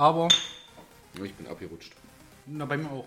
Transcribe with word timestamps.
aber 0.00 0.28
Ja, 1.18 1.24
Ich 1.24 1.34
bin 1.34 1.46
abgerutscht. 1.46 1.92
na, 2.46 2.64
bei 2.64 2.78
mir 2.78 2.90
auch. 2.90 3.06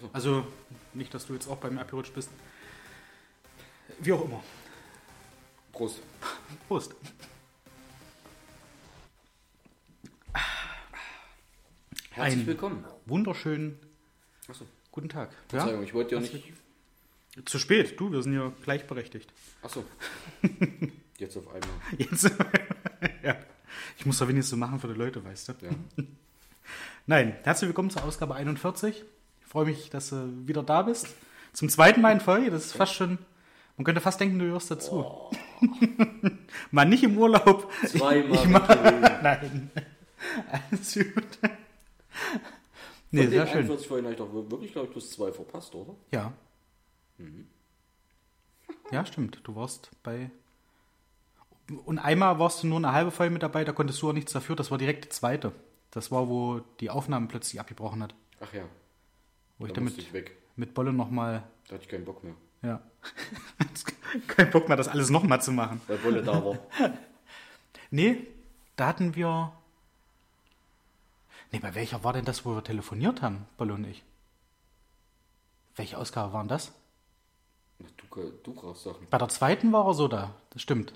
So. 0.00 0.08
Also 0.14 0.46
nicht, 0.94 1.12
dass 1.12 1.26
du 1.26 1.34
jetzt 1.34 1.46
auch 1.46 1.58
bei 1.58 1.68
mir 1.70 1.80
abgerutscht 1.82 2.14
bist. 2.14 2.30
Wie 3.98 4.12
auch 4.12 4.24
immer. 4.24 4.42
Prost. 5.72 6.00
Prost. 6.68 6.94
Herzlich 12.10 12.40
Ein- 12.40 12.46
willkommen. 12.46 12.84
Wunderschönen 13.06 13.78
Achso. 14.48 14.66
guten 14.90 15.08
Tag. 15.08 15.30
Verzeihung, 15.48 15.82
ich 15.82 15.94
wollte 15.94 16.14
ja 16.14 16.20
nicht. 16.20 16.52
Zu 17.46 17.58
spät, 17.58 17.98
du, 17.98 18.12
wir 18.12 18.22
sind 18.22 18.34
ja 18.34 18.52
gleichberechtigt. 18.62 19.32
Achso. 19.62 19.84
Jetzt 21.18 21.36
auf 21.36 21.46
einmal. 21.48 21.70
Jetzt. 21.96 22.24
ja. 23.22 23.36
Ich 23.98 24.04
muss 24.04 24.18
doch 24.18 24.28
wenigstens 24.28 24.50
so 24.50 24.56
machen 24.56 24.78
für 24.80 24.88
die 24.88 24.94
Leute, 24.94 25.24
weißt 25.24 25.48
du. 25.48 25.52
Ja. 25.62 25.70
Nein, 27.06 27.36
herzlich 27.42 27.68
willkommen 27.68 27.90
zur 27.90 28.04
Ausgabe 28.04 28.34
41. 28.34 29.04
Ich 29.40 29.46
freue 29.46 29.66
mich, 29.66 29.90
dass 29.90 30.10
du 30.10 30.46
wieder 30.46 30.62
da 30.62 30.82
bist. 30.82 31.08
Zum 31.52 31.68
zweiten 31.68 32.00
Mal 32.00 32.12
in 32.12 32.20
Folge, 32.20 32.50
das 32.50 32.66
ist 32.66 32.72
fast 32.72 32.94
schon. 32.94 33.18
Man 33.76 33.84
könnte 33.84 34.00
fast 34.00 34.20
denken, 34.20 34.38
du 34.38 34.46
hörst 34.46 34.70
dazu. 34.70 35.30
Mal 36.70 36.84
nicht 36.86 37.02
im 37.02 37.18
Urlaub. 37.18 37.70
Zweimal 37.86 38.34
Ich, 38.34 38.44
ich. 38.44 38.48
Nein. 39.22 39.70
Alles 40.70 40.94
gut. 40.94 41.38
Nee, 43.10 43.22
Von 43.22 43.30
sehr 43.30 43.46
schön. 43.46 43.56
41 43.58 43.88
Folgen 43.88 44.04
habe 44.06 44.12
ich 44.14 44.18
doch 44.18 44.32
wirklich, 44.50 44.72
glaube 44.72 44.86
ich, 44.86 44.92
plus 44.92 45.10
zwei 45.10 45.32
verpasst, 45.32 45.74
oder? 45.74 45.94
Ja. 46.12 46.32
Mhm. 47.18 47.46
Ja, 48.90 49.04
stimmt. 49.04 49.40
Du 49.44 49.54
warst 49.56 49.90
bei. 50.02 50.30
Und 51.84 51.98
einmal 51.98 52.38
warst 52.38 52.62
du 52.62 52.66
nur 52.66 52.78
eine 52.78 52.92
halbe 52.92 53.10
Folge 53.10 53.32
mit 53.32 53.42
dabei, 53.42 53.64
da 53.64 53.72
konntest 53.72 54.00
du 54.02 54.10
auch 54.10 54.12
nichts 54.14 54.32
dafür. 54.32 54.56
Das 54.56 54.70
war 54.70 54.78
direkt 54.78 55.04
die 55.04 55.08
zweite. 55.10 55.52
Das 55.92 56.10
war, 56.10 56.28
wo 56.28 56.60
die 56.80 56.90
Aufnahme 56.90 57.28
plötzlich 57.28 57.60
abgebrochen 57.60 58.02
hat. 58.02 58.14
Ach 58.40 58.52
ja. 58.52 58.64
Wo 59.58 59.66
ich 59.66 59.72
da 59.72 59.76
damit 59.76 59.92
musste 59.94 60.00
ich 60.02 60.12
weg. 60.12 60.36
mit 60.56 60.74
Bolle 60.74 60.92
nochmal. 60.92 61.44
Da 61.68 61.74
hatte 61.74 61.84
ich 61.84 61.88
keinen 61.88 62.04
Bock 62.04 62.24
mehr. 62.24 62.34
Ja. 62.62 62.80
Kein 64.26 64.50
Bock 64.50 64.68
mehr, 64.68 64.76
das 64.76 64.88
alles 64.88 65.08
nochmal 65.10 65.40
zu 65.42 65.52
machen. 65.52 65.80
Weil 65.86 65.98
Bolle 65.98 66.22
da 66.22 66.44
war. 66.44 66.58
Nee, 67.94 68.26
da 68.76 68.86
hatten 68.86 69.14
wir. 69.16 69.52
Nee, 71.50 71.58
bei 71.58 71.74
welcher 71.74 72.02
war 72.02 72.14
denn 72.14 72.24
das, 72.24 72.46
wo 72.46 72.54
wir 72.54 72.64
telefoniert 72.64 73.20
haben, 73.20 73.44
Bolle 73.58 73.74
und 73.74 73.84
ich? 73.84 74.02
Welche 75.76 75.98
Ausgabe 75.98 76.32
waren 76.32 76.48
das? 76.48 76.72
Na, 77.78 77.88
Du, 77.98 78.32
du 78.44 78.54
brauchst 78.54 78.84
Sachen. 78.84 79.06
Bei 79.10 79.18
der 79.18 79.28
zweiten 79.28 79.72
war 79.72 79.86
er 79.86 79.92
so 79.94 80.08
da. 80.08 80.34
Das 80.50 80.62
stimmt. 80.62 80.94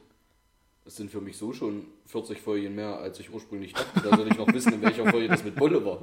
Das 0.86 0.94
sind 0.96 1.10
für 1.10 1.20
mich 1.20 1.36
so 1.36 1.52
schon 1.52 1.84
40 2.06 2.40
Folgen 2.40 2.74
mehr, 2.76 2.96
als 2.98 3.18
ich 3.18 3.32
ursprünglich 3.32 3.72
dachte. 3.74 4.08
Da 4.08 4.16
soll 4.16 4.28
ich 4.28 4.38
noch 4.38 4.46
wissen, 4.52 4.72
in 4.72 4.82
welcher 4.82 5.10
Folge 5.10 5.26
das 5.28 5.42
mit 5.42 5.56
Bolle 5.56 5.84
war. 5.84 6.00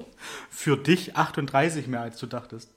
Für 0.49 0.75
dich 0.77 1.15
38 1.15 1.87
mehr, 1.87 2.01
als 2.01 2.19
du 2.19 2.27
dachtest. 2.27 2.69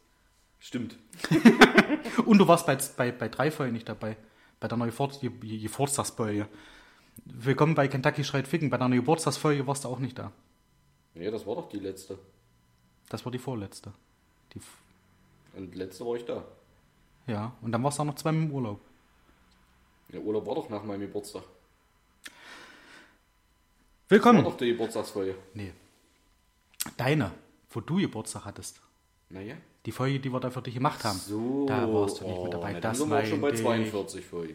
Stimmt. 0.60 0.96
Und 2.24 2.38
du 2.38 2.46
warst 2.46 2.64
bei, 2.66 2.78
bei, 2.96 3.10
bei 3.12 3.28
drei 3.28 3.50
Folgen 3.50 3.72
nicht 3.72 3.88
dabei. 3.88 4.16
Bei 4.60 4.68
der 4.68 4.78
neuen 4.78 4.92
Fort- 4.92 5.20
Ge- 5.20 5.30
Ge- 5.30 5.58
Geburtstagsfolge. 5.58 6.48
Willkommen 7.24 7.74
bei 7.74 7.88
Kentucky 7.88 8.22
Schreit 8.22 8.46
Ficken. 8.46 8.70
Bei 8.70 8.78
der 8.78 8.88
neuen 8.88 9.00
Geburtstagsfolge 9.00 9.66
warst 9.66 9.84
du 9.84 9.88
auch 9.88 9.98
nicht 9.98 10.16
da. 10.18 10.30
Ja, 11.14 11.30
das 11.32 11.44
war 11.46 11.56
doch 11.56 11.68
die 11.68 11.78
letzte. 11.80 12.18
Das 13.08 13.24
war 13.24 13.32
die 13.32 13.38
vorletzte. 13.38 13.92
Die, 14.54 14.60
Und 15.56 15.74
letzte 15.74 16.06
war 16.06 16.14
ich 16.14 16.24
da. 16.24 16.44
ja, 17.26 17.52
und 17.62 17.72
dann 17.72 17.82
warst 17.82 17.98
du 17.98 18.02
auch 18.02 18.06
noch 18.06 18.14
zweimal 18.14 18.44
im 18.44 18.50
Urlaub. 18.52 18.80
Der 20.12 20.20
Urlaub 20.20 20.46
war 20.46 20.54
doch 20.54 20.68
nach 20.68 20.84
meinem 20.84 21.00
Geburtstag. 21.00 21.42
War 24.08 24.10
Willkommen. 24.16 24.44
doch 24.44 24.56
die 24.56 24.68
Geburtstagsfolge. 24.70 25.34
Nee. 25.54 25.72
Deine, 26.96 27.32
wo 27.70 27.80
du 27.80 27.96
Geburtstag 27.96 28.44
hattest. 28.44 28.80
Naja. 29.30 29.56
Die 29.84 29.92
Folge, 29.92 30.20
die 30.20 30.32
wir 30.32 30.38
da 30.40 30.50
für 30.50 30.62
dich 30.62 30.74
gemacht 30.74 31.02
haben. 31.04 31.18
So. 31.18 31.66
Da 31.66 31.92
warst 31.92 32.20
du 32.20 32.24
nicht 32.24 32.36
mit 32.38 32.46
Oh, 32.48 32.50
dabei. 32.52 32.72
na, 32.74 32.80
Das 32.80 32.98
sind 32.98 33.08
wir 33.10 33.24
schon 33.26 33.40
bei 33.40 33.48
meinte 33.48 33.56
ich. 33.56 33.62
42 33.66 34.24
Folgen. 34.24 34.54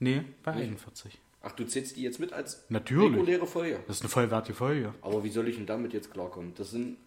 Nee, 0.00 0.22
bei 0.42 0.52
41. 0.52 1.18
Ach, 1.42 1.52
du 1.52 1.64
zählst 1.66 1.96
die 1.96 2.02
jetzt 2.02 2.20
mit 2.20 2.32
als 2.34 2.64
Natürlich. 2.68 3.12
reguläre 3.16 3.46
Folge. 3.46 3.80
Das 3.86 3.96
ist 3.96 4.02
eine 4.02 4.10
vollwertige 4.10 4.54
Folge. 4.56 4.92
Aber 5.00 5.24
wie 5.24 5.30
soll 5.30 5.48
ich 5.48 5.56
denn 5.56 5.66
damit 5.66 5.94
jetzt 5.94 6.12
klarkommen? 6.12 6.52
Das 6.56 6.70
sind 6.70 6.98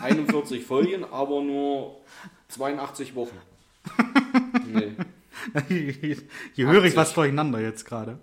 41 0.00 0.64
Folgen, 0.66 1.04
aber 1.04 1.42
nur 1.42 2.00
82 2.48 3.14
Wochen. 3.14 3.36
Nee, 5.68 6.16
Hier 6.54 6.66
höre 6.66 6.82
ich 6.84 6.92
80. 6.92 6.96
was 6.96 7.14
durcheinander 7.14 7.60
jetzt 7.60 7.84
gerade. 7.84 8.18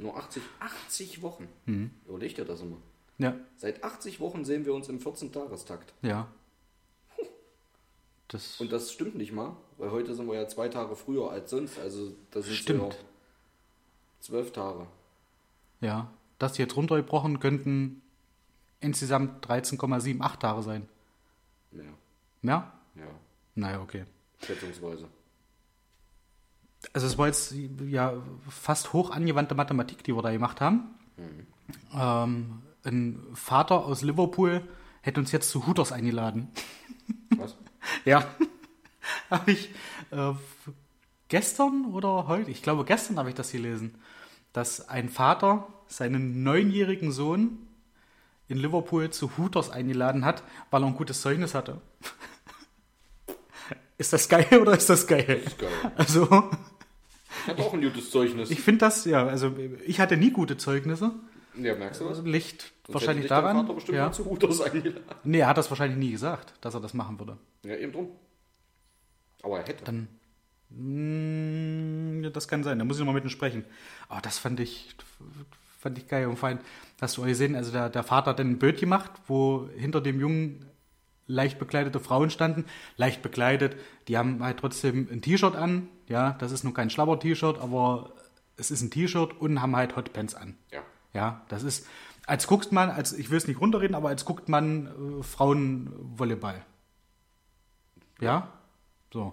Nur 0.00 0.16
80, 0.16 0.42
80 0.60 1.22
Wochen. 1.22 1.48
Mhm. 1.66 1.90
Überleg 2.06 2.34
dir 2.34 2.44
das 2.44 2.60
immer. 2.60 2.76
Ja, 3.18 3.34
Seit 3.56 3.82
80 3.82 4.20
Wochen 4.20 4.44
sehen 4.44 4.64
wir 4.64 4.74
uns 4.74 4.88
im 4.88 4.98
14-Tagestakt. 5.00 5.92
ja. 6.02 6.28
Das 8.30 8.60
Und 8.60 8.70
das 8.72 8.92
stimmt 8.92 9.14
nicht 9.14 9.32
mal, 9.32 9.56
weil 9.78 9.90
heute 9.90 10.14
sind 10.14 10.26
wir 10.26 10.34
ja 10.34 10.46
zwei 10.48 10.68
Tage 10.68 10.94
früher 10.96 11.30
als 11.30 11.48
sonst. 11.48 11.78
Also 11.78 12.12
das 12.30 12.44
sind 12.44 12.56
Stimmt. 12.56 12.82
ja 12.92 12.98
zwölf 14.20 14.52
Tage. 14.52 14.86
Ja, 15.80 16.10
das 16.38 16.58
jetzt 16.58 16.76
runtergebrochen 16.76 17.40
könnten 17.40 18.02
insgesamt 18.80 19.46
13,78 19.46 20.38
Tage 20.40 20.62
sein. 20.62 20.88
Mehr. 21.70 21.94
Mehr? 22.42 22.70
Ja, 22.96 23.06
Naja, 23.54 23.80
okay. 23.80 24.04
schätzungsweise. 24.44 25.08
Also 26.92 27.06
es 27.06 27.18
war 27.18 27.26
jetzt 27.26 27.54
ja 27.86 28.14
fast 28.48 28.92
hoch 28.92 29.10
angewandte 29.10 29.54
Mathematik, 29.54 30.04
die 30.04 30.14
wir 30.14 30.22
da 30.22 30.30
gemacht 30.30 30.60
haben. 30.60 30.94
Ähm, 31.92 32.62
ein 32.84 33.20
Vater 33.34 33.84
aus 33.84 34.02
Liverpool 34.02 34.62
hätte 35.02 35.20
uns 35.20 35.32
jetzt 35.32 35.50
zu 35.50 35.66
Hooters 35.66 35.92
eingeladen. 35.92 36.48
Was? 37.36 37.56
Ja. 38.04 38.26
habe 39.30 39.52
ich 39.52 39.70
äh, 40.10 40.32
gestern 41.28 41.86
oder 41.86 42.26
heute, 42.26 42.50
ich 42.50 42.62
glaube 42.62 42.84
gestern 42.84 43.18
habe 43.18 43.30
ich 43.30 43.34
das 43.34 43.52
gelesen, 43.52 43.94
dass 44.52 44.88
ein 44.88 45.08
Vater 45.08 45.66
seinen 45.86 46.42
neunjährigen 46.42 47.12
Sohn 47.12 47.58
in 48.48 48.58
Liverpool 48.58 49.10
zu 49.10 49.36
Hooters 49.36 49.70
eingeladen 49.70 50.24
hat, 50.24 50.42
weil 50.70 50.82
er 50.82 50.86
ein 50.86 50.96
gutes 50.96 51.20
Zeugnis 51.20 51.54
hatte. 51.54 51.80
Ist 53.98 54.12
das 54.12 54.28
geil 54.28 54.46
oder 54.60 54.74
ist 54.74 54.88
das 54.88 55.08
geil? 55.08 55.42
ist 55.44 55.58
geil. 55.58 55.72
Also, 55.96 56.50
Ich 57.52 57.58
hatte 57.58 57.68
auch 57.68 57.74
ein 57.74 57.82
gutes 57.82 58.10
Zeugnis. 58.10 58.50
ich 58.50 58.60
finde 58.60 58.80
das, 58.80 59.04
ja, 59.04 59.26
also 59.26 59.54
ich 59.86 60.00
hatte 60.00 60.16
nie 60.16 60.30
gute 60.30 60.56
Zeugnisse. 60.56 61.12
ja, 61.56 61.74
merkst 61.74 62.00
du 62.00 62.06
was? 62.10 62.22
Liegt 62.22 62.72
Sonst 62.86 62.94
wahrscheinlich 62.94 63.24
hätte 63.24 63.34
daran. 63.34 63.56
Vater 63.56 63.74
bestimmt 63.74 63.96
Ja. 63.98 64.12
zu 64.12 64.24
Hutos 64.24 64.60
eingeladen. 64.60 65.02
Nee, 65.24 65.38
er 65.40 65.48
hat 65.48 65.58
das 65.58 65.70
wahrscheinlich 65.70 65.98
nie 65.98 66.10
gesagt, 66.12 66.54
dass 66.60 66.74
er 66.74 66.80
das 66.80 66.94
machen 66.94 67.18
würde. 67.18 67.36
Ja, 67.64 67.76
eben 67.76 67.92
drum. 67.92 68.08
Aber 69.42 69.58
er 69.60 69.66
hätte. 69.66 69.84
Dann. 69.84 70.08
Mm, 70.70 72.22
ja, 72.24 72.30
das 72.30 72.48
kann 72.48 72.62
sein, 72.64 72.78
da 72.78 72.84
muss 72.84 72.96
ich 72.96 73.00
nochmal 73.00 73.14
mit 73.14 73.24
ihm 73.24 73.30
sprechen. 73.30 73.64
Aber 74.08 74.20
das 74.20 74.38
fand 74.38 74.60
ich, 74.60 74.94
fand 75.78 75.98
ich 75.98 76.06
geil. 76.08 76.26
Und 76.26 76.42
allem, 76.42 76.58
hast 77.00 77.16
du 77.16 77.22
gesehen, 77.22 77.54
also 77.56 77.72
der, 77.72 77.88
der 77.88 78.02
Vater 78.02 78.30
hat 78.30 78.38
dann 78.38 78.50
ein 78.50 78.58
Bild 78.58 78.78
gemacht, 78.78 79.10
wo 79.26 79.68
hinter 79.76 80.00
dem 80.00 80.20
Jungen 80.20 80.64
leicht 81.28 81.58
bekleidete 81.60 82.00
Frauen 82.00 82.30
standen. 82.30 82.64
Leicht 82.96 83.22
bekleidet, 83.22 83.76
die 84.08 84.18
haben 84.18 84.42
halt 84.42 84.58
trotzdem 84.58 85.08
ein 85.12 85.22
T-Shirt 85.22 85.54
an. 85.54 85.88
Ja, 86.08 86.32
das 86.40 86.50
ist 86.50 86.64
nur 86.64 86.74
kein 86.74 86.90
Schlabber-T-Shirt, 86.90 87.58
aber 87.60 88.12
es 88.56 88.72
ist 88.72 88.82
ein 88.82 88.90
T-Shirt 88.90 89.40
und 89.40 89.62
haben 89.62 89.76
halt 89.76 89.94
Hotpants 89.94 90.34
an. 90.34 90.56
ja. 90.72 90.80
Ja, 91.14 91.40
das 91.48 91.62
ist, 91.62 91.86
als 92.26 92.46
guckt 92.46 92.70
man, 92.70 92.90
als 92.90 93.14
ich 93.14 93.30
will 93.30 93.38
es 93.38 93.48
nicht 93.48 93.60
runterreden, 93.60 93.94
aber 93.94 94.10
als 94.10 94.26
guckt 94.26 94.50
man 94.50 95.20
äh, 95.20 95.22
Frauenvolleyball. 95.22 96.62
Ja, 98.20 98.52
so. 99.10 99.32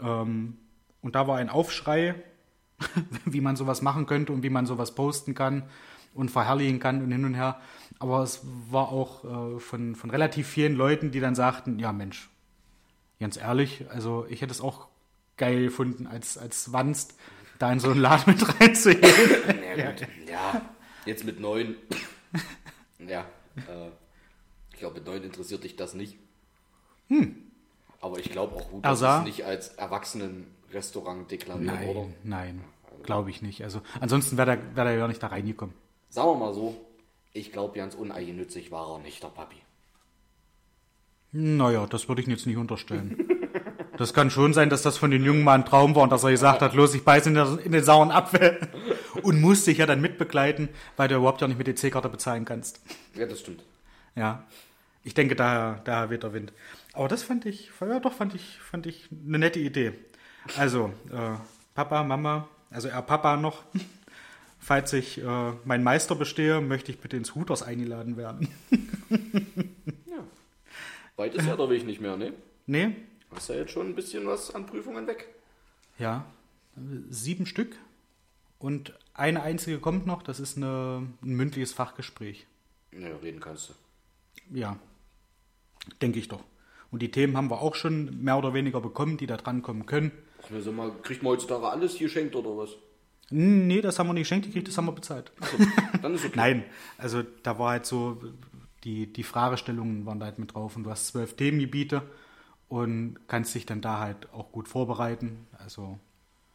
Ähm, 0.00 0.58
und 1.02 1.14
da 1.14 1.28
war 1.28 1.38
ein 1.38 1.48
Aufschrei, 1.48 2.16
wie 3.24 3.40
man 3.40 3.54
sowas 3.54 3.82
machen 3.82 4.06
könnte 4.06 4.32
und 4.32 4.42
wie 4.42 4.50
man 4.50 4.66
sowas 4.66 4.96
posten 4.96 5.34
kann 5.34 5.62
und 6.16 6.30
verherrlichen 6.30 6.80
kann 6.80 7.02
und 7.02 7.12
hin 7.12 7.24
und 7.24 7.34
her. 7.34 7.60
Aber 7.98 8.22
es 8.22 8.40
war 8.70 8.88
auch 8.88 9.24
äh, 9.56 9.60
von, 9.60 9.94
von 9.94 10.10
relativ 10.10 10.46
vielen 10.48 10.74
Leuten, 10.74 11.10
die 11.10 11.20
dann 11.20 11.34
sagten, 11.34 11.78
ja 11.78 11.92
Mensch, 11.92 12.28
ganz 13.20 13.36
ehrlich, 13.36 13.84
also 13.90 14.26
ich 14.28 14.42
hätte 14.42 14.52
es 14.52 14.60
auch 14.60 14.88
geil 15.36 15.64
gefunden, 15.66 16.06
als, 16.06 16.36
als 16.38 16.72
Wanst 16.72 17.14
da 17.58 17.72
in 17.72 17.80
so 17.80 17.90
einen 17.90 18.00
Laden 18.00 18.34
mit 18.34 18.60
reinzugehen. 18.60 19.02
Ja, 19.76 19.90
gut. 19.90 20.00
ja, 20.30 20.62
jetzt 21.04 21.24
mit 21.24 21.38
neun. 21.40 21.74
ja, 22.98 23.20
äh, 23.56 23.88
ich 24.72 24.78
glaube, 24.78 24.96
mit 24.96 25.06
neun 25.06 25.22
interessiert 25.22 25.64
dich 25.64 25.76
das 25.76 25.94
nicht. 25.94 26.18
Aber 28.00 28.18
ich 28.18 28.30
glaube 28.30 28.56
auch 28.56 28.70
gut, 28.70 28.84
dass 28.84 28.98
sah- 28.98 29.18
es 29.20 29.24
nicht 29.24 29.44
als 29.44 29.68
Erwachsenenrestaurant 29.68 31.30
deklariert? 31.30 31.66
Nein, 31.66 32.14
nein, 32.24 32.64
glaube 33.04 33.30
ich 33.30 33.42
nicht. 33.42 33.62
Also 33.62 33.80
ansonsten 34.00 34.36
wäre 34.36 34.56
der, 34.56 34.76
wär 34.76 34.84
der 34.84 34.94
ja 34.94 35.08
nicht 35.08 35.22
da 35.22 35.28
reingekommen. 35.28 35.74
Sagen 36.08 36.28
wir 36.28 36.34
mal 36.36 36.54
so, 36.54 36.76
ich 37.32 37.52
glaube, 37.52 37.76
ganz 37.76 37.94
uneigennützig 37.94 38.70
war 38.70 38.94
er 38.94 38.98
nicht, 39.00 39.22
der 39.22 39.28
Papi. 39.28 39.56
Naja, 41.32 41.86
das 41.86 42.08
würde 42.08 42.22
ich 42.22 42.28
jetzt 42.28 42.46
nicht 42.46 42.56
unterstellen. 42.56 43.28
Das 43.96 44.12
kann 44.12 44.30
schon 44.30 44.52
sein, 44.52 44.68
dass 44.68 44.82
das 44.82 44.98
von 44.98 45.10
den 45.10 45.24
Jungen 45.24 45.42
mal 45.42 45.54
ein 45.54 45.64
Traum 45.64 45.94
war 45.94 46.02
und 46.02 46.12
dass 46.12 46.22
er 46.22 46.30
gesagt 46.30 46.60
hat, 46.60 46.74
los, 46.74 46.94
ich 46.94 47.02
beiße 47.02 47.30
in, 47.30 47.34
der, 47.34 47.58
in 47.64 47.72
den 47.72 47.82
sauren 47.82 48.10
Apfel. 48.10 48.58
Und 49.22 49.40
musste 49.40 49.70
dich 49.70 49.78
ja 49.78 49.86
dann 49.86 50.02
mitbegleiten, 50.02 50.68
weil 50.98 51.08
du 51.08 51.16
überhaupt 51.16 51.40
ja 51.40 51.48
nicht 51.48 51.56
mit 51.56 51.66
EC-Karte 51.66 52.10
bezahlen 52.10 52.44
kannst. 52.44 52.80
Ja, 53.14 53.24
das 53.24 53.40
stimmt. 53.40 53.62
Ja. 54.14 54.44
Ich 55.02 55.14
denke, 55.14 55.34
daher, 55.34 55.80
daher 55.84 56.10
weht 56.10 56.22
der 56.22 56.34
Wind. 56.34 56.52
Aber 56.92 57.08
das 57.08 57.22
fand 57.22 57.46
ich, 57.46 57.70
ja 57.80 57.98
doch, 57.98 58.12
fand 58.12 58.34
ich, 58.34 58.58
fand 58.58 58.86
ich 58.86 59.08
eine 59.26 59.38
nette 59.38 59.60
Idee. 59.60 59.94
Also, 60.58 60.92
äh, 61.10 61.36
Papa, 61.74 62.02
Mama, 62.02 62.48
also 62.70 62.88
er 62.88 63.00
Papa 63.02 63.36
noch. 63.36 63.62
Falls 64.66 64.92
ich 64.94 65.22
äh, 65.22 65.52
meinen 65.64 65.84
Meister 65.84 66.16
bestehe, 66.16 66.60
möchte 66.60 66.90
ich 66.90 66.98
bitte 66.98 67.16
ins 67.16 67.36
Hooters 67.36 67.62
eingeladen 67.62 68.16
werden. 68.16 68.48
Ja. 70.06 70.24
Weit 71.14 71.36
ist 71.36 71.46
ja 71.46 71.54
der 71.54 71.70
Weg 71.70 71.86
nicht 71.86 72.00
mehr, 72.00 72.16
ne? 72.16 72.32
nee? 72.66 72.96
Hast 73.30 73.48
ja 73.48 73.54
jetzt 73.54 73.70
schon 73.70 73.86
ein 73.86 73.94
bisschen 73.94 74.26
was 74.26 74.52
an 74.52 74.66
Prüfungen 74.66 75.06
weg. 75.06 75.28
Ja. 76.00 76.26
Sieben 77.08 77.46
Stück. 77.46 77.76
Und 78.58 78.92
eine 79.14 79.44
einzige 79.44 79.78
kommt 79.78 80.04
noch, 80.04 80.24
das 80.24 80.40
ist 80.40 80.56
eine, 80.56 81.06
ein 81.22 81.36
mündliches 81.36 81.72
Fachgespräch. 81.72 82.48
Ja, 82.90 83.14
reden 83.22 83.38
kannst 83.38 83.68
du. 83.68 83.74
Ja, 84.52 84.80
denke 86.02 86.18
ich 86.18 86.26
doch. 86.26 86.42
Und 86.90 87.02
die 87.02 87.12
Themen 87.12 87.36
haben 87.36 87.50
wir 87.50 87.60
auch 87.60 87.76
schon 87.76 88.20
mehr 88.20 88.36
oder 88.36 88.52
weniger 88.52 88.80
bekommen, 88.80 89.16
die 89.16 89.28
da 89.28 89.36
dran 89.36 89.62
kommen 89.62 89.86
können. 89.86 90.10
Ach, 90.42 90.48
sag 90.58 90.74
mal, 90.74 90.90
kriegt 91.04 91.22
man 91.22 91.34
heutzutage 91.34 91.68
alles 91.68 91.98
geschenkt 91.98 92.34
oder 92.34 92.56
was? 92.56 92.70
Nee, 93.30 93.80
das 93.80 93.98
haben 93.98 94.06
wir 94.06 94.12
nicht 94.12 94.24
geschenkt 94.24 94.46
gekriegt, 94.46 94.68
das 94.68 94.78
haben 94.78 94.86
wir 94.86 94.92
bezahlt. 94.92 95.32
Dann 96.02 96.14
ist 96.14 96.24
okay. 96.24 96.34
Nein, 96.36 96.64
also 96.96 97.22
da 97.42 97.58
war 97.58 97.70
halt 97.70 97.86
so, 97.86 98.22
die, 98.84 99.12
die 99.12 99.24
Fragestellungen 99.24 100.06
waren 100.06 100.20
da 100.20 100.26
halt 100.26 100.38
mit 100.38 100.54
drauf 100.54 100.76
und 100.76 100.84
du 100.84 100.90
hast 100.90 101.08
zwölf 101.08 101.34
Themengebiete 101.34 102.02
und 102.68 103.18
kannst 103.26 103.54
dich 103.54 103.66
dann 103.66 103.80
da 103.80 103.98
halt 103.98 104.32
auch 104.32 104.52
gut 104.52 104.68
vorbereiten. 104.68 105.46
Also 105.58 105.98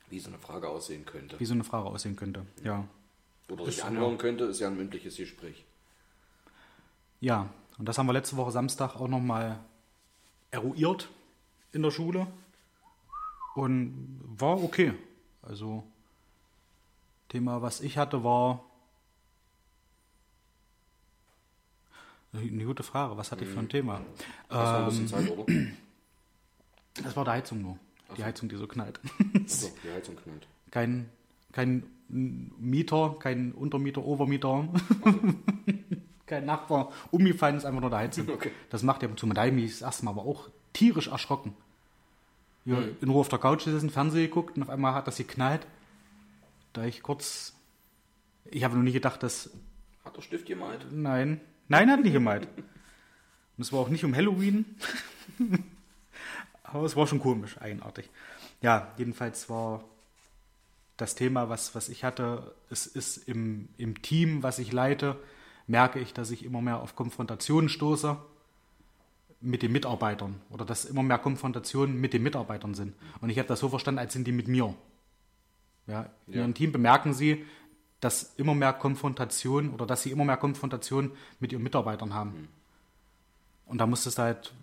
Wie 0.09 0.19
so 0.19 0.29
eine 0.29 0.39
Frage 0.39 0.69
aussehen 0.69 1.05
könnte. 1.05 1.39
wie 1.39 1.45
so 1.45 1.53
eine 1.53 1.63
Frage 1.63 1.87
aussehen 1.89 2.15
könnte. 2.15 2.45
Ja. 2.63 2.85
Oder 3.49 3.65
sich 3.65 3.83
anhören 3.83 4.17
könnte, 4.17 4.45
ist 4.45 4.61
ja 4.61 4.67
ein 4.67 4.77
mündliches 4.77 5.17
Gespräch. 5.17 5.65
Ja, 7.19 7.49
und 7.77 7.85
das 7.87 7.97
haben 7.97 8.07
wir 8.07 8.13
letzte 8.13 8.37
Woche 8.37 8.51
Samstag 8.51 8.95
auch 8.95 9.07
nochmal 9.09 9.59
eruiert 10.51 11.09
in 11.73 11.81
der 11.81 11.91
Schule. 11.91 12.27
Und 13.55 14.21
war 14.37 14.63
okay. 14.63 14.93
Also, 15.41 15.83
Thema, 17.31 17.61
was 17.61 17.79
ich 17.79 17.97
hatte, 17.97 18.23
war. 18.25 18.63
Eine 22.33 22.65
gute 22.65 22.83
Frage. 22.83 23.15
Was 23.17 23.31
hatte 23.31 23.43
ich 23.45 23.49
für 23.49 23.59
ein 23.59 23.69
Thema? 23.69 24.01
Das 24.49 24.57
war 24.57 24.75
ein 24.77 24.81
Ähm, 24.83 24.89
bisschen 24.89 25.07
Zeit, 25.07 25.29
oder? 25.37 25.53
Das 27.03 27.15
war 27.15 27.23
die 27.23 27.31
Heizung 27.31 27.61
nur. 27.61 27.77
Die 28.17 28.23
Heizung, 28.23 28.49
die 28.49 28.57
so 28.57 28.67
knallt. 28.67 28.99
So, 29.47 29.71
die 29.83 29.89
Heizung 29.91 30.17
knallt. 30.17 30.45
kein, 30.71 31.09
kein 31.53 31.83
Mieter, 32.09 33.15
kein 33.17 33.53
Untermieter, 33.53 34.03
Overmieter, 34.03 34.67
kein 36.25 36.45
Nachbar 36.45 36.91
umgefallen 37.11 37.55
ist, 37.55 37.63
einfach 37.63 37.79
nur 37.79 37.89
der 37.89 37.99
Heizung. 37.99 38.27
Okay. 38.33 38.51
Das 38.69 38.83
macht 38.83 39.01
ja 39.03 39.07
zu. 39.15 39.25
Mich 39.53 39.71
das 39.71 39.81
erste 39.81 40.03
Mal 40.03 40.11
aber 40.11 40.23
auch 40.23 40.49
tierisch 40.73 41.07
erschrocken. 41.07 41.53
Ja, 42.65 42.77
In 42.99 43.09
Ruhe 43.09 43.21
auf 43.21 43.29
der 43.29 43.39
Couch 43.39 43.63
gesessen, 43.63 43.89
Fernsehen 43.89 44.23
geguckt 44.27 44.57
und 44.57 44.63
auf 44.63 44.69
einmal 44.69 44.93
hat 44.93 45.07
das 45.07 45.15
geknallt. 45.15 45.65
Da 46.73 46.85
ich 46.85 47.01
kurz. 47.01 47.53
Ich 48.45 48.63
habe 48.63 48.75
noch 48.75 48.83
nie 48.83 48.91
gedacht, 48.91 49.23
dass. 49.23 49.49
Hat 50.03 50.17
der 50.17 50.21
Stift 50.21 50.45
gemalt? 50.45 50.85
Nein. 50.91 51.41
Nein, 51.67 51.91
hat 51.91 52.01
nicht 52.01 52.13
gemeint. 52.13 52.47
Und 53.57 53.61
es 53.61 53.71
war 53.71 53.79
auch 53.79 53.89
nicht 53.89 54.03
um 54.03 54.15
Halloween. 54.15 54.65
Aber 56.63 56.85
es 56.85 56.95
war 56.95 57.05
schon 57.07 57.19
komisch, 57.19 57.59
eigenartig. 57.59 58.09
Ja, 58.61 58.93
jedenfalls 58.97 59.49
war 59.49 59.83
das 60.97 61.15
Thema, 61.15 61.49
was, 61.49 61.75
was 61.75 61.89
ich 61.89 62.03
hatte, 62.03 62.53
es 62.69 62.85
ist 62.85 63.27
im, 63.27 63.69
im 63.77 64.01
Team, 64.01 64.43
was 64.43 64.59
ich 64.59 64.71
leite, 64.71 65.17
merke 65.67 65.99
ich, 65.99 66.13
dass 66.13 66.31
ich 66.31 66.45
immer 66.45 66.61
mehr 66.61 66.79
auf 66.79 66.95
Konfrontationen 66.95 67.69
stoße 67.69 68.17
mit 69.41 69.63
den 69.63 69.71
Mitarbeitern 69.71 70.39
oder 70.49 70.63
dass 70.63 70.85
immer 70.85 71.01
mehr 71.01 71.17
Konfrontationen 71.17 71.99
mit 71.99 72.13
den 72.13 72.21
Mitarbeitern 72.21 72.75
sind. 72.75 72.93
Und 73.19 73.29
ich 73.29 73.39
habe 73.39 73.47
das 73.47 73.59
so 73.59 73.69
verstanden, 73.69 73.99
als 73.99 74.13
sind 74.13 74.27
die 74.27 74.31
mit 74.31 74.47
mir. 74.47 74.75
Ja, 75.87 76.09
in 76.27 76.33
Ja. 76.33 76.39
ihrem 76.41 76.53
Team 76.53 76.71
bemerken 76.71 77.13
sie, 77.13 77.45
dass 77.99 78.33
immer 78.37 78.55
mehr 78.55 78.73
Konfrontation 78.73 79.69
oder 79.71 79.85
dass 79.85 80.03
sie 80.03 80.11
immer 80.11 80.25
mehr 80.25 80.37
Konfrontation 80.37 81.11
mit 81.39 81.51
ihren 81.51 81.63
Mitarbeitern 81.63 82.13
haben. 82.13 82.47
Und 83.65 83.77
da 83.77 83.85
musstest 83.87 84.17
du 84.17 84.23
halt 84.23 84.53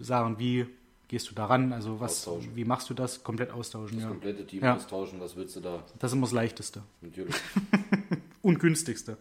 sagen, 0.00 0.38
wie 0.38 0.66
gehst 1.08 1.30
du 1.30 1.34
daran? 1.34 1.72
Also 1.72 2.00
was, 2.00 2.28
wie 2.54 2.64
machst 2.64 2.88
du 2.90 2.94
das? 2.94 3.22
Komplett 3.22 3.50
austauschen. 3.50 3.96
Das 3.96 4.04
Ja. 4.04 4.08
komplette 4.10 4.46
Team 4.46 4.62
Ja. 4.62 4.74
austauschen, 4.76 5.20
was 5.20 5.36
willst 5.36 5.56
du 5.56 5.60
da? 5.60 5.82
Das 5.98 6.10
ist 6.12 6.16
immer 6.16 6.26
das 6.26 6.32
Leichteste. 6.32 6.82
Natürlich. 7.00 7.34
und 8.42 8.58
günstigste. 8.58 9.16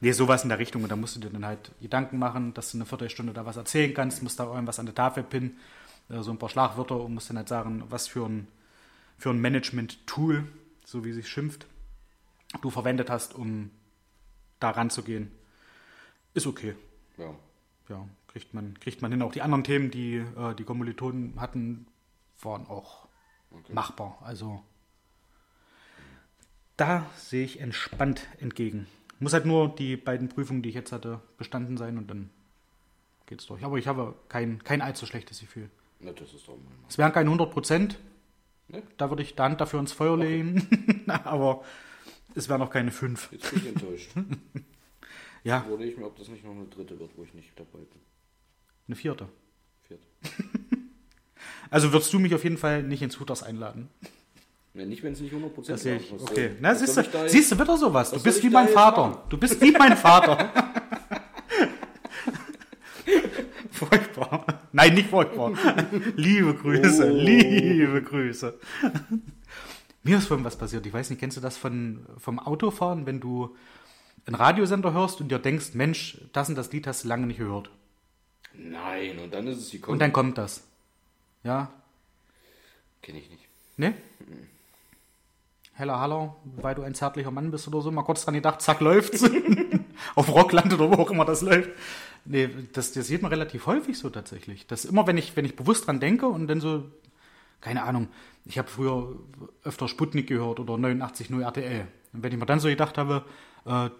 Nee, 0.00 0.12
sowas 0.12 0.42
in 0.42 0.48
der 0.48 0.58
Richtung. 0.58 0.82
Und 0.82 0.88
da 0.90 0.96
musst 0.96 1.16
du 1.16 1.20
dir 1.20 1.30
dann 1.30 1.44
halt 1.44 1.72
Gedanken 1.80 2.18
machen, 2.18 2.54
dass 2.54 2.72
du 2.72 2.78
eine 2.78 2.86
Viertelstunde 2.86 3.32
da 3.32 3.44
was 3.44 3.56
erzählen 3.56 3.92
kannst, 3.94 4.22
musst 4.22 4.40
da 4.40 4.44
irgendwas 4.44 4.78
an 4.78 4.86
der 4.86 4.94
Tafel 4.94 5.22
pinnen, 5.22 5.58
äh, 6.08 6.22
so 6.22 6.30
ein 6.30 6.38
paar 6.38 6.48
Schlagwörter 6.48 6.98
und 7.00 7.14
musst 7.14 7.28
dann 7.30 7.36
halt 7.36 7.48
sagen, 7.48 7.84
was 7.90 8.08
für 8.08 8.24
ein, 8.26 8.48
für 9.18 9.30
ein 9.30 9.40
Management-Tool, 9.40 10.44
so 10.90 11.04
wie 11.04 11.12
sich 11.12 11.28
schimpft, 11.28 11.66
du 12.62 12.70
verwendet 12.70 13.10
hast, 13.10 13.34
um 13.34 13.70
da 14.58 14.70
ranzugehen. 14.70 15.30
Ist 16.34 16.48
okay. 16.48 16.74
Ja. 17.16 17.34
Ja, 17.88 18.08
kriegt 18.28 18.54
man, 18.54 18.78
kriegt 18.80 19.00
man 19.00 19.12
hin. 19.12 19.22
Auch 19.22 19.32
die 19.32 19.42
anderen 19.42 19.64
Themen, 19.64 19.90
die 19.90 20.16
äh, 20.16 20.54
die 20.54 20.64
Kommilitonen 20.64 21.40
hatten, 21.40 21.86
waren 22.40 22.66
auch 22.66 23.08
machbar. 23.68 24.18
Also 24.22 24.62
da 26.76 27.06
sehe 27.16 27.44
ich 27.44 27.60
entspannt 27.60 28.26
entgegen. 28.38 28.86
Muss 29.20 29.32
halt 29.32 29.46
nur 29.46 29.74
die 29.74 29.96
beiden 29.96 30.28
Prüfungen, 30.28 30.62
die 30.62 30.70
ich 30.70 30.74
jetzt 30.74 30.92
hatte, 30.92 31.20
bestanden 31.36 31.76
sein 31.76 31.98
und 31.98 32.08
dann 32.08 32.30
geht's 33.26 33.46
durch. 33.46 33.64
Aber 33.64 33.76
ich 33.76 33.86
habe 33.86 34.14
kein, 34.28 34.62
kein 34.64 34.82
allzu 34.82 35.06
schlechtes 35.06 35.40
Gefühl. 35.40 35.70
Na, 36.00 36.12
das 36.12 36.32
ist 36.32 36.48
doch 36.48 36.56
mal. 36.56 36.72
Es 36.88 36.98
wären 36.98 37.12
keine 37.12 37.28
100 37.28 37.52
Prozent. 37.52 37.98
Ne? 38.70 38.82
Da 38.96 39.10
würde 39.10 39.22
ich 39.22 39.34
Hand 39.36 39.60
dafür 39.60 39.80
ins 39.80 39.92
Feuer 39.92 40.16
legen. 40.16 41.04
Aber 41.24 41.64
es 42.34 42.48
wären 42.48 42.60
noch 42.60 42.70
keine 42.70 42.90
fünf. 42.90 43.30
Jetzt 43.32 43.50
bin 43.50 43.60
ich 43.60 43.68
enttäuscht. 43.68 44.10
Ja, 45.42 45.64
Überlege 45.66 45.92
ich 45.92 45.96
mir, 45.96 46.04
ob 46.04 46.18
das 46.18 46.28
nicht 46.28 46.44
noch 46.44 46.50
eine 46.52 46.66
dritte 46.66 47.00
wird, 47.00 47.12
wo 47.16 47.24
ich 47.24 47.32
nicht 47.32 47.58
dabei 47.58 47.78
bin. 47.78 47.98
eine 48.88 48.96
vierte. 48.96 49.26
Vierte. 49.88 50.06
Also 51.70 51.92
würdest 51.92 52.12
du 52.12 52.18
mich 52.18 52.34
auf 52.34 52.42
jeden 52.44 52.58
Fall 52.58 52.82
nicht 52.82 53.00
ins 53.00 53.18
Hooters 53.20 53.42
einladen. 53.42 53.88
Ja, 54.74 54.84
nicht, 54.84 55.02
wenn 55.02 55.12
es 55.12 55.20
nicht 55.20 55.32
100% 55.32 55.68
Das 55.68 55.82
sehe 55.82 55.96
ich. 55.96 56.12
Okay. 56.12 56.56
Na, 56.60 56.74
siehst 56.74 56.96
du, 56.96 57.28
siehst 57.28 57.52
du 57.52 57.58
wieder 57.58 57.76
sowas. 57.76 58.10
Du 58.10 58.22
bist 58.22 58.42
wie 58.42 58.50
mein 58.50 58.68
Vater. 58.68 59.24
Du 59.28 59.38
bist 59.38 59.60
wie 59.62 59.70
mein 59.70 59.96
Vater. 59.96 60.52
furchtbar. 63.70 64.59
Nein, 64.72 64.94
nicht 64.94 65.10
furchtbar. 65.10 65.52
liebe 66.16 66.54
Grüße, 66.54 67.10
Oh. 67.10 67.14
liebe 67.16 68.02
Grüße. 68.02 68.58
Mir 70.02 70.18
ist 70.18 70.28
vorhin 70.28 70.44
was 70.44 70.56
passiert. 70.56 70.86
Ich 70.86 70.92
weiß 70.92 71.10
nicht, 71.10 71.18
kennst 71.18 71.36
du 71.36 71.40
das 71.40 71.56
von, 71.56 72.06
vom 72.18 72.38
Autofahren, 72.38 73.04
wenn 73.06 73.20
du 73.20 73.54
einen 74.26 74.34
Radiosender 74.36 74.92
hörst 74.92 75.20
und 75.20 75.28
dir 75.30 75.38
denkst, 75.38 75.74
Mensch, 75.74 76.18
das 76.32 76.48
und 76.48 76.54
das 76.54 76.72
Lied 76.72 76.86
hast 76.86 77.04
du 77.04 77.08
lange 77.08 77.26
nicht 77.26 77.38
gehört. 77.38 77.70
Nein, 78.54 79.18
und 79.18 79.32
dann 79.34 79.46
ist 79.46 79.58
es 79.58 79.70
gekommen. 79.70 79.94
Und 79.94 79.98
dann 80.00 80.12
kommt 80.12 80.38
das. 80.38 80.64
Ja, 81.42 81.70
Kenne 83.02 83.18
ich 83.18 83.30
nicht. 83.30 83.44
Ne? 83.78 83.94
Heller 85.72 85.98
Haller, 85.98 86.36
weil 86.56 86.74
du 86.74 86.82
ein 86.82 86.94
zärtlicher 86.94 87.30
Mann 87.30 87.50
bist 87.50 87.66
oder 87.68 87.80
so, 87.80 87.90
mal 87.90 88.02
kurz 88.02 88.24
dran 88.24 88.34
gedacht, 88.34 88.60
zack, 88.60 88.80
läuft's. 88.80 89.24
Auf 90.14 90.28
Rockland 90.34 90.72
oder 90.74 90.90
wo 90.90 91.02
auch 91.02 91.10
immer 91.10 91.24
das 91.24 91.40
läuft. 91.40 91.70
Nee, 92.30 92.48
das, 92.74 92.92
das 92.92 93.08
sieht 93.08 93.22
man 93.22 93.32
relativ 93.32 93.66
häufig 93.66 93.98
so 93.98 94.08
tatsächlich. 94.08 94.64
Das 94.68 94.84
immer, 94.84 95.04
wenn 95.08 95.18
ich, 95.18 95.34
wenn 95.34 95.44
ich 95.44 95.56
bewusst 95.56 95.88
dran 95.88 95.98
denke 95.98 96.28
und 96.28 96.46
dann 96.46 96.60
so, 96.60 96.84
keine 97.60 97.82
Ahnung, 97.82 98.06
ich 98.44 98.56
habe 98.56 98.68
früher 98.68 99.16
öfter 99.64 99.88
Sputnik 99.88 100.28
gehört 100.28 100.60
oder 100.60 100.74
89.0 100.74 101.42
RTL. 101.42 101.88
Und 102.12 102.22
wenn 102.22 102.32
ich 102.32 102.38
mir 102.38 102.46
dann 102.46 102.60
so 102.60 102.68
gedacht 102.68 102.98
habe, 102.98 103.24
äh, 103.64 103.90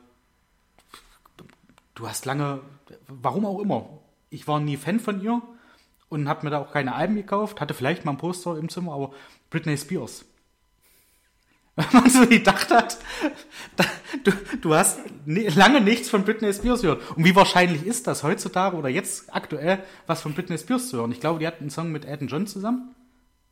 du 1.97 2.09
hast 2.09 2.25
lange, 2.25 2.61
warum 3.09 3.45
auch 3.45 3.59
immer, 3.59 3.99
ich 4.31 4.47
war 4.47 4.61
nie 4.61 4.77
Fan 4.77 5.01
von 5.01 5.21
ihr 5.21 5.43
und 6.09 6.29
habe 6.29 6.45
mir 6.45 6.51
da 6.51 6.59
auch 6.59 6.71
keine 6.71 6.95
Alben 6.95 7.17
gekauft, 7.17 7.61
hatte 7.61 7.75
vielleicht 7.75 8.05
mal 8.05 8.13
ein 8.13 8.19
Poster 8.19 8.57
im 8.57 8.69
Zimmer, 8.69 8.93
aber 8.93 9.13
Britney 9.51 9.77
Spears. 9.77 10.25
Wenn 11.93 12.01
man 12.03 12.11
so 12.11 12.27
gedacht 12.27 12.71
hat, 12.71 12.99
da, 13.77 13.85
du, 14.25 14.33
du 14.61 14.75
hast 14.75 14.99
ni- 15.25 15.47
lange 15.49 15.81
nichts 15.81 16.11
von 16.11 16.25
Britney 16.25 16.53
Spears 16.53 16.83
gehört. 16.83 17.03
Und 17.17 17.25
wie 17.25 17.35
wahrscheinlich 17.35 17.87
ist 17.87 18.07
das 18.07 18.23
heutzutage 18.23 18.77
oder 18.77 18.89
jetzt 18.89 19.35
aktuell, 19.35 19.83
was 20.07 20.21
von 20.21 20.35
Britney 20.35 20.59
Spears 20.59 20.89
zu 20.89 20.99
hören? 20.99 21.13
Ich 21.13 21.21
glaube, 21.21 21.39
die 21.39 21.47
hat 21.47 21.61
einen 21.61 21.71
Song 21.71 21.91
mit 21.93 22.05
Elton 22.05 22.29
John 22.29 22.47
zusammen. 22.47 22.95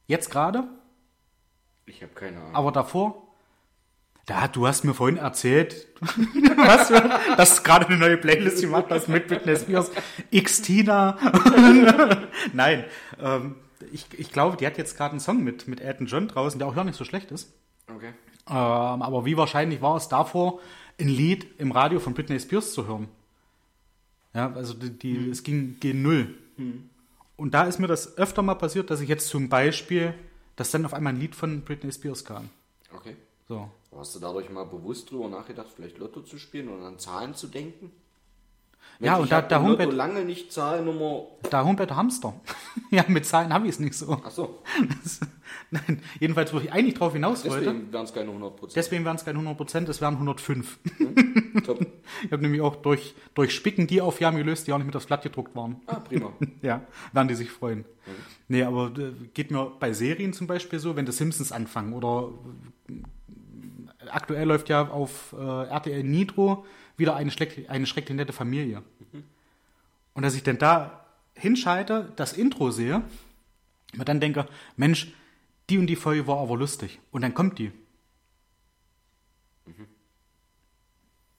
Jetzt 0.06 0.30
gerade. 0.30 0.64
Ich 1.86 2.02
habe 2.02 2.12
keine 2.14 2.38
Ahnung. 2.38 2.54
Aber 2.54 2.72
davor, 2.72 3.28
da, 4.26 4.46
du 4.48 4.66
hast 4.66 4.84
mir 4.84 4.92
vorhin 4.94 5.16
erzählt, 5.16 5.86
was, 6.00 6.88
dass 7.36 7.56
du 7.56 7.62
gerade 7.62 7.86
eine 7.86 7.96
neue 7.96 8.16
Playlist 8.18 8.60
gemacht 8.60 8.86
hast 8.90 9.08
mit 9.08 9.26
Britney 9.28 9.56
Spears, 9.56 9.90
X-Tina. 10.30 11.16
Nein, 12.52 12.84
ähm, 13.22 13.54
ich, 13.92 14.06
ich 14.18 14.30
glaube, 14.32 14.56
die 14.58 14.66
hat 14.66 14.76
jetzt 14.76 14.96
gerade 14.98 15.12
einen 15.12 15.20
Song 15.20 15.42
mit, 15.42 15.66
mit 15.68 15.80
Elton 15.80 16.06
John 16.06 16.28
draußen, 16.28 16.58
der 16.58 16.68
auch 16.68 16.74
gar 16.74 16.84
nicht 16.84 16.98
so 16.98 17.04
schlecht 17.04 17.30
ist. 17.30 17.52
Okay. 17.94 18.12
Ähm, 18.48 18.54
aber 19.02 19.24
wie 19.24 19.36
wahrscheinlich 19.36 19.80
war 19.80 19.96
es 19.96 20.08
davor, 20.08 20.60
ein 21.00 21.08
Lied 21.08 21.46
im 21.58 21.72
Radio 21.72 22.00
von 22.00 22.14
Britney 22.14 22.40
Spears 22.40 22.72
zu 22.72 22.86
hören? 22.86 23.08
Ja, 24.34 24.52
also 24.52 24.74
die, 24.74 24.90
die 24.90 25.30
es 25.30 25.42
ging 25.42 25.76
G0. 25.80 26.28
Und 27.36 27.54
da 27.54 27.64
ist 27.64 27.78
mir 27.78 27.86
das 27.86 28.18
öfter 28.18 28.42
mal 28.42 28.56
passiert, 28.56 28.90
dass 28.90 29.00
ich 29.00 29.08
jetzt 29.08 29.28
zum 29.28 29.48
Beispiel, 29.48 30.14
dass 30.56 30.70
dann 30.70 30.84
auf 30.84 30.94
einmal 30.94 31.12
ein 31.12 31.20
Lied 31.20 31.34
von 31.34 31.62
Britney 31.62 31.92
Spears 31.92 32.24
kam. 32.24 32.50
Okay. 32.92 33.16
So. 33.48 33.70
Hast 33.96 34.14
du 34.14 34.20
dadurch 34.20 34.50
mal 34.50 34.64
bewusst 34.64 35.10
drüber 35.10 35.28
nachgedacht, 35.28 35.68
vielleicht 35.74 35.98
Lotto 35.98 36.20
zu 36.20 36.38
spielen 36.38 36.68
und 36.68 36.82
an 36.82 36.98
Zahlen 36.98 37.34
zu 37.34 37.46
denken? 37.46 37.90
Ja, 39.00 39.16
und 39.16 39.30
da- 39.30 39.42
da 39.42 39.62
Homepage- 39.62 39.92
lange 39.92 40.24
nicht 40.24 40.52
Zahlnummer. 40.52 41.26
Da 41.50 41.64
Humberto 41.64 41.94
Hamster. 41.94 42.34
ja, 42.90 43.04
mit 43.06 43.24
Zahlen 43.26 43.52
habe 43.52 43.66
ich 43.66 43.74
es 43.74 43.78
nicht 43.78 43.94
so. 43.94 44.20
Ach 44.24 44.30
so, 44.30 44.58
Das, 45.04 45.20
nein, 45.70 46.02
jedenfalls, 46.18 46.52
wo 46.52 46.58
ich 46.58 46.72
eigentlich 46.72 46.94
drauf 46.94 47.12
hinaus 47.12 47.44
wollte. 47.48 47.64
deswegen 47.66 47.92
wären 47.92 48.04
es 48.04 48.12
keine 48.12 48.28
100 48.30 48.56
Prozent. 48.56 48.76
Deswegen 48.76 49.04
wären 49.04 49.14
es 49.16 49.24
keine 49.24 49.38
100 49.38 49.56
Prozent, 49.56 49.88
es 49.88 50.00
wären 50.00 50.14
105. 50.14 50.78
Top. 51.64 51.86
Ich 52.24 52.32
habe 52.32 52.42
nämlich 52.42 52.60
auch 52.60 52.74
durch, 52.76 53.14
durch 53.34 53.54
Spicken 53.54 53.86
die 53.86 54.00
Aufgaben 54.00 54.36
gelöst, 54.36 54.66
die 54.66 54.72
auch 54.72 54.78
nicht 54.78 54.86
mit 54.86 54.96
aufs 54.96 55.06
Blatt 55.06 55.22
gedruckt 55.22 55.54
waren. 55.54 55.76
Ah, 55.86 56.00
prima. 56.00 56.32
Ja, 56.62 56.82
werden 57.12 57.28
die 57.28 57.34
sich 57.36 57.50
freuen. 57.52 57.84
Nee, 58.48 58.62
aber 58.64 58.86
äh, 58.98 59.12
geht 59.32 59.52
mir 59.52 59.70
bei 59.78 59.92
Serien 59.92 60.32
zum 60.32 60.48
Beispiel 60.48 60.80
so, 60.80 60.96
wenn 60.96 61.06
die 61.06 61.12
Simpsons 61.12 61.52
anfangen 61.52 61.92
oder 61.92 62.30
äh, 62.88 64.08
aktuell 64.10 64.46
läuft 64.48 64.68
ja 64.68 64.88
auf 64.88 65.34
äh, 65.38 65.64
RTL 65.68 66.02
Nitro 66.02 66.64
wieder 66.98 67.16
eine, 67.16 67.30
schleck, 67.30 67.66
eine 67.68 67.86
schrecklich 67.86 68.16
nette 68.16 68.32
Familie. 68.32 68.82
Und 70.12 70.22
dass 70.22 70.34
ich 70.34 70.42
dann 70.42 70.58
da 70.58 71.06
hinschalte, 71.34 72.12
das 72.16 72.32
Intro 72.34 72.70
sehe, 72.70 73.02
mir 73.94 74.04
dann 74.04 74.20
denke, 74.20 74.46
Mensch, 74.76 75.12
die 75.70 75.78
und 75.78 75.86
die 75.86 75.96
Folge 75.96 76.26
war 76.26 76.38
aber 76.38 76.56
lustig. 76.56 76.98
Und 77.10 77.22
dann 77.22 77.34
kommt 77.34 77.58
die. 77.58 77.72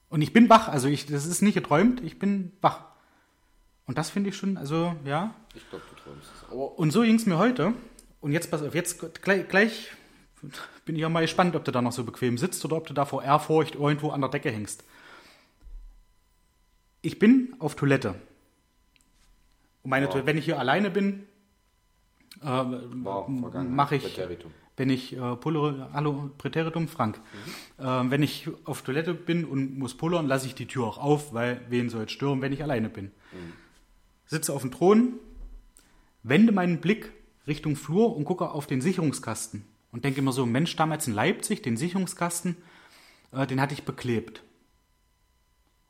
Und 0.09 0.21
ich 0.21 0.33
bin 0.33 0.49
wach, 0.49 0.67
also 0.67 0.87
ich, 0.87 1.05
das 1.05 1.25
ist 1.25 1.41
nicht 1.41 1.53
geträumt, 1.53 2.01
ich 2.03 2.17
bin 2.17 2.51
wach. 2.61 2.85
Und 3.85 3.97
das 3.97 4.09
finde 4.09 4.29
ich 4.29 4.37
schon, 4.37 4.57
also 4.57 4.95
ja. 5.05 5.33
Ich 5.53 5.67
glaube, 5.69 5.85
du 5.89 6.01
träumst 6.01 6.31
es. 6.35 6.49
Aber 6.49 6.77
Und 6.77 6.91
so 6.91 7.01
ging 7.01 7.15
es 7.15 7.25
mir 7.25 7.37
heute. 7.37 7.73
Und 8.21 8.31
jetzt 8.31 8.51
pass 8.51 8.61
auf, 8.61 8.75
jetzt 8.75 9.21
gleich, 9.21 9.47
gleich 9.47 9.91
bin 10.85 10.95
ich 10.95 11.01
ja 11.01 11.09
mal 11.09 11.21
gespannt, 11.21 11.55
ob 11.55 11.63
du 11.63 11.71
da 11.71 11.81
noch 11.81 11.91
so 11.91 12.03
bequem 12.03 12.37
sitzt 12.37 12.63
oder 12.65 12.77
ob 12.77 12.87
du 12.87 12.93
da 12.93 13.05
vor 13.05 13.23
Ehrfurcht 13.23 13.75
irgendwo 13.75 14.09
an 14.09 14.21
der 14.21 14.29
Decke 14.29 14.51
hängst. 14.51 14.83
Ich 17.01 17.19
bin 17.19 17.55
auf 17.59 17.75
Toilette. 17.75 18.15
Und 19.83 19.89
meine 19.91 20.05
Ja. 20.07 20.11
Toilette, 20.11 20.27
wenn 20.27 20.37
ich 20.37 20.45
hier 20.45 20.59
alleine 20.59 20.89
bin, 20.89 21.25
äh, 22.41 22.45
war 22.45 23.25
vergangen. 23.25 23.73
mache 23.75 23.95
ich, 23.95 24.03
Präteritum. 24.03 24.51
wenn 24.77 24.89
ich 24.89 25.15
äh, 25.15 25.35
pullere, 25.37 25.89
hallo, 25.93 26.29
Präteritum, 26.37 26.87
Frank. 26.87 27.19
Äh, 27.77 27.83
wenn 27.83 28.23
ich 28.23 28.49
auf 28.65 28.81
Toilette 28.81 29.13
bin 29.13 29.45
und 29.45 29.77
muss 29.77 29.95
pullern, 29.95 30.27
lasse 30.27 30.47
ich 30.47 30.55
die 30.55 30.65
Tür 30.67 30.85
auch 30.85 30.97
auf, 30.97 31.33
weil 31.33 31.61
wen 31.69 31.89
soll 31.89 32.03
es 32.05 32.11
stören, 32.11 32.41
wenn 32.41 32.53
ich 32.53 32.63
alleine 32.63 32.89
bin. 32.89 33.11
Sitze 34.25 34.53
auf 34.53 34.61
dem 34.61 34.71
Thron, 34.71 35.13
wende 36.23 36.51
meinen 36.51 36.81
Blick 36.81 37.11
Richtung 37.47 37.75
Flur 37.75 38.15
und 38.15 38.25
gucke 38.25 38.51
auf 38.51 38.67
den 38.67 38.79
Sicherungskasten 38.81 39.63
und 39.91 40.03
denke 40.05 40.19
immer 40.19 40.31
so, 40.33 40.45
Mensch, 40.45 40.75
damals 40.75 41.07
in 41.07 41.13
Leipzig, 41.13 41.61
den 41.63 41.77
Sicherungskasten, 41.77 42.55
äh, 43.31 43.47
den 43.47 43.59
hatte 43.59 43.73
ich 43.73 43.83
beklebt. 43.83 44.43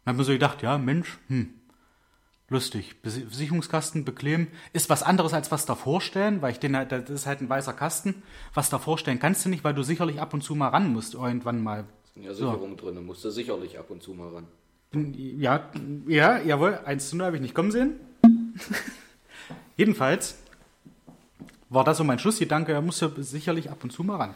Dann 0.04 0.14
habe 0.14 0.18
mir 0.20 0.24
so 0.24 0.32
gedacht, 0.32 0.62
ja, 0.62 0.78
Mensch, 0.78 1.18
hm, 1.28 1.54
lustig. 2.50 2.96
Sicherungskasten 3.04 4.06
bekleben 4.06 4.48
ist 4.74 4.90
was 4.90 5.04
anderes 5.04 5.34
als 5.34 5.52
was 5.52 5.66
davor 5.66 6.02
stellen, 6.02 6.42
weil 6.42 6.52
ich 6.52 6.60
den 6.60 6.76
halt, 6.76 6.92
das 6.92 7.10
ist 7.10 7.26
halt 7.26 7.42
ein 7.42 7.50
weißer 7.50 7.74
Kasten. 7.74 8.24
Was 8.54 8.70
davor 8.70 8.98
stellen 8.98 9.20
kannst 9.20 9.46
du 9.46 9.50
nicht, 9.50 9.64
weil 9.64 9.74
du 9.74 9.84
sicherlich 9.84 10.20
ab 10.20 10.34
und 10.34 10.44
zu 10.44 10.56
mal 10.56 10.70
ran 10.70 10.92
musst, 10.92 11.14
irgendwann 11.14 11.62
mal. 11.62 11.86
sind 12.14 12.24
ja 12.24 12.34
So. 12.34 12.46
Sicherungen 12.52 12.78
drin, 12.78 12.96
da 12.96 13.02
musst 13.02 13.24
du 13.24 13.30
sicherlich 13.30 13.78
ab 13.78 13.90
und 13.90 14.02
zu 14.02 14.14
mal 14.14 14.30
ran. 14.30 14.48
Ja, 14.92 15.70
ja, 16.08 16.40
jawohl, 16.40 16.80
1 16.84 17.10
zu 17.10 17.18
0 17.18 17.28
habe 17.28 17.36
ich 17.36 17.42
nicht 17.44 17.54
kommen 17.54 17.72
sehen. 17.72 18.00
Jedenfalls 19.78 20.40
war 21.70 21.84
das 21.84 21.98
so 21.98 22.04
mein 22.04 22.18
Schlussgedanke, 22.18 22.72
er 22.72 22.82
muss 22.82 23.00
ja 23.00 23.12
sicherlich 23.18 23.70
ab 23.70 23.84
und 23.84 23.92
zu 23.92 24.04
mal 24.04 24.16
ran. 24.18 24.36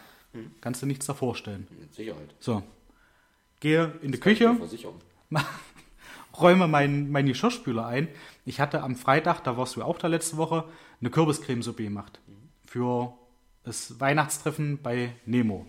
Kannst 0.61 0.81
du 0.81 0.85
nichts 0.85 1.05
davor 1.05 1.35
stellen. 1.35 1.67
Mit 1.79 1.93
Sicherheit. 1.93 2.33
So. 2.39 2.63
Gehe 3.59 3.93
in 4.01 4.11
die 4.11 4.17
ich 4.17 4.19
dir 4.19 4.19
Küche. 4.19 4.57
räume 6.39 6.67
meinen 6.67 7.11
mein 7.11 7.25
Geschirrspüler 7.25 7.85
ein. 7.85 8.07
Ich 8.45 8.59
hatte 8.59 8.81
am 8.81 8.95
Freitag, 8.95 9.43
da 9.43 9.57
warst 9.57 9.75
du 9.75 9.83
auch 9.83 9.97
da 9.97 10.07
letzte 10.07 10.37
Woche, 10.37 10.65
eine 10.99 11.09
Kürbiscremesuppe 11.09 11.83
gemacht. 11.83 12.19
Für 12.65 13.13
das 13.63 13.99
Weihnachtstreffen 13.99 14.81
bei 14.81 15.15
Nemo. 15.25 15.65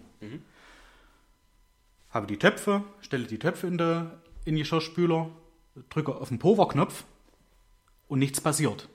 Habe 2.10 2.26
die 2.26 2.38
Töpfe, 2.38 2.84
stelle 3.00 3.26
die 3.26 3.38
Töpfe 3.38 3.66
in, 3.66 3.78
der, 3.78 4.18
in 4.44 4.54
den 4.54 4.60
Geschirrspüler, 4.60 5.30
drücke 5.90 6.14
auf 6.14 6.28
den 6.28 6.38
Powerknopf 6.38 7.04
und 8.08 8.20
nichts 8.20 8.40
passiert. 8.40 8.88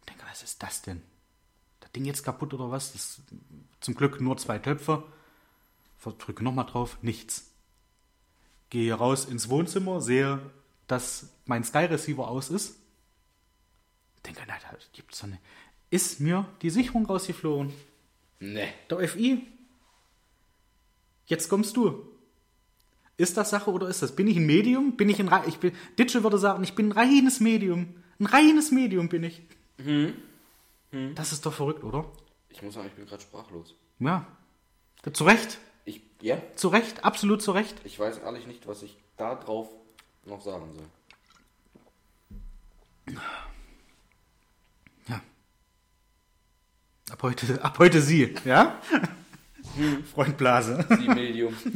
Ich 0.00 0.06
denke, 0.12 0.24
was 0.30 0.42
ist 0.42 0.62
das 0.62 0.82
denn? 0.82 1.02
Das 1.80 1.92
Ding 1.92 2.04
jetzt 2.04 2.24
kaputt 2.24 2.54
oder 2.54 2.70
was? 2.70 2.92
Das 2.92 3.20
zum 3.80 3.94
Glück 3.94 4.20
nur 4.20 4.36
zwei 4.36 4.58
Töpfe. 4.58 5.04
Drücke 6.18 6.42
nochmal 6.42 6.64
drauf, 6.64 6.96
nichts 7.02 7.47
gehe 8.70 8.92
raus 8.94 9.24
ins 9.24 9.48
Wohnzimmer, 9.48 10.00
sehe, 10.00 10.40
dass 10.86 11.30
mein 11.46 11.64
Sky 11.64 11.84
Receiver 11.86 12.28
aus 12.28 12.50
ist. 12.50 12.76
Denke, 14.26 14.42
na, 14.46 14.54
da 14.60 14.76
gibt's 14.92 15.20
doch 15.20 15.26
nicht. 15.28 15.40
Ist 15.90 16.20
mir 16.20 16.46
die 16.62 16.70
Sicherung 16.70 17.06
rausgeflogen. 17.06 17.72
Ne. 18.40 18.68
Der 18.90 19.08
FI. 19.08 19.46
Jetzt 21.26 21.48
kommst 21.48 21.76
du. 21.76 22.06
Ist 23.16 23.36
das 23.36 23.50
Sache 23.50 23.70
oder 23.72 23.88
ist 23.88 24.02
das? 24.02 24.14
Bin 24.14 24.28
ich 24.28 24.36
ein 24.36 24.46
Medium? 24.46 24.96
Bin 24.96 25.08
ich 25.08 25.18
ein 25.18 25.28
rei- 25.28 25.46
ich 25.48 25.58
bin 25.58 25.72
Ditsche 25.98 26.22
würde 26.22 26.38
sagen, 26.38 26.62
ich 26.62 26.74
bin 26.74 26.88
ein 26.88 26.92
reines 26.92 27.40
Medium. 27.40 27.94
Ein 28.20 28.26
reines 28.26 28.70
Medium 28.70 29.08
bin 29.08 29.24
ich. 29.24 29.42
Das 31.14 31.32
ist 31.32 31.44
doch 31.44 31.52
verrückt, 31.52 31.84
oder? 31.84 32.10
Ich 32.50 32.62
muss 32.62 32.74
sagen, 32.74 32.86
ich 32.88 32.94
bin 32.94 33.06
gerade 33.06 33.22
sprachlos. 33.22 33.74
Ja. 33.98 34.26
Zu 35.12 35.24
Recht. 35.24 35.58
Ja, 36.20 36.38
Zu 36.56 36.68
Recht. 36.68 37.04
Absolut 37.04 37.42
zu 37.42 37.52
Recht. 37.52 37.76
ich 37.84 37.98
weiß 37.98 38.18
ehrlich 38.18 38.46
nicht, 38.46 38.66
was 38.66 38.82
ich 38.82 38.96
da 39.16 39.34
drauf 39.36 39.68
noch 40.24 40.42
sagen 40.42 40.72
soll. 40.74 40.84
Ja. 45.08 45.20
Ab 47.10 47.22
heute, 47.22 47.62
ab 47.62 47.78
heute 47.78 48.02
Sie, 48.02 48.34
ja? 48.44 48.80
Freund 50.14 50.36
Blase. 50.36 50.86
Die 51.00 51.08
Medium. 51.08 51.56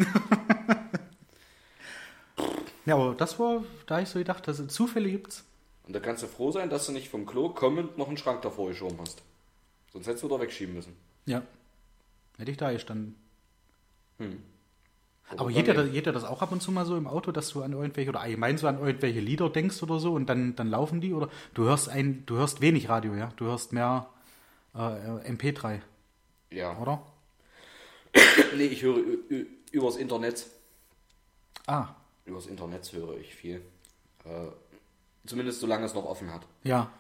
Ja, 2.85 2.97
aber 2.97 3.15
das 3.15 3.39
war, 3.39 3.63
da 3.87 4.01
ich 4.01 4.09
so 4.09 4.19
gedacht, 4.19 4.49
dass 4.49 4.59
es 4.59 4.75
Zufälle 4.75 5.09
gibt's. 5.09 5.45
Und 5.87 5.93
da 5.93 6.01
kannst 6.01 6.25
du 6.25 6.27
froh 6.27 6.51
sein, 6.51 6.69
dass 6.69 6.85
du 6.87 6.91
nicht 6.91 7.11
vom 7.11 7.27
Klo 7.27 7.51
kommend 7.51 7.97
noch 7.97 8.09
einen 8.09 8.17
Schrank 8.17 8.43
davor 8.43 8.67
geschoben 8.71 8.99
hast. 9.01 9.23
Sonst 9.93 10.09
hättest 10.09 10.25
du 10.25 10.29
da 10.29 10.41
wegschieben 10.41 10.75
müssen. 10.75 10.97
Ja. 11.27 11.43
Hätte 12.39 12.51
ich 12.51 12.57
da 12.57 12.73
gestanden. 12.73 13.15
Oder 15.31 15.41
Aber 15.41 15.49
geht 15.51 15.69
daneben. 15.69 15.87
das, 15.87 15.93
geht 15.93 16.07
dir 16.07 16.13
das 16.13 16.25
auch 16.25 16.43
ab 16.43 16.53
und 16.53 16.61
zu 16.63 16.73
mal 16.73 16.85
so 16.85 16.97
im 16.97 17.07
Auto, 17.07 17.33
dass 17.33 17.49
du 17.51 17.63
an 17.63 17.73
irgendwelche, 17.73 18.11
oder 18.11 18.21
allgemein 18.21 18.59
so 18.59 18.67
an 18.67 18.79
irgendwelche 18.79 19.21
Lieder 19.21 19.49
denkst 19.49 19.83
oder 19.83 19.99
so 19.99 20.13
und 20.13 20.27
dann, 20.29 20.55
dann 20.57 20.69
laufen 20.69 21.01
die? 21.01 21.15
Oder 21.15 21.29
du 21.55 21.65
hörst 21.65 21.89
ein, 21.89 22.25
du 22.27 22.37
hörst 22.37 22.61
wenig 22.61 22.89
Radio, 22.89 23.15
ja? 23.15 23.33
Du 23.37 23.47
hörst 23.47 23.73
mehr 23.73 24.09
äh, 24.75 24.79
MP3, 24.79 25.81
Ja. 26.51 26.77
oder? 26.79 27.03
Nee, 28.57 28.65
ich 28.67 28.83
höre 28.83 28.99
übers 29.71 29.97
Internet. 29.97 30.47
Ah, 31.67 31.89
Übers 32.27 32.47
Internet 32.47 32.93
höre 32.93 33.17
ich 33.19 33.35
viel. 33.35 33.63
Äh, 34.25 34.49
zumindest 35.27 35.61
solange 35.61 35.87
es 35.87 35.95
noch 35.95 36.05
offen 36.05 36.33
hat. 36.33 36.43
ja. 36.65 36.91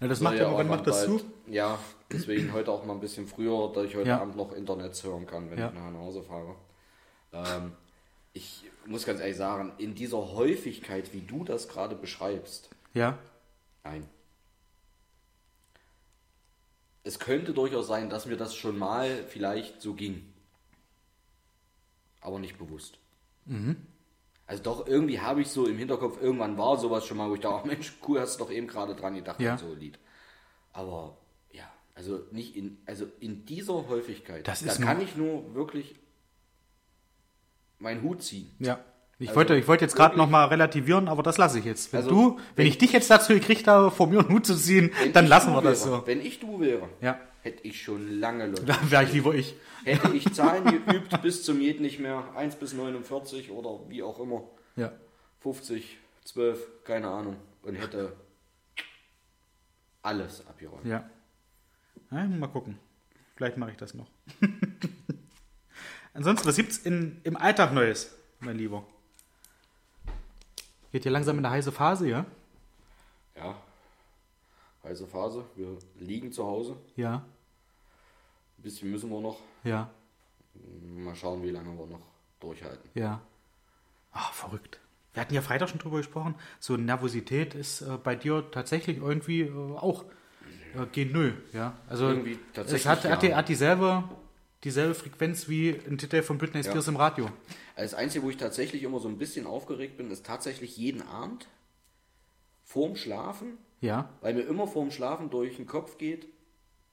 Ja. 0.00 0.08
Das 0.08 0.20
macht 0.20 0.36
ja, 0.36 0.46
aber 0.48 0.58
wann 0.58 0.68
macht 0.68 0.86
das 0.86 1.06
bald- 1.06 1.20
zu? 1.20 1.26
Ja, 1.46 1.78
deswegen 2.10 2.52
heute 2.52 2.70
auch 2.72 2.84
mal 2.84 2.94
ein 2.94 3.00
bisschen 3.00 3.26
früher, 3.26 3.72
dass 3.72 3.84
ich 3.86 3.96
heute 3.96 4.08
Ja. 4.08 4.20
Abend 4.20 4.36
noch 4.36 4.52
Internet 4.52 5.00
hören 5.02 5.26
kann, 5.26 5.50
wenn 5.50 5.58
Ja. 5.58 5.68
ich 5.68 5.74
nach 5.74 5.92
Hause 5.94 6.22
fahre. 6.22 6.54
Ähm, 7.32 7.72
ich 8.32 8.64
muss 8.86 9.04
ganz 9.06 9.20
ehrlich 9.20 9.36
sagen, 9.36 9.72
in 9.78 9.94
dieser 9.94 10.18
Häufigkeit, 10.32 11.12
wie 11.14 11.20
du 11.22 11.44
das 11.44 11.68
gerade 11.68 11.94
beschreibst, 11.94 12.68
Ja. 12.92 13.18
nein. 13.84 14.08
Es 17.04 17.18
könnte 17.18 17.52
durchaus 17.52 17.86
sein, 17.86 18.08
dass 18.08 18.26
mir 18.26 18.36
das 18.36 18.54
schon 18.54 18.78
mal 18.78 19.24
vielleicht 19.28 19.82
so 19.82 19.94
ging. 19.94 20.32
Aber 22.20 22.38
nicht 22.38 22.56
bewusst. 22.58 22.98
Mhm. 23.44 23.76
Also 24.46 24.62
doch, 24.62 24.86
irgendwie 24.86 25.20
habe 25.20 25.40
ich 25.40 25.48
so 25.48 25.66
im 25.66 25.78
Hinterkopf, 25.78 26.20
irgendwann 26.20 26.58
war 26.58 26.76
sowas 26.78 27.06
schon 27.06 27.16
mal, 27.16 27.30
wo 27.30 27.34
ich 27.34 27.40
dachte, 27.40 27.60
ach 27.60 27.64
Mensch, 27.64 27.94
cool, 28.06 28.20
hast 28.20 28.38
du 28.38 28.44
doch 28.44 28.50
eben 28.50 28.66
gerade 28.66 28.94
dran 28.94 29.14
gedacht 29.14 29.40
Ja. 29.40 29.52
an 29.52 29.58
so 29.58 29.66
ein 29.72 29.78
Lied. 29.78 29.98
Aber 30.72 31.16
ja, 31.50 31.64
also 31.94 32.20
nicht 32.30 32.54
in, 32.56 32.78
also 32.84 33.06
in 33.20 33.46
dieser 33.46 33.88
Häufigkeit, 33.88 34.46
Das 34.46 34.62
da 34.62 34.74
kann 34.74 35.00
ich 35.00 35.16
nur 35.16 35.54
wirklich 35.54 35.94
meinen 37.78 38.02
Hut 38.02 38.22
ziehen. 38.22 38.54
Ja. 38.58 38.84
Ich 39.18 39.28
Also, 39.28 39.36
wollte, 39.38 39.56
ich 39.56 39.68
wollte 39.68 39.84
jetzt 39.84 39.94
gerade 39.94 40.16
noch 40.16 40.28
mal 40.28 40.46
relativieren, 40.46 41.06
aber 41.08 41.22
das 41.22 41.38
lasse 41.38 41.58
ich 41.60 41.64
jetzt. 41.64 41.92
Wenn 41.92 42.02
Also, 42.02 42.10
du, 42.10 42.36
wenn 42.36 42.44
wenn- 42.56 42.66
ich 42.66 42.78
dich 42.78 42.92
jetzt 42.92 43.08
dazu 43.10 43.32
gekriegt 43.32 43.66
habe, 43.68 43.90
vor 43.90 44.08
mir 44.08 44.18
einen 44.20 44.28
Hut 44.28 44.44
zu 44.46 44.56
ziehen, 44.56 44.90
dann 45.12 45.26
lassen 45.28 45.52
wir 45.52 45.62
das 45.62 45.86
wäre, 45.86 46.00
so. 46.00 46.06
Wenn 46.06 46.20
ich 46.20 46.40
du 46.40 46.60
wäre, 46.60 46.88
Ja. 47.00 47.18
hätte 47.42 47.62
ich 47.66 47.80
schon 47.82 48.18
lange 48.18 48.46
Leute. 48.48 48.64
Dann 48.64 48.90
wäre 48.90 49.04
ich 49.04 49.12
lieber 49.12 49.34
ich. 49.34 49.54
Hätte 49.84 50.08
ich 50.14 50.24
Zahlen 50.34 50.64
geübt 50.64 51.22
bis 51.22 51.44
zum 51.44 51.60
Jed 51.60 51.80
nicht 51.80 52.00
mehr, 52.00 52.24
1 52.34 52.56
bis 52.56 52.72
49 52.72 53.50
oder 53.52 53.80
wie 53.88 54.02
auch 54.02 54.18
immer, 54.18 54.42
Ja. 54.76 54.92
50 55.40 55.98
12, 56.24 56.58
keine 56.84 57.08
Ahnung. 57.08 57.36
Und 57.62 57.76
hätte 57.76 58.14
alles 60.02 60.44
abgeräumt. 60.46 60.84
Ja. 60.84 61.08
ja 62.10 62.24
mal 62.24 62.48
gucken. 62.48 62.78
Vielleicht 63.36 63.56
mache 63.58 63.70
ich 63.70 63.76
das 63.76 63.94
noch. 63.94 64.06
Ansonsten, 66.14 66.46
was 66.48 66.56
gibt's 66.56 66.78
in, 66.78 67.20
im 67.24 67.36
Alltag 67.36 67.72
Neues, 67.72 68.14
mein 68.40 68.56
Lieber? 68.58 68.86
Geht 70.94 71.02
hier 71.02 71.10
langsam 71.10 71.36
in 71.38 71.42
der 71.42 71.50
heiße 71.50 71.72
Phase, 71.72 72.08
ja? 72.08 72.24
Ja. 73.36 73.56
Heiße 74.84 75.08
Phase. 75.08 75.44
Wir 75.56 75.76
liegen 75.98 76.30
zu 76.30 76.46
Hause. 76.46 76.76
Ja, 76.94 77.14
Ein 78.58 78.62
bisschen 78.62 78.92
müssen 78.92 79.10
wir 79.10 79.20
noch. 79.20 79.40
ja, 79.64 79.90
Mal 80.86 81.16
schauen, 81.16 81.42
wie 81.42 81.50
lange 81.50 81.76
wir 81.76 81.86
noch 81.88 82.06
durchhalten. 82.38 82.88
ja. 82.94 83.20
Ah, 84.12 84.30
verrückt. 84.32 84.78
Wir 85.14 85.22
hatten 85.22 85.34
ja 85.34 85.42
Freitag 85.42 85.68
schon 85.70 85.80
drüber 85.80 85.96
gesprochen. 85.96 86.36
So 86.60 86.76
Nervosität 86.76 87.56
ist 87.56 87.80
äh, 87.80 87.98
bei 88.00 88.14
dir 88.14 88.48
tatsächlich 88.52 88.98
irgendwie 88.98 89.40
äh, 89.40 89.50
auch 89.76 90.04
äh, 90.76 90.86
gen 90.92 91.10
Null, 91.10 91.42
ja. 91.52 91.76
Also 91.88 92.06
Irgendwie 92.10 92.38
tatsächlich, 92.52 92.82
es 92.82 92.86
hat, 92.88 93.04
hat, 93.04 93.22
die, 93.22 93.26
ja. 93.30 93.36
hat 93.38 93.48
dieselbe, 93.48 94.04
dieselbe 94.62 94.94
Frequenz 94.94 95.48
wie 95.48 95.70
ein 95.70 95.98
Titel 95.98 96.22
von 96.22 96.38
Britney 96.38 96.60
Ja. 96.60 96.70
Spears 96.70 96.86
im 96.86 96.94
Radio. 96.94 97.28
Das 97.76 97.94
Einzige, 97.94 98.24
wo 98.24 98.30
ich 98.30 98.36
tatsächlich 98.36 98.82
immer 98.82 99.00
so 99.00 99.08
ein 99.08 99.18
bisschen 99.18 99.46
aufgeregt 99.46 99.96
bin, 99.96 100.10
ist 100.10 100.24
tatsächlich 100.24 100.76
jeden 100.76 101.02
Abend 101.02 101.48
vorm 102.64 102.96
Schlafen, 102.96 103.58
Ja. 103.80 104.08
weil 104.20 104.34
mir 104.34 104.42
immer 104.42 104.66
vorm 104.66 104.90
Schlafen 104.90 105.30
durch 105.30 105.56
den 105.56 105.66
Kopf 105.66 105.98
geht, 105.98 106.28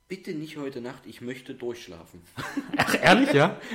bitte 0.07 0.31
nicht 0.33 0.57
heute 0.57 0.81
Nacht, 0.81 1.05
ich 1.05 1.21
möchte 1.21 1.53
durchschlafen. 1.55 2.21
Ach, 2.77 2.95
ehrlich, 3.01 3.33
ja? 3.33 3.59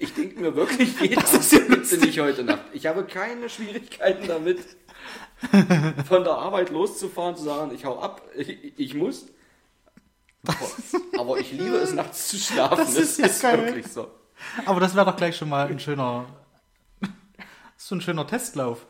Ich 0.00 0.14
denke 0.14 0.40
mir 0.40 0.54
wirklich 0.54 1.00
jeden 1.00 1.16
Das 1.16 1.30
Abend, 1.34 1.40
ist 1.40 1.52
ja 1.52 1.58
bitte 1.58 1.96
nicht 1.98 2.20
heute 2.20 2.44
Nacht. 2.44 2.62
Ich 2.72 2.86
habe 2.86 3.04
keine 3.04 3.48
Schwierigkeiten 3.48 4.28
damit, 4.28 4.60
von 6.06 6.22
der 6.22 6.34
Arbeit 6.34 6.70
loszufahren, 6.70 7.34
zu 7.34 7.42
sagen, 7.42 7.74
ich 7.74 7.84
hau 7.84 7.98
ab, 7.98 8.22
ich, 8.36 8.78
ich 8.78 8.94
muss. 8.94 9.26
Aber, 10.46 10.70
aber 11.20 11.38
ich 11.40 11.50
liebe 11.50 11.74
es, 11.78 11.92
nachts 11.94 12.28
zu 12.28 12.36
schlafen. 12.36 12.78
Das 12.78 12.94
ist 12.94 13.18
ja 13.18 13.26
ist 13.26 13.42
wirklich 13.42 13.88
so. 13.88 14.08
Aber 14.66 14.80
das 14.80 14.94
wäre 14.94 15.06
doch 15.06 15.16
gleich 15.16 15.36
schon 15.36 15.48
mal 15.48 15.68
ein 15.68 15.80
schöner, 15.80 16.26
so 17.76 17.94
ein 17.94 18.00
schöner 18.00 18.26
Testlauf. 18.26 18.86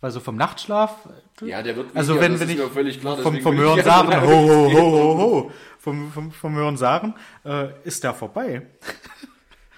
Weil 0.00 0.10
so 0.12 0.20
vom 0.20 0.36
Nachtschlaf. 0.36 1.08
Ja, 1.42 1.62
der 1.62 1.76
wird 1.76 1.94
Also 1.94 2.18
wenn, 2.18 2.40
wenn 2.40 2.48
ich 2.48 2.58
völlig 2.58 3.00
klar. 3.00 3.18
vom, 3.18 3.38
vom 3.40 3.56
Hören 3.58 3.82
sagen, 3.84 4.20
ho, 4.22 4.26
ho, 4.26 4.72
ho, 4.72 4.92
ho, 4.92 5.18
ho, 5.18 5.52
vom, 5.78 6.10
vom, 6.10 6.32
vom 6.32 6.54
Hören 6.54 6.76
sagen, 6.78 7.14
äh, 7.44 7.68
ist 7.84 8.02
der 8.02 8.14
vorbei. 8.14 8.66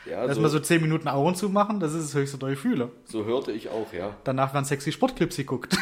Ja, 0.09 0.25
Lass 0.25 0.37
so, 0.37 0.43
mal 0.43 0.49
so 0.49 0.61
10 0.61 0.81
Minuten 0.83 1.09
Augen 1.09 1.35
zumachen, 1.35 1.81
das 1.81 1.95
ist 1.95 2.09
das 2.09 2.15
höchste, 2.15 2.41
was 2.41 2.53
ich 2.53 2.59
fühle. 2.59 2.91
so 3.05 3.25
hörte 3.25 3.53
ich 3.53 3.69
auch, 3.69 3.93
ja. 3.93 4.15
Danach 4.25 4.53
werden 4.53 4.65
sexy 4.65 4.93
Sportclips 4.93 5.37
geguckt. 5.37 5.77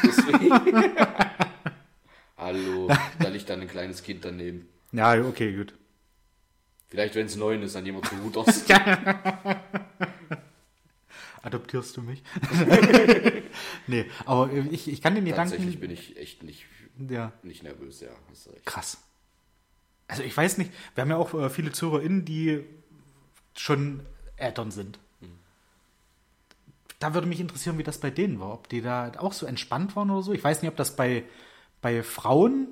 Hallo, 2.37 2.89
da 3.19 3.29
liegt 3.29 3.49
dann 3.51 3.61
ein 3.61 3.69
kleines 3.69 4.03
Kind 4.03 4.25
daneben. 4.25 4.69
ja, 4.93 5.15
okay, 5.21 5.55
gut. 5.55 5.75
Vielleicht, 6.91 7.15
wenn 7.15 7.27
es 7.27 7.37
neun 7.37 7.63
ist, 7.63 7.77
an 7.77 7.87
jemand 7.87 8.07
zu 8.07 8.21
Hooters. 8.23 8.65
Adoptierst 11.43 11.97
du 11.97 12.03
mich? 12.03 12.23
nee, 13.87 14.05
aber 14.27 14.53
ich, 14.53 14.89
ich 14.89 15.01
kann 15.01 15.15
den 15.15 15.25
Tatsächlich 15.27 15.77
Gedanken. 15.77 15.81
bin 15.81 15.91
ich 15.93 16.17
echt 16.19 16.43
nicht, 16.43 16.67
Ja, 17.09 17.33
nicht 17.43 17.63
nervös, 17.63 18.01
ja. 18.01 18.11
Krass. 18.65 18.99
Also 20.09 20.23
ich 20.23 20.37
weiß 20.37 20.59
nicht, 20.59 20.73
wir 20.95 21.03
haben 21.03 21.11
ja 21.11 21.17
auch 21.17 21.33
äh, 21.35 21.49
viele 21.49 21.73
ZuhörerInnen, 21.73 22.25
die 22.25 22.65
schon 23.57 24.01
Eltern 24.37 24.71
sind. 24.71 24.99
Da 26.99 27.15
würde 27.15 27.27
mich 27.27 27.41
interessieren, 27.41 27.79
wie 27.79 27.83
das 27.83 27.99
bei 27.99 28.11
denen 28.11 28.41
war. 28.41 28.53
Ob 28.53 28.69
die 28.69 28.83
da 28.83 29.13
auch 29.17 29.33
so 29.33 29.47
entspannt 29.47 29.97
waren 29.97 30.11
oder 30.11 30.23
so. 30.23 30.33
Ich 30.35 30.45
weiß 30.45 30.61
nicht, 30.61 30.71
ob 30.71 30.77
das 30.77 30.97
bei, 30.97 31.25
bei 31.81 32.03
Frauen, 32.03 32.69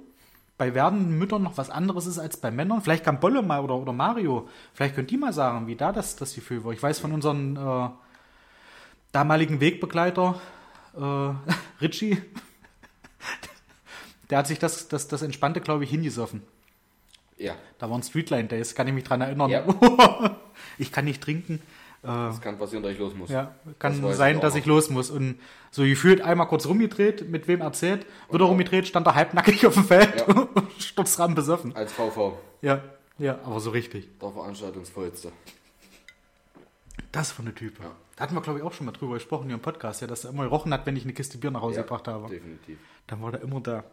bei 0.59 0.75
werdenden 0.75 1.17
Müttern 1.17 1.43
noch 1.45 1.57
was 1.57 1.71
anderes 1.71 2.07
ist 2.07 2.19
als 2.19 2.37
bei 2.37 2.51
Männern. 2.51 2.83
Vielleicht 2.83 3.05
kann 3.05 3.21
Bolle 3.21 3.43
mal 3.43 3.61
oder, 3.61 3.77
oder 3.77 3.93
Mario, 3.93 4.49
vielleicht 4.75 4.97
könnt 4.97 5.11
ihr 5.13 5.19
mal 5.19 5.33
sagen, 5.33 5.69
wie 5.69 5.77
da 5.77 5.93
das, 5.93 6.17
das 6.17 6.35
Gefühl 6.35 6.65
war. 6.65 6.73
Ich 6.73 6.83
weiß 6.83 6.99
von 6.99 7.13
unseren 7.13 7.57
äh, 7.57 7.89
damaligen 9.13 9.61
Wegbegleiter, 9.61 10.41
äh, 10.97 11.01
Richie, 11.81 12.21
der 14.31 14.39
hat 14.39 14.47
sich 14.49 14.59
das, 14.59 14.89
das, 14.89 15.09
das 15.09 15.23
Entspannte, 15.23 15.61
glaube 15.61 15.85
ich, 15.85 15.91
hingesoffen. 15.91 16.43
Ja, 17.39 17.55
Da 17.79 17.89
waren 17.89 18.03
Streetline 18.03 18.49
Days, 18.49 18.75
kann 18.75 18.89
ich 18.89 18.95
mich 18.95 19.05
dran 19.05 19.21
erinnern. 19.21 19.49
Ja. 19.49 19.65
ich 20.79 20.91
kann 20.91 21.05
nicht 21.05 21.23
trinken. 21.23 21.63
Das 22.09 22.41
kann 22.41 22.59
passieren, 22.59 22.83
dass 22.83 22.93
ich 22.93 22.99
los 22.99 23.15
muss. 23.15 23.31
Ja, 23.31 23.55
Das 23.65 23.79
kann 23.79 24.03
weiß 24.03 24.17
sein, 24.17 24.37
ich 24.37 24.41
dass 24.43 24.55
ich 24.55 24.67
los 24.67 24.91
muss. 24.91 25.11
Und 25.11 25.39
so 25.71 25.83
gefühlt 25.83 26.21
einmal 26.21 26.49
kurz 26.49 26.67
rumgedreht, 26.67 27.29
mit 27.29 27.47
wem 27.49 27.61
erzählt, 27.61 28.07
wird 28.31 28.43
er 28.43 28.47
rumgedreht, 28.47 28.87
stand 28.89 29.07
er 29.07 29.15
halbnackig 29.15 29.67
auf 29.67 29.75
dem 29.75 29.85
Feld 29.85 30.25
Ja. 30.27 30.35
und 30.55 30.73
sturzrahm 30.83 31.35
besoffen. 31.35 31.75
Als 31.77 31.93
VV, 31.93 32.39
Ja, 32.63 32.83
ja, 33.19 33.39
aber 33.45 33.61
so 33.61 33.71
richtig. 33.71 34.09
der 34.21 34.31
Veranstaltungsvollste. 34.31 35.33
Das 37.13 37.33
für 37.33 37.43
eine 37.43 37.55
Type. 37.55 37.83
Ja. 37.83 37.91
Da 38.17 38.25
hatten 38.25 38.35
wir, 38.35 38.41
glaube 38.43 38.59
ich, 38.59 38.65
auch 38.65 38.73
schon 38.73 38.87
mal 38.87 38.93
drüber 38.93 39.15
gesprochen 39.15 39.47
hier 39.47 39.55
im 39.55 39.61
Podcast, 39.61 40.01
ja, 40.01 40.07
dass 40.09 40.25
er 40.25 40.31
immer 40.31 40.43
gerochen 40.43 40.73
hat, 40.73 40.85
wenn 40.87 40.97
ich 40.97 41.05
eine 41.05 41.13
Kiste 41.13 41.39
Bier 41.39 41.51
nach 41.51 41.63
Hause 41.63 41.77
Ja, 41.77 41.83
gebracht 41.83 42.09
habe. 42.09 42.29
definitiv. 42.29 42.79
Dann 43.07 43.23
war 43.23 43.33
er 43.33 43.43
immer 43.43 43.61
da. 43.61 43.85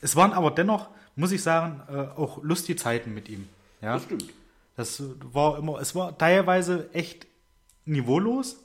Es 0.00 0.16
waren 0.16 0.32
aber 0.32 0.50
dennoch, 0.50 0.88
muss 1.16 1.30
ich 1.32 1.42
sagen, 1.42 1.80
äh, 1.88 2.18
auch 2.18 2.42
lustige 2.42 2.76
Zeiten 2.76 3.14
mit 3.14 3.28
ihm. 3.28 3.48
Ja? 3.80 3.94
Das 3.94 4.02
stimmt. 4.04 4.24
Das 4.76 5.02
war 5.32 5.58
immer, 5.58 5.80
es 5.80 5.94
war 5.94 6.16
teilweise 6.18 6.88
echt 6.92 7.26
niveaulos, 7.88 8.56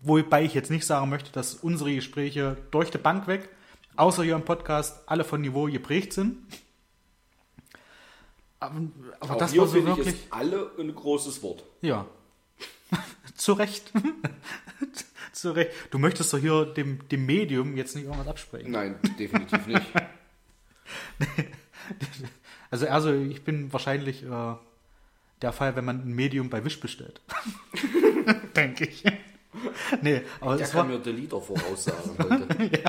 wobei 0.00 0.44
ich 0.44 0.54
jetzt 0.54 0.70
nicht 0.70 0.86
sagen 0.86 1.08
möchte, 1.08 1.32
dass 1.32 1.54
unsere 1.54 1.94
Gespräche 1.94 2.56
durch 2.70 2.90
die 2.90 2.98
Bank 2.98 3.26
weg, 3.26 3.48
außer 3.96 4.22
hier 4.22 4.34
im 4.34 4.44
Podcast, 4.44 5.02
alle 5.06 5.24
von 5.24 5.40
Niveau 5.40 5.64
geprägt 5.66 6.12
sind. 6.12 6.38
Aber, 8.58 8.80
aber 9.20 9.34
das 9.36 9.56
war 9.56 9.66
so 9.66 9.84
wirklich, 9.86 10.06
ist 10.06 10.26
alle 10.30 10.70
ein 10.78 10.94
großes 10.94 11.42
Wort. 11.42 11.64
ja, 11.80 12.06
zu 13.34 13.54
Recht. 13.54 13.90
zu 15.32 15.52
Recht. 15.52 15.70
Du 15.90 15.98
möchtest 15.98 16.32
doch 16.32 16.38
hier 16.38 16.66
dem, 16.66 17.08
dem 17.08 17.24
Medium 17.24 17.76
jetzt 17.76 17.94
nicht 17.94 18.04
irgendwas 18.04 18.28
absprechen. 18.28 18.70
Nein, 18.70 18.96
definitiv 19.18 19.66
nicht. 19.66 19.86
Also, 22.70 22.86
also 22.86 23.12
ich 23.12 23.42
bin 23.42 23.72
wahrscheinlich 23.72 24.22
äh, 24.22 24.54
der 25.42 25.52
Fall, 25.52 25.74
wenn 25.76 25.84
man 25.84 26.02
ein 26.02 26.12
Medium 26.14 26.50
bei 26.50 26.64
Wish 26.64 26.78
bestellt. 26.78 27.20
Denke 28.56 28.84
ich. 28.86 29.04
Nee, 30.02 30.22
aber 30.40 30.56
Der 30.56 30.66
es 30.66 30.74
war, 30.74 30.82
kann 30.84 30.92
mir 30.92 30.98
der 31.00 31.12
Lieder 31.12 31.40
voraussagen 31.40 32.16
heute. 32.18 32.46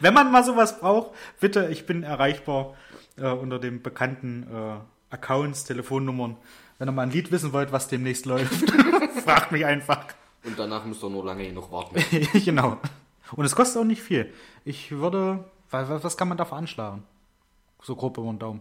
wenn 0.00 0.14
man 0.14 0.30
mal 0.32 0.44
sowas 0.44 0.80
braucht, 0.80 1.10
bitte, 1.40 1.68
ich 1.70 1.86
bin 1.86 2.02
erreichbar 2.02 2.74
äh, 3.16 3.30
unter 3.30 3.58
den 3.58 3.82
bekannten 3.82 4.44
äh, 4.50 5.14
Accounts, 5.14 5.64
Telefonnummern. 5.64 6.36
Wenn 6.78 6.88
ihr 6.88 6.92
mal 6.92 7.02
ein 7.02 7.10
Lied 7.10 7.30
wissen 7.32 7.52
wollt, 7.52 7.72
was 7.72 7.88
demnächst 7.88 8.24
läuft, 8.26 8.70
fragt 9.24 9.52
mich 9.52 9.66
einfach. 9.66 10.06
Und 10.44 10.58
danach 10.58 10.84
müsst 10.86 11.02
ihr 11.04 11.10
nur 11.10 11.24
lange 11.24 11.46
genug 11.46 11.70
warten. 11.70 12.02
genau. 12.44 12.78
Und 13.32 13.44
es 13.44 13.54
kostet 13.54 13.80
auch 13.82 13.84
nicht 13.86 14.00
viel. 14.02 14.32
Ich 14.64 14.90
würde, 14.90 15.44
wa- 15.70 15.88
wa- 15.88 16.02
was 16.02 16.16
kann 16.16 16.28
man 16.28 16.38
da 16.38 16.46
veranschlagen? 16.46 17.02
So 17.82 17.94
grob 17.94 18.16
über 18.16 18.28
den 18.32 18.38
Daumen. 18.38 18.60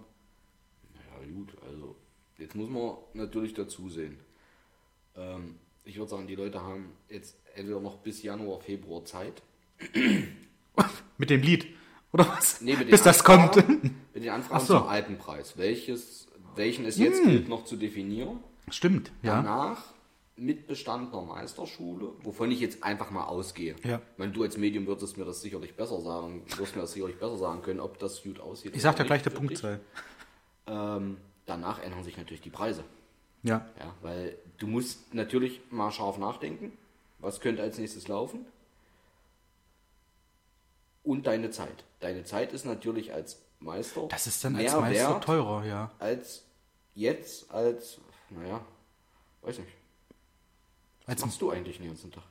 Ja 0.96 1.34
gut, 1.34 1.54
also 1.66 1.96
jetzt 2.38 2.56
muss 2.56 2.70
man 2.70 2.92
natürlich 3.14 3.54
dazu 3.54 3.90
sehen. 3.90 4.20
Ähm, 5.20 5.56
ich 5.84 5.98
würde 5.98 6.10
sagen, 6.10 6.28
die 6.28 6.36
Leute 6.36 6.62
haben 6.62 6.92
jetzt 7.10 7.36
entweder 7.56 7.80
noch 7.80 7.98
bis 7.98 8.24
Januar, 8.24 8.62
Februar 8.62 9.04
Zeit. 9.06 9.42
Mit 11.18 11.30
dem 11.30 11.42
Lied. 11.42 11.68
Oder 12.12 12.28
was? 12.28 12.62
Nee, 12.62 12.72
mit 12.72 12.82
den 12.88 12.90
Bis 12.92 13.04
das 13.04 13.24
kommt. 13.24 13.58
Anfragen- 13.58 13.96
Mit 14.14 14.24
den 14.24 14.30
Anfragen 14.32 14.66
so. 14.66 14.74
Hm. 14.76 14.80
zum 14.82 14.90
alten 14.90 15.18
Preis. 15.18 15.58
Welches, 15.58 16.28
welchen 16.56 16.86
es 16.86 16.98
jetzt 16.98 17.24
gilt 17.24 17.48
noch 17.50 17.66
zu 17.66 17.76
definieren. 17.76 18.40
Stimmt, 18.70 19.12
ja. 19.22 19.36
Danach 19.42 19.84
mit 20.36 20.68
Bestand 20.68 21.14
der 21.14 21.22
Meisterschule, 21.22 22.14
wovon 22.24 22.50
ich 22.52 22.62
jetzt 22.62 22.84
einfach 22.84 23.12
mal 23.12 23.26
ausgehe. 23.26 23.76
Ja. 23.84 23.98
Ich 24.14 24.18
meine, 24.18 24.32
du 24.32 24.42
als 24.44 24.58
Medium 24.58 24.88
würdest 24.88 25.18
mir 25.18 25.26
das 25.26 25.42
sicherlich 25.42 25.76
besser 25.76 26.00
sagen, 26.02 26.44
wirst 26.56 26.76
mir 26.76 26.82
das 26.84 26.94
sicherlich 26.94 27.18
besser 27.20 27.38
sagen 27.38 27.62
können, 27.62 27.80
ob 27.82 28.00
das 28.00 28.24
gut 28.24 28.40
aussieht. 28.40 28.76
Ich 28.76 28.82
sag 28.82 28.96
dir 28.96 29.04
gleich 29.04 29.22
der. 29.22 29.32
Punktzahl. 29.32 29.80
Ähm, 30.66 31.18
danach 31.46 31.84
ändern 31.84 32.04
sich 32.04 32.18
natürlich 32.18 32.42
die 32.42 32.50
Preise. 32.50 32.84
Ja. 33.44 33.68
Ja, 33.80 33.94
weil 34.02 34.38
du 34.60 34.68
musst 34.68 35.14
natürlich 35.14 35.62
mal 35.72 35.92
scharf 35.92 36.18
nachdenken, 36.18 36.78
was 37.20 37.40
könnte 37.40 37.62
als 37.64 37.78
nächstes 37.78 38.08
laufen. 38.08 38.46
Und 41.04 41.28
deine 41.28 41.50
Zeit. 41.50 41.84
Deine 42.02 42.24
Zeit 42.24 42.54
ist 42.54 42.66
natürlich 42.66 43.14
als 43.14 43.42
Meister 43.60 44.08
Das 44.10 44.28
ist 44.28 44.44
dann 44.44 44.56
als 44.56 44.72
mehr 44.72 44.82
Meister 44.82 45.10
wert 45.10 45.24
teurer, 45.24 45.66
ja. 45.66 45.92
als 46.00 46.44
jetzt 46.94 47.50
als, 47.52 47.98
naja, 48.30 48.62
weiß 49.42 49.60
nicht. 49.60 49.72
Was 51.06 51.16
Als, 51.16 51.26
machst 51.26 51.42
du 51.42 51.50
eigentlich 51.50 51.78
den 51.78 51.88
ganzen 51.88 52.12
Tag? 52.12 52.24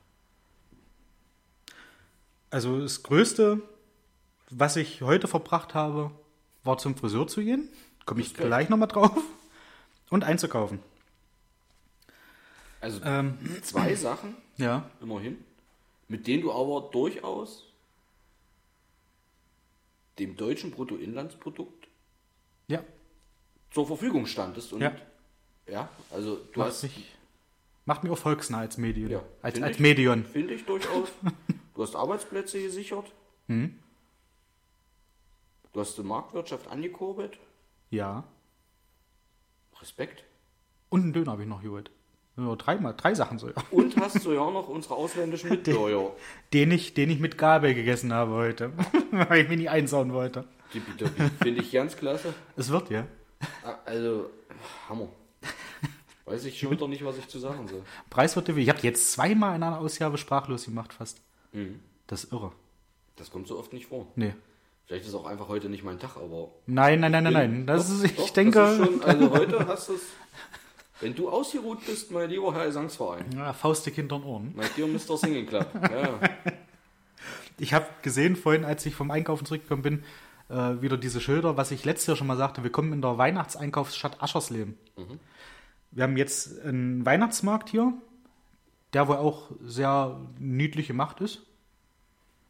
also 2.51 2.81
das 2.81 3.03
Größte, 3.03 3.61
was 4.49 4.75
ich 4.75 5.01
heute 5.01 5.27
verbracht 5.27 5.73
habe, 5.73 6.11
war 6.63 6.77
zum 6.77 6.95
Friseur 6.95 7.27
zu 7.27 7.41
gehen. 7.41 7.69
Komme 8.05 8.21
ich 8.21 8.33
gleich 8.33 8.69
nochmal 8.69 8.87
drauf. 8.87 9.11
Und 10.09 10.23
einzukaufen. 10.23 10.79
Also 12.81 13.01
Ähm, 13.03 13.37
zwei 13.63 13.93
Sachen, 13.95 14.35
ja. 14.57 14.89
immerhin. 15.01 15.43
mit 16.07 16.25
denen 16.27 16.41
du 16.43 16.51
aber 16.51 16.89
durchaus 16.91 17.65
dem 20.17 20.35
deutschen 20.35 20.71
Bruttoinlandsprodukt 20.71 21.87
Ja, 22.67 22.83
zur 23.71 23.87
Verfügung 23.87 24.25
standest. 24.25 24.73
Und 24.73 24.81
Ja. 24.81 24.95
ja, 25.67 25.89
also 26.11 26.35
du 26.53 26.59
macht 26.59 26.69
hast. 26.69 26.83
mich, 26.83 27.15
macht 27.85 28.03
mich 28.03 28.11
auch 28.11 28.17
volksnah 28.17 28.59
als 28.59 28.77
Medium. 28.77 29.11
Ja, 29.11 29.23
als 29.41 29.53
find 29.55 29.65
als 29.65 29.75
ich. 29.77 29.81
Medium. 29.81 30.25
Finde 30.25 30.53
ich 30.55 30.65
durchaus. 30.65 31.09
Du 31.75 31.83
hast 31.83 31.95
Arbeitsplätze 31.95 32.61
gesichert. 32.61 33.09
Mhm. 33.47 33.79
Du 35.71 35.79
hast 35.79 35.97
die 35.97 36.03
Marktwirtschaft 36.03 36.67
angekurbelt. 36.67 37.39
Ja. 37.89 38.25
Respekt. 39.79 40.25
Und 40.89 41.03
einen 41.03 41.13
Döner 41.13 41.31
habe 41.31 41.43
ich 41.43 41.47
noch 41.47 41.61
geholt. 41.61 41.89
Ja, 42.47 42.55
dreimal, 42.55 42.93
drei 42.95 43.13
Sachen 43.13 43.39
so. 43.39 43.47
Ja. 43.47 43.53
Und 43.71 43.95
hast 43.97 44.21
so 44.21 44.31
ja 44.33 44.49
noch 44.49 44.67
unsere 44.67 44.95
ausländischen 44.95 45.49
Mitbürger. 45.51 46.11
Den 46.53 46.71
ich, 46.71 46.93
den 46.93 47.09
ich 47.09 47.19
mit 47.19 47.37
Gabel 47.37 47.73
gegessen 47.73 48.13
habe 48.13 48.33
heute. 48.33 48.71
Weil 49.11 49.41
ich 49.41 49.49
mich 49.49 49.57
nicht 49.57 49.69
einsauen 49.69 50.13
wollte. 50.13 50.45
Finde 51.41 51.61
ich 51.61 51.71
ganz 51.71 51.95
klasse. 51.97 52.33
Es 52.55 52.69
wird 52.69 52.89
ja. 52.89 53.07
Ah, 53.63 53.75
Also, 53.85 54.29
Hammer. 54.87 55.09
Weiß 56.25 56.45
ich 56.45 56.59
schon 56.59 56.69
wieder 56.69 56.87
nicht, 56.87 57.03
was 57.03 57.17
ich 57.17 57.27
zu 57.27 57.39
sagen 57.39 57.67
soll. 57.67 57.81
Preis 58.11 58.35
wird 58.35 58.49
Ich 58.49 58.69
habe 58.69 58.79
jetzt 58.81 59.11
zweimal 59.11 59.55
in 59.55 59.63
einer 59.63 59.79
Ausgabe 59.79 60.17
sprachlos 60.19 60.65
gemacht 60.65 60.93
fast. 60.93 61.21
Mhm. 61.53 61.79
Das 62.05 62.25
ist 62.25 62.31
irre. 62.31 62.51
Das 63.15 63.31
kommt 63.31 63.47
so 63.47 63.57
oft 63.57 63.73
nicht 63.73 63.87
vor. 63.87 64.07
Nee. 64.15 64.35
Vielleicht 64.85 65.05
ist 65.07 65.13
auch 65.13 65.25
einfach 65.25 65.47
heute 65.47 65.69
nicht 65.69 65.83
mein 65.83 65.99
Tag, 65.99 66.17
aber. 66.17 66.49
Nein, 66.67 66.99
nein, 66.99 67.11
nein, 67.11 67.23
nein, 67.23 67.33
nein. 67.33 67.67
Das 67.67 67.87
Doch, 67.87 67.95
ist, 67.95 68.03
ich 68.05 68.15
doch, 68.15 68.29
denke. 68.31 68.59
Ist 68.59 68.77
schon, 68.77 69.03
also 69.03 69.31
heute 69.33 69.67
hast 69.67 69.89
du 69.89 69.93
es. 69.93 70.01
Wenn 71.01 71.15
du 71.15 71.29
ausgeruht 71.29 71.85
bist, 71.85 72.11
mein 72.11 72.29
lieber 72.29 72.53
Herr 72.53 72.65
Gesangsverein. 72.65 73.25
ja, 73.35 73.53
Faustdick 73.53 73.95
hinter 73.95 74.17
den 74.19 74.25
Ohren. 74.25 74.53
Mein 74.55 74.67
dear 74.75 74.87
Mr. 74.87 75.17
Singing 75.17 75.45
Club. 75.45 75.67
Ja. 75.91 76.19
Ich 77.57 77.73
habe 77.73 77.85
gesehen 78.01 78.35
vorhin, 78.37 78.63
als 78.63 78.85
ich 78.85 78.95
vom 78.95 79.11
Einkaufen 79.11 79.45
zurückgekommen 79.45 79.81
bin, 79.81 80.03
äh, 80.49 80.81
wieder 80.81 80.95
diese 80.97 81.19
Schilder, 81.19 81.57
was 81.57 81.71
ich 81.71 81.83
letztes 81.83 82.07
Jahr 82.07 82.15
schon 82.15 82.27
mal 82.27 82.37
sagte. 82.37 82.63
Wir 82.63 82.71
kommen 82.71 82.93
in 82.93 83.01
der 83.01 83.17
Weihnachtseinkaufsstadt 83.17 84.21
Aschersleben. 84.23 84.77
Wir 85.91 86.03
haben 86.03 86.15
jetzt 86.17 86.61
einen 86.61 87.05
Weihnachtsmarkt 87.05 87.69
hier, 87.69 87.93
der 88.93 89.07
wohl 89.09 89.17
auch 89.17 89.51
sehr 89.61 90.19
niedlich 90.39 90.87
gemacht 90.87 91.19
ist. 91.19 91.41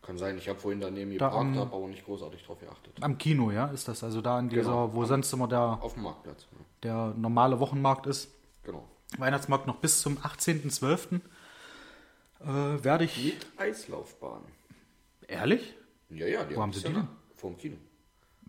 Kann 0.03 0.17
sein, 0.17 0.37
ich 0.37 0.47
habe 0.49 0.59
vorhin 0.59 0.79
daneben 0.81 1.17
Da 1.17 1.27
geparkt, 1.29 1.35
am- 1.35 1.57
habe 1.59 1.75
aber 1.75 1.87
nicht 1.87 2.05
großartig 2.05 2.43
drauf 2.45 2.59
geachtet. 2.59 2.93
Am 3.01 3.17
Kino, 3.17 3.49
ja, 3.51 3.65
ist 3.67 3.87
das. 3.87 4.03
Also 4.03 4.21
da 4.21 4.37
an 4.37 4.49
dieser, 4.49 4.61
Genau. 4.63 4.93
wo 4.93 5.05
sonst 5.05 5.31
immer 5.33 5.47
der, 5.47 5.79
Auf 5.81 5.93
dem 5.95 6.03
Marktplatz. 6.03 6.47
Ja. 6.51 6.57
der 6.83 7.13
normale 7.17 7.59
Wochenmarkt 7.59 8.05
ist. 8.07 8.31
Genau. 8.63 8.89
Weihnachtsmarkt 9.17 9.67
noch 9.67 9.77
bis 9.77 10.01
zum 10.01 10.17
18.12. 10.17 11.21
Äh, 12.41 12.83
werde 12.83 13.05
ich. 13.05 13.23
Mit 13.23 13.47
Eislaufbahn. 13.57 14.43
Ehrlich? 15.27 15.75
Ja, 16.09 16.25
ja, 16.27 16.43
die 16.45 16.55
Wo 16.55 16.61
haben 16.61 16.71
das 16.71 16.81
sie 16.81 16.87
ja 16.87 16.93
die 16.93 16.99
denn? 17.01 17.07
Vom 17.35 17.57
Kino. 17.57 17.77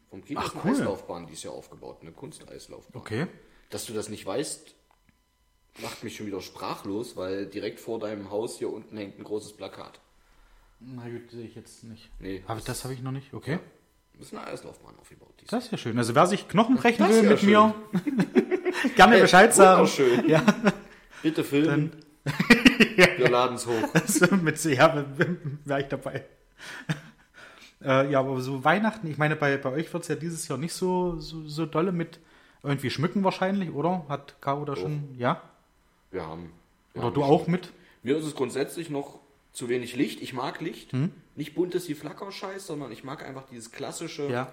Vom 0.09 0.25
Kino 0.25 0.41
Ach, 0.41 0.47
ist 0.47 0.55
eine 0.55 0.65
cool. 0.65 0.71
Eislaufbahn, 0.81 1.27
die 1.27 1.33
ist 1.35 1.43
ja 1.43 1.51
aufgebaut, 1.51 1.99
eine 2.03 2.13
Kunsteislaufbahn. 2.13 3.01
Okay. 3.01 3.27
Dass 3.71 3.87
du 3.87 3.93
das 3.93 4.09
nicht 4.09 4.27
weißt, 4.27 4.75
macht 5.83 6.03
mich 6.03 6.17
schon 6.17 6.27
wieder 6.27 6.41
sprachlos, 6.41 7.17
weil 7.17 7.47
direkt 7.47 7.81
vor 7.81 7.99
deinem 8.01 8.31
Haus 8.31 8.59
hier 8.59 8.73
unten 8.73 8.97
hängt 8.97 9.19
ein 9.19 9.25
großes 9.25 9.53
Plakat. 9.57 10.01
Na 10.81 11.09
gut, 11.09 11.31
sehe 11.31 11.47
ich 11.47 11.55
jetzt 11.55 11.85
nicht. 11.85 12.11
Nee, 12.19 12.43
Hab 12.49 12.59
ich, 12.59 12.65
das 12.65 12.85
habe 12.85 12.95
ich 12.95 13.03
noch 13.03 13.13
nicht. 13.13 13.35
Okay. 13.35 13.57
Das 13.57 13.63
ist 14.21 14.35
eine 14.35 14.47
Eislaufbahn 14.47 14.95
aufgebaut. 15.01 15.35
Das 15.49 15.65
ist 15.65 15.73
ja 15.73 15.79
schön. 15.79 15.99
Also 15.99 16.15
wer 16.15 16.27
sich 16.27 16.49
Knochen 16.49 16.77
brechen 16.77 17.09
will 17.09 17.25
ja 17.25 17.31
mit 17.31 17.41
schön. 17.41 17.51
mir, 17.51 17.75
gerne 18.97 19.17
Ey, 19.17 19.23
Bescheid 19.23 19.55
sagen. 19.55 19.81
wunderschön. 19.81 20.29
Ja, 20.29 20.43
Bitte 21.23 21.45
filmen. 21.45 21.93
Wir 22.97 23.29
laden 23.29 23.57
es 23.57 23.67
hoch. 23.67 23.89
also 23.95 24.35
mit 24.37 24.63
ja, 24.65 25.05
wäre 25.65 25.81
ich 25.81 25.89
dabei. 25.89 26.25
Äh, 27.83 28.11
ja, 28.11 28.21
aber 28.21 28.41
so 28.41 28.63
Weihnachten, 28.65 29.07
ich 29.11 29.17
meine, 29.19 29.37
bei, 29.37 29.57
bei 29.57 29.71
euch 29.71 29.93
wird 29.93 30.03
es 30.03 30.09
ja 30.09 30.17
dieses 30.17 30.49
Jahr 30.49 30.59
nicht 30.59 30.75
so, 30.75 31.19
so, 31.19 31.47
so 31.49 31.67
dolle 31.67 31.93
mit 31.93 32.21
irgendwie 32.63 32.91
schmücken 32.91 33.25
wahrscheinlich, 33.25 33.73
oder? 33.73 34.05
Hat 34.09 34.37
Caro 34.41 34.65
da 34.67 34.77
schon, 34.77 35.15
ja? 35.17 35.41
Wir 36.11 36.27
haben. 36.27 36.53
Wir 36.93 37.01
Oder 37.01 37.07
haben 37.07 37.15
du 37.15 37.25
auch 37.25 37.47
mit? 37.47 37.73
Mir 38.03 38.17
ist 38.17 38.27
es 38.27 38.35
grundsätzlich 38.35 38.91
noch 38.91 39.21
zu 39.61 39.69
wenig 39.69 39.95
Licht. 39.95 40.23
Ich 40.23 40.33
mag 40.33 40.61
Licht. 40.63 40.93
Hm? 40.93 41.13
Nicht 41.37 41.55
buntes 41.55 41.87
wie 41.89 41.95
Flackerscheiß, 41.95 42.67
sondern 42.67 42.91
ich 42.93 43.05
mag 43.05 43.23
einfach 43.23 43.45
dieses 43.51 43.71
klassische, 43.71 44.27
Ja. 44.31 44.53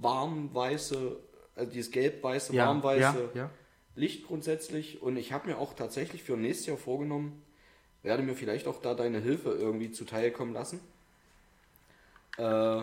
warm-weiße, 0.00 1.16
also 1.54 1.70
dieses 1.72 1.92
gelb-weiße, 1.92 2.52
Ja, 2.54 2.66
warm-weiße 2.66 3.30
ja. 3.34 3.50
Licht 3.94 4.26
grundsätzlich. 4.26 5.00
Und 5.00 5.16
ich 5.16 5.32
habe 5.32 5.48
mir 5.48 5.58
auch 5.58 5.74
tatsächlich 5.74 6.24
für 6.24 6.36
nächstes 6.36 6.66
Jahr 6.66 6.76
vorgenommen, 6.76 7.40
werde 8.02 8.24
mir 8.24 8.34
vielleicht 8.34 8.66
auch 8.66 8.80
da 8.82 8.94
deine 8.94 9.20
Hilfe 9.20 9.50
irgendwie 9.50 9.92
zuteilkommen 9.92 10.52
lassen, 10.54 10.80
äh, 12.38 12.82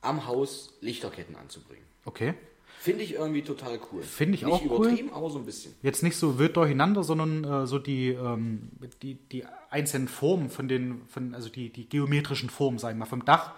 am 0.00 0.26
Haus 0.26 0.74
Lichterketten 0.80 1.36
anzubringen. 1.36 1.84
Okay. 2.06 2.34
Finde 2.80 3.04
ich 3.04 3.12
irgendwie 3.14 3.42
total 3.42 3.78
cool. 3.92 4.02
Finde 4.02 4.34
ich 4.34 4.42
Nicht 4.42 4.52
auch 4.52 4.60
cool. 4.64 4.86
übertrieben, 4.86 5.12
aber 5.12 5.30
so 5.30 5.38
ein 5.38 5.44
bisschen. 5.46 5.74
Jetzt 5.82 6.02
nicht 6.02 6.16
so 6.16 6.38
wild 6.40 6.56
durcheinander, 6.56 7.04
sondern 7.04 7.44
äh, 7.44 7.66
so 7.66 7.78
die, 7.78 8.08
ähm, 8.08 8.70
die, 9.02 9.14
die 9.14 9.44
einzelnen 9.72 10.08
Formen 10.08 10.50
von 10.50 10.68
den, 10.68 11.06
von, 11.08 11.34
also 11.34 11.48
die, 11.48 11.70
die 11.70 11.88
geometrischen 11.88 12.50
Formen, 12.50 12.78
sagen 12.78 12.96
wir 12.98 13.00
mal, 13.00 13.06
vom 13.06 13.24
Dach, 13.24 13.52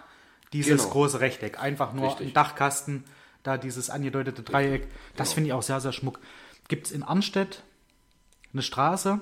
dieses 0.53 0.81
Genau. 0.83 0.93
große 0.93 1.19
Rechteck. 1.19 1.59
Einfach 1.61 1.93
nur 1.93 2.07
Richtig. 2.07 2.27
ein 2.27 2.33
Dachkasten, 2.33 3.03
da 3.43 3.57
dieses 3.57 3.89
angedeutete 3.89 4.41
Dreieck. 4.43 4.87
Das 5.15 5.29
Genau. 5.29 5.35
finde 5.35 5.47
ich 5.49 5.53
auch 5.53 5.61
sehr, 5.63 5.81
sehr 5.81 5.91
schmuck. 5.91 6.19
Gibt 6.67 6.87
es 6.87 6.91
in 6.91 7.03
Arnstedt 7.03 7.63
eine 8.53 8.61
Straße, 8.61 9.19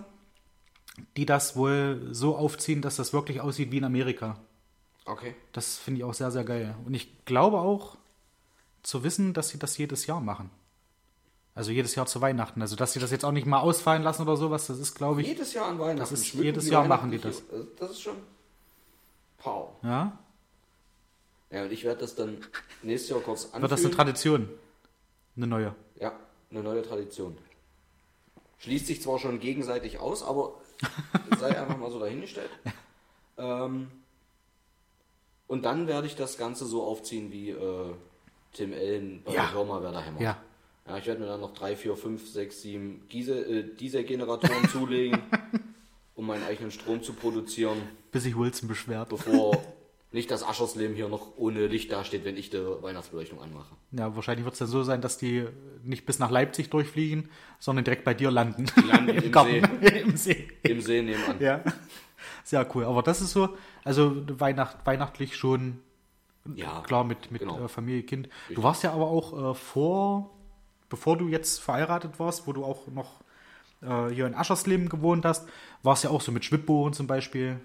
die 1.18 1.26
das 1.26 1.56
wohl 1.56 2.08
so 2.12 2.38
aufziehen, 2.38 2.82
dass 2.82 2.96
das 2.98 3.14
wirklich 3.14 3.42
aussieht 3.42 3.72
wie 3.72 3.78
in 3.78 3.84
Amerika. 3.84 4.40
Okay. 5.06 5.36
Das 5.52 5.78
finde 5.78 6.00
ich 6.00 6.04
auch 6.04 6.14
sehr, 6.14 6.32
sehr 6.32 6.44
geil. 6.44 6.76
Und 6.86 6.94
ich 6.94 7.26
glaube 7.26 7.58
auch 7.60 7.98
zu 8.84 9.04
wissen, 9.04 9.34
dass 9.34 9.50
sie 9.50 9.58
das 9.60 9.78
jedes 9.78 10.06
Jahr 10.06 10.22
machen. 10.22 10.50
Also 11.56 11.72
jedes 11.72 11.94
Jahr 11.96 12.06
zu 12.08 12.20
Weihnachten. 12.22 12.62
Also 12.62 12.76
dass 12.76 12.94
sie 12.94 13.00
das 13.00 13.12
jetzt 13.12 13.24
auch 13.26 13.32
nicht 13.32 13.46
mal 13.46 13.60
ausfallen 13.60 14.02
lassen 14.04 14.24
oder 14.24 14.36
sowas, 14.38 14.68
das 14.68 14.80
ist, 14.80 14.96
glaube 14.96 15.22
ich, 15.22 15.28
Jedes 15.28 15.54
Jahr 15.54 15.68
an 15.68 15.78
Weihnachten. 15.80 16.00
Das 16.00 16.12
ist- 16.12 16.28
schmücken 16.28 16.46
jedes 16.48 16.68
Jahr 16.70 16.86
machen 16.88 17.12
die 17.12 17.20
weihnachtliche- 17.24 17.52
Also 17.54 17.68
Das 17.80 17.92
ist 17.92 18.02
schon 18.02 18.16
Pow. 19.38 19.70
ja, 19.84 20.18
Ja, 21.52 21.63
und 21.63 21.72
ich 21.72 21.84
werde 21.84 22.02
das 22.02 22.16
dann 22.16 22.38
nächstes 22.82 23.12
Jahr 23.12 23.20
kurz 23.20 23.46
anfühlen. 23.46 23.62
wird 23.62 23.72
das 23.72 23.86
eine 23.86 23.94
Tradition. 23.94 24.50
Eine 25.36 25.48
neue. 25.48 25.76
Ja, 26.00 26.13
eine 26.50 26.63
neue 26.63 26.82
Tradition. 26.82 27.38
Schließt 28.60 28.88
sich 28.88 29.02
zwar 29.02 29.20
schon 29.20 29.39
gegenseitig 29.39 30.00
aus, 30.00 30.24
aber 30.24 30.54
sei 31.39 31.60
einfach 31.60 31.78
mal 31.78 31.92
so 31.92 32.00
dahingestellt. 32.00 32.50
Ähm, 33.38 33.92
und 35.48 35.66
dann 35.66 35.86
werde 35.88 36.08
ich 36.08 36.16
das 36.16 36.38
Ganze 36.38 36.66
so 36.66 36.84
aufziehen 36.84 37.32
wie 37.32 37.50
äh, 37.52 37.94
Tim 38.54 38.74
Allen 38.74 39.22
bei 39.24 39.34
Ja. 39.34 39.52
Hör 39.52 39.66
mal, 39.66 39.84
wer 39.84 39.92
da 39.92 40.02
hämmert. 40.02 40.22
Ja. 40.22 40.38
Ja, 40.88 40.98
ich 40.98 41.06
werde 41.08 41.22
mir 41.22 41.28
dann 41.28 41.39
noch 41.41 41.54
drei, 41.54 41.76
vier, 41.76 41.96
fünf, 41.96 42.28
sechs, 42.28 42.62
sieben 42.62 43.08
Diesel, 43.12 43.72
äh, 43.72 43.76
Dieselgeneratoren 43.76 44.67
zulegen, 44.72 45.19
um 46.15 46.28
meinen 46.28 46.43
eigenen 46.43 46.72
Strom 46.72 47.02
zu 47.02 47.13
produzieren, 47.13 47.78
Bis 48.12 48.24
sich 48.24 48.38
Wilson 48.38 48.67
beschwert. 48.67 49.10
bevor 49.10 49.63
nicht 50.12 50.30
das 50.30 50.43
Aschersleben 50.43 50.96
hier 50.96 51.08
noch 51.08 51.38
ohne 51.38 51.65
Licht 51.67 51.91
dasteht, 51.91 52.24
wenn 52.26 52.38
ich 52.38 52.50
die 52.52 52.58
Weihnachtsbeleuchtung 52.60 53.41
anmache. 53.41 53.76
Ja, 53.91 54.15
wahrscheinlich 54.15 54.43
wird 54.46 54.54
es 54.54 54.60
dann 54.60 54.67
so 54.67 54.84
sein, 54.84 55.02
dass 55.02 55.17
die 55.17 55.46
nicht 55.84 56.06
bis 56.06 56.19
nach 56.19 56.30
Leipzig 56.30 56.69
durchfliegen, 56.69 57.30
sondern 57.60 57.84
direkt 57.86 58.04
bei 58.04 58.13
dir 58.13 58.30
landen. 58.30 58.65
landen 58.88 59.10
im 59.10 59.32
Im 59.82 60.15
See. 60.17 60.50
Im 60.63 60.82
See 60.82 61.02
nebenan. 61.02 61.39
Ja. 61.39 61.63
Sehr 62.43 62.67
cool. 62.76 62.84
Aber 62.86 63.02
das 63.02 63.22
ist 63.22 63.32
so, 63.32 63.58
also 63.84 64.22
Weihnacht, 64.39 64.86
weihnachtlich 64.86 65.36
schon 65.36 65.80
Ja, 66.56 66.82
klar 66.82 67.04
mit, 67.06 67.32
mit 67.32 67.41
genau. 67.41 67.63
äh, 67.65 67.67
Familie, 67.67 68.04
Kind. 68.04 68.30
Du 68.54 68.62
warst 68.62 68.84
ja 68.84 68.91
aber 68.93 69.08
auch 69.08 69.52
äh, 69.52 69.56
vor, 69.56 70.30
bevor 70.94 71.18
du 71.18 71.28
jetzt 71.28 71.60
verheiratet 71.60 72.20
warst, 72.20 72.46
wo 72.46 72.54
du 72.54 72.64
auch 72.64 72.86
noch 72.86 73.20
äh, 73.82 74.10
hier 74.14 74.28
in 74.28 74.36
Aschersleben 74.36 74.90
gewohnt 74.90 75.26
hast, 75.26 75.50
warst 75.82 76.04
ja 76.04 76.12
auch 76.12 76.22
so 76.22 76.32
mit 76.32 76.46
Schwibbogen 76.46 76.94
zum 76.94 77.08
Beispiel. 77.08 77.60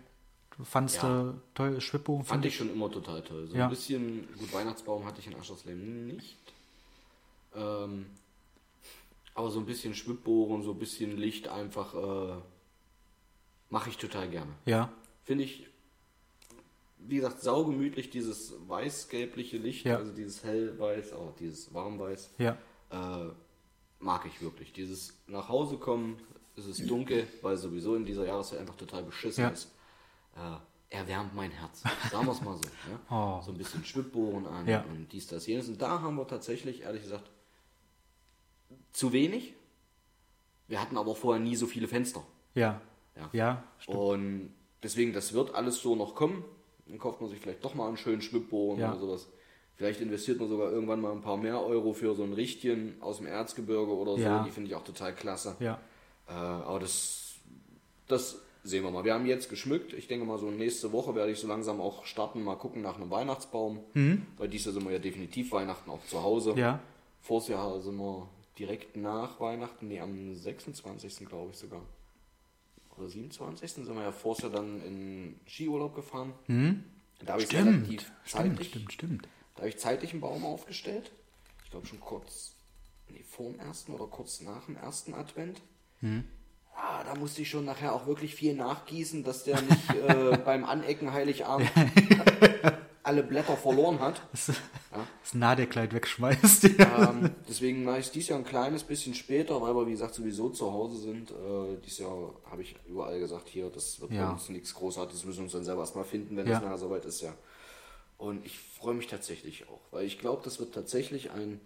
Du 0.56 0.64
fandst 0.64 1.02
Ja. 1.02 1.28
äh, 1.28 1.34
toll 1.54 1.78
Schwibbogen, 1.82 2.24
Fand 2.24 2.46
ich 2.46 2.56
schon 2.56 2.70
immer 2.72 2.90
total 2.90 3.20
toll. 3.22 3.46
So 3.46 3.54
Ja. 3.54 3.64
ein 3.64 3.70
bisschen, 3.70 4.26
gut, 4.38 4.50
Weihnachtsbaum 4.54 5.04
hatte 5.04 5.20
ich 5.20 5.26
in 5.26 5.34
Aschersleben 5.36 6.06
nicht. 6.06 6.38
Ähm, 7.54 8.06
aber 9.34 9.50
so 9.50 9.58
ein 9.60 9.66
bisschen 9.66 9.94
Schwibbohren, 9.94 10.62
so 10.62 10.70
ein 10.72 10.78
bisschen 10.78 11.18
Licht 11.18 11.48
einfach 11.48 11.94
äh, 11.94 12.34
mache 13.68 13.90
ich 13.90 13.98
total 13.98 14.26
gerne. 14.30 14.52
Ja, 14.64 14.88
Finde 15.24 15.44
ich, 15.44 15.66
wie 16.96 17.16
gesagt, 17.16 17.42
saugemütlich, 17.42 18.08
dieses 18.08 18.54
weiß-gelbliche 18.66 19.58
Licht, 19.58 19.84
Ja. 19.84 19.98
also 19.98 20.12
dieses 20.12 20.42
hellweiß, 20.44 21.12
auch 21.12 21.34
dieses 21.38 21.74
warmweiß, 21.74 22.30
ja, 22.38 22.56
äh, 22.90 23.26
mag 24.00 24.26
ich 24.26 24.40
wirklich. 24.42 24.72
Dieses 24.72 25.16
nach 25.26 25.48
Hause 25.48 25.76
kommen, 25.76 26.18
es 26.56 26.66
ist 26.66 26.88
dunkel, 26.88 27.26
weil 27.42 27.56
sowieso 27.56 27.94
in 27.94 28.04
dieser 28.04 28.26
Jahreszeit 28.26 28.60
einfach 28.60 28.76
total 28.76 29.02
beschissen 29.04 29.42
Ja. 29.44 29.50
ist. 29.50 29.72
Äh, 30.36 30.56
erwärmt 30.96 31.34
mein 31.34 31.50
Herz. 31.50 31.82
Sagen 32.10 32.26
wir 32.26 32.32
es 32.32 32.40
mal 32.40 32.54
so. 32.56 32.62
Ne? 32.90 32.98
Oh. 33.10 33.40
So 33.44 33.52
ein 33.52 33.58
bisschen 33.58 33.84
Schwibbohren 33.84 34.46
an 34.46 34.66
Ja. 34.66 34.82
und 34.84 35.08
dies, 35.12 35.26
das, 35.26 35.46
jenes. 35.46 35.68
Und 35.68 35.80
da 35.82 36.00
haben 36.00 36.16
wir 36.16 36.26
tatsächlich, 36.26 36.82
ehrlich 36.82 37.02
gesagt, 37.02 37.30
zu 38.92 39.12
wenig. 39.12 39.54
Wir 40.66 40.80
hatten 40.80 40.96
aber 40.98 41.14
vorher 41.14 41.42
nie 41.42 41.56
so 41.56 41.66
viele 41.66 41.88
Fenster. 41.88 42.22
ja, 42.54 42.80
Ja. 43.16 43.30
ja, 43.32 43.64
Und 43.86 44.52
deswegen, 44.82 45.12
das 45.12 45.32
wird 45.32 45.54
alles 45.54 45.80
so 45.80 45.94
noch 45.96 46.14
kommen. 46.14 46.44
Dann 46.86 46.98
kauft 46.98 47.20
man 47.20 47.28
sich 47.30 47.38
vielleicht 47.40 47.64
doch 47.64 47.74
mal 47.74 47.88
einen 47.88 47.96
schönen 47.96 48.22
Schwibbohren 48.22 48.80
Ja. 48.80 48.90
oder 48.92 49.00
sowas. 49.00 49.28
Vielleicht 49.78 50.00
investiert 50.00 50.40
man 50.40 50.48
sogar 50.48 50.72
irgendwann 50.72 51.00
mal 51.00 51.12
ein 51.12 51.20
paar 51.22 51.36
mehr 51.36 51.62
Euro 51.64 51.92
für 51.92 52.12
so 52.16 52.24
ein 52.24 52.32
Richtchen 52.32 52.96
aus 53.00 53.18
dem 53.18 53.26
Erzgebirge 53.28 53.92
oder 53.96 54.16
so. 54.16 54.20
Ja. 54.22 54.42
Die 54.42 54.50
finde 54.50 54.68
ich 54.70 54.74
auch 54.74 54.82
total 54.82 55.14
klasse. 55.14 55.54
Ja. 55.60 55.78
Äh, 56.28 56.32
aber 56.32 56.80
das, 56.80 57.36
das 58.08 58.40
sehen 58.64 58.82
wir 58.82 58.90
mal. 58.90 59.04
Wir 59.04 59.14
haben 59.14 59.24
jetzt 59.24 59.48
geschmückt. 59.48 59.92
Ich 59.92 60.08
denke 60.08 60.26
mal, 60.26 60.36
so 60.36 60.50
nächste 60.50 60.90
Woche 60.90 61.14
werde 61.14 61.30
ich 61.30 61.38
so 61.38 61.46
langsam 61.46 61.80
auch 61.80 62.04
starten, 62.06 62.42
mal 62.42 62.56
gucken 62.56 62.82
nach 62.82 62.96
einem 62.96 63.08
Weihnachtsbaum. 63.10 63.78
Weil 64.36 64.48
dieses 64.48 64.66
Jahr 64.66 64.74
sind 64.74 64.84
wir 64.84 64.90
ja 64.92 64.98
definitiv 64.98 65.52
Weihnachten 65.52 65.88
auch 65.90 66.04
zu 66.06 66.24
Hause. 66.24 66.52
Mhm. 66.54 66.58
Ja. 66.58 66.80
Vors 67.20 67.46
Jahr 67.46 67.80
sind 67.80 67.96
wir 67.98 68.28
direkt 68.58 68.96
nach 68.96 69.38
Weihnachten, 69.38 69.86
nee, 69.86 70.00
am 70.00 70.34
26. 70.34 71.24
glaube 71.28 71.52
ich 71.52 71.56
sogar. 71.56 71.82
Oder 72.96 73.08
27. 73.08 73.70
sind 73.70 73.94
wir 73.94 74.02
ja 74.02 74.10
vors 74.10 74.40
Jahr 74.42 74.50
dann 74.50 74.82
in 74.82 75.36
Skiurlaub 75.46 75.94
gefahren. 75.94 76.32
Da 77.24 77.32
habe 77.34 77.42
ich 77.42 77.52
Mhm. 77.52 77.56
Stimmt. 77.56 77.66
relativ 77.88 78.12
Stimmt, 78.24 78.64
stimmt, 78.64 78.92
stimmt. 78.92 79.28
Da 79.58 79.62
habe 79.62 79.68
ich 79.70 79.78
zeitlich 79.78 80.12
einen 80.12 80.20
Baum 80.20 80.44
aufgestellt. 80.44 81.10
Ich 81.64 81.70
glaube 81.72 81.84
schon 81.86 81.98
kurz, 82.00 82.52
nee, 83.08 83.24
vor 83.28 83.50
dem 83.50 83.58
ersten 83.58 83.92
oder 83.92 84.06
kurz 84.06 84.40
nach 84.40 84.64
dem 84.66 84.76
ersten 84.76 85.14
Advent. 85.14 85.60
Ah, 86.76 87.02
da 87.02 87.16
musste 87.16 87.42
ich 87.42 87.50
schon 87.50 87.64
nachher 87.64 87.92
auch 87.92 88.06
wirklich 88.06 88.36
viel 88.36 88.54
nachgießen, 88.54 89.24
dass 89.24 89.42
der 89.42 89.60
nicht 89.60 89.94
äh, 90.08 90.36
beim 90.38 90.64
Anecken 90.64 91.12
Heiligabend 91.12 91.68
alle 93.02 93.22
Blätter 93.24 93.56
verloren 93.56 93.98
hat. 93.98 94.22
Das 94.30 95.34
Nadelkleid 95.34 95.92
wegschmeißt. 95.92 96.68
Ähm, 96.78 97.30
deswegen 97.48 97.84
mache 97.84 97.98
ich 97.98 98.06
es 98.06 98.12
dieses 98.12 98.28
Jahr 98.28 98.38
ein 98.38 98.44
kleines 98.44 98.84
bisschen 98.84 99.14
später, 99.14 99.60
weil 99.60 99.74
wir, 99.74 99.86
wie 99.86 99.90
gesagt, 99.92 100.14
sowieso 100.14 100.50
zu 100.50 100.72
Hause 100.72 100.98
sind. 100.98 101.30
Äh, 101.32 101.78
dieses 101.84 101.98
Jahr 101.98 102.32
habe 102.50 102.62
ich 102.62 102.76
überall 102.86 103.18
gesagt, 103.18 103.48
hier, 103.48 103.70
das 103.70 104.00
wird 104.00 104.12
Ja. 104.12 104.26
bei 104.26 104.32
uns 104.32 104.48
nichts 104.48 104.72
Großartiges, 104.74 105.24
müssen 105.24 105.38
wir 105.38 105.44
uns 105.44 105.52
dann 105.52 105.64
selber 105.64 105.80
erstmal 105.82 106.04
finden, 106.04 106.36
wenn 106.36 106.46
Ja. 106.46 106.56
es 106.58 106.62
nachher 106.62 106.78
soweit 106.78 107.04
ist, 107.04 107.20
ja. 107.22 107.34
Und 108.18 108.44
ich 108.44 108.58
freue 108.58 108.94
mich 108.94 109.06
tatsächlich 109.06 109.68
auch, 109.68 109.80
weil 109.92 110.04
ich 110.04 110.18
glaube, 110.18 110.42
das 110.44 110.58
wird 110.58 110.74
tatsächlich 110.74 111.30
ein 111.30 111.60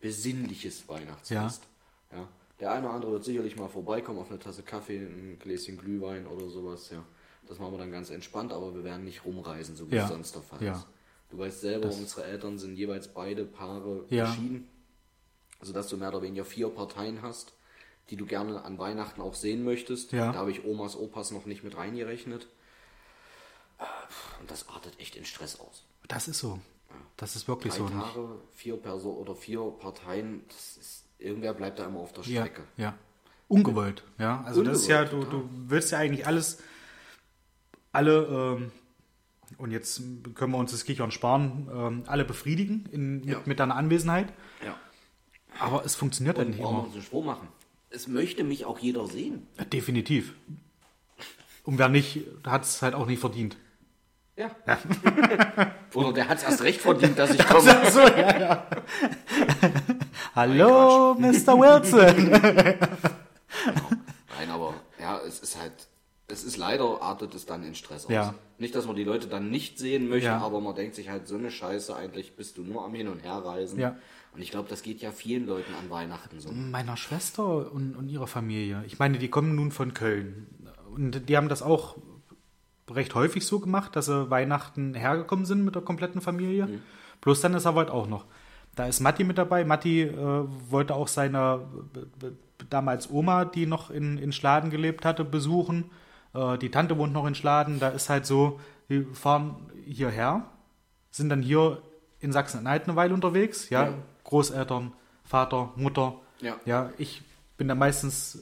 besinnliches 0.00 0.88
Weihnachtsfest. 0.88 1.64
Ja. 2.12 2.28
Der 2.60 2.70
eine 2.72 2.86
oder 2.86 2.94
andere 2.94 3.12
wird 3.12 3.24
sicherlich 3.24 3.56
mal 3.56 3.68
vorbeikommen 3.68 4.20
auf 4.20 4.30
eine 4.30 4.38
Tasse 4.38 4.62
Kaffee, 4.62 4.98
ein 4.98 5.38
Gläschen 5.40 5.76
Glühwein 5.76 6.26
oder 6.26 6.48
sowas, 6.48 6.90
ja. 6.90 7.04
Das 7.48 7.58
machen 7.58 7.72
wir 7.72 7.78
dann 7.78 7.90
ganz 7.90 8.10
entspannt, 8.10 8.52
aber 8.52 8.72
wir 8.74 8.84
werden 8.84 9.04
nicht 9.04 9.24
rumreisen, 9.24 9.74
so 9.74 9.90
wie 9.90 9.96
Ja. 9.96 10.04
es 10.04 10.08
sonst 10.08 10.34
der 10.36 10.42
Fall 10.42 10.62
Ja. 10.62 10.76
ist. 10.76 10.86
Du 11.30 11.38
weißt 11.38 11.60
selber, 11.60 11.88
unsere 11.88 12.24
Eltern 12.24 12.58
sind 12.58 12.76
jeweils 12.76 13.08
beide 13.08 13.44
Paare 13.44 14.04
Ja. 14.10 14.26
geschieden. 14.26 14.68
Also 15.58 15.72
dass 15.72 15.88
du 15.88 15.96
mehr 15.96 16.08
oder 16.08 16.22
weniger 16.22 16.44
vier 16.44 16.68
Parteien 16.68 17.22
hast, 17.22 17.52
die 18.10 18.16
du 18.16 18.26
gerne 18.26 18.62
an 18.64 18.78
Weihnachten 18.78 19.20
auch 19.20 19.34
sehen 19.34 19.64
möchtest. 19.64 20.12
Ja. 20.12 20.30
Da 20.32 20.38
habe 20.38 20.52
ich 20.52 20.64
Omas, 20.64 20.96
Opas 20.96 21.32
noch 21.32 21.46
nicht 21.46 21.64
mit 21.64 21.76
reingerechnet. 21.76 22.46
Und 24.40 24.50
das 24.50 24.68
artet 24.68 24.98
echt 25.00 25.16
in 25.16 25.24
Stress 25.24 25.58
aus. 25.60 25.84
Das 26.08 26.28
ist 26.28 26.38
so. 26.38 26.60
Das 27.16 27.36
ist 27.36 27.48
wirklich 27.48 27.72
Drei 27.74 27.78
so. 27.78 27.84
Nicht? 27.88 27.94
Tage, 28.14 28.28
vier 28.52 28.76
Personen 28.76 29.16
oder 29.18 29.34
vier 29.34 29.60
Parteien, 29.78 30.42
ist, 30.48 31.04
irgendwer 31.18 31.54
bleibt 31.54 31.78
da 31.78 31.86
immer 31.86 32.00
auf 32.00 32.12
der 32.12 32.24
Ja, 32.24 32.42
Strecke. 32.42 32.64
ja. 32.76 32.94
Ungewollt, 33.48 34.02
ja. 34.18 34.42
Also 34.44 34.62
das 34.62 34.78
ist 34.82 34.88
ja, 34.88 35.04
du, 35.04 35.16
Ungewollt, 35.18 35.32
du 35.32 35.48
willst 35.68 35.92
ja 35.92 35.98
eigentlich 35.98 36.26
alles, 36.26 36.58
alle, 37.92 38.56
ähm, 38.58 38.72
und 39.58 39.70
jetzt 39.70 40.02
können 40.34 40.52
wir 40.52 40.58
uns 40.58 40.70
das 40.72 40.84
Kichern 40.84 41.10
sparen, 41.10 41.68
ähm, 41.72 42.04
alle 42.06 42.24
befriedigen 42.24 42.86
in, 42.90 43.16
mit, 43.20 43.28
Ja. 43.28 43.42
mit 43.44 43.60
deiner 43.60 43.76
Anwesenheit. 43.76 44.32
Ja. 44.64 44.78
Aber 45.58 45.84
es 45.84 45.94
funktioniert 45.94 46.38
halt 46.38 46.46
Und 46.48 46.52
nicht 46.54 46.62
brauchen 46.62 46.74
wir 46.74 46.78
immer. 46.78 46.86
uns 46.86 46.94
einen 46.94 47.04
Spruch 47.04 47.24
machen. 47.24 47.48
Es 47.90 48.08
möchte 48.08 48.42
mich 48.42 48.64
auch 48.64 48.78
jeder 48.78 49.06
sehen. 49.06 49.46
Ja, 49.58 49.64
definitiv. 49.66 50.32
Und 51.64 51.78
wer 51.78 51.90
nicht, 51.90 52.20
hat 52.46 52.64
es 52.64 52.80
halt 52.80 52.94
auch 52.94 53.06
nicht 53.06 53.20
verdient. 53.20 53.56
Ja. 54.36 54.50
Oder 55.94 56.12
der 56.14 56.28
hat 56.28 56.38
es 56.38 56.44
erst 56.44 56.62
recht 56.62 56.80
verdient, 56.80 57.18
dass 57.18 57.30
ich 57.34 57.46
komme. 57.46 57.90
so, 57.90 58.00
ja, 58.00 58.40
ja. 58.40 58.66
Hallo, 60.34 61.14
Mr. 61.18 61.58
Wilson. 61.58 62.30
Nein, 64.38 64.50
aber 64.50 64.74
ja, 64.98 65.20
es 65.26 65.40
ist 65.40 65.60
halt, 65.60 65.72
es 66.28 66.44
ist 66.44 66.56
leider, 66.56 67.02
artet 67.02 67.34
es 67.34 67.44
dann 67.44 67.62
in 67.62 67.74
Stress 67.74 68.06
aus. 68.06 68.10
Ja. 68.12 68.34
Nicht, 68.58 68.74
dass 68.74 68.86
man 68.86 68.96
die 68.96 69.04
Leute 69.04 69.26
dann 69.26 69.50
nicht 69.50 69.78
sehen 69.78 70.08
möchte, 70.08 70.26
Ja. 70.28 70.38
aber 70.38 70.60
man 70.60 70.74
denkt 70.74 70.94
sich 70.94 71.10
halt, 71.10 71.28
so 71.28 71.36
eine 71.36 71.50
Scheiße, 71.50 71.94
eigentlich 71.94 72.34
bist 72.34 72.56
du 72.56 72.62
nur 72.62 72.84
am 72.84 72.94
Hin- 72.94 73.08
und 73.08 73.22
Herreisen. 73.22 73.78
Ja. 73.78 73.96
Und 74.34 74.40
ich 74.40 74.50
glaube, 74.50 74.68
das 74.70 74.82
geht 74.82 75.02
ja 75.02 75.10
vielen 75.10 75.46
Leuten 75.46 75.74
an 75.74 75.90
Weihnachten 75.90 76.40
so. 76.40 76.50
Meiner 76.50 76.96
Schwester 76.96 77.70
und, 77.70 77.94
und 77.96 78.08
ihrer 78.08 78.26
Familie. 78.26 78.82
Ich 78.86 78.98
meine, 78.98 79.18
die 79.18 79.28
kommen 79.28 79.54
nun 79.54 79.72
von 79.72 79.92
Köln. 79.92 80.46
Und 80.94 81.28
die 81.28 81.36
haben 81.36 81.50
das 81.50 81.60
auch 81.60 81.96
recht 82.90 83.14
häufig 83.14 83.46
so 83.46 83.60
gemacht, 83.60 83.96
dass 83.96 84.06
sie 84.06 84.30
Weihnachten 84.30 84.94
hergekommen 84.94 85.44
sind 85.46 85.64
mit 85.64 85.74
der 85.74 85.82
kompletten 85.82 86.20
Familie. 86.20 86.68
Bloß 87.20 87.40
dann 87.40 87.54
ist 87.54 87.66
aber 87.66 87.80
halt 87.80 87.90
auch 87.90 88.08
noch. 88.08 88.24
Da 88.74 88.86
ist 88.86 89.00
Matti 89.00 89.24
mit 89.24 89.38
dabei. 89.38 89.64
Matti 89.64 90.02
äh, 90.02 90.16
wollte 90.70 90.94
auch 90.94 91.08
seine 91.08 91.60
b- 91.92 92.00
b- 92.18 92.32
damals 92.70 93.10
Oma, 93.10 93.44
die 93.44 93.66
noch 93.66 93.90
in, 93.90 94.18
in 94.18 94.32
Schladen 94.32 94.70
gelebt 94.70 95.04
hatte, 95.04 95.24
besuchen. 95.24 95.90
Äh, 96.34 96.56
die 96.58 96.70
Tante 96.70 96.96
wohnt 96.98 97.12
noch 97.12 97.26
in 97.26 97.34
Schladen. 97.34 97.80
Da 97.80 97.88
ist 97.88 98.08
halt 98.08 98.24
so, 98.26 98.58
wir 98.88 99.06
fahren 99.14 99.56
hierher, 99.84 100.46
sind 101.10 101.28
dann 101.28 101.42
hier 101.42 101.82
in 102.20 102.32
Sachsen-Anhalt 102.32 102.84
eine 102.84 102.96
Weile 102.96 103.12
unterwegs. 103.14 103.68
Ja, 103.68 103.84
Ja. 103.88 103.94
Großeltern, 104.24 104.92
Vater, 105.24 105.72
Mutter. 105.76 106.14
Ja. 106.40 106.56
Ja, 106.64 106.90
ich 106.98 107.22
bin 107.58 107.68
dann 107.68 107.78
meistens 107.78 108.38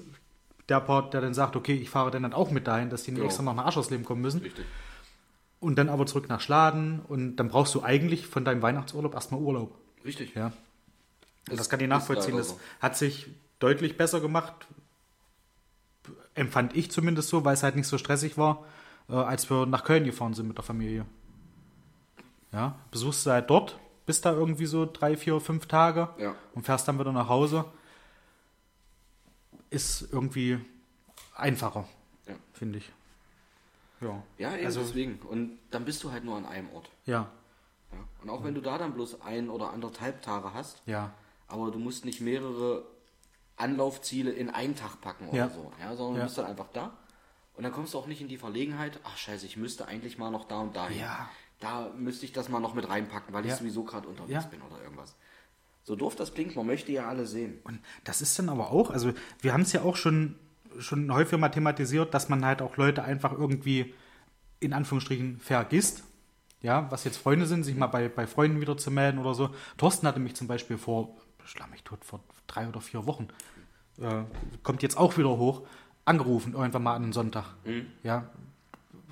der 0.70 0.80
Part, 0.80 1.12
der 1.14 1.20
dann 1.20 1.34
sagt, 1.34 1.56
okay, 1.56 1.74
ich 1.74 1.90
fahre 1.90 2.10
dann, 2.10 2.22
dann 2.22 2.32
auch 2.32 2.50
mit 2.50 2.66
dahin, 2.66 2.88
dass 2.90 3.02
die 3.02 3.10
nicht 3.10 3.18
Genau. 3.18 3.26
extra 3.26 3.42
noch 3.42 3.54
nach 3.54 3.66
Aschersleben 3.66 4.04
kommen 4.04 4.22
müssen. 4.22 4.40
Richtig. 4.40 4.64
Und 5.60 5.76
dann 5.76 5.88
aber 5.90 6.06
zurück 6.06 6.28
nach 6.28 6.40
Schladen 6.40 7.00
und 7.00 7.36
dann 7.36 7.48
brauchst 7.48 7.74
du 7.74 7.82
eigentlich 7.82 8.26
von 8.26 8.44
deinem 8.44 8.62
Weihnachtsurlaub 8.62 9.14
erstmal 9.14 9.40
Urlaub. 9.40 9.76
Richtig. 10.04 10.34
Ja. 10.34 10.52
Und 11.50 11.58
Das 11.58 11.68
kann 11.68 11.80
ich 11.80 11.88
nachvollziehen. 11.88 12.36
Das 12.36 12.56
hat 12.80 12.96
sich 12.96 13.26
deutlich 13.58 13.96
besser 13.98 14.20
gemacht, 14.20 14.54
empfand 16.34 16.76
ich 16.76 16.90
zumindest 16.90 17.28
so, 17.28 17.44
weil 17.44 17.54
es 17.54 17.62
halt 17.62 17.76
nicht 17.76 17.86
so 17.88 17.98
stressig 17.98 18.38
war, 18.38 18.64
äh, 19.08 19.14
als 19.14 19.50
wir 19.50 19.66
nach 19.66 19.84
Köln 19.84 20.04
gefahren 20.04 20.34
sind 20.34 20.48
mit 20.48 20.56
der 20.56 20.64
Familie. 20.64 21.04
Ja, 22.52 22.76
besuchst 22.90 23.26
du 23.26 23.30
halt 23.30 23.50
dort, 23.50 23.78
bist 24.06 24.24
da 24.24 24.32
irgendwie 24.32 24.66
so 24.66 24.88
drei, 24.90 25.16
vier, 25.16 25.40
fünf 25.40 25.66
Tage 25.66 26.08
Ja. 26.18 26.34
und 26.54 26.64
fährst 26.64 26.88
dann 26.88 26.98
wieder 26.98 27.12
nach 27.12 27.28
Hause. 27.28 27.64
Ist 29.70 30.08
irgendwie 30.12 30.58
einfacher, 31.36 31.86
Ja. 32.26 32.34
finde 32.52 32.78
ich. 32.78 32.90
Ja. 34.00 34.22
Ja, 34.38 34.54
eben 34.56 34.66
Also- 34.66 34.80
deswegen. 34.80 35.18
Und 35.20 35.58
dann 35.70 35.84
bist 35.84 36.02
du 36.02 36.10
halt 36.10 36.24
nur 36.24 36.36
an 36.36 36.46
einem 36.46 36.70
Ort. 36.70 36.90
Ja, 37.06 37.30
Ja. 37.92 37.98
Und 38.22 38.30
auch 38.30 38.44
wenn 38.44 38.54
du 38.54 38.60
da 38.60 38.78
dann 38.78 38.94
bloß 38.94 39.20
ein 39.22 39.48
oder 39.50 39.72
anderthalb 39.72 40.22
Tage 40.22 40.54
hast, 40.54 40.80
ja, 40.86 41.12
aber 41.48 41.70
du 41.72 41.78
musst 41.80 42.04
nicht 42.04 42.20
mehrere 42.20 42.84
Anlaufziele 43.56 44.30
in 44.30 44.48
einen 44.48 44.76
Tag 44.76 45.00
packen 45.00 45.28
oder 45.28 45.36
Ja. 45.38 45.48
so, 45.50 45.72
ja, 45.80 45.96
sondern 45.96 46.16
du 46.20 46.22
bist 46.26 46.38
dann 46.38 46.46
einfach 46.46 46.68
da 46.72 46.96
und 47.56 47.64
dann 47.64 47.72
kommst 47.72 47.92
du 47.94 47.98
auch 47.98 48.06
nicht 48.06 48.20
in 48.20 48.28
die 48.28 48.36
Verlegenheit, 48.38 49.00
ach 49.04 49.16
scheiße, 49.16 49.44
ich 49.44 49.56
müsste 49.56 49.86
eigentlich 49.88 50.18
mal 50.18 50.30
noch 50.30 50.46
da 50.46 50.60
und 50.60 50.76
dahin. 50.76 51.00
Ja. 51.00 51.28
Da 51.58 51.90
müsste 51.96 52.24
ich 52.26 52.32
das 52.32 52.48
mal 52.48 52.60
noch 52.60 52.74
mit 52.74 52.88
reinpacken, 52.88 53.34
weil 53.34 53.44
ich 53.44 53.54
sowieso 53.54 53.82
gerade 53.84 54.06
unterwegs 54.08 54.48
bin 54.48 54.62
oder 54.62 54.80
irgendwas. 54.82 55.14
So 55.82 55.96
doof 55.96 56.14
das 56.14 56.34
klingt, 56.34 56.56
man 56.56 56.66
möchte 56.66 56.92
ja 56.92 57.08
alle 57.08 57.26
sehen. 57.26 57.58
Und 57.64 57.80
das 58.04 58.22
ist 58.22 58.38
dann 58.38 58.48
aber 58.48 58.70
auch, 58.70 58.90
also 58.90 59.12
wir 59.40 59.52
haben 59.52 59.62
es 59.62 59.72
ja 59.72 59.82
auch 59.82 59.96
schon, 59.96 60.36
schon 60.78 61.12
häufiger 61.12 61.38
mal 61.38 61.48
thematisiert, 61.48 62.14
dass 62.14 62.28
man 62.28 62.44
halt 62.44 62.62
auch 62.62 62.76
Leute 62.76 63.02
einfach 63.02 63.32
irgendwie 63.32 63.94
in 64.60 64.72
Anführungsstrichen 64.72 65.38
vergisst. 65.38 66.04
Ja, 66.62 66.90
was 66.90 67.04
jetzt 67.04 67.16
Freunde 67.16 67.46
sind, 67.46 67.64
sich 67.64 67.74
mal 67.74 67.86
bei, 67.86 68.10
bei 68.10 68.26
Freunden 68.26 68.60
wieder 68.60 68.76
zu 68.76 68.90
melden 68.90 69.18
oder 69.18 69.32
so. 69.34 69.48
Thorsten 69.78 70.06
hatte 70.06 70.20
mich 70.20 70.36
zum 70.36 70.46
Beispiel 70.46 70.76
vor, 70.76 71.16
schlag 71.44 71.70
mich 71.70 71.82
tot, 71.82 72.04
vor 72.04 72.20
drei 72.46 72.68
oder 72.68 72.82
vier 72.82 73.06
Wochen, 73.06 73.28
äh, 73.98 74.24
kommt 74.62 74.82
jetzt 74.82 74.98
auch 74.98 75.16
wieder 75.16 75.30
hoch, 75.30 75.62
angerufen, 76.04 76.52
irgendwann 76.52 76.82
mal 76.82 76.94
an 76.96 77.04
einen 77.04 77.12
Sonntag. 77.14 77.54
Ja, 78.02 78.28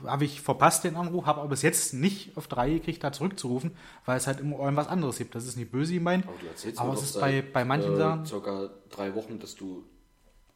habe 0.05 0.25
ich 0.25 0.41
verpasst 0.41 0.85
den 0.85 0.97
Anruf, 0.97 1.27
habe 1.27 1.41
aber 1.41 1.51
bis 1.51 1.63
jetzt 1.63 1.95
nicht 1.95 2.37
auf 2.37 2.49
drei 2.49 2.71
gekriegt, 2.71 3.03
da 3.03 3.13
zurückzurufen, 3.13 3.73
weil 4.05 4.17
es 4.17 4.27
halt 4.27 4.41
immer 4.41 4.59
irgendwas 4.59 4.89
anderes 4.89 5.19
gibt. 5.19 5.35
Das 5.35 5.47
ist 5.47 5.57
nicht 5.57 5.71
böse 5.71 5.95
gemeint, 5.95 6.27
Aber 6.27 6.35
aber 6.77 6.95
es 6.95 7.03
ist 7.03 7.21
bei, 7.21 7.43
bei 7.43 7.65
manchen 7.65 7.95
äh, 7.95 7.97
Sachen. 7.97 8.27
circa 8.27 8.71
drei 8.91 9.15
Wochen, 9.15 9.39
dass 9.39 9.55
du 9.55 9.85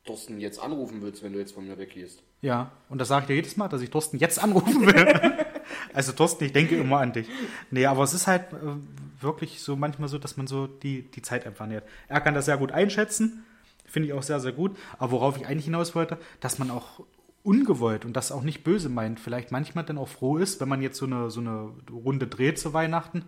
Thorsten 0.05 0.40
jetzt 0.40 0.61
anrufen 0.61 1.00
willst, 1.00 1.22
wenn 1.22 1.33
du 1.33 1.38
jetzt 1.38 1.55
von 1.55 1.66
mir 1.66 1.78
weggehst. 1.78 2.22
Ja, 2.40 2.72
und 2.88 2.98
das 3.00 3.09
sage 3.09 3.22
ich 3.22 3.26
dir 3.28 3.35
jedes 3.37 3.57
Mal, 3.57 3.68
dass 3.68 3.83
ich 3.83 3.90
Thorsten 3.90 4.18
jetzt 4.18 4.42
anrufen 4.42 4.85
will. 4.85 5.37
also 5.94 6.12
Thorsten, 6.12 6.44
ich 6.44 6.52
denke 6.52 6.76
immer 6.76 6.98
an 6.98 7.12
dich. 7.12 7.28
Nee, 7.70 7.87
aber 7.87 8.02
es 8.02 8.12
ist 8.12 8.26
halt 8.26 8.52
äh, 8.52 9.22
wirklich 9.22 9.62
so 9.62 9.76
manchmal 9.76 10.09
so, 10.09 10.18
dass 10.18 10.37
man 10.37 10.48
so 10.48 10.66
die, 10.66 11.02
die 11.02 11.22
Zeit 11.22 11.46
einfach 11.46 11.66
nähert. 11.66 11.85
Er 12.09 12.20
kann 12.20 12.35
das 12.35 12.46
sehr 12.46 12.57
gut 12.57 12.72
einschätzen, 12.72 13.44
finde 13.87 14.09
ich 14.09 14.14
auch 14.14 14.24
sehr, 14.24 14.40
sehr 14.40 14.52
gut. 14.52 14.76
Aber 14.98 15.12
worauf 15.12 15.37
ich 15.37 15.46
eigentlich 15.46 15.66
hinaus 15.66 15.94
wollte, 15.94 16.18
dass 16.40 16.59
man 16.59 16.72
auch 16.72 17.05
ungewollt 17.44 18.05
und 18.05 18.14
das 18.14 18.31
auch 18.33 18.42
nicht 18.42 18.62
böse 18.64 18.88
meint, 18.88 19.18
vielleicht 19.18 19.50
manchmal 19.50 19.85
dann 19.85 19.98
auch 19.98 20.09
froh 20.09 20.37
ist, 20.37 20.61
wenn 20.61 20.68
man 20.68 20.83
jetzt 20.83 20.98
so 20.98 21.07
eine, 21.07 21.31
so 21.31 21.40
eine 21.40 21.72
Runde 21.90 22.26
dreht 22.26 22.59
zu 22.59 22.72
Weihnachten, 22.72 23.24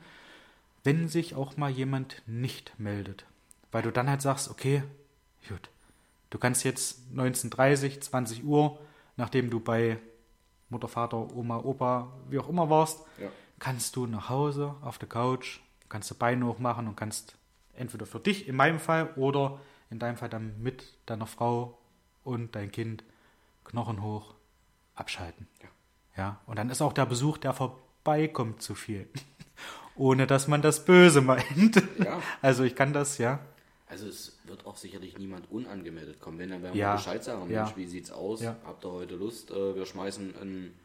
wenn 0.85 1.09
sich 1.09 1.35
auch 1.35 1.57
mal 1.57 1.71
jemand 1.71 2.23
nicht 2.27 2.79
meldet. 2.79 3.25
Weil 3.73 3.83
du 3.83 3.91
dann 3.91 4.09
halt 4.09 4.23
sagst, 4.23 4.51
okay, 4.51 4.83
gut, 5.49 5.69
du 6.31 6.39
kannst 6.39 6.65
jetzt 6.65 7.01
19.30, 7.15 8.01
20 8.01 8.45
Uhr, 8.45 8.79
nachdem 9.17 9.51
du 9.51 9.59
bei 9.61 9.99
Mutter, 10.69 10.89
Vater, 10.89 11.35
Oma, 11.35 11.59
Opa, 11.59 12.13
wie 12.29 12.39
auch 12.39 12.49
immer 12.49 12.71
warst, 12.71 13.01
Ja. 13.21 13.29
kannst 13.59 13.97
du 13.97 14.07
nach 14.07 14.29
Hause 14.29 14.75
auf 14.83 14.99
der 14.99 15.09
Couch, 15.09 15.61
kannst 15.89 16.11
du 16.11 16.15
Beine 16.15 16.47
hochmachen 16.47 16.87
und 16.87 16.97
kannst 16.97 17.37
entweder 17.75 18.07
für 18.07 18.21
dich 18.21 18.47
in 18.49 18.55
meinem 18.57 18.79
Fall 18.79 19.11
oder 19.17 19.59
in 19.91 19.99
deinem 19.99 20.17
Fall 20.17 20.29
dann 20.29 20.61
mit 20.63 20.85
deiner 21.07 21.27
Frau 21.27 21.79
und 22.23 22.55
dein 22.55 22.71
Kind 22.71 23.03
Knochen 23.65 24.03
hoch 24.03 24.35
abschalten. 24.95 25.47
Ja. 25.63 25.69
Ja, 26.17 26.41
und 26.47 26.59
dann 26.59 26.71
ist 26.71 26.81
auch 26.81 26.93
der 26.93 27.07
Besuch, 27.07 27.39
der 27.39 27.53
vorbeikommt, 27.53 28.63
zu 28.63 28.75
viel. 28.77 29.09
Ohne 29.97 30.27
dass 30.27 30.47
man 30.49 30.63
das 30.63 30.85
Böse 30.85 31.21
meint. 31.21 31.77
Ja. 31.99 32.21
Also 32.43 32.63
ich 32.65 32.77
kann 32.77 32.93
das, 32.93 33.19
ja. 33.19 33.41
Also 33.87 34.07
es 34.09 34.39
wird 34.45 34.67
auch 34.67 34.77
sicherlich 34.77 35.19
niemand 35.19 35.51
unangemeldet 35.51 36.21
kommen. 36.21 36.39
Wenn 36.39 36.51
dann 36.51 36.63
werden 36.63 36.77
Ja. 36.77 36.93
wir 36.93 36.97
Bescheid 36.97 37.23
sagen, 37.25 37.51
Ja. 37.51 37.65
Mensch, 37.65 37.77
wie 37.77 37.87
sieht's 37.87 38.11
aus? 38.11 38.41
Ja. 38.43 38.57
Habt 38.65 38.85
ihr 38.85 38.91
heute 38.93 39.17
Lust? 39.17 39.51
Äh, 39.51 39.75
wir 39.77 39.87
schmeißen 39.87 40.37
einen 40.41 40.79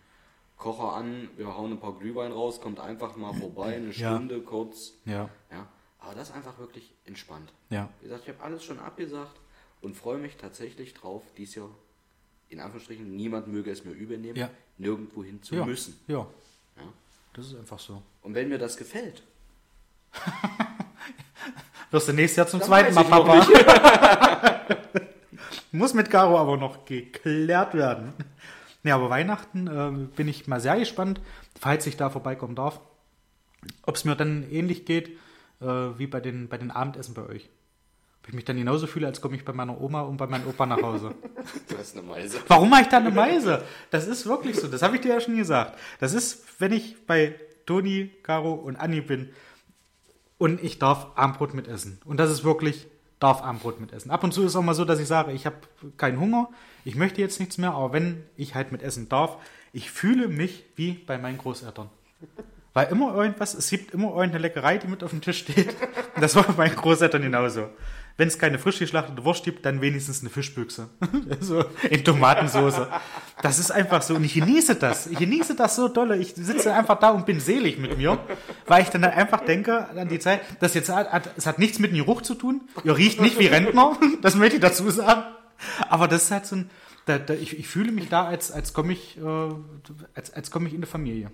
Kocher 0.57 0.93
an, 0.93 1.29
wir 1.37 1.55
hauen 1.55 1.71
ein 1.73 1.79
paar 1.79 1.93
Glühwein 1.97 2.31
raus, 2.31 2.59
kommt 2.59 2.79
einfach 2.79 3.15
mal 3.15 3.33
vorbei, 3.33 3.75
eine. 3.75 3.93
Stunde 3.93 4.41
kurz. 4.41 4.93
Ja, 5.05 5.29
Ja. 5.51 5.67
Aber 5.99 6.15
das 6.15 6.29
ist 6.29 6.35
einfach 6.35 6.57
wirklich 6.59 6.93
entspannt. 7.05 7.51
ja. 7.69 7.89
Wie 7.99 8.05
gesagt, 8.05 8.23
ich 8.23 8.29
habe 8.33 8.43
alles 8.43 8.63
schon 8.63 8.79
abgesagt 8.79 9.39
und 9.81 9.95
freue 9.97 10.17
mich 10.17 10.37
tatsächlich 10.37 10.93
drauf, 10.93 11.23
dies 11.37 11.55
Jahr 11.55 11.69
in 12.49 12.59
Anführungsstrichen, 12.59 13.15
niemand 13.15 13.47
möge 13.47 13.71
es 13.71 13.85
mir 13.85 13.91
übernehmen, 13.91 14.35
Ja. 14.37 14.49
nirgendwo 14.77 15.23
hin 15.23 15.41
zu 15.41 15.55
ja. 15.55 15.65
müssen. 15.65 15.99
Ja, 16.07 16.27
Ja. 16.77 16.83
das 17.33 17.47
ist 17.47 17.55
einfach 17.55 17.79
so. 17.79 18.01
Und 18.21 18.33
wenn 18.35 18.49
mir 18.49 18.57
das 18.57 18.75
gefällt, 18.77 19.23
Wirst 21.91 22.07
du 22.07 22.13
nächstes 22.13 22.37
Jahr 22.37 22.47
zum 22.47 22.61
zweiten 22.61 22.93
Mal 22.95 23.03
Papa. 23.03 23.45
Muss 25.71 25.93
mit 25.93 26.09
Caro 26.09 26.39
aber 26.39 26.57
noch 26.57 26.85
geklärt 26.85 27.75
werden. 27.75 28.13
Ja, 28.83 28.95
aber 28.95 29.09
Weihnachten 29.11 29.67
äh, 29.67 30.07
bin 30.15 30.27
ich 30.27 30.47
mal 30.47 30.59
sehr 30.59 30.79
gespannt, 30.79 31.21
falls 31.59 31.85
ich 31.85 31.95
da 31.97 32.09
vorbeikommen 32.09 32.55
darf, 32.55 32.79
ob 33.83 33.95
es 33.95 34.03
mir 34.05 34.15
dann 34.15 34.49
ähnlich 34.49 34.85
geht 34.85 35.09
äh, 35.61 35.65
wie 35.65 36.07
bei 36.07 36.21
den, 36.21 36.47
bei 36.47 36.57
den 36.57 36.71
Abendessen 36.71 37.13
bei 37.13 37.23
euch. 37.27 37.49
Ich 38.29 38.35
mich 38.35 38.45
dann 38.45 38.57
genauso 38.57 38.85
fühle, 38.85 39.07
als 39.07 39.21
komme 39.21 39.37
ich 39.37 39.43
bei 39.43 39.53
meiner 39.53 39.81
Oma 39.81 40.01
und 40.01 40.17
bei 40.17 40.27
meinem 40.27 40.45
Opa 40.45 40.67
nach 40.67 40.83
Hause. 40.83 41.15
du 41.67 41.77
hast 41.79 41.97
eine 41.97 42.05
Meise. 42.05 42.37
Warum 42.47 42.69
mache 42.69 42.83
ich 42.83 42.87
da 42.87 42.97
eine 42.97 43.09
Meise? 43.09 43.63
Das 43.89 44.05
ist 44.05 44.27
wirklich 44.27 44.55
so. 44.55 44.67
Das 44.67 44.83
habe 44.83 44.97
ich 44.97 45.01
dir 45.01 45.15
ja 45.15 45.19
schon 45.19 45.35
gesagt. 45.35 45.79
Das 45.99 46.13
ist, 46.13 46.43
wenn 46.59 46.71
ich 46.71 47.07
bei 47.07 47.33
Toni, 47.65 48.11
Caro 48.21 48.53
und 48.53 48.75
Anni 48.75 49.01
bin 49.01 49.29
und 50.37 50.63
ich 50.63 50.77
darf 50.77 51.07
Armbrot 51.15 51.55
mitessen. 51.55 51.99
Und 52.05 52.19
das 52.19 52.29
ist 52.29 52.43
wirklich, 52.43 52.85
darf 53.19 53.41
Armbrot 53.41 53.79
mitessen. 53.79 54.11
Ab 54.11 54.23
und 54.23 54.31
zu 54.31 54.41
ist 54.41 54.49
es 54.49 54.55
auch 54.55 54.61
mal 54.61 54.75
so, 54.75 54.85
dass 54.85 54.99
ich 54.99 55.07
sage, 55.07 55.31
ich 55.31 55.47
habe 55.47 55.57
keinen 55.97 56.19
Hunger, 56.19 56.49
ich 56.85 56.93
möchte 56.93 57.21
jetzt 57.21 57.39
nichts 57.39 57.57
mehr, 57.57 57.71
aber 57.71 57.93
wenn 57.93 58.25
ich 58.37 58.53
halt 58.53 58.71
mitessen 58.71 59.09
darf, 59.09 59.37
ich 59.73 59.89
fühle 59.89 60.27
mich 60.27 60.65
wie 60.75 60.91
bei 60.91 61.17
meinen 61.17 61.39
Großeltern. 61.39 61.89
Weil 62.73 62.89
immer 62.91 63.15
irgendwas, 63.15 63.55
es 63.55 63.71
gibt 63.71 63.93
immer 63.95 64.09
irgendeine 64.09 64.37
Leckerei, 64.37 64.77
die 64.77 64.87
mit 64.87 65.03
auf 65.03 65.09
dem 65.09 65.21
Tisch 65.21 65.39
steht. 65.39 65.75
Und 66.15 66.21
das 66.21 66.35
war 66.35 66.43
bei 66.43 66.53
meinen 66.53 66.75
Großeltern 66.75 67.23
genauso. 67.23 67.69
Wenn 68.19 68.27
es 68.27 68.37
keine 68.37 68.59
frisch 68.59 68.79
geschlachtete 68.79 69.23
Wurst 69.23 69.45
gibt, 69.45 69.65
dann 69.65 69.79
wenigstens 69.79 70.19
eine 70.19 70.29
Fischbüchse. 70.29 70.89
so 71.39 71.63
in 71.89 72.03
Tomatensauce. 72.03 72.81
Das 73.41 73.59
ist 73.59 73.71
einfach 73.71 74.01
so. 74.01 74.15
Und 74.15 74.25
ich 74.25 74.33
genieße 74.33 74.75
das. 74.75 75.07
Ich 75.07 75.17
genieße 75.17 75.55
das 75.55 75.77
so 75.77 75.87
dolle. 75.87 76.17
Ich 76.17 76.33
sitze 76.35 76.73
einfach 76.73 76.99
da 76.99 77.11
und 77.11 77.25
bin 77.25 77.39
selig 77.39 77.77
mit 77.77 77.97
mir, 77.97 78.19
weil 78.67 78.81
ich 78.83 78.89
dann 78.89 79.05
halt 79.05 79.15
einfach 79.15 79.45
denke 79.45 79.87
an 79.91 80.09
die 80.09 80.19
Zeit, 80.19 80.41
das 80.59 80.73
jetzt 80.73 80.89
hat, 80.89 81.29
es 81.37 81.47
hat 81.47 81.59
nichts 81.59 81.79
mit 81.79 81.91
dem 81.91 81.97
Geruch 81.99 82.21
zu 82.21 82.35
tun. 82.35 82.59
Ihr 82.83 82.97
riecht 82.97 83.21
nicht 83.21 83.39
wie 83.39 83.47
Rentner. 83.47 83.97
Das 84.21 84.35
möchte 84.35 84.57
ich 84.57 84.61
dazu 84.61 84.89
sagen. 84.89 85.23
Aber 85.87 86.09
das 86.09 86.23
ist 86.25 86.31
halt 86.31 86.45
so 86.45 86.57
ein, 86.57 86.69
da, 87.05 87.19
da, 87.19 87.35
ich, 87.35 87.57
ich 87.57 87.69
fühle 87.69 87.93
mich 87.93 88.09
da, 88.09 88.25
als, 88.25 88.51
als 88.51 88.73
komme 88.73 88.91
ich, 88.91 89.17
äh, 89.17 89.21
als, 90.13 90.33
als 90.33 90.51
komme 90.51 90.67
ich 90.67 90.73
in 90.73 90.79
eine 90.79 90.87
Familie. 90.87 91.31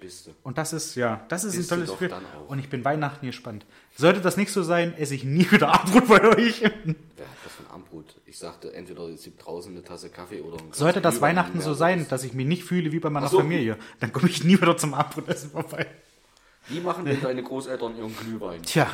Bist 0.00 0.26
du. 0.26 0.30
Und 0.42 0.56
das 0.56 0.72
ist, 0.72 0.94
ja, 0.94 1.24
das 1.28 1.44
ist 1.44 1.56
Bist 1.56 1.70
ein 1.70 1.76
tolles 1.76 1.90
Gefühl. 1.90 2.14
Und 2.48 2.58
ich 2.58 2.70
bin 2.70 2.84
Weihnachten 2.84 3.26
gespannt. 3.26 3.66
Sollte 3.96 4.20
das 4.20 4.36
nicht 4.36 4.50
so 4.50 4.62
sein, 4.62 4.94
esse 4.96 5.14
ich 5.14 5.24
nie 5.24 5.50
wieder 5.50 5.68
Abendbrot 5.74 6.08
bei 6.08 6.36
euch. 6.36 6.62
Wer 6.62 6.70
hat 6.70 7.36
was 7.44 7.52
von 7.52 7.66
Armbrot? 7.70 8.16
Ich 8.24 8.38
sagte, 8.38 8.72
entweder 8.72 9.02
es 9.08 9.24
gibt 9.24 9.44
draußen 9.44 9.72
eine 9.72 9.84
Tasse 9.84 10.08
Kaffee 10.08 10.40
oder 10.40 10.56
ein 10.56 10.72
Sollte 10.72 11.00
das 11.00 11.20
Weihnachten 11.20 11.60
so 11.60 11.74
sein, 11.74 12.06
dass 12.08 12.24
ich 12.24 12.32
mich 12.32 12.46
nicht 12.46 12.64
fühle 12.64 12.92
wie 12.92 12.98
bei 12.98 13.10
meiner 13.10 13.28
so. 13.28 13.38
Familie, 13.38 13.76
dann 14.00 14.12
komme 14.12 14.28
ich 14.28 14.42
nie 14.42 14.60
wieder 14.60 14.76
zum 14.76 14.94
Abendbrotessen 14.94 15.50
vorbei. 15.50 15.86
Wie 16.68 16.80
machen 16.80 17.04
denn 17.04 17.20
deine 17.20 17.42
Großeltern 17.42 17.96
ihren 17.96 18.16
Glühwein? 18.16 18.62
Tja. 18.62 18.86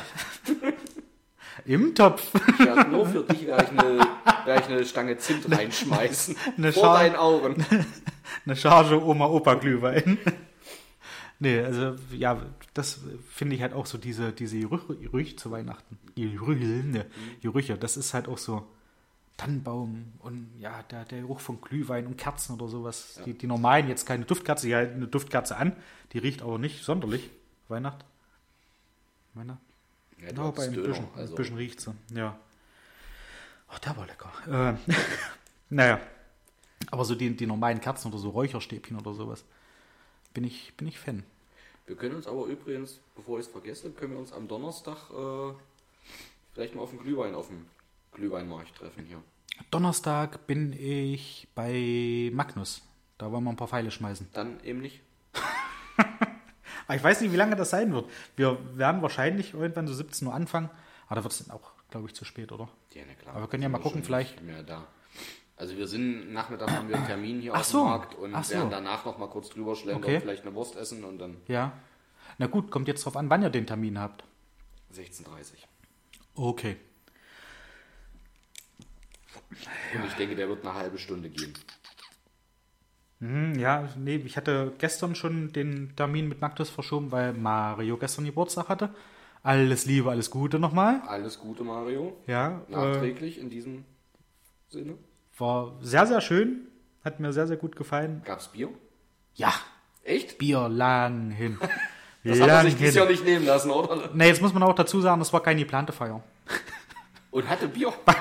Im 1.65 1.95
Topf. 1.95 2.31
Ja, 2.59 2.83
nur 2.83 3.05
für 3.05 3.23
dich 3.23 3.45
werde 3.47 3.63
ich, 3.63 3.79
eine, 3.79 3.99
werde 4.45 4.61
ich 4.61 4.67
eine 4.67 4.85
Stange 4.85 5.17
Zimt 5.17 5.51
reinschmeißen. 5.51 6.35
Eine 6.57 6.71
vor 6.71 6.83
Schale. 6.83 7.09
deinen 7.09 7.15
Augen. 7.15 7.65
Eine 8.45 8.55
Charge 8.55 9.03
Oma-Opa-Glühwein. 9.03 10.17
Nee, 11.39 11.59
also, 11.59 11.95
ja, 12.11 12.41
das 12.73 12.99
finde 13.29 13.55
ich 13.55 13.61
halt 13.61 13.73
auch 13.73 13.85
so, 13.85 13.97
diese, 13.97 14.31
diese 14.31 14.59
Gerüche, 14.59 15.35
zu 15.35 15.51
Weihnachten. 15.51 15.97
Gerüche, 16.15 16.65
ne, 16.65 17.05
Gerüche, 17.41 17.77
das 17.77 17.97
ist 17.97 18.13
halt 18.13 18.27
auch 18.27 18.37
so 18.37 18.67
Tannenbaum 19.37 20.13
und 20.19 20.49
ja, 20.59 20.81
der, 20.83 21.05
der 21.05 21.21
Geruch 21.21 21.39
von 21.39 21.61
Glühwein 21.61 22.07
und 22.07 22.17
Kerzen 22.17 22.53
oder 22.53 22.67
sowas. 22.67 23.21
Die, 23.25 23.33
die 23.33 23.45
normalen, 23.47 23.87
jetzt 23.87 24.05
keine 24.05 24.25
Duftkerze, 24.25 24.65
die 24.67 24.75
halten 24.75 24.95
eine 24.95 25.07
Duftkerze 25.07 25.57
an, 25.57 25.75
die 26.13 26.17
riecht 26.17 26.41
aber 26.41 26.57
nicht 26.57 26.83
sonderlich. 26.83 27.29
Weihnacht. 27.67 28.03
Weihnacht. 29.35 29.59
Ja, 30.19 30.31
Ja, 30.31 30.43
hattest 30.43 30.55
bei 30.55 30.63
ein 30.63 30.73
Döner, 30.73 30.87
bisschen, 30.87 31.07
also. 31.15 31.35
bisschen 31.35 31.57
riecht 31.57 31.81
sie. 31.81 31.93
Ja. 32.15 32.39
Ach, 33.69 33.79
der 33.79 33.95
war 33.95 34.07
lecker. 34.07 34.31
Äh, 34.87 34.91
naja. 35.69 35.99
Aber 36.89 37.05
so 37.05 37.15
die, 37.15 37.35
die 37.35 37.45
normalen 37.45 37.81
Kerzen 37.81 38.07
oder 38.07 38.17
so 38.17 38.29
Räucherstäbchen 38.29 38.97
oder 38.97 39.13
sowas. 39.13 39.43
Bin 40.37 40.43
ich, 40.43 40.71
bin 40.77 40.87
ich 40.87 40.99
Fan. 40.99 41.23
Wir 41.87 41.95
können 41.95 42.13
uns 42.13 42.27
aber 42.27 42.45
übrigens, 42.45 42.99
bevor 43.15 43.39
ich 43.39 43.47
es 43.47 43.51
vergesse, 43.51 43.89
können 43.89 44.11
wir 44.11 44.19
uns 44.19 44.31
am 44.31 44.47
Donnerstag 44.47 44.95
äh, 45.09 45.51
vielleicht 46.53 46.75
mal 46.75 46.83
auf 46.83 46.91
den 46.91 46.99
Glühwein, 46.99 47.33
auf 47.33 47.47
dem 47.47 47.65
Glühweinmarkt 48.11 48.75
treffen 48.75 49.03
hier. 49.05 49.17
Donnerstag 49.71 50.45
bin 50.45 50.73
ich 50.73 51.47
bei 51.55 52.29
Magnus. 52.35 52.83
Da 53.17 53.31
wollen 53.31 53.45
wir 53.45 53.49
ein 53.49 53.55
paar 53.55 53.67
Pfeile 53.67 53.89
schmeißen. 53.89 54.27
Dann 54.33 54.63
eben 54.63 54.79
nicht. 54.81 55.01
Ich 56.93 57.03
weiß 57.03 57.19
nicht, 57.21 57.31
wie 57.33 57.35
lange 57.37 57.55
das 57.55 57.71
sein 57.71 57.91
wird. 57.91 58.05
Wir 58.35 58.59
werden 58.77 59.01
wahrscheinlich 59.01 59.55
irgendwann 59.55 59.87
so 59.87 59.93
17 59.95 60.27
Uhr 60.27 60.33
anfangen. 60.35 60.69
Aber 61.07 61.15
da 61.15 61.23
wird 61.23 61.33
es 61.33 61.43
dann 61.45 61.57
auch, 61.57 61.71
glaube 61.89 62.07
ich, 62.07 62.13
zu 62.13 62.25
spät, 62.25 62.51
oder? 62.51 62.69
Ja, 62.93 63.01
na 63.07 63.13
klar. 63.15 63.33
Aber 63.33 63.43
wir 63.45 63.49
können 63.49 63.63
ja 63.63 63.69
mal 63.69 63.81
gucken, 63.81 64.03
vielleicht- 64.03 64.41
Mehr 64.43 64.61
da. 64.61 64.85
Also 65.57 65.75
wir 65.75 65.87
sind, 65.87 66.31
Nachmittag 66.33 66.69
haben 66.71 66.87
wir 66.87 66.95
einen 66.97 67.07
Termin 67.07 67.41
hier 67.41 67.53
Ach 67.53 67.59
auf 67.61 67.65
so. 67.65 67.79
dem 67.79 67.87
Markt 67.89 68.13
und 68.15 68.33
Ach 68.35 68.43
so. 68.43 68.53
werden 68.53 68.69
danach 68.69 69.05
noch 69.05 69.17
mal 69.17 69.27
kurz 69.27 69.49
drüber 69.49 69.75
schlendern, 69.75 70.03
Okay. 70.03 70.19
vielleicht 70.21 70.43
eine 70.45 70.53
Wurst 70.53 70.75
essen 70.75 71.03
und 71.03 71.17
dann 71.17 71.37
Ja. 71.47 71.73
Na 72.37 72.45
gut, 72.45 72.69
kommt 72.69 72.87
jetzt 72.87 73.03
drauf 73.05 73.17
an, 73.17 73.29
wann 73.31 73.41
ihr 73.41 73.49
den 73.49 73.65
Termin 73.65 73.99
habt. 73.99 74.23
16.30 74.93 75.25
Okay. 76.35 76.77
Und 79.95 80.05
ich 80.07 80.13
denke, 80.13 80.35
der 80.35 80.47
wird 80.47 80.63
eine 80.63 80.75
halbe 80.75 80.97
Stunde 80.99 81.29
gehen. 81.29 81.53
Hm, 83.19 83.57
ja, 83.57 83.89
nee, 83.97 84.17
ich 84.17 84.37
hatte 84.37 84.73
gestern 84.77 85.15
schon 85.15 85.51
den 85.53 85.95
Termin 85.95 86.27
mit 86.27 86.39
Magnus 86.41 86.69
verschoben, 86.69 87.11
weil 87.11 87.33
Mario 87.33 87.97
gestern 87.97 88.25
Geburtstag 88.25 88.69
hatte. 88.69 88.93
Alles 89.41 89.85
Liebe, 89.85 90.11
alles 90.11 90.29
Gute 90.29 90.59
nochmal. 90.59 91.01
Alles 91.07 91.39
Gute, 91.39 91.63
Mario. 91.63 92.15
Ja, 92.27 92.61
äh, 92.69 92.71
Nachträglich 92.71 93.39
in 93.39 93.49
diesem 93.49 93.85
Sinne. 94.67 94.97
War 95.39 95.73
sehr, 95.81 96.05
sehr 96.07 96.21
schön. 96.21 96.67
Hat 97.03 97.19
mir 97.19 97.31
sehr, 97.33 97.47
sehr 97.47 97.57
gut 97.57 97.75
gefallen. 97.75 98.21
Gab's 98.25 98.47
Bier? 98.49 98.69
Ja, 99.35 99.53
Echt? 100.03 100.37
Bier 100.37 100.67
lang 100.69 101.31
hin. 101.31 101.57
Das 102.23 102.41
hat 102.41 102.49
er 102.49 102.55
lang 102.55 102.65
sich 102.65 102.75
dieses. 102.75 102.95
Jahr 102.95 103.05
nicht 103.07 103.23
nehmen 103.23 103.45
lassen, 103.45 103.71
oder? 103.71 104.09
Ne, 104.13 104.25
jetzt 104.27 104.41
muss 104.41 104.53
man 104.53 104.61
auch 104.63 104.73
dazu 104.75 104.99
sagen, 104.99 105.19
das 105.19 105.31
war 105.31 105.41
keine 105.41 105.61
geplante 105.61 105.93
Feier. 105.93 106.21
Und 107.31 107.47
hatte 107.47 107.69
Bier. 107.69 107.93
Bei 108.05 108.15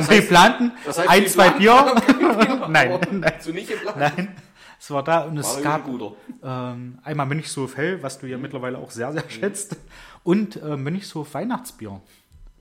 Das 0.00 0.06
den 0.08 0.16
heißt- 0.16 0.20
geplanten 0.22 0.72
das 0.86 0.98
heißt, 0.98 1.10
ein, 1.10 1.26
zwei 1.26 1.48
geplanten 1.50 2.18
Bier. 2.18 2.68
nein, 2.68 3.00
nein, 3.10 3.32
So 3.40 3.50
nicht 3.50 3.68
geplant. 3.68 3.98
nein. 3.98 4.36
Es 4.80 4.90
war 4.90 5.02
da 5.02 5.22
und 5.24 5.36
es 5.36 5.62
Mario 5.62 6.16
gab 6.42 6.76
ähm, 6.76 6.98
einmal 7.02 7.26
Mönchshof 7.26 7.76
Hell, 7.76 8.02
was 8.02 8.16
Mhm. 8.16 8.20
du 8.20 8.26
ja 8.28 8.38
mittlerweile 8.38 8.78
auch 8.78 8.90
sehr, 8.90 9.12
sehr 9.12 9.28
schätzt, 9.28 9.76
und 10.22 10.56
äh, 10.62 10.76
Mönchshof 10.78 11.34
Weihnachtsbier. 11.34 12.00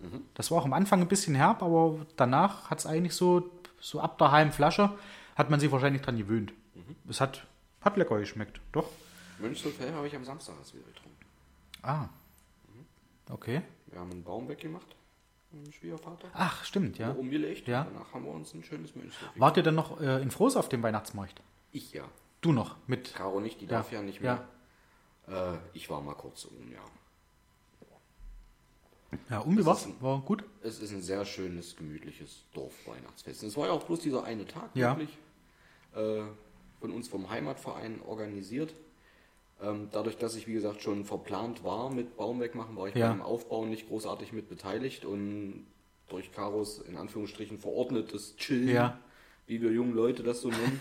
Mhm. 0.02 0.22
Das 0.34 0.52
war 0.52 0.58
auch 0.60 0.66
am 0.66 0.74
Anfang 0.74 1.00
ein 1.02 1.08
bisschen 1.08 1.36
herb, 1.36 1.64
aber 1.64 1.98
danach 2.18 2.70
hat 2.70 2.80
es 2.80 2.86
eigentlich 2.86 3.14
so, 3.14 3.50
so 3.84 4.00
ab 4.00 4.18
der 4.18 4.32
halben 4.32 4.52
Flasche, 4.52 4.92
hat 5.36 5.50
man 5.50 5.60
sich 5.60 5.72
wahrscheinlich 5.72 6.02
dran 6.02 6.18
gewöhnt. 6.18 6.54
Mhm. 6.76 6.96
Es 7.10 7.20
hat, 7.22 7.46
hat 7.82 7.98
lecker 7.98 8.18
geschmeckt, 8.20 8.62
doch. 8.72 8.90
Mönchshof 9.40 9.74
habe 9.80 10.08
ich 10.08 10.16
am 10.16 10.24
Samstag 10.24 10.56
erst 10.58 10.74
wieder 10.74 10.86
getrunken. 10.86 11.18
Ah, 11.82 12.08
okay. 13.30 13.62
Wir 13.88 14.00
haben 14.00 14.12
einen 14.12 14.24
Baum 14.24 14.48
weggemacht 14.48 14.96
mit 15.52 15.66
dem 15.68 15.74
Schwiegervater. 15.74 16.30
Ach, 16.34 16.64
stimmt, 16.64 16.98
ja. 16.98 17.12
Umgelegt. 17.12 17.68
Ja. 17.68 17.84
Danach 17.84 18.14
haben 18.14 18.26
wir 18.26 18.32
uns 18.32 18.54
ein 18.54 18.64
schönes 18.64 18.96
Mönchshof 18.96 19.30
Wart 19.36 19.58
ihr 19.58 19.64
denn 19.64 19.76
noch 19.76 20.00
äh, 20.00 20.22
in 20.22 20.32
Froß 20.32 20.56
auf 20.56 20.70
dem 20.70 20.82
Weihnachtsmarkt? 20.82 21.42
Ich 21.72 21.92
ja. 21.94 22.06
Du 22.42 22.52
noch 22.54 22.76
mit. 22.88 23.14
Caro 23.16 23.40
nicht, 23.40 23.60
die 23.62 23.66
Ja. 23.66 23.72
darf 23.72 23.92
ja 23.92 24.02
nicht 24.02 24.22
mehr. 24.22 24.48
Äh, 25.28 25.58
ich 25.74 25.90
war 25.90 26.02
mal 26.02 26.16
kurz 26.16 26.46
um, 26.46 26.72
ja. 26.72 26.80
Ja, 29.30 29.42
ist 29.42 29.86
ein- 29.88 29.96
war 30.02 30.22
gut. 30.22 30.44
Es 30.62 30.80
ist 30.80 30.92
ein 30.92 31.02
sehr 31.02 31.26
schönes, 31.26 31.76
gemütliches 31.76 32.44
Dorfweihnachtsfest. 32.54 33.44
Es 33.44 33.58
war 33.58 33.68
ja 33.68 33.74
auch 33.74 33.84
bloß 33.84 34.00
dieser 34.00 34.24
eine 34.24 34.46
Tag, 34.46 34.70
Ja. 34.76 34.98
wirklich. 34.98 35.18
Äh, 35.96 36.22
von 36.80 36.92
uns 36.92 37.08
vom 37.08 37.30
Heimatverein 37.30 38.02
organisiert. 38.06 38.74
Ähm, 39.62 39.88
dadurch, 39.92 40.18
dass 40.18 40.36
ich, 40.36 40.48
wie 40.48 40.54
gesagt, 40.54 40.82
schon 40.82 41.06
verplant 41.06 41.64
war 41.64 41.90
mit 41.94 42.18
Baum 42.18 42.40
wegmachen, 42.42 42.76
war 42.76 42.88
ich 42.90 42.96
Ja. 42.96 43.10
beim 43.10 43.22
Aufbau 43.22 43.66
nicht 43.66 43.88
großartig 43.88 44.34
mit 44.34 44.50
beteiligt 44.50 45.06
und 45.06 45.66
durch 46.10 46.32
Karos 46.34 46.80
in 46.80 46.98
Anführungsstrichen 46.98 47.60
verordnetes 47.60 48.36
Chillen, 48.36 48.68
Ja. 48.68 49.00
wie 49.48 49.62
wir 49.62 49.72
jungen 49.72 49.94
Leute 49.94 50.24
das 50.24 50.42
so 50.42 50.50
nennen, 50.50 50.80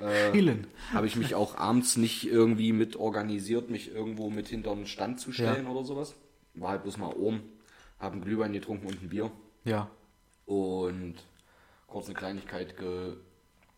äh, 0.00 0.56
habe 0.92 1.06
ich 1.06 1.14
mich 1.14 1.34
auch 1.36 1.56
abends 1.56 1.96
nicht 1.96 2.26
irgendwie 2.26 2.72
mit 2.72 2.96
organisiert, 2.96 3.70
mich 3.70 3.92
irgendwo 3.94 4.30
mit 4.30 4.48
hinter 4.48 4.72
einen 4.72 4.86
Stand 4.86 5.20
zu 5.20 5.30
stellen 5.32 5.66
oder 5.68 5.84
sowas. 5.84 6.14
War 6.54 6.70
halt 6.70 6.82
bloß 6.82 6.96
mal 6.98 7.12
oben, 7.12 7.42
habe 7.98 8.16
ein 8.16 8.22
Glühwein 8.22 8.52
getrunken 8.52 8.86
und 8.86 9.00
ein 9.02 9.08
Bier 9.08 9.30
Ja. 9.64 9.90
und 10.46 11.16
kurz 11.86 12.06
eine 12.06 12.14
Kleinigkeit 12.14 12.76
ge 12.76 13.16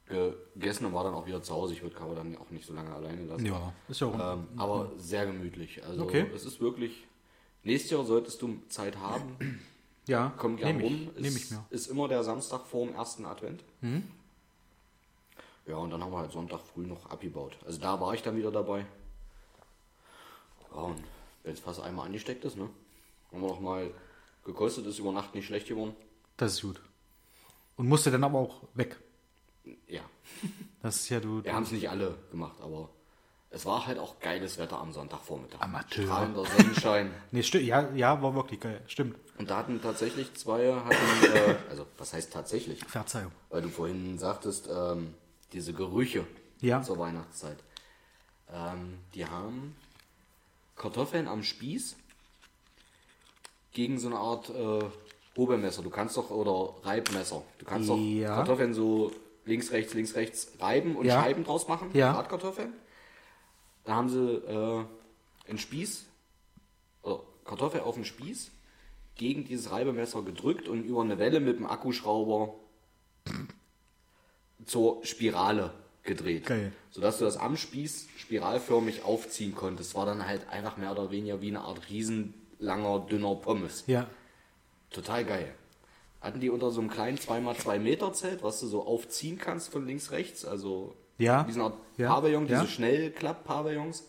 gegessen 0.09 0.87
und 0.87 0.95
war 0.95 1.03
dann 1.03 1.15
auch 1.15 1.27
wieder 1.27 1.43
zu 1.43 1.53
Hause. 1.53 1.73
Ich 1.75 1.83
würde 1.83 1.97
Caro 1.97 2.15
dann 2.15 2.37
auch 2.39 2.49
nicht 2.51 2.65
so 2.65 2.73
lange 2.73 2.95
alleine 2.95 3.25
lassen. 3.25 3.45
Ja, 3.45 3.73
ist 3.89 4.01
ja 4.01 4.07
auch. 4.07 4.35
Ähm, 4.35 4.47
aber 4.57 4.93
sehr 4.99 5.27
gemütlich. 5.27 5.85
Also 5.85 6.05
Okay. 6.05 6.31
es 6.33 6.45
ist 6.45 6.61
wirklich. 6.61 7.05
Nächstes 7.65 7.91
Jahr 7.91 8.05
solltest 8.05 8.41
du 8.41 8.61
Zeit 8.69 8.97
haben. 8.99 9.37
ja, 10.07 10.33
Komm 10.37 10.57
gerne 10.59 10.81
rum. 10.81 11.11
Nehme 11.19 11.37
ich 11.37 11.51
mir. 11.51 11.67
Ist 11.71 11.89
immer 11.89 12.07
der 12.07 12.23
Samstag 12.23 12.65
vor 12.67 12.87
dem 12.87 12.95
ersten 12.95 13.25
Advent. 13.25 13.65
Mhm. 13.81 14.05
Ja, 15.67 15.75
und 15.79 15.91
dann 15.91 16.01
haben 16.05 16.13
wir 16.13 16.19
halt 16.19 16.31
Sonntag 16.31 16.61
früh 16.61 16.87
noch 16.87 17.07
abgebaut. 17.11 17.57
Also 17.67 17.81
da 17.81 18.01
war 18.01 18.15
ich 18.15 18.23
dann 18.23 18.37
wieder 18.37 18.53
dabei. 18.53 18.87
Ja, 20.73 20.83
und 20.83 21.03
wenn 21.43 21.53
es 21.53 21.59
fast 21.59 21.81
einmal 21.81 22.07
angesteckt 22.07 22.45
ist, 22.45 22.57
ne? 22.57 22.71
Haben 23.33 23.41
wir 23.43 23.49
noch 23.49 23.61
mal 23.61 23.91
gekostet, 24.47 24.87
ist 24.87 24.99
über 24.99 25.13
Nacht 25.13 25.35
nicht 25.35 25.47
schlecht 25.47 25.69
geworden. 25.69 25.95
Das 26.39 26.55
ist 26.55 26.63
gut. 26.63 26.81
Und 27.77 27.89
musste 27.89 28.11
dann 28.11 28.25
aber 28.25 28.39
auch 28.39 28.63
weg. 28.75 28.97
Ja. 29.89 30.03
Das 30.83 30.97
ist 30.97 31.09
ja 31.09 31.19
du. 31.19 31.43
Wir 31.43 31.53
haben 31.55 31.65
es 31.65 31.73
nicht 31.73 31.91
alle 31.91 32.17
gemacht, 32.31 32.57
aber 32.63 32.89
es 33.51 33.65
war 33.67 33.87
halt 33.87 33.99
auch 33.99 34.21
geiles 34.21 34.57
Wetter 34.59 34.79
am 34.79 34.93
Sonntagvormittag. 34.93 35.61
Amateur. 35.61 36.05
Strahlender 36.05 36.45
Sonnenschein. 36.45 37.11
Nee, 37.33 37.41
sti- 37.43 37.59
ja, 37.61 37.91
ja, 37.95 38.23
war 38.23 38.35
wirklich 38.37 38.61
geil. 38.61 38.81
Stimmt. 38.87 39.17
Und 39.39 39.51
da 39.51 39.57
hatten 39.57 39.81
tatsächlich 39.83 40.33
zwei, 40.35 40.73
hatten, 40.75 41.35
äh, 41.35 41.57
also 41.71 41.87
was 41.99 42.13
heißt 42.13 42.33
tatsächlich? 42.33 42.85
Verzeihung. 42.85 43.33
Weil 43.51 43.63
du 43.63 43.69
vorhin 43.69 44.19
sagtest, 44.19 44.69
ähm, 44.73 45.13
diese 45.53 45.73
Gerüche 45.73 46.25
Ja. 46.61 46.83
zur 46.83 46.99
Weihnachtszeit. 46.99 47.59
Ähm, 48.53 48.99
die 49.15 49.27
haben 49.27 49.75
Kartoffeln 50.77 51.27
am 51.27 51.43
Spieß 51.43 51.97
gegen 53.77 53.99
so 53.99 54.09
eine 54.09 54.17
Art 54.17 54.49
äh, 54.49 54.85
Hobelmesser. 55.37 55.83
Du 55.83 55.91
kannst 55.91 56.17
doch, 56.17 56.31
oder 56.31 56.75
Reibmesser. 56.83 57.43
Du 57.59 57.67
kannst 57.67 57.91
doch 57.91 57.99
Ja. 57.99 58.37
Kartoffeln 58.37 58.73
so 58.73 59.13
links, 59.45 59.71
rechts, 59.71 59.93
links, 59.93 60.15
rechts 60.15 60.53
reiben 60.61 60.97
und 60.97 61.05
Ja. 61.05 61.23
Scheiben 61.23 61.45
draus 61.45 61.69
machen. 61.69 61.91
Ja. 61.93 62.15
Bratkartoffeln. 62.15 62.73
Da 63.85 63.95
haben 63.95 64.09
sie 64.09 64.19
äh, 64.19 64.85
einen 65.47 65.59
Spieß, 65.59 66.07
oder 67.03 67.21
Kartoffel 67.45 67.83
auf 67.83 67.97
den 67.97 68.07
Spieß, 68.07 68.51
gegen 69.15 69.45
dieses 69.45 69.71
Reibemesser 69.71 70.23
gedrückt 70.23 70.69
und 70.69 70.83
über 70.83 71.03
eine 71.03 71.19
Welle 71.19 71.41
mit 71.41 71.59
dem 71.59 71.67
Akkuschrauber 71.67 72.55
zur 74.65 75.05
Spirale 75.05 75.71
gedreht. 76.03 76.47
Geil. 76.47 76.73
Sodass 76.91 77.19
du 77.19 77.27
das 77.27 77.37
am 77.37 77.59
Spieß 77.59 78.09
spiralförmig 78.17 79.05
aufziehen 79.05 79.55
konntest. 79.55 79.95
War 79.95 80.07
dann 80.07 80.27
halt 80.27 80.49
einfach 80.49 80.79
mehr 80.79 80.93
oder 80.93 81.11
weniger 81.11 81.43
wie 81.43 81.49
eine 81.49 81.61
Art 81.61 81.91
riesenlanger, 82.61 83.07
dünner 83.11 83.35
Pommes. 83.37 83.85
Ja. 83.87 84.07
Total 84.91 85.25
geil. 85.25 85.55
Hatten 86.21 86.41
die 86.41 86.51
unter 86.51 86.71
so 86.71 86.81
einem 86.81 86.91
kleinen 86.91 87.19
2x2 87.19 87.79
Meter 87.79 88.13
Zelt, 88.13 88.43
was 88.43 88.61
du 88.61 88.67
so 88.67 88.87
aufziehen 88.87 89.39
kannst 89.39 89.71
von 89.71 89.87
links, 89.87 90.11
rechts. 90.11 90.45
Also 90.45 90.95
Ja. 91.19 91.45
diesen 91.45 91.63
Art 91.63 91.75
Ja. 91.97 92.13
Pavillon, 92.13 92.47
diese 92.47 92.61
Ja. 92.63 92.67
Schnellklapp-Pavillons. 92.67 94.05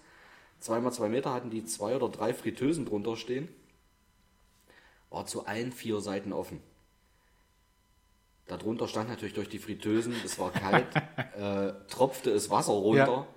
2x2 0.61 1.09
Meter 1.09 1.33
hatten 1.33 1.49
die 1.49 1.65
zwei 1.65 1.95
oder 1.95 2.09
drei 2.09 2.33
Fritteusen 2.33 2.85
drunter 2.85 3.15
stehen. 3.15 3.47
War 5.09 5.25
zu 5.25 5.45
allen 5.45 5.71
vier 5.71 5.99
Seiten 6.01 6.33
offen. 6.33 6.61
Darunter 8.47 8.87
stand 8.87 9.09
natürlich 9.09 9.35
durch 9.35 9.49
die 9.49 9.59
Fritteusen, 9.59 10.15
es 10.23 10.39
war 10.39 10.51
kalt, 10.51 10.87
äh, 11.37 11.73
tropfte 11.89 12.31
es 12.31 12.49
Wasser 12.49 12.71
runter. 12.73 13.05
Ja. 13.05 13.27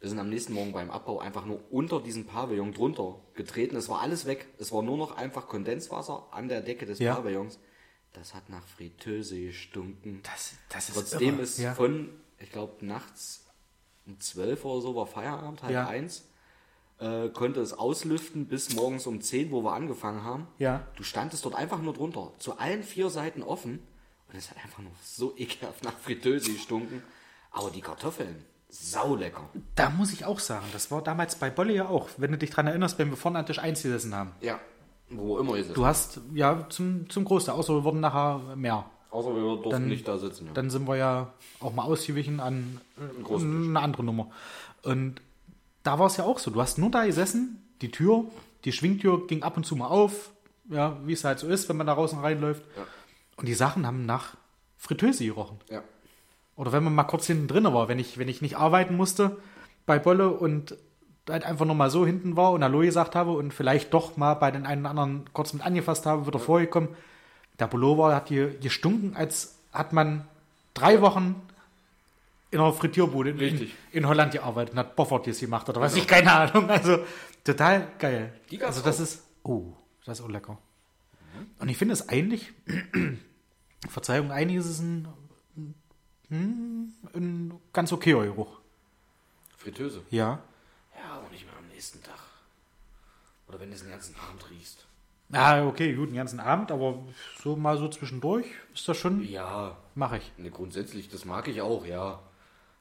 Wir 0.00 0.08
sind 0.08 0.18
am 0.18 0.30
nächsten 0.30 0.54
Morgen 0.54 0.72
beim 0.72 0.90
Abbau 0.90 1.18
einfach 1.20 1.44
nur 1.44 1.60
unter 1.70 2.00
diesem 2.00 2.24
Pavillon 2.26 2.72
drunter 2.72 3.20
getreten. 3.34 3.76
Es 3.76 3.88
war 3.90 4.00
alles 4.00 4.24
weg. 4.24 4.46
Es 4.58 4.72
war 4.72 4.82
nur 4.82 4.96
noch 4.96 5.16
einfach 5.16 5.46
Kondenswasser 5.46 6.26
an 6.30 6.48
der 6.48 6.62
Decke 6.62 6.86
des 6.86 6.98
Ja. 6.98 7.14
Pavillons. 7.16 7.58
Das 8.14 8.34
hat 8.34 8.48
nach 8.48 8.66
Fritteuse 8.66 9.38
gestunken. 9.40 10.20
Das, 10.22 10.54
das 10.70 10.88
ist 10.88 10.94
Trotzdem 10.94 11.34
irre. 11.34 11.42
ist 11.42 11.58
ja. 11.58 11.74
von, 11.74 12.08
ich 12.38 12.50
glaube, 12.50 12.84
nachts 12.84 13.44
um 14.06 14.18
12 14.18 14.64
oder 14.64 14.80
so 14.80 14.96
war 14.96 15.06
Feierabend, 15.06 15.62
halb 15.62 15.72
Ja. 15.72 15.86
eins. 15.86 16.24
Äh, 16.98 17.28
konnte 17.28 17.60
es 17.60 17.72
auslüften 17.72 18.46
bis 18.46 18.74
morgens 18.74 19.06
um 19.06 19.20
10, 19.20 19.50
wo 19.50 19.62
wir 19.62 19.72
angefangen 19.74 20.24
haben. 20.24 20.48
Ja. 20.58 20.86
Du 20.96 21.02
standest 21.02 21.44
dort 21.44 21.54
einfach 21.54 21.80
nur 21.80 21.92
drunter, 21.94 22.32
zu 22.38 22.58
allen 22.58 22.82
vier 22.82 23.10
Seiten 23.10 23.42
offen. 23.42 23.80
Und 24.28 24.36
es 24.36 24.50
hat 24.50 24.56
einfach 24.64 24.80
nur 24.80 24.92
so 25.04 25.34
ekelhaft 25.36 25.84
nach 25.84 25.96
Fritteuse 25.98 26.52
gestunken. 26.52 27.02
Aber 27.52 27.70
die 27.70 27.80
Kartoffeln, 27.80 28.44
saulecker. 28.70 29.48
Da 29.74 29.90
muss 29.90 30.12
ich 30.12 30.24
auch 30.24 30.38
sagen, 30.38 30.64
das 30.72 30.90
war 30.90 31.02
damals 31.02 31.34
bei 31.36 31.50
Bolle 31.50 31.74
ja 31.74 31.88
auch, 31.88 32.08
wenn 32.16 32.32
du 32.32 32.38
dich 32.38 32.50
dran 32.50 32.66
erinnerst, 32.66 32.98
wenn 32.98 33.10
wir 33.10 33.16
vorne 33.16 33.38
an 33.38 33.46
Tisch 33.46 33.58
1 33.58 33.82
gesessen 33.82 34.14
haben. 34.14 34.32
Ja, 34.40 34.58
wo 35.10 35.38
immer 35.38 35.56
ist 35.56 35.68
es. 35.68 35.72
Du 35.74 35.84
hast, 35.86 36.20
ja, 36.34 36.66
zum, 36.68 37.08
zum 37.10 37.24
Großteil, 37.24 37.54
außer 37.56 37.74
wir 37.74 37.84
wurden 37.84 38.00
nachher 38.00 38.40
mehr. 38.56 38.84
Außer 39.10 39.34
wir 39.34 39.40
durften 39.42 39.70
Dann- 39.70 39.88
nicht 39.88 40.06
da 40.06 40.18
sitzen. 40.18 40.46
Ja. 40.46 40.52
Dann 40.52 40.70
sind 40.70 40.86
wir 40.86 40.96
ja 40.96 41.32
auch 41.58 41.72
mal 41.74 41.82
ausgewichen 41.82 42.38
an 42.38 42.80
äh, 42.96 43.34
eine 43.34 43.80
andere 43.80 44.04
Nummer. 44.04 44.30
Und 44.82 45.20
da 45.82 45.98
war 45.98 46.06
es 46.06 46.16
ja 46.16 46.24
auch 46.24 46.38
so. 46.38 46.50
Du 46.52 46.60
hast 46.60 46.78
nur 46.78 46.90
da 46.92 47.04
gesessen, 47.04 47.60
die 47.82 47.90
Tür, 47.90 48.24
die 48.64 48.72
Schwingtür 48.72 49.26
ging 49.26 49.42
ab 49.42 49.56
und 49.56 49.64
zu 49.66 49.74
mal 49.74 49.88
auf, 49.88 50.30
ja, 50.68 50.96
wie 51.04 51.12
es 51.14 51.24
halt 51.24 51.40
so 51.40 51.48
ist, 51.48 51.68
wenn 51.68 51.76
man 51.76 51.88
da 51.88 51.94
draußen 51.96 52.20
reinläuft. 52.20 52.62
Ja. 52.76 52.84
Und 53.36 53.46
die 53.48 53.54
Sachen 53.54 53.84
haben 53.86 54.06
nach 54.06 54.36
Fritteuse 54.76 55.24
gerochen. 55.24 55.58
ja. 55.68 55.82
Oder 56.56 56.72
wenn 56.72 56.84
man 56.84 56.94
mal 56.94 57.04
kurz 57.04 57.26
hinten 57.26 57.48
drin 57.48 57.64
war, 57.64 57.88
wenn 57.88 57.98
ich, 57.98 58.18
wenn 58.18 58.28
ich 58.28 58.42
nicht 58.42 58.56
arbeiten 58.56 58.96
musste 58.96 59.36
bei 59.86 59.98
Bolle 59.98 60.30
und 60.30 60.76
halt 61.28 61.44
einfach 61.44 61.64
nur 61.64 61.74
mal 61.74 61.90
so 61.90 62.04
hinten 62.04 62.36
war 62.36 62.52
und 62.52 62.62
Hallo 62.62 62.80
gesagt 62.80 63.14
habe 63.14 63.32
und 63.32 63.54
vielleicht 63.54 63.94
doch 63.94 64.16
mal 64.16 64.34
bei 64.34 64.50
den 64.50 64.66
einen 64.66 64.82
oder 64.82 64.90
anderen 64.90 65.24
kurz 65.32 65.52
mit 65.52 65.64
angefasst 65.64 66.06
habe, 66.06 66.26
wird 66.26 66.34
er 66.34 66.40
vorgekommen. 66.40 66.90
Der 67.58 67.66
Pullover 67.66 68.14
hat 68.14 68.28
hier 68.28 68.58
gestunken, 68.58 69.16
als 69.16 69.56
hat 69.72 69.92
man 69.92 70.26
drei 70.74 71.00
Wochen 71.00 71.36
in 72.50 72.58
einer 72.58 72.72
Frittierbude 72.72 73.30
in, 73.30 73.70
in 73.92 74.08
Holland 74.08 74.32
gearbeitet 74.32 74.72
und 74.72 74.80
hat 74.80 74.96
Boffertjes 74.96 75.40
gemacht 75.40 75.68
oder 75.68 75.80
was 75.80 75.94
ich, 75.94 76.06
keine 76.06 76.32
Ahnung. 76.32 76.68
Also 76.68 76.98
total 77.44 77.86
geil. 77.98 78.32
Also 78.60 78.82
das 78.82 78.98
auch. 78.98 79.02
ist, 79.02 79.22
oh, 79.44 79.72
das 80.04 80.18
ist 80.18 80.24
auch 80.24 80.30
lecker. 80.30 80.58
Und 81.58 81.68
ich 81.68 81.76
finde 81.76 81.94
es 81.94 82.08
eigentlich, 82.08 82.52
Verzeihung, 83.88 84.32
einiges 84.32 84.66
ist 84.66 84.80
ein, 84.80 85.08
hm, 86.30 86.92
ein 87.14 87.60
ganz 87.72 87.92
okayer 87.92 88.24
Geruch. 88.24 88.58
Fritteuse. 89.56 90.02
Ja. 90.10 90.40
Ja, 90.96 91.12
aber 91.16 91.28
nicht 91.30 91.44
mehr 91.44 91.56
am 91.58 91.68
nächsten 91.68 92.02
Tag. 92.02 92.18
Oder 93.48 93.60
wenn 93.60 93.68
du 93.68 93.74
es 93.74 93.82
den 93.82 93.90
ganzen 93.90 94.14
Abend 94.16 94.48
riechst. 94.50 94.86
Ah, 95.32 95.64
okay, 95.66 95.92
gut, 95.94 96.08
den 96.08 96.16
ganzen 96.16 96.40
Abend, 96.40 96.72
aber 96.72 96.98
so 97.42 97.54
mal 97.56 97.78
so 97.78 97.88
zwischendurch 97.88 98.46
ist 98.74 98.88
das 98.88 98.96
schon, 98.96 99.22
Ja, 99.28 99.76
mache 99.94 100.16
ich. 100.18 100.32
ne, 100.38 100.50
grundsätzlich, 100.50 101.08
das 101.08 101.24
mag 101.24 101.46
ich 101.46 101.60
auch, 101.62 101.86
ja. 101.86 102.20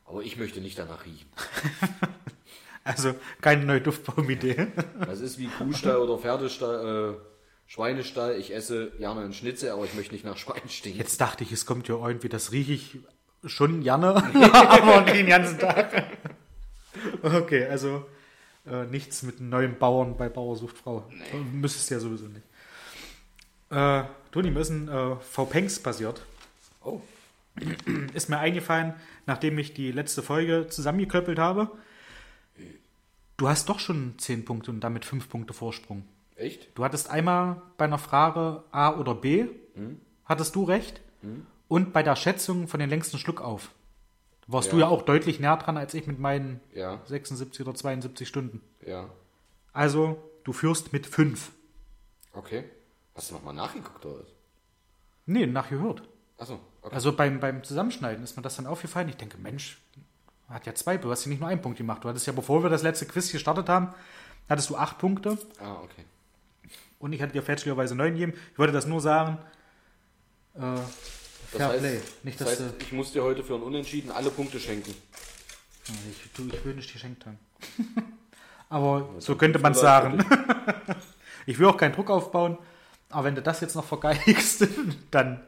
Aber 0.05 0.23
ich 0.23 0.37
möchte 0.37 0.59
nicht 0.61 0.77
danach 0.79 1.05
riechen. 1.05 1.29
Also 2.85 3.13
keine 3.41 3.65
neue 3.65 3.81
Duftbaumidee. 3.81 4.67
Das 5.05 5.19
ist 5.19 5.37
wie 5.37 5.47
Kuhstall 5.47 5.97
oder 5.97 6.17
Pferdestall, 6.17 7.17
äh, 7.19 7.19
Schweinestall. 7.67 8.35
Ich 8.39 8.55
esse 8.55 8.91
gerne 8.91 9.21
einen 9.21 9.33
Schnitzel, 9.33 9.69
aber 9.71 9.83
ich 9.85 9.93
möchte 9.93 10.13
nicht 10.13 10.25
nach 10.25 10.37
Schwein 10.37 10.67
stinken. 10.69 10.97
Jetzt 10.97 11.21
dachte 11.21 11.43
ich, 11.43 11.51
es 11.51 11.67
kommt 11.67 11.87
ja 11.87 11.95
irgendwie, 11.95 12.29
das 12.29 12.51
rieche 12.51 12.73
ich 12.73 12.97
schon 13.45 13.81
gerne, 13.83 14.15
aber 14.33 15.01
nicht 15.01 15.15
den 15.15 15.27
ganzen 15.27 15.57
Tag. 15.59 16.05
Okay, 17.21 17.65
also 17.65 18.05
äh, 18.65 18.85
nichts 18.85 19.23
mit 19.23 19.39
einem 19.39 19.49
neuen 19.49 19.77
Bauern 19.79 20.17
bei 20.17 20.29
Bauer 20.29 20.55
sucht 20.55 20.77
Frau. 20.77 21.05
Nee. 21.09 21.39
Müsstest 21.53 21.89
ja 21.91 21.99
sowieso 21.99 22.25
nicht. 22.27 22.45
Äh, 23.69 24.03
Toni, 24.31 24.51
mir 24.51 24.59
ist 24.59 24.69
ein 24.69 24.87
äh, 24.87 25.15
V-Pengs 25.17 25.79
passiert. 25.79 26.21
Oh, 26.83 27.01
Ist 28.13 28.29
mir 28.29 28.39
eingefallen, 28.39 28.93
nachdem 29.25 29.57
ich 29.59 29.73
die 29.73 29.91
letzte 29.91 30.23
Folge 30.23 30.67
zusammengeklöppelt 30.69 31.37
habe. 31.39 31.69
Du 33.37 33.47
hast 33.47 33.69
doch 33.69 33.79
schon 33.79 34.15
10 34.17 34.43
Punkte 34.45 34.71
und 34.71 34.81
damit 34.81 35.05
5 35.05 35.29
Punkte 35.29 35.53
Vorsprung. 35.53 36.03
echt? 36.35 36.67
Du 36.75 36.83
hattest 36.83 37.09
einmal 37.09 37.61
bei 37.77 37.85
einer 37.85 37.97
Frage 37.97 38.63
A 38.71 38.95
oder 38.97 39.15
B, 39.15 39.45
hattest 40.25 40.55
du 40.55 40.63
recht. 40.63 40.99
Und 41.69 41.93
bei 41.93 42.03
der 42.03 42.15
Schätzung 42.17 42.67
von 42.67 42.79
den 42.81 42.89
längsten 42.89 43.17
Schluck 43.17 43.39
auf. 43.41 43.69
Warst 44.47 44.67
Ja. 44.69 44.73
du 44.73 44.79
ja 44.79 44.87
auch 44.87 45.03
deutlich 45.03 45.39
näher 45.39 45.55
dran 45.57 45.77
als 45.77 45.93
ich 45.93 46.07
mit 46.07 46.19
meinen 46.19 46.59
Ja, 46.73 46.99
76 47.05 47.65
oder 47.65 47.75
72 47.75 48.27
Stunden. 48.27 48.61
ja. 48.85 49.09
Also, 49.71 50.17
du 50.43 50.51
führst 50.51 50.91
mit 50.91 51.05
5. 51.05 51.51
Okay. 52.33 52.63
Hast 53.15 53.29
du 53.29 53.35
nochmal 53.35 53.53
nachgeguckt 53.53 54.03
oder 54.05 54.19
was? 54.21 54.27
Nee, 55.27 55.45
nachgehört. 55.45 56.01
Achso, 56.39 56.59
okay. 56.81 56.95
Also 56.95 57.13
beim, 57.15 57.39
beim 57.39 57.63
Zusammenschneiden 57.63 58.23
ist 58.23 58.35
mir 58.35 58.41
das 58.41 58.55
dann 58.55 58.65
aufgefallen. 58.65 59.09
Ich 59.09 59.15
denke, 59.17 59.37
Mensch, 59.37 59.79
Hat 60.49 60.65
ja 60.65 60.73
zwei, 60.73 60.97
du 60.97 61.11
hast 61.11 61.25
ja 61.25 61.29
nicht 61.29 61.39
nur 61.39 61.47
einen 61.49 61.61
Punkt 61.61 61.77
gemacht. 61.77 62.03
Du 62.03 62.09
hattest 62.09 62.25
ja, 62.25 62.33
bevor 62.33 62.63
wir 62.63 62.71
das 62.71 62.81
letzte 62.81 63.05
Quiz 63.05 63.31
gestartet 63.31 63.69
haben, 63.69 63.93
hattest 64.49 64.71
du 64.71 64.75
acht 64.75 64.97
Punkte 64.97 65.37
Ah, 65.61 65.73
okay. 65.83 66.03
und 66.97 67.13
ich 67.13 67.21
hatte 67.21 67.33
dir 67.33 67.43
fälschlicherweise 67.43 67.93
neun 67.93 68.13
gegeben. 68.13 68.33
Ich 68.51 68.57
wollte 68.57 68.73
das 68.73 68.87
nur 68.87 68.99
sagen. 68.99 69.37
Äh, 70.55 70.79
Das 71.51 71.61
Fair 71.61 71.69
heißt, 71.69 71.79
Play. 71.79 72.01
Nicht, 72.23 72.41
das 72.41 72.49
dass 72.49 72.59
heißt, 72.59 72.73
ich 72.81 72.91
muss 72.91 73.11
dir 73.11 73.23
heute 73.23 73.43
für 73.43 73.55
ein 73.55 73.63
Unentschieden 73.63 74.11
alle 74.11 74.29
Punkte 74.29 74.59
schenken. 74.59 74.93
ich, 75.87 76.31
du, 76.33 76.47
ich 76.47 76.63
will 76.65 76.75
nicht 76.75 76.91
geschenkt 76.91 77.25
haben. 77.25 77.39
aber 78.69 79.09
so 79.19 79.35
könnte 79.35 79.59
man 79.59 79.71
es 79.71 79.79
sagen. 79.79 80.23
ich 81.45 81.57
will 81.57 81.67
auch 81.67 81.77
keinen 81.77 81.93
Druck 81.93 82.09
aufbauen. 82.09 82.57
Aber 83.09 83.23
wenn 83.23 83.35
du 83.35 83.41
das 83.41 83.61
jetzt 83.61 83.75
noch 83.75 83.85
vergeigst, 83.85 84.67
dann. 85.11 85.41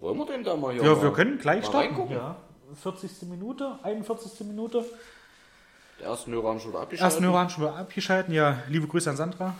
Wollen 0.00 0.18
wir 0.18 0.26
denn 0.26 0.42
da 0.42 0.56
mal 0.56 0.72
hier 0.72 0.82
Ja, 0.82 0.94
mal, 0.94 1.02
wir 1.02 1.12
können 1.12 1.38
gleich 1.38 1.64
starten. 1.64 2.10
Ja. 2.10 2.36
40. 2.82 3.22
Minute, 3.28 3.78
41. 3.84 4.46
Minute. 4.46 4.84
Der 6.00 6.08
erste 6.08 6.32
Hörer 6.32 6.48
haben 6.48 6.58
schon 6.58 6.74
abgeschaltet. 6.74 7.00
Ersten 7.00 7.24
Hörer 7.24 7.38
haben 7.38 7.50
schon 7.50 7.64
mal 7.64 7.76
abgeschalten. 7.76 8.34
Ja, 8.34 8.62
liebe 8.68 8.88
Grüße 8.88 9.08
an 9.10 9.16
Sandra. 9.16 9.54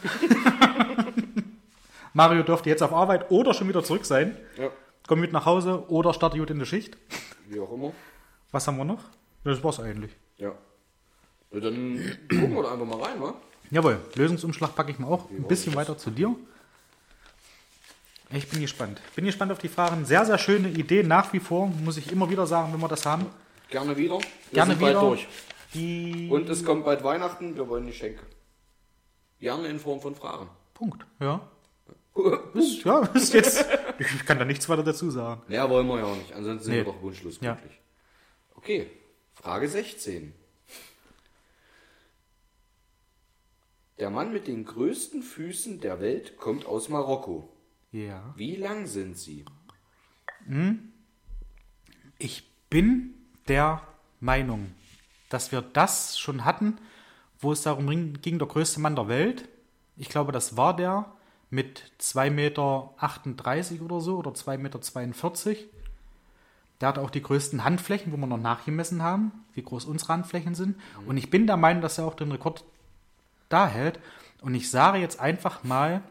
Mario 2.12 2.42
dürfte 2.42 2.68
jetzt 2.68 2.82
auf 2.82 2.92
Arbeit 2.92 3.30
oder 3.30 3.54
schon 3.54 3.68
wieder 3.68 3.82
zurück 3.82 4.04
sein. 4.04 4.36
Ja, 4.58 4.70
Komm 5.06 5.20
mit 5.20 5.32
nach 5.32 5.46
Hause 5.46 5.84
oder 5.88 6.14
starte 6.14 6.38
gut 6.38 6.50
in 6.50 6.58
der 6.58 6.66
Schicht. 6.66 6.96
wie 7.48 7.58
auch 7.60 7.72
immer. 7.72 7.92
Was 8.50 8.66
haben 8.66 8.76
wir 8.76 8.84
noch? 8.84 9.02
Das 9.44 9.62
war's 9.64 9.80
eigentlich. 9.80 10.12
Ja. 10.36 10.52
ja 11.52 11.60
dann 11.60 11.98
gucken 12.28 12.54
wir 12.54 12.62
da 12.62 12.72
einfach 12.72 12.86
mal 12.86 13.02
rein, 13.02 13.20
wa? 13.20 13.34
Jawohl, 13.70 13.98
Lösungsumschlag 14.14 14.74
packe 14.74 14.90
ich 14.92 14.98
mal 14.98 15.08
auch 15.08 15.30
ein 15.30 15.44
bisschen 15.48 15.74
weiter 15.74 15.96
zu 15.96 16.10
dir. 16.10 16.34
Ich 18.30 18.48
bin 18.48 18.60
gespannt. 18.60 19.00
Bin 19.14 19.24
gespannt 19.24 19.52
auf 19.52 19.58
die 19.58 19.68
Fragen. 19.68 20.04
Sehr, 20.04 20.24
sehr 20.24 20.38
schöne 20.38 20.68
Idee 20.68 21.02
nach 21.02 21.32
wie 21.32 21.40
vor, 21.40 21.66
muss 21.66 21.96
ich 21.96 22.10
immer 22.12 22.30
wieder 22.30 22.46
sagen, 22.46 22.72
wenn 22.72 22.80
wir 22.80 22.88
das 22.88 23.04
haben. 23.04 23.26
Gerne 23.68 23.96
wieder. 23.96 24.18
Wir 24.18 24.24
Gerne 24.52 24.72
sind 24.72 24.80
bald 24.80 24.96
wieder. 24.96 25.06
durch. 25.08 25.26
Die 25.74 26.28
Und 26.30 26.48
es 26.48 26.64
kommt 26.64 26.84
bald 26.84 27.02
Weihnachten, 27.02 27.56
wir 27.56 27.68
wollen 27.68 27.86
Geschenke. 27.86 28.22
Gerne 29.40 29.68
in 29.68 29.78
Form 29.80 30.00
von 30.00 30.14
Fragen. 30.14 30.48
Punkt. 30.74 31.04
Ja. 31.18 31.40
Ist, 32.54 32.84
ja, 32.84 33.00
ist 33.14 33.32
jetzt. 33.34 33.64
Ich 33.98 34.26
kann 34.26 34.38
da 34.38 34.44
nichts 34.44 34.68
weiter 34.68 34.82
dazu 34.82 35.10
sagen. 35.10 35.42
Ja, 35.48 35.68
wollen 35.70 35.86
wir 35.86 35.98
ja 35.98 36.04
auch 36.06 36.16
nicht. 36.16 36.32
Ansonsten 36.32 36.64
sind 36.64 36.72
Nee. 36.74 36.78
wir 36.80 36.92
doch 36.92 37.00
wunschlos 37.02 37.38
Ja. 37.40 37.54
glücklich. 37.54 37.78
Okay, 38.56 38.90
Frage 39.34 39.68
16. 39.68 40.34
Der 43.98 44.10
Mann 44.10 44.32
mit 44.32 44.48
den 44.48 44.64
größten 44.64 45.22
Füßen 45.22 45.80
der 45.80 46.00
Welt 46.00 46.36
kommt 46.36 46.66
aus 46.66 46.88
Marokko. 46.88 47.48
Ja. 47.92 48.32
Wie 48.36 48.56
lang 48.56 48.86
sind 48.86 49.16
sie? 49.18 49.44
Ich 52.18 52.50
bin 52.70 53.14
der 53.46 53.82
Meinung, 54.18 54.74
dass 55.28 55.52
wir 55.52 55.62
das 55.62 56.18
schon 56.18 56.44
hatten, 56.44 56.78
wo 57.38 57.52
es 57.52 57.62
darum 57.62 57.86
ging, 58.20 58.38
der 58.38 58.48
größte 58.48 58.80
Mann 58.80 58.96
der 58.96 59.06
Welt. 59.08 59.48
Ich 59.96 60.08
glaube, 60.08 60.32
das 60.32 60.56
war 60.56 60.74
der 60.74 61.11
mit 61.52 61.92
2,38 62.00 62.30
Meter 62.30 63.84
oder 63.84 64.00
so 64.00 64.16
oder 64.16 64.30
2,42 64.30 64.56
Meter. 65.48 65.58
Der 66.80 66.88
hat 66.88 66.98
auch 66.98 67.10
die 67.10 67.22
größten 67.22 67.62
Handflächen, 67.62 68.10
wo 68.10 68.16
wir 68.16 68.26
noch 68.26 68.38
nachgemessen 68.38 69.02
haben, 69.02 69.44
wie 69.52 69.62
groß 69.62 69.84
unsere 69.84 70.14
Handflächen 70.14 70.54
sind. 70.54 70.80
Und 71.06 71.18
ich 71.18 71.28
bin 71.28 71.46
der 71.46 71.58
Meinung, 71.58 71.82
dass 71.82 71.98
er 71.98 72.06
auch 72.06 72.14
den 72.14 72.32
Rekord 72.32 72.64
da 73.50 73.68
hält. 73.68 74.00
Und 74.40 74.54
ich 74.54 74.70
sage 74.70 74.96
jetzt 74.96 75.20
einfach 75.20 75.62
mal 75.62 76.02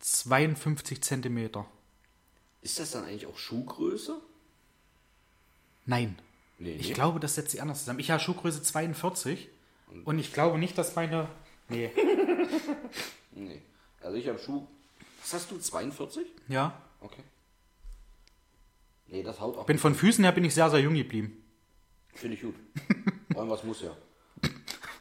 52 0.00 1.02
Zentimeter. 1.02 1.66
Ist 2.62 2.78
das 2.80 2.92
dann 2.92 3.04
eigentlich 3.04 3.26
auch 3.26 3.36
Schuhgröße? 3.36 4.16
Nein. 5.84 6.18
Nee, 6.58 6.76
Ich 6.76 6.88
nee. 6.88 6.94
glaube, 6.94 7.20
das 7.20 7.34
setzt 7.34 7.50
sich 7.50 7.60
anders 7.60 7.80
zusammen. 7.80 7.98
Ich 8.00 8.10
habe 8.10 8.20
Schuhgröße 8.20 8.62
42 8.62 9.48
und 10.06 10.18
ich 10.18 10.32
glaube 10.32 10.58
nicht, 10.58 10.78
dass 10.78 10.96
meine. 10.96 11.28
Nee. 11.68 11.90
Nee. 13.32 13.60
Also 14.00 14.16
ich 14.16 14.28
habe 14.28 14.38
Schuh. 14.38 14.66
Was 15.20 15.34
hast 15.34 15.50
du? 15.50 15.58
42? 15.58 16.26
Ja. 16.48 16.80
Okay. 17.00 17.22
Nee, 19.06 19.22
das 19.22 19.40
haut 19.40 19.58
auch. 19.58 19.66
Bin 19.66 19.78
von 19.78 19.94
Füßen 19.94 20.24
her 20.24 20.32
bin 20.32 20.44
ich 20.44 20.54
sehr, 20.54 20.70
sehr 20.70 20.80
jung 20.80 20.94
geblieben. 20.94 21.36
Finde 22.14 22.36
ich 22.36 22.42
gut. 22.42 22.54
Irgendwas 23.34 23.64
muss 23.64 23.82
ja. 23.82 23.94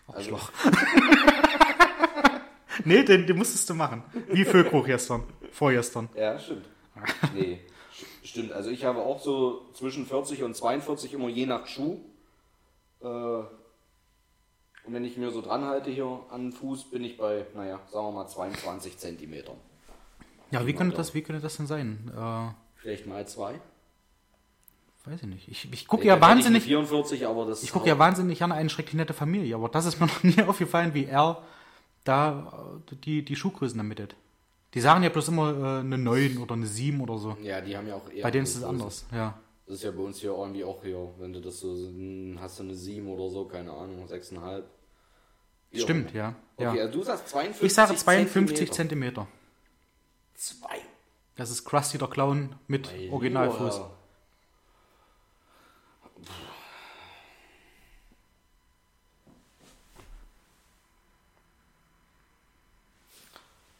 Also, 0.07 0.39
Nee, 2.85 3.03
den, 3.03 3.27
den 3.27 3.37
musstest 3.37 3.69
du 3.69 3.73
machen. 3.73 4.03
Wie 4.29 4.45
Völkruch 4.45 4.85
gestern. 4.85 5.23
Vorgestern. 5.51 6.09
Ja, 6.15 6.39
stimmt. 6.39 6.65
Nee, 7.33 7.59
stimmt. 8.23 8.51
Also 8.51 8.69
ich 8.69 8.85
habe 8.85 8.99
auch 8.99 9.21
so 9.21 9.69
zwischen 9.73 10.05
40 10.05 10.43
und 10.43 10.55
42 10.55 11.13
immer 11.13 11.29
je 11.29 11.45
nach 11.45 11.67
Schuh. 11.67 11.99
Äh, 13.01 13.43
und 14.91 14.95
wenn 14.95 15.05
ich 15.05 15.15
mir 15.15 15.31
so 15.31 15.41
dran 15.41 15.63
halte 15.63 15.89
hier 15.89 16.19
an 16.31 16.41
den 16.47 16.51
Fuß, 16.51 16.83
bin 16.91 17.05
ich 17.05 17.17
bei, 17.17 17.45
naja, 17.55 17.79
sagen 17.89 18.07
wir 18.07 18.11
mal 18.11 18.27
22 18.27 18.97
Zentimetern. 18.97 19.55
Ja, 20.51 20.67
wie 20.67 20.73
könnte 20.73 20.97
das, 20.97 21.13
wie 21.13 21.21
könnte 21.21 21.41
das 21.41 21.55
denn 21.55 21.65
sein? 21.65 22.11
Äh, 22.13 22.49
Vielleicht 22.75 23.07
mal 23.07 23.25
zwei. 23.25 23.61
weiß 25.05 25.21
ich 25.21 25.27
nicht. 25.29 25.47
Ich, 25.47 25.71
ich 25.71 25.87
gucke 25.87 26.05
ja 26.05 26.19
wahnsinnig. 26.19 26.63
eine 26.63 26.67
44, 26.83 27.25
aber 27.25 27.45
das 27.45 27.63
Ich 27.63 27.71
gucke 27.71 27.87
ja 27.87 27.97
wahnsinnig 27.97 28.39
gerne 28.39 28.55
eine 28.55 28.69
schrecklich 28.69 28.95
nette 28.95 29.13
Familie, 29.13 29.55
aber 29.55 29.69
das 29.69 29.85
ist 29.85 30.01
mir 30.01 30.07
noch 30.07 30.23
nie 30.23 30.41
aufgefallen, 30.43 30.93
wie 30.93 31.05
er 31.05 31.41
da 32.03 32.81
äh, 32.91 32.95
die, 32.97 33.23
die 33.23 33.35
Schuhgrößen 33.37 33.79
ermittelt. 33.79 34.17
Die 34.73 34.81
sagen 34.81 35.03
ja 35.03 35.09
bloß 35.09 35.29
immer 35.29 35.51
äh, 35.51 35.79
eine 35.79 35.97
9 35.97 36.37
oder 36.37 36.55
eine 36.55 36.67
7 36.67 36.99
oder 36.99 37.17
so. 37.17 37.37
Ja, 37.41 37.61
die 37.61 37.77
haben 37.77 37.87
ja 37.87 37.95
auch 37.95 38.09
eher. 38.11 38.23
Bei 38.23 38.31
denen 38.31 38.43
ist 38.43 38.57
es 38.57 38.63
anders, 38.63 39.05
ja. 39.13 39.39
Das 39.65 39.75
ist 39.75 39.83
ja 39.83 39.91
bei 39.91 40.03
uns 40.03 40.19
hier 40.19 40.31
irgendwie 40.31 40.65
auch 40.65 40.83
hier, 40.83 41.13
wenn 41.17 41.31
du 41.31 41.39
das 41.39 41.61
so 41.61 41.77
hast 42.41 42.59
du 42.59 42.63
eine 42.63 42.75
7 42.75 43.07
oder 43.07 43.29
so, 43.29 43.45
keine 43.45 43.71
Ahnung, 43.71 44.05
6,5. 44.05 44.63
Stimmt, 45.73 46.13
ja. 46.13 46.35
Okay, 46.57 46.77
ja. 46.77 46.83
also 46.83 46.99
du 46.99 47.03
sagst 47.03 47.29
52 47.29 47.65
Ich 47.65 47.73
sage 47.73 47.95
52 47.95 48.71
Zentimeter. 48.71 48.75
Zentimeter. 48.75 49.27
Zwei. 50.35 50.81
Das 51.35 51.49
ist 51.49 51.63
Krusty 51.63 51.97
der 51.97 52.09
Clown 52.09 52.55
mit 52.67 52.89
Originalfuß. 53.09 53.75
Lieber. 53.75 53.97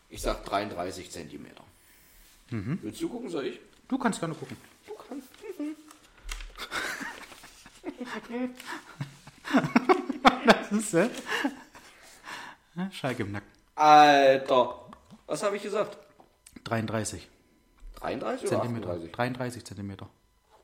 Ich 0.09 0.21
sag 0.21 0.43
33 0.45 1.11
Zentimeter. 1.11 1.63
Mhm. 2.49 2.79
Willst 2.81 3.01
du 3.01 3.09
gucken, 3.09 3.29
soll 3.29 3.47
ich? 3.47 3.59
Du 3.87 3.97
kannst 3.97 4.19
gerne 4.19 4.35
gucken. 4.35 4.57
Du 4.87 4.93
kannst. 4.95 5.27
Das 10.45 10.71
ist 10.71 10.93
äh, 10.93 11.09
Schalke 12.91 13.23
im 13.23 13.31
Nacken. 13.31 13.49
Alter. 13.75 14.89
Was 15.27 15.43
habe 15.43 15.55
ich 15.57 15.63
gesagt? 15.63 15.97
33 16.63 17.27
33 17.95 18.47
oder 18.47 18.61
Zentimeter. 18.61 18.89
38? 18.89 19.11
33 19.11 19.65
Zentimeter. 19.65 20.09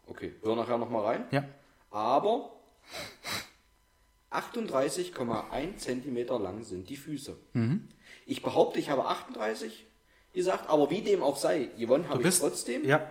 Okay, 0.07 0.35
hör 0.41 0.55
nachher 0.55 0.77
nochmal 0.77 1.05
rein. 1.05 1.25
Ja. 1.31 1.43
Aber 1.91 2.51
38,1 4.31 5.77
Zentimeter 5.77 6.39
lang 6.39 6.63
sind 6.63 6.89
die 6.89 6.97
Füße. 6.97 7.37
Mhm. 7.53 7.87
Ich 8.25 8.41
behaupte, 8.41 8.79
ich 8.79 8.89
habe 8.89 9.05
38 9.05 9.85
gesagt, 10.33 10.69
aber 10.69 10.89
wie 10.89 11.01
dem 11.01 11.23
auch 11.23 11.37
sei, 11.37 11.65
gewonnen 11.77 12.09
habe 12.09 12.27
ich 12.27 12.39
trotzdem. 12.39 12.85
Ja. 12.85 13.09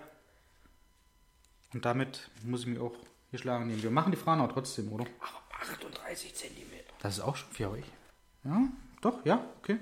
Und 1.72 1.84
damit 1.84 2.30
muss 2.42 2.60
ich 2.60 2.66
mich 2.66 2.78
auch 2.78 2.94
geschlagen 3.30 3.66
nehmen. 3.66 3.82
Wir 3.82 3.90
machen 3.90 4.12
die 4.12 4.18
Fragen 4.18 4.40
auch 4.40 4.52
trotzdem, 4.52 4.92
oder? 4.92 5.04
Aber 5.20 5.62
38 5.62 6.34
Zentimeter. 6.34 6.92
Das 7.00 7.18
ist 7.18 7.20
auch 7.20 7.36
schon 7.36 7.50
für 7.50 7.70
euch. 7.70 7.84
Ja, 8.44 8.68
doch, 9.06 9.24
ja, 9.24 9.44
okay. 9.58 9.78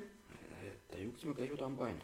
Da 0.91 0.99
juckt 0.99 1.18
es 1.18 1.25
mir 1.25 1.35
gleich 1.35 1.53
wieder 1.53 1.66
am 1.66 1.77
Bein. 1.77 2.01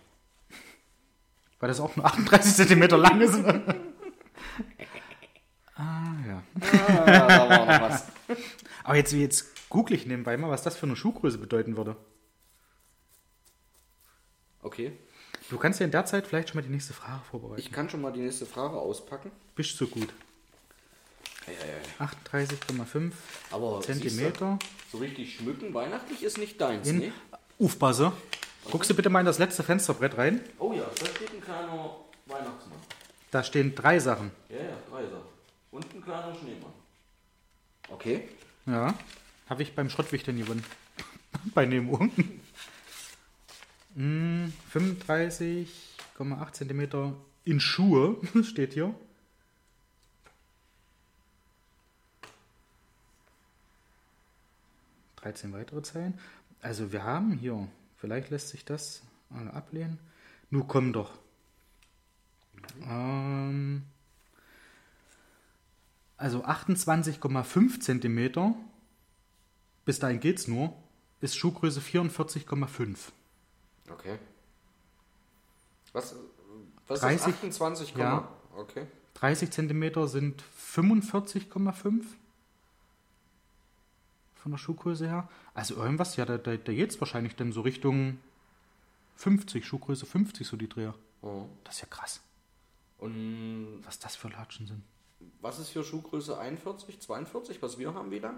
Weil 1.60 1.68
das 1.68 1.80
auch 1.80 1.94
nur 1.96 2.06
38 2.06 2.54
Zentimeter 2.54 2.98
lang 2.98 3.20
ist. 3.20 3.34
ah, 5.76 6.14
ja. 6.26 6.42
Ah, 6.60 7.04
da 7.06 7.48
war 7.48 7.66
noch 7.66 7.80
was. 7.90 8.06
Aber 8.84 8.96
jetzt, 8.96 9.12
jetzt 9.12 9.68
google 9.68 9.96
ich 9.96 10.06
nebenbei 10.06 10.36
mal, 10.36 10.50
was 10.50 10.62
das 10.62 10.76
für 10.76 10.86
eine 10.86 10.96
Schuhgröße 10.96 11.38
bedeuten 11.38 11.76
würde. 11.76 11.96
Okay, 14.62 14.92
Du 15.50 15.58
kannst 15.58 15.80
ja 15.80 15.84
in 15.84 15.90
der 15.90 16.06
Zeit 16.06 16.28
vielleicht 16.28 16.48
schon 16.48 16.60
mal 16.60 16.62
die 16.62 16.72
nächste 16.72 16.94
Frage 16.94 17.22
vorbereiten. 17.28 17.60
ich 17.60 17.72
kann 17.72 17.90
schon 17.90 18.00
mal 18.00 18.12
die 18.12 18.20
nächste 18.20 18.46
Frage 18.46 18.76
auspacken. 18.76 19.32
Bist 19.56 19.76
so 19.76 19.88
gut. 19.88 20.14
38,5 21.98 23.12
Aber 23.50 23.80
Zentimeter 23.80 24.58
du, 24.60 24.66
so 24.92 24.98
richtig 24.98 25.36
schmücken, 25.36 25.72
weihnachtlich 25.74 26.22
ist 26.22 26.38
nicht 26.38 26.60
deins, 26.60 26.88
in 26.88 26.98
ne? 26.98 27.12
Ufbase. 27.58 28.12
Guckst 28.70 28.90
du 28.90 28.94
bitte 28.94 29.10
mal 29.10 29.20
in 29.20 29.26
das 29.26 29.38
letzte 29.38 29.62
Fensterbrett 29.62 30.16
rein. 30.18 30.40
Oh 30.58 30.72
ja, 30.72 30.84
da 30.98 31.06
steht 31.06 31.32
ein 31.32 31.40
kleiner 31.40 31.96
Weihnachtsmann. 32.26 32.78
Da 33.30 33.42
stehen 33.44 33.74
drei 33.74 33.98
Sachen. 33.98 34.30
Ja, 34.48 34.56
ja, 34.56 34.76
drei 34.90 35.02
Sachen. 35.02 35.28
Und 35.70 35.94
ein 35.94 36.02
kleiner 36.02 36.34
Schneemann. 36.34 36.72
Okay. 37.88 38.28
Ja. 38.66 38.94
Habe 39.48 39.62
ich 39.62 39.74
beim 39.74 39.90
Schrottwichtern 39.90 40.36
gewonnen. 40.36 40.64
Bei 41.54 41.64
Nemo. 41.64 42.08
Mm, 43.94 44.52
35,8 44.72 46.52
Zentimeter 46.52 47.14
in 47.44 47.60
Schuhe 47.60 48.16
steht 48.44 48.74
hier. 48.74 48.94
13 55.22 55.52
weitere 55.52 55.82
Zeilen. 55.82 56.18
Also 56.62 56.92
wir 56.92 57.04
haben 57.04 57.32
hier, 57.32 57.68
vielleicht 57.96 58.30
lässt 58.30 58.48
sich 58.48 58.64
das 58.64 59.02
ablehnen. 59.52 59.98
Nun 60.50 60.66
komm 60.66 60.92
doch. 60.92 61.12
Ähm, 62.82 63.82
also 66.16 66.44
28,5 66.44 67.80
Zentimeter, 67.80 68.54
bis 69.84 69.98
dahin 69.98 70.20
geht's 70.20 70.48
nur, 70.48 70.76
ist 71.20 71.36
Schuhgröße 71.36 71.80
44,5. 71.80 72.96
Okay. 73.90 74.18
Was, 75.92 76.14
was 76.86 77.00
30, 77.00 77.26
ist 77.26 77.34
28, 77.34 77.96
ja. 77.96 78.28
okay. 78.56 78.86
30 79.14 79.50
Zentimeter 79.50 80.08
sind 80.08 80.42
45,5 80.74 82.04
von 84.40 84.52
der 84.52 84.58
Schuhgröße 84.58 85.06
her. 85.06 85.28
Also 85.54 85.76
irgendwas, 85.76 86.16
ja, 86.16 86.24
da, 86.24 86.38
da, 86.38 86.56
da 86.56 86.72
geht's 86.72 87.00
wahrscheinlich 87.00 87.36
dann 87.36 87.52
so 87.52 87.60
Richtung 87.60 88.18
50, 89.16 89.66
Schuhgröße 89.66 90.06
50, 90.06 90.46
so 90.46 90.56
die 90.56 90.68
Dreher. 90.68 90.94
Oh. 91.22 91.46
Das 91.64 91.74
ist 91.76 91.80
ja 91.82 91.86
krass, 91.88 92.20
Und 92.98 93.80
was 93.84 93.98
das 93.98 94.16
für 94.16 94.28
Latschen 94.28 94.66
sind. 94.66 94.82
was 95.40 95.58
ist 95.58 95.68
für 95.70 95.84
Schuhgröße 95.84 96.38
41, 96.38 97.00
42, 97.00 97.60
was 97.62 97.78
wir 97.78 97.92
haben 97.94 98.10
wieder? 98.10 98.34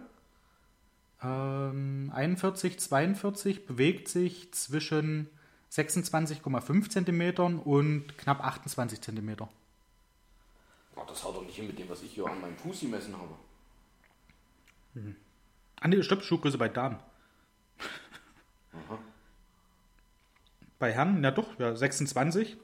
Ähm, 1.22 2.10
41, 2.12 2.80
42 2.80 3.66
bewegt 3.66 4.08
sich 4.08 4.52
zwischen 4.52 5.28
26,5 5.70 6.90
Zentimetern 6.90 7.58
und 7.60 8.18
knapp 8.18 8.44
28 8.44 9.00
Zentimeter. 9.00 9.48
Oh, 10.96 11.02
das 11.06 11.22
haut 11.24 11.36
doch 11.36 11.44
nicht 11.46 11.54
hin 11.56 11.68
mit 11.68 11.78
dem, 11.78 11.88
was 11.88 12.02
ich 12.02 12.12
hier 12.12 12.26
an 12.26 12.40
meinem 12.40 12.56
Fuß 12.56 12.80
gemessen 12.80 13.14
habe. 13.16 13.34
Ah, 15.82 15.88
nee, 15.88 16.00
stimmt, 16.00 16.22
Schuhgröße 16.22 16.58
bei 16.58 16.68
Damen. 16.68 16.96
Aha. 18.72 18.98
Bei 20.78 20.92
Herren, 20.92 21.24
ja 21.24 21.32
doch, 21.32 21.58
ja, 21.58 21.74
26 21.74 22.56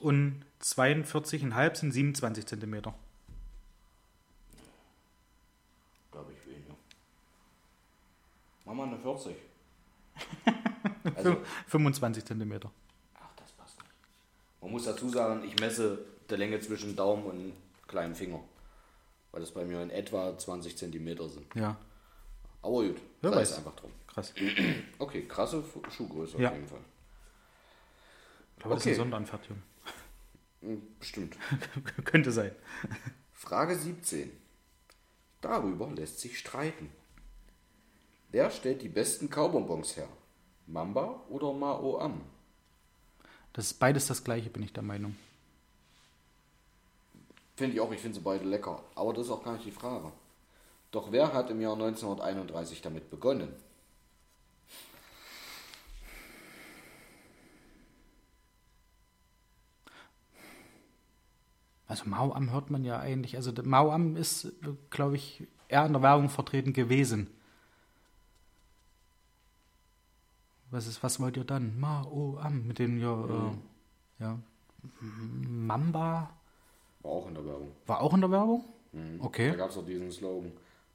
und 0.00 0.44
42,5 0.62 1.74
sind 1.74 1.90
27 1.90 2.46
Zentimeter. 2.46 2.94
Glaube 6.12 6.32
ich 6.32 6.46
weniger. 6.46 6.74
Mach 8.66 8.74
mal 8.74 8.86
eine 8.86 8.98
40. 8.98 9.34
also, 11.16 11.42
25 11.66 12.24
Zentimeter. 12.24 12.70
ach, 13.16 13.34
das 13.34 13.50
passt 13.50 13.78
nicht. 13.78 13.90
Man 14.60 14.70
muss 14.70 14.84
dazu 14.84 15.08
sagen, 15.08 15.42
ich 15.42 15.58
messe 15.58 15.98
die 16.30 16.36
Länge 16.36 16.60
zwischen 16.60 16.94
Daumen 16.94 17.24
und 17.24 17.52
kleinen 17.88 18.14
Finger. 18.14 18.38
Weil 19.32 19.40
das 19.40 19.50
bei 19.50 19.64
mir 19.64 19.82
in 19.82 19.90
etwa 19.90 20.38
20 20.38 20.76
Zentimeter 20.76 21.28
sind. 21.28 21.52
Ja, 21.56 21.76
Aber 22.62 22.82
gut, 22.82 22.96
Wer 23.20 23.32
sei 23.32 23.42
es 23.42 23.50
weiß. 23.50 23.58
einfach 23.58 23.76
drum. 23.76 23.90
krass. 24.06 24.32
Okay, 24.98 25.26
krasse 25.26 25.64
Schuhgröße 25.90 26.38
Ja. 26.40 26.48
auf 26.50 26.54
jeden 26.54 26.68
Fall. 26.68 26.80
Ich 28.56 28.62
glaube, 28.62 28.74
das 28.76 28.82
ist 28.82 28.86
Okay. 28.86 28.90
eine 28.94 28.96
Sonderanfertigung. 29.02 29.62
Hm, 30.60 30.82
Bestimmt. 31.00 31.36
Könnte 32.04 32.30
sein. 32.30 32.52
Frage 33.32 33.76
17. 33.76 34.30
Darüber 35.40 35.88
lässt 35.90 36.20
sich 36.20 36.38
streiten. 36.38 36.90
Wer 38.30 38.50
stellt 38.50 38.80
die 38.82 38.88
besten 38.88 39.28
Kaubonbons 39.28 39.96
her? 39.96 40.08
Mamba 40.68 41.20
oder 41.28 41.52
Mao 41.52 41.98
Am? 41.98 42.20
Das 43.52 43.66
ist 43.66 43.74
beides 43.80 44.06
das 44.06 44.22
gleiche, 44.22 44.48
bin 44.50 44.62
ich 44.62 44.72
der 44.72 44.84
Meinung. 44.84 45.16
Finde 47.56 47.74
ich 47.74 47.80
auch, 47.80 47.92
ich 47.92 48.00
finde 48.00 48.14
sie 48.18 48.22
beide 48.24 48.44
lecker. 48.44 48.82
Aber 48.94 49.12
das 49.12 49.26
ist 49.26 49.32
auch 49.32 49.42
gar 49.44 49.54
nicht 49.54 49.66
die 49.66 49.70
Frage. 49.72 50.10
Doch 50.92 51.10
wer 51.10 51.32
hat 51.32 51.50
im 51.50 51.60
Jahr 51.60 51.72
1931 51.72 52.80
damit 52.82 53.10
begonnen? 53.10 53.52
Also 61.86 62.04
Mao 62.08 62.32
Am 62.32 62.50
hört 62.50 62.70
man 62.70 62.84
ja 62.84 62.98
eigentlich, 63.00 63.36
also 63.36 63.52
der 63.52 63.64
Mao 63.66 63.90
Am 63.90 64.16
ist, 64.16 64.52
glaube 64.90 65.16
ich, 65.16 65.46
eher 65.68 65.84
in 65.84 65.92
der 65.92 66.02
Werbung 66.02 66.28
vertreten 66.30 66.72
gewesen. 66.72 67.28
Was 70.70 70.86
ist, 70.86 71.02
was 71.02 71.20
wollt 71.20 71.36
ihr 71.36 71.44
dann? 71.44 71.78
Mao 71.78 72.38
Am, 72.40 72.66
mit 72.66 72.78
dem 72.78 72.98
ja, 72.98 73.12
äh, 73.24 74.22
ja, 74.22 74.38
Mamba 75.00 76.30
War 77.02 77.10
auch 77.12 77.28
in 77.28 77.34
der 77.34 77.44
Werbung. 77.44 77.72
war 77.86 78.00
auch 78.00 78.14
in 78.14 78.20
der 78.22 78.30
Werbung? 78.30 78.64
Da 78.92 79.24
Okay. 79.26 79.56
gab 79.56 79.70
es 79.70 79.76
auch 79.76 79.84
diesen 79.86 80.10
Slogan. 80.10 80.52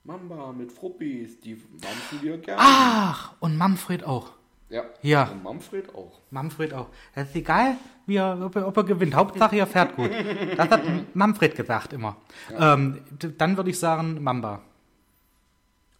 Mamba 0.07 0.53
mit 0.53 0.71
Fruppis, 0.71 1.39
die 1.41 1.55
mampfen 1.55 2.21
wir 2.21 2.37
gerne. 2.37 2.61
Ach, 2.63 3.33
und 3.41 3.57
Manfred 3.57 4.03
auch. 4.05 4.31
Ja. 4.69 4.83
Ja. 5.01 5.25
Und 5.31 5.43
Manfred 5.43 5.93
auch. 5.93 6.19
Manfred 6.31 6.73
auch. 6.73 6.87
Das 7.13 7.27
ist 7.29 7.35
egal, 7.35 7.75
wie 8.05 8.15
er, 8.15 8.39
ob, 8.41 8.55
er, 8.55 8.67
ob 8.67 8.77
er 8.77 8.83
gewinnt. 8.85 9.13
Hauptsache, 9.15 9.57
er 9.57 9.67
fährt 9.67 9.95
gut. 9.97 10.09
Das 10.57 10.69
hat 10.69 10.81
Manfred 11.13 11.55
gesagt 11.55 11.91
immer. 11.93 12.15
Ähm, 12.57 13.01
d- 13.11 13.33
dann 13.37 13.57
würde 13.57 13.69
ich 13.69 13.79
sagen 13.79 14.23
Mamba. 14.23 14.61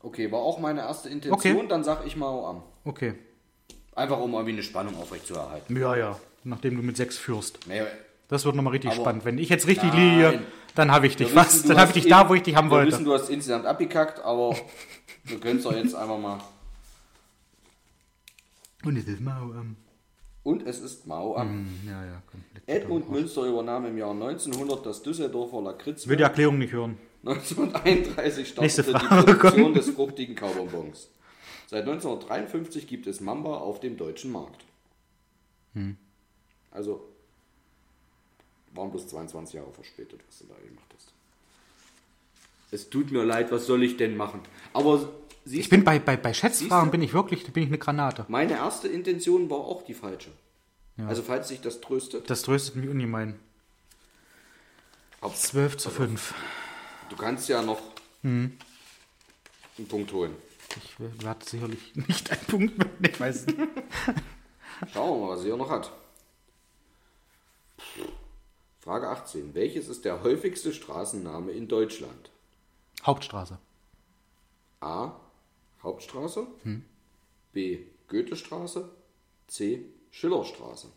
Okay, 0.02 0.32
war 0.32 0.40
auch 0.40 0.60
meine 0.60 0.82
erste 0.82 1.10
Intention, 1.10 1.56
Okay. 1.58 1.68
dann 1.68 1.84
sag 1.84 2.06
ich 2.06 2.16
Mao 2.16 2.48
Am. 2.48 2.64
Okay. 2.86 3.14
Einfach 3.96 4.20
um 4.20 4.32
irgendwie 4.34 4.54
eine 4.54 4.64
Spannung 4.64 4.96
aufrechtzuerhalten. 4.98 5.76
Ja, 5.76 5.96
ja. 5.98 6.18
Nachdem 6.46 6.78
du 6.78 6.84
mit 6.84 6.96
sechs 6.96 7.18
führst. 7.18 7.60
Nee, 7.68 7.82
Das 8.30 8.44
wird 8.46 8.56
nochmal 8.56 8.72
richtig 8.74 8.92
Aber- 8.92 9.02
spannend. 9.02 9.26
Wenn 9.26 9.38
ich 9.38 9.50
jetzt 9.50 9.68
richtig 9.68 9.94
Nein. 9.94 10.16
liege, 10.16 10.42
dann 10.76 10.92
habe 10.92 11.08
ich 11.08 11.16
dich 11.16 11.30
wir 11.30 11.36
was. 11.38 11.54
wissen, 11.54 11.64
du 11.64 11.68
Dann 11.70 11.78
habe 11.80 11.90
ich 11.90 11.94
dich 11.94 12.04
in- 12.06 12.10
da, 12.10 12.30
wo 12.30 12.34
ich 12.34 12.44
dich 12.44 12.56
haben 12.56 12.68
wir 12.68 12.78
wollte. 12.78 12.92
wissen, 12.92 13.06
du 13.06 13.14
hast 13.14 13.30
insgesamt 13.30 13.66
abgekackt, 13.66 14.20
aber 14.20 14.56
wir 15.24 15.40
können 15.40 15.58
es 15.58 15.64
doch 15.64 15.74
jetzt 15.74 15.96
einfach 15.96 16.20
mal. 16.20 16.40
Und 18.84 18.98
es 18.98 19.08
ist 19.08 19.22
Mao. 19.22 19.54
Ähm, 19.54 19.76
Und 20.44 20.66
es 20.68 20.80
ist 20.80 21.08
Mao 21.08 21.36
Am. 21.36 21.50
hm, 21.50 21.68
ja, 21.88 22.06
ja, 22.06 22.22
Edmund. 22.68 23.10
Münster 23.10 23.44
übernahm 23.44 23.86
im 23.86 23.98
Jahr 23.98 24.12
1900 24.12 24.86
das 24.86 25.02
Düsseldorfer 25.04 25.76
Ich 25.86 26.08
will 26.08 26.18
die 26.18 26.24
Erklärung 26.24 26.58
nicht 26.58 26.74
hören. 26.74 26.98
1931 27.26 28.56
Nächste 28.58 28.84
startete 28.84 28.94
die 28.94 29.08
Produktion 29.24 29.74
des 29.74 29.90
fruchtigen 29.90 30.36
Kaubonbons. 30.36 31.10
Seit 31.68 31.82
1953 31.86 32.88
gibt 32.88 33.08
es 33.08 33.20
Mamba 33.20 33.58
auf 33.58 33.80
dem 33.82 33.98
deutschen 33.98 34.32
Markt. 34.32 34.64
Hm. 35.74 35.98
Also 36.72 37.02
waren 38.78 38.92
bloß 38.92 39.08
22 39.08 39.56
Jahre 39.56 39.72
verspätet, 39.74 40.22
was 40.28 40.40
du 40.40 40.46
da 40.46 40.54
gemacht 40.56 40.86
hast. 40.96 41.14
Es 42.72 42.90
tut 42.90 43.12
mir 43.12 43.24
leid, 43.24 43.52
was 43.52 43.66
soll 43.66 43.84
ich 43.84 43.98
denn 43.98 44.16
machen? 44.18 44.42
Aber 44.74 45.10
siehst 45.46 45.64
Ich 45.66 45.70
bin 45.70 45.84
bei, 45.84 46.00
bei, 46.00 46.18
bei 46.18 46.34
Schätzfragen 46.34 46.92
bin 46.92 47.02
ich 47.02 47.14
wirklich, 47.14 47.52
bin 47.52 47.64
ich 47.64 47.70
eine 47.70 47.78
Granate. 47.78 48.26
Meine 48.28 48.54
erste 48.54 48.88
Intention 48.88 49.50
war 49.50 49.60
auch 49.60 49.84
die 49.84 49.94
falsche. 49.94 50.32
Also 51.06 51.22
falls 51.22 51.48
sich 51.48 51.62
das 51.62 51.80
tröstet. 51.80 52.28
Das 52.30 52.42
tröstet 52.42 52.76
mich 52.76 52.90
ungemein. 52.90 53.40
Aber 55.22 55.34
12 55.34 55.78
zu 55.78 55.90
5. 55.90 56.34
du 57.10 57.16
kannst 57.16 57.50
ja 57.50 57.62
noch 57.62 57.80
Hm. 58.24 58.58
einen 59.78 59.88
Punkt 59.88 60.12
holen. 60.12 60.36
Ich 60.76 61.00
werde 61.00 61.46
sicherlich 61.46 61.96
nicht 61.96 62.32
einen 62.32 62.46
Punkt 62.46 63.02
nicht. 63.02 63.18
Schauen 64.94 65.20
wir 65.20 65.28
mal, 65.28 65.38
was 65.38 65.46
er 65.46 65.56
noch 65.58 65.70
hat. 65.70 65.92
Frage 68.88 69.10
18. 69.10 69.54
Welches 69.54 69.90
ist 69.90 70.06
der 70.06 70.24
häufigste 70.24 70.72
Straßenname 70.72 71.52
in 71.52 71.68
Deutschland? 71.68 72.32
Hauptstraße. 73.06 73.58
A. 74.80 75.12
Hauptstraße. 75.84 76.48
B. 77.52 77.80
Goethestraße. 78.08 78.90
C. 79.48 79.84
Schillerstraße. 80.12 80.88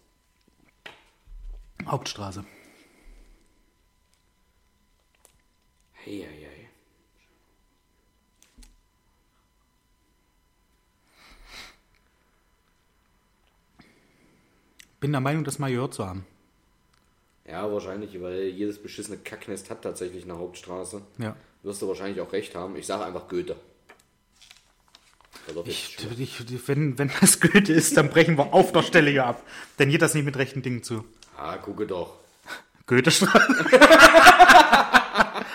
Hauptstraße. 1.84 2.44
Hey, 5.94 6.24
hey, 6.28 6.46
hey. 6.48 6.68
Bin 15.00 15.10
der 15.10 15.20
Meinung, 15.20 15.42
das 15.42 15.58
mal 15.58 15.72
gehört 15.72 15.94
zu 15.94 16.06
haben. 16.06 16.24
Ja, 17.50 17.72
wahrscheinlich, 17.72 18.20
weil 18.20 18.44
jedes 18.44 18.80
beschissene 18.80 19.16
Kacknest 19.18 19.70
hat 19.70 19.82
tatsächlich 19.82 20.24
eine 20.24 20.38
Hauptstraße. 20.38 21.02
Ja. 21.18 21.34
Wirst 21.62 21.82
du 21.82 21.88
wahrscheinlich 21.88 22.20
auch 22.20 22.32
recht 22.32 22.54
haben. 22.54 22.76
Ich 22.76 22.86
sage 22.86 23.04
einfach 23.04 23.26
Goethe. 23.28 23.56
Ich, 25.64 25.96
ich, 26.18 26.68
wenn, 26.68 26.96
wenn 26.98 27.10
das 27.20 27.40
Goethe 27.40 27.72
ist, 27.72 27.96
dann 27.96 28.10
brechen 28.10 28.36
wir 28.38 28.54
auf 28.54 28.70
der 28.72 28.82
Stelle 28.82 29.10
hier 29.10 29.26
ab. 29.26 29.42
Denn 29.78 29.90
geht 29.90 30.02
das 30.02 30.14
nicht 30.14 30.24
mit 30.24 30.36
rechten 30.36 30.62
Dingen 30.62 30.84
zu. 30.84 31.04
Ah, 31.36 31.56
gucke 31.56 31.86
doch. 31.86 32.18
Goethestraße. 32.86 33.64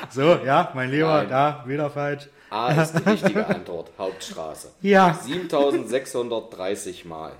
so, 0.09 0.39
ja, 0.45 0.71
mein 0.73 0.91
Lieber, 0.91 1.19
Nein. 1.19 1.29
da, 1.29 1.63
wieder 1.65 1.89
falsch. 1.89 2.27
A 2.49 2.73
ist 2.81 2.93
die 2.93 3.09
richtige 3.09 3.45
Antwort. 3.45 3.91
Hauptstraße. 3.97 4.73
Ja. 4.81 5.13
7630 5.13 7.05
Mal. 7.05 7.31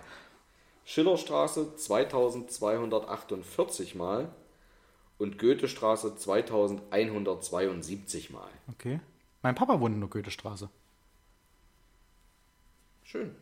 Schillerstraße 0.86 1.76
2248 1.76 3.95
Mal. 3.95 4.30
Und 5.18 5.39
Goethestraße 5.39 6.16
2172 6.16 8.32
Mal. 8.32 8.49
Okay. 8.72 8.99
Mein 9.41 9.55
Papa 9.55 9.80
wohnt 9.80 9.95
in 9.95 10.01
der 10.01 10.09
Goethestraße. 10.09 10.70
Schön. 13.03 13.36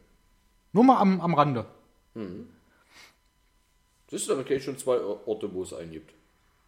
Nur 0.72 0.84
mal 0.84 1.00
am, 1.00 1.22
am 1.22 1.34
Rande. 1.34 1.66
Siehst 4.10 4.30
du, 4.30 4.36
da 4.36 4.44
kenne 4.44 4.58
ich 4.58 4.64
schon 4.64 4.78
zwei 4.78 5.00
Orte, 5.00 5.52
wo 5.54 5.64
es 5.64 5.74
einen 5.74 5.92
gibt. 5.92 6.14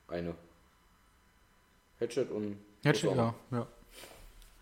Eine. 0.08 0.36
Hatchet 2.00 2.32
und. 2.32 2.58
Osama. 2.86 3.36
ja, 3.52 3.58
ja. 3.58 3.68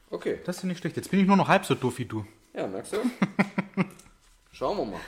Okay. 0.09 0.39
Das 0.45 0.57
ist 0.57 0.63
nicht 0.63 0.79
schlecht. 0.79 0.95
Jetzt 0.95 1.09
bin 1.09 1.19
ich 1.19 1.27
nur 1.27 1.37
noch 1.37 1.47
halb 1.47 1.65
so 1.65 1.75
doof 1.75 1.97
wie 1.97 2.05
du. 2.05 2.25
Ja, 2.53 2.67
merkst 2.67 2.93
du? 2.93 2.97
Schauen 4.51 4.77
wir 4.77 4.85
mal. 4.85 5.01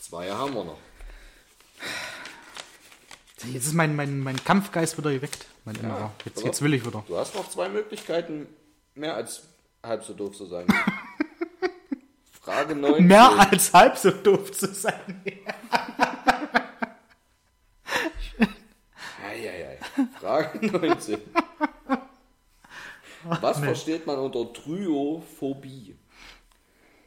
Zwei 0.00 0.30
haben 0.30 0.54
wir 0.54 0.64
noch. 0.64 0.78
Jetzt 3.44 3.66
ist 3.66 3.74
mein, 3.74 3.94
mein, 3.94 4.20
mein 4.20 4.42
Kampfgeist 4.42 4.96
wieder 4.96 5.12
geweckt. 5.12 5.46
Mein 5.64 5.76
innerer. 5.76 6.12
Jetzt, 6.24 6.42
jetzt 6.42 6.62
will 6.62 6.72
ich 6.72 6.86
wieder. 6.86 7.04
Du 7.06 7.16
hast 7.18 7.34
noch 7.34 7.48
zwei 7.50 7.68
Möglichkeiten, 7.68 8.46
mehr 8.94 9.14
als 9.14 9.42
halb 9.82 10.02
so 10.04 10.14
doof 10.14 10.36
zu 10.36 10.46
sein. 10.46 10.66
Frage 12.40 12.74
9. 12.74 13.04
Mehr 13.06 13.30
als 13.50 13.72
halb 13.72 13.98
so 13.98 14.10
doof 14.10 14.52
zu 14.52 14.72
sein. 14.72 15.22
Eieiei. 19.22 19.78
Frage 20.18 20.66
19. 20.78 21.18
Was 23.24 23.58
versteht 23.58 24.06
man 24.06 24.18
unter 24.18 24.52
Tryophobie? 24.52 25.96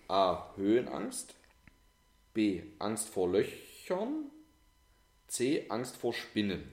A. 0.08 0.54
Höhenangst. 0.58 1.34
B. 2.34 2.62
Angst 2.78 3.10
vor 3.10 3.30
Löchern. 3.30 4.26
C. 5.30 5.66
Angst 5.70 5.96
vor 5.98 6.14
Spinnen. 6.14 6.70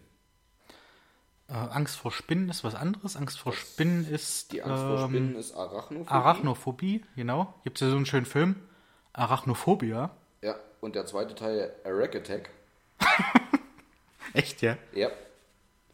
Äh, 1.49 1.53
Angst 1.53 1.97
vor 1.97 2.11
Spinnen 2.11 2.49
ist 2.49 2.65
was 2.65 2.75
anderes. 2.75 3.17
Angst 3.17 3.39
vor 3.39 3.53
Spinnen 3.53 4.05
ist 4.11 4.53
Die 4.53 4.63
Angst 4.63 4.83
vor 4.83 4.99
ähm, 5.03 5.09
Spinnen 5.09 5.37
ist 5.37 5.55
Arachnophobie. 5.55 6.11
Arachnophobie, 6.11 7.05
genau. 7.15 7.55
Gibt 7.65 7.77
es 7.77 7.83
ja 7.83 7.91
so 7.91 7.97
einen 7.97 8.07
schönen 8.07 8.27
Film. 8.27 8.57
Arachnophobia. 9.13 10.11
Ja, 10.43 10.57
und 10.81 10.95
der 10.97 11.07
zweite 11.07 11.35
Teil 11.35 11.73
Arack 11.85 12.17
Attack. 12.17 12.51
Echt, 14.33 14.61
ja? 14.63 14.77
Ja. 14.93 15.09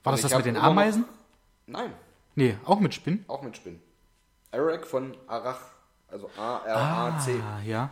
War 0.03 0.13
Und 0.15 0.23
das 0.23 0.31
das 0.31 0.37
mit 0.37 0.47
den 0.47 0.55
immer 0.57 0.65
noch- 0.65 0.71
Ameisen? 0.71 1.05
Nein, 1.67 1.93
Nee, 2.35 2.57
auch 2.65 2.81
mit 2.81 2.95
Spinnen. 2.95 3.25
auch 3.29 3.43
mit 3.43 3.57
Spinnen. 3.57 3.81
Arack 4.53 4.87
von 4.87 5.15
Arach, 5.27 5.61
also 6.09 6.31
A-R-A-C. 6.39 7.35
Ah, 7.41 7.61
ja. 7.63 7.91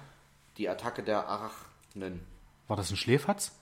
Die 0.56 0.68
Attacke 0.68 1.02
der 1.02 1.26
Arachnen. 1.28 2.20
War 2.68 2.76
das 2.76 2.90
ein 2.90 2.96
Schläferz? 2.96 3.52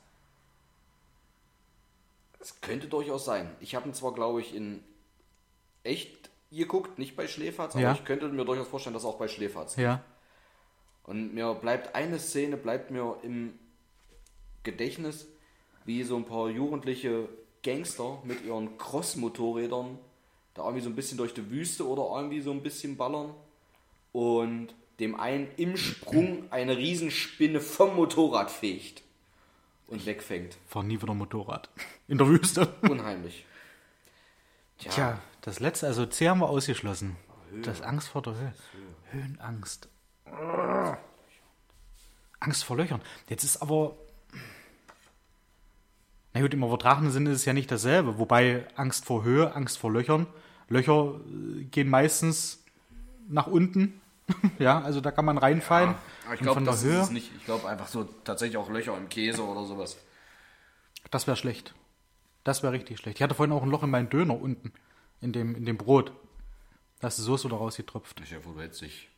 Das 2.39 2.61
könnte 2.61 2.87
durchaus 2.87 3.25
sein. 3.25 3.51
Ich 3.61 3.75
habe 3.75 3.89
ihn 3.89 3.95
zwar, 3.95 4.15
glaube 4.15 4.41
ich, 4.41 4.55
in 4.55 4.83
echt 5.83 6.31
geguckt, 6.51 6.99
nicht 6.99 7.17
bei 7.17 7.27
Schläferz, 7.27 7.75
aber 7.75 7.83
Ja. 7.83 7.93
ich 7.93 8.05
könnte 8.05 8.29
mir 8.29 8.45
durchaus 8.45 8.69
vorstellen, 8.69 8.95
dass 8.95 9.05
auch 9.05 9.19
bei 9.19 9.29
Schläferz. 9.29 9.77
Ja. 9.77 10.03
Und 11.05 11.35
mir 11.35 11.55
bleibt 11.55 11.95
eine 11.95 12.19
Szene, 12.19 12.57
bleibt 12.57 12.91
mir 12.91 13.17
im 13.23 13.59
Gedächtnis, 14.63 15.27
wie 15.85 16.03
so 16.03 16.17
ein 16.17 16.25
paar 16.25 16.49
jugendliche 16.51 17.29
Gangster 17.63 18.19
mit 18.25 18.45
ihren 18.45 18.77
Cross-Motorrädern 18.79 19.99
da 20.55 20.63
irgendwie 20.65 20.83
so 20.83 20.91
ein 20.91 20.97
bisschen 20.97 21.19
durch 21.19 21.35
die 21.35 21.51
Wüste 21.51 21.87
oder 21.87 22.09
irgendwie 22.17 22.41
so 22.41 22.51
ein 22.51 22.63
bisschen 22.63 22.97
ballern 22.97 23.33
und 24.13 24.69
dem 25.01 25.19
einen 25.19 25.49
im 25.57 25.77
Sprung 25.77 26.51
eine 26.51 26.77
Riesenspinne 26.77 27.61
vom 27.61 27.95
Motorrad 27.97 28.51
fegt 28.51 29.03
und 29.89 30.07
wegfängt. 30.07 30.57
Fahr 30.67 30.83
nie 30.83 31.01
wieder 31.01 31.15
Motorrad. 31.15 31.71
In 32.07 32.19
der 32.19 32.29
Wüste. 32.29 32.75
Unheimlich. 32.83 33.45
Tja, 34.79 34.93
Tja, 34.93 35.19
das 35.41 35.61
letzte, 35.61 35.87
also 35.87 36.07
C 36.07 36.29
haben 36.29 36.41
wir 36.41 36.49
ausgeschlossen. 36.49 37.17
Das 37.63 37.83
Angst 37.83 38.09
vor 38.09 38.23
der 38.23 38.35
Höhe. 38.35 38.53
Höhenangst. 39.11 39.89
Angst 42.41 42.65
vor 42.65 42.77
Löchern. 42.77 43.01
Jetzt 43.29 43.45
ist 43.45 43.63
aber. 43.63 43.97
Na 46.35 46.43
gut, 46.43 46.53
im 46.53 46.63
übertragenen 46.63 47.11
Sinne 47.11 47.31
ist 47.31 47.39
es 47.39 47.45
ja 47.47 47.55
nicht 47.55 47.71
dasselbe. 47.71 48.19
Wobei 48.19 48.67
Angst 48.77 49.07
vor 49.07 49.25
Höhe, 49.25 49.55
Angst 49.55 49.79
vor 49.79 49.91
Löchern. 49.91 50.27
Löcher 50.69 51.19
äh, 51.27 51.65
gehen 51.65 51.89
meistens 51.89 52.63
nach 53.29 53.47
unten. 53.47 54.01
ja, 54.59 54.81
also 54.81 55.01
da 55.01 55.11
kann 55.11 55.25
man 55.25 55.39
reinfallen. 55.39 55.95
aber 56.25 56.35
ich 56.35 56.41
glaube, 56.41 56.63
das 56.63 56.85
Höhe, 56.85 56.99
ist 56.99 57.05
es 57.05 57.11
nicht. 57.11 57.31
Ich 57.37 57.45
glaube 57.45 57.69
einfach 57.69 57.89
so 57.89 58.05
tatsächlich 58.25 58.57
auch 58.57 58.69
Löcher 58.69 58.97
im 58.97 59.09
Käse 59.09 59.43
oder 59.43 59.65
sowas. 59.65 59.97
das 61.11 61.27
wäre 61.27 61.37
schlecht. 61.37 61.75
Das 62.45 62.63
wäre 62.63 62.73
richtig 62.73 62.99
schlecht. 62.99 63.19
Ich 63.19 63.23
hatte 63.23 63.35
vorhin 63.35 63.53
auch 63.55 63.63
ein 63.63 63.71
Loch 63.71 63.83
in 63.83 63.91
meinen 63.91 64.09
Döner 64.09 64.41
unten. 64.41 64.73
In 65.21 65.33
dem, 65.33 65.55
in 65.57 65.65
dem 65.65 65.77
Brot. 65.77 66.13
Da 67.01 67.09
ist 67.09 67.19
die 67.19 67.23
Soße 67.23 67.49
da 67.49 67.57
rausgetropft. 67.57 68.21
Ich 68.21 68.35
hoffe, 68.35 68.49
du 68.55 68.61
hättest 68.61 68.83
dich 68.83 69.09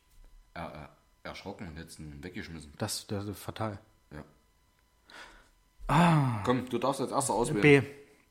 er, 0.54 0.62
er, 0.62 0.88
erschrocken 1.22 1.68
und 1.68 1.76
hättest 1.76 1.98
ihn 1.98 2.22
weggeschmissen. 2.22 2.72
Das, 2.78 3.06
das 3.06 3.26
ist 3.26 3.38
fatal. 3.38 3.78
Ja. 4.12 4.24
Ah. 5.88 6.42
Komm, 6.44 6.68
du 6.68 6.78
darfst 6.78 7.00
als 7.00 7.10
erster 7.12 7.34
auswählen. 7.34 7.60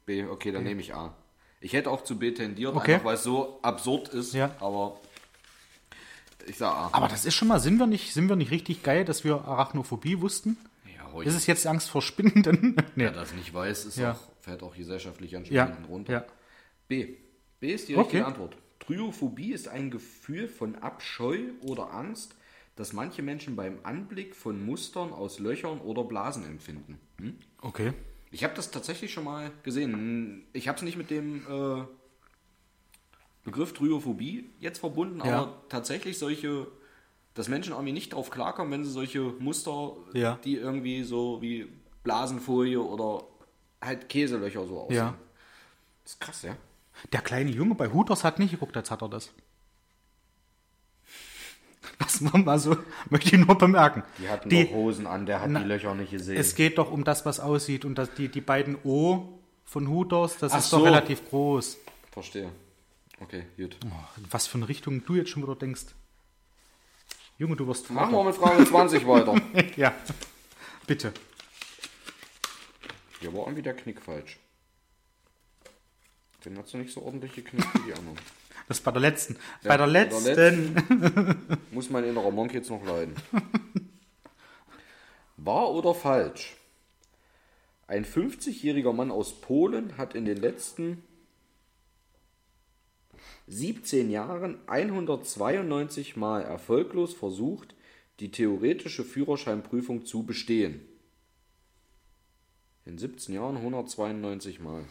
B. 0.05 0.23
B, 0.23 0.25
okay, 0.25 0.51
dann 0.51 0.63
nehme 0.63 0.82
ich 0.82 0.93
A. 0.93 1.13
Ich 1.61 1.73
hätte 1.73 1.91
auch 1.91 2.03
zu 2.03 2.17
B 2.17 2.32
tendiert, 2.32 2.75
Okay. 2.75 2.93
einfach 2.95 3.05
weil 3.05 3.15
es 3.15 3.23
so 3.23 3.59
absurd 3.61 4.09
ist, 4.09 4.34
Ja. 4.34 4.51
aber 4.59 4.97
ich 6.47 6.57
sag 6.57 6.71
A. 6.73 6.89
Aber 6.93 7.07
das 7.07 7.25
ist 7.25 7.35
schon 7.35 7.47
mal, 7.47 7.59
sind 7.59 7.77
wir 7.77 7.87
nicht, 7.87 8.13
sind 8.13 8.27
wir 8.29 8.35
nicht 8.35 8.51
richtig 8.51 8.83
geil, 8.83 9.05
dass 9.05 9.23
wir 9.23 9.35
Arachnophobie 9.45 10.21
wussten? 10.21 10.57
ja, 10.95 11.11
heute, 11.13 11.29
Ist 11.29 11.35
es 11.35 11.47
jetzt 11.47 11.65
Angst 11.67 11.89
vor 11.89 12.01
Spinnen? 12.01 12.43
Denn, 12.43 12.75
nee. 12.95 13.03
wer 13.03 13.11
das 13.11 13.33
nicht 13.33 13.53
weiß, 13.53 13.85
ist 13.85 13.97
Ja. 13.97 14.13
auch, 14.13 14.19
fällt 14.41 14.63
auch 14.63 14.75
gesellschaftlich 14.75 15.35
anscheinend 15.35 15.55
Ja, 15.55 15.65
hinten 15.67 15.85
runter. 15.85 16.13
ja. 16.13 16.25
B. 16.87 17.15
B 17.59 17.73
ist 17.73 17.87
die 17.89 17.95
Okay. 17.95 18.01
richtige 18.03 18.25
Antwort. 18.25 18.57
Tryophobie 18.79 19.51
ist 19.53 19.67
ein 19.67 19.91
Gefühl 19.91 20.47
von 20.47 20.75
Abscheu 20.75 21.39
oder 21.61 21.93
Angst, 21.93 22.35
das 22.75 22.93
manche 22.93 23.21
Menschen 23.21 23.55
beim 23.55 23.77
Anblick 23.83 24.35
von 24.35 24.65
Mustern 24.65 25.11
aus 25.11 25.37
Löchern 25.39 25.79
oder 25.81 26.03
Blasen 26.05 26.45
empfinden. 26.45 26.97
Hm? 27.19 27.35
Okay. 27.61 27.93
Ich 28.31 28.43
habe 28.43 28.53
das 28.55 28.71
tatsächlich 28.71 29.11
schon 29.11 29.25
mal 29.25 29.51
gesehen. 29.63 30.45
Ich 30.53 30.67
habe 30.67 30.77
es 30.77 30.83
nicht 30.83 30.97
mit 30.97 31.09
dem 31.09 31.41
äh, 31.49 31.83
Begriff 33.43 33.73
Tryophobie 33.73 34.49
jetzt 34.59 34.79
verbunden, 34.79 35.21
Ja. 35.25 35.41
aber 35.43 35.61
tatsächlich 35.69 36.17
solche, 36.17 36.67
dass 37.33 37.47
Menschen 37.47 37.73
irgendwie 37.73 37.93
nicht 37.93 38.13
drauf 38.13 38.29
klarkommen, 38.29 38.71
wenn 38.71 38.83
sie 38.85 38.91
solche 38.91 39.21
Muster, 39.21 39.93
Ja. 40.13 40.39
die 40.43 40.55
irgendwie 40.55 41.03
so 41.03 41.41
wie 41.41 41.67
Blasenfolie 42.03 42.79
oder 42.81 43.23
halt 43.81 44.09
Käselöcher 44.09 44.65
so 44.67 44.81
aussehen. 44.81 44.97
Ja. 44.97 45.15
Das 46.03 46.13
ist 46.13 46.19
krass, 46.21 46.41
ja. 46.43 46.55
Der 47.13 47.21
kleine 47.21 47.49
Junge 47.51 47.75
bei 47.75 47.89
Hooters 47.91 48.23
hat 48.23 48.39
nicht 48.39 48.51
geguckt, 48.51 48.75
als 48.75 48.91
hat 48.91 49.01
er 49.01 49.09
das. 49.09 49.31
Das 51.97 52.23
war 52.23 52.37
mal 52.39 52.59
so, 52.59 52.77
möchte 53.09 53.35
ich 53.35 53.45
nur 53.45 53.57
bemerken. 53.57 54.03
Die 54.19 54.29
hatten 54.29 54.49
Die- 54.49 54.65
doch 54.65 54.71
Hosen 54.73 55.05
an, 55.07 55.25
der 55.25 55.41
hat 55.41 55.49
Na, 55.49 55.59
die 55.59 55.65
Löcher 55.65 55.93
nicht 55.95 56.11
gesehen. 56.11 56.37
Es 56.37 56.55
geht 56.55 56.77
doch 56.77 56.91
um 56.91 57.03
das, 57.03 57.25
was 57.25 57.39
aussieht. 57.39 57.83
Und 57.85 57.95
das, 57.95 58.13
die, 58.13 58.29
die 58.29 58.41
beiden 58.41 58.77
O 58.83 59.39
von 59.65 59.87
Hooters, 59.89 60.37
das 60.37 60.53
Ach 60.53 60.59
ist 60.59 60.71
doch 60.73 60.79
so. 60.79 60.83
relativ 60.85 61.27
groß. 61.29 61.77
Verstehe. 62.11 62.51
Okay, 63.22 63.43
gut. 63.57 63.78
Oh, 63.86 64.22
was 64.30 64.47
für 64.47 64.57
eine 64.57 64.70
Richtung 64.70 65.05
du 65.05 65.15
jetzt 65.15 65.30
schon 65.30 65.43
wieder 65.43 65.55
denkst. 65.55 65.86
Junge, 67.38 67.55
du 67.55 67.67
wirst 67.67 67.89
Machen 67.89 68.11
wir 68.11 68.17
Vater. 68.17 68.30
mit 68.30 68.36
Frage 68.38 68.65
20 68.65 69.07
weiter. 69.07 69.36
Ja. 69.78 69.93
Bitte. 70.88 71.13
Hier 73.20 73.34
war 73.34 73.41
irgendwie 73.41 73.61
der 73.61 73.76
Knick 73.76 74.01
falsch. 74.01 74.39
Den 76.45 76.57
hast 76.57 76.74
du 76.74 76.78
nicht 76.78 76.93
so 76.93 77.01
ordentlich 77.03 77.34
geknickt 77.34 77.67
wie 77.76 77.91
die 77.91 77.93
anderen. 77.93 78.17
Das 78.67 78.78
ist 78.78 78.84
bei 78.84 78.91
der 78.91 79.01
letzten. 79.01 79.34
Ja, 79.63 79.76
bei 79.76 79.78
der 79.78 79.86
bei 79.88 80.09
der 80.09 80.51
letzten. 80.51 81.57
Muss 81.72 81.89
mein 81.89 82.03
innerer 82.03 82.30
Monk 82.30 82.53
jetzt 82.53 82.70
noch 82.70 82.86
leiden. 82.86 83.15
Wahr 85.38 85.72
oder 85.72 85.95
falsch? 85.95 86.55
Ein 87.88 88.05
50-jähriger 88.05 88.93
Mann 88.93 89.09
aus 89.09 89.41
Polen 89.41 89.97
hat 89.97 90.13
in 90.13 90.26
den 90.26 90.38
letzten 90.38 91.03
17 93.47 94.09
Jahren 94.11 94.57
192 94.67 96.15
Mal 96.15 96.41
erfolglos 96.43 97.13
versucht, 97.13 97.76
die 98.20 98.32
theoretische 98.32 99.03
Führerscheinprüfung 99.03 100.05
zu 100.05 100.24
bestehen. 100.24 100.82
In 102.86 102.97
17 102.97 103.36
Jahren 103.36 103.57
192 103.57 104.59
Mal. 104.59 104.84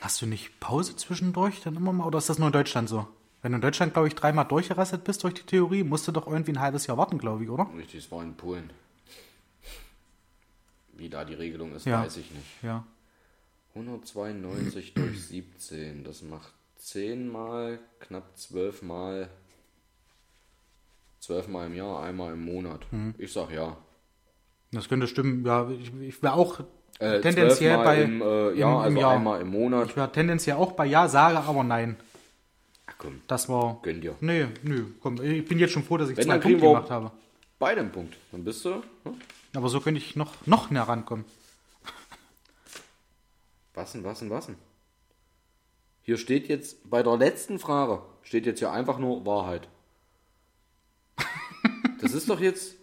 Hast 0.00 0.20
du 0.20 0.26
nicht 0.26 0.58
Pause 0.58 0.96
zwischendurch 0.96 1.60
dann 1.62 1.76
immer 1.76 1.92
mal? 1.92 2.06
Oder 2.06 2.18
ist 2.18 2.28
das 2.28 2.38
nur 2.38 2.48
in 2.48 2.52
Deutschland 2.52 2.88
so? 2.88 3.06
Wenn 3.40 3.52
du 3.52 3.56
in 3.56 3.62
Deutschland, 3.62 3.92
glaube 3.92 4.08
ich, 4.08 4.14
dreimal 4.14 4.44
durchgerastet 4.46 5.04
bist 5.04 5.22
durch 5.24 5.34
die 5.34 5.42
Theorie, 5.42 5.84
musst 5.84 6.06
du 6.08 6.12
doch 6.12 6.26
irgendwie 6.26 6.52
ein 6.52 6.60
halbes 6.60 6.86
Jahr 6.86 6.96
warten, 6.98 7.18
glaube 7.18 7.44
ich, 7.44 7.50
oder? 7.50 7.68
Richtig, 7.76 8.04
es 8.04 8.10
war 8.10 8.22
in 8.22 8.34
Polen. 8.36 8.70
Wie 10.94 11.08
da 11.08 11.24
die 11.24 11.34
Regelung 11.34 11.72
ist, 11.74 11.86
Ja. 11.86 12.02
weiß 12.04 12.16
ich 12.18 12.30
nicht. 12.30 12.46
Ja. 12.62 12.84
192 13.74 14.94
durch 14.94 15.22
17, 15.26 16.04
das 16.04 16.22
macht 16.22 16.52
10 16.78 17.28
mal, 17.30 17.78
knapp 18.00 18.36
12 18.36 18.82
mal, 18.82 19.28
12 21.20 21.48
mal 21.48 21.66
im 21.66 21.74
Jahr, 21.74 22.02
einmal 22.02 22.32
im 22.32 22.44
Monat. 22.44 22.80
Mhm. 22.92 23.14
Ich 23.18 23.32
sag 23.32 23.50
ja. 23.52 23.76
Das 24.72 24.88
könnte 24.88 25.06
stimmen. 25.06 25.44
Ja, 25.44 25.68
ich, 25.70 25.92
ich 26.00 26.22
wäre 26.22 26.34
auch 26.34 26.60
Äh, 26.98 27.20
tendenziell 27.20 27.50
12 27.50 27.76
mal 27.76 27.84
bei. 27.84 28.02
im 28.02 28.22
äh, 28.22 28.24
Jahr, 28.24 28.52
im- 28.52 28.58
im 28.58 28.68
also 28.96 29.00
Jahr. 29.00 29.12
einmal 29.12 29.40
im 29.40 29.48
Monat. 29.48 29.88
Ich 29.90 29.96
wäre 29.96 30.10
tendenziell 30.10 30.56
auch 30.56 30.72
bei 30.72 30.86
Ja, 30.86 31.08
sage 31.08 31.38
aber 31.38 31.62
nein. 31.62 31.96
Ach 32.86 32.94
Komm, 32.98 33.20
Das 33.28 33.48
war. 33.48 33.78
gönn 33.82 34.00
dir. 34.00 34.16
Nee, 34.20 34.46
nö, 34.62 34.86
komm, 35.00 35.22
ich 35.22 35.44
bin 35.46 35.58
jetzt 35.58 35.72
schon 35.72 35.84
froh, 35.84 35.96
dass 35.98 36.08
ich 36.10 36.16
Wenn, 36.16 36.24
zwei 36.24 36.38
Punkte 36.38 36.60
gemacht 36.66 36.90
habe. 36.90 37.10
Beide 37.58 37.80
einen 37.80 37.92
Punkt. 37.92 38.16
Dann 38.32 38.42
bist 38.44 38.64
du. 38.64 38.74
Hm? 39.04 39.14
Aber 39.54 39.68
so 39.68 39.80
könnte 39.80 39.98
ich 40.00 40.16
noch, 40.16 40.46
noch 40.46 40.70
näher 40.70 40.82
rankommen. 40.82 41.24
Was 43.74 43.92
denn, 43.92 44.04
was 44.04 44.18
denn, 44.18 44.30
was 44.30 44.46
denn? 44.46 44.56
Hier 46.02 46.18
steht 46.18 46.48
jetzt, 46.48 46.90
bei 46.90 47.02
der 47.02 47.16
letzten 47.16 47.58
Frage, 47.58 48.02
steht 48.22 48.46
jetzt 48.46 48.58
hier 48.58 48.72
einfach 48.72 48.98
nur 48.98 49.24
Wahrheit. 49.24 49.68
Das 52.00 52.12
ist 52.12 52.28
doch 52.28 52.40
jetzt. 52.40 52.74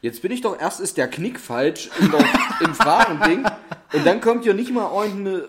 Jetzt 0.00 0.22
bin 0.22 0.30
ich 0.30 0.40
doch, 0.40 0.58
erst 0.58 0.78
ist 0.78 0.96
der 0.96 1.08
Knick 1.08 1.40
falsch 1.40 1.90
in 1.98 2.12
der, 2.12 2.24
im 2.60 2.72
Fragending 2.72 3.44
und 3.92 4.06
dann 4.06 4.20
kommt 4.20 4.44
hier 4.44 4.54
nicht 4.54 4.70
mal 4.70 4.88
irgendeine, 4.94 5.48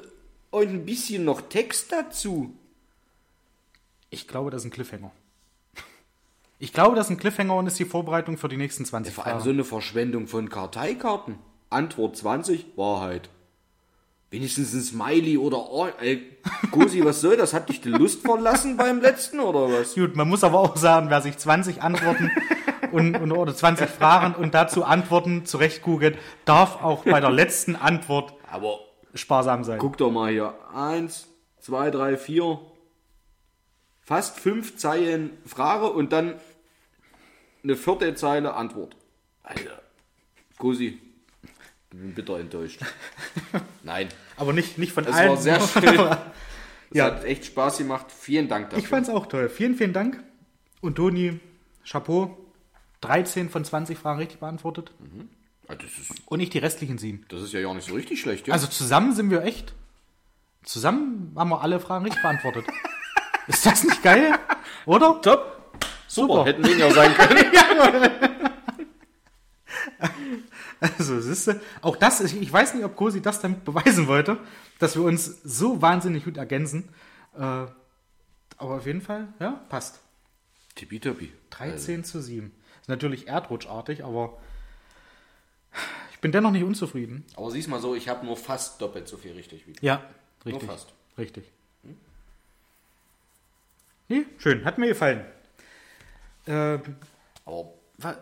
irgendein 0.52 0.86
bisschen 0.86 1.24
noch 1.24 1.42
Text 1.42 1.92
dazu. 1.92 2.52
Ich 4.10 4.28
glaube, 4.28 4.50
das 4.50 4.64
ist 4.64 4.66
ein 4.66 4.72
Cliffhanger. 4.72 5.12
Ich 6.58 6.74
glaube, 6.74 6.96
das 6.96 7.06
ist 7.06 7.12
ein 7.12 7.18
Cliffhanger 7.18 7.56
und 7.56 7.68
ist 7.68 7.78
die 7.78 7.86
Vorbereitung 7.86 8.38
für 8.38 8.50
die 8.50 8.58
nächsten 8.58 8.84
20 8.84 9.14
Vor 9.14 9.28
allem 9.28 9.40
so 9.40 9.52
eine 9.52 9.64
Verschwendung 9.64 10.28
von 10.28 10.50
Karteikarten. 10.50 11.38
Antwort 11.70 12.18
20, 12.18 12.76
Wahrheit. 12.76 13.30
Wenigstens 14.32 14.74
ein 14.74 14.82
Smiley 14.82 15.38
oder. 15.38 15.58
Oh, 15.72 15.88
ey, 16.00 16.38
Gosi, 16.72 17.04
was 17.04 17.22
soll 17.22 17.36
das? 17.36 17.54
Hat 17.54 17.68
dich 17.70 17.82
die 17.82 17.90
Lust 17.90 18.22
verlassen 18.22 18.78
beim 18.78 19.02
letzten 19.02 19.40
oder 19.40 19.72
was? 19.72 19.96
Gut, 19.96 20.16
man 20.16 20.30
muss 20.30 20.44
aber 20.44 20.60
auch 20.60 20.78
sagen, 20.78 21.10
wer 21.10 21.22
sich 21.22 21.38
20 21.38 21.82
Antworten 21.82 22.32
und, 22.92 23.16
und, 23.16 23.32
oder 23.32 23.56
20 23.56 23.90
Fragen 23.90 24.36
und 24.36 24.54
dazu 24.54 24.84
Antworten 24.84 25.46
zurechtgoogelt, 25.46 26.18
darf 26.46 26.84
auch 26.84 27.06
bei 27.06 27.20
der 27.20 27.32
letzten 27.32 27.76
Antwort 27.76 28.34
Aber 28.52 28.80
sparsam 29.16 29.64
sein. 29.64 29.80
guck 29.80 29.98
doch 29.98 30.12
mal 30.12 30.32
hier. 30.32 30.54
Eins, 30.76 31.28
zwei, 31.60 31.90
drei, 31.90 32.16
vier. 32.16 32.60
Fast 34.02 34.40
fünf 34.40 34.78
Zeilen 34.78 35.32
Frage 35.46 35.90
und 35.92 36.12
dann 36.14 36.36
eine 37.64 37.76
vierte 37.76 38.14
Zeile 38.14 38.54
Antwort. 38.54 38.96
Alter. 39.44 39.82
Ich 40.52 40.58
bin 41.92 42.14
bitter 42.14 42.40
enttäuscht. 42.40 42.82
Nein, 43.84 44.10
Aber 44.38 44.54
nicht, 44.54 44.78
nicht 44.78 44.92
von 44.94 45.04
das 45.06 45.16
allen. 45.16 45.30
war 45.30 45.38
sehr 45.38 45.60
schön. 45.68 45.84
Es 46.92 46.98
Ja. 46.98 47.06
hat 47.06 47.24
echt 47.26 47.46
Spaß 47.46 47.78
gemacht. 47.80 48.08
Vielen 48.12 48.48
Dank 48.48 48.70
dafür. 48.70 48.84
Ich 48.84 48.88
fand 48.88 49.08
es 49.08 49.14
auch 49.14 49.26
toll. 49.28 49.50
Vielen, 49.50 49.76
vielen 49.76 49.94
Dank. 49.94 50.24
Und 50.82 50.96
Toni, 50.96 51.40
Chapeau. 51.90 52.38
13 53.02 53.50
von 53.50 53.64
20 53.64 53.98
Fragen 53.98 54.20
richtig 54.20 54.40
beantwortet. 54.40 54.92
Das 55.68 55.78
ist, 55.84 56.12
Und 56.26 56.40
ich 56.42 56.50
die 56.50 56.58
restlichen 56.58 56.98
sieben. 56.98 57.26
das 57.30 57.42
ist 57.42 57.54
ja 57.54 57.60
ja 57.62 57.74
nicht 57.74 57.88
so 57.88 57.94
richtig 57.96 58.20
schlecht, 58.20 58.48
ja? 58.48 58.54
Also 58.54 58.68
zusammen 58.68 59.14
sind 59.16 59.30
wir 59.30 59.44
echt. 59.44 59.74
Zusammen 60.64 61.32
haben 61.38 61.50
wir 61.50 61.62
alle 61.62 61.80
Fragen 61.80 62.04
richtig 62.06 62.22
beantwortet. 62.22 62.66
Ist 63.48 63.66
das 63.66 63.84
nicht 63.86 64.04
geil? 64.04 64.38
Oder? 64.86 65.22
top. 65.22 65.74
Super. 66.08 66.44
Hätten 66.46 66.64
weniger 66.66 66.92
sein 66.92 67.14
können. 67.14 68.29
Also, 70.82 71.20
siehst 71.20 71.48
du, 71.48 71.60
auch 71.82 71.98
das, 71.98 72.22
ich, 72.22 72.42
ich 72.42 72.52
weiß 72.52 72.74
nicht, 72.74 72.86
ob 72.86 72.96
Cosi 72.96 73.22
das 73.22 73.42
damit 73.42 73.66
beweisen 73.66 74.08
wollte, 74.08 74.38
dass 74.80 74.96
wir 74.96 75.04
uns 75.04 75.42
so 75.44 75.82
wahnsinnig 75.82 76.24
gut 76.24 76.38
ergänzen. 76.38 76.90
Äh, 77.36 77.40
aber 77.40 78.76
auf 78.76 78.86
jeden 78.86 79.02
Fall, 79.02 79.28
ja, 79.40 79.62
passt. 79.70 80.00
Tippitoppi. 80.76 81.34
13 81.50 82.04
zu 82.04 82.22
7. 82.22 82.54
Ist 82.82 82.88
natürlich 82.88 83.28
erdrutschartig, 83.28 84.06
aber 84.06 84.38
ich 86.12 86.20
bin 86.20 86.32
dennoch 86.32 86.52
nicht 86.52 86.64
unzufrieden. 86.64 87.26
Aber 87.36 87.52
siehst 87.52 87.68
mal 87.68 87.82
so, 87.82 87.96
ich 87.96 88.08
habe 88.08 88.26
nur 88.26 88.38
fast 88.38 88.82
doppelt 88.82 89.08
so 89.08 89.18
viel 89.18 89.34
richtig 89.34 89.68
wie 89.68 89.74
du. 89.74 89.86
Ja, 89.86 90.04
richtig. 90.46 90.64
Nur 90.64 90.72
fast. 90.72 90.94
Richtig. 91.18 91.52
Nee, 94.08 94.26
schön, 94.38 94.66
hat 94.66 94.78
mir 94.78 94.88
gefallen. 94.88 95.24
Ähm, 96.48 96.82
Aber 97.46 97.74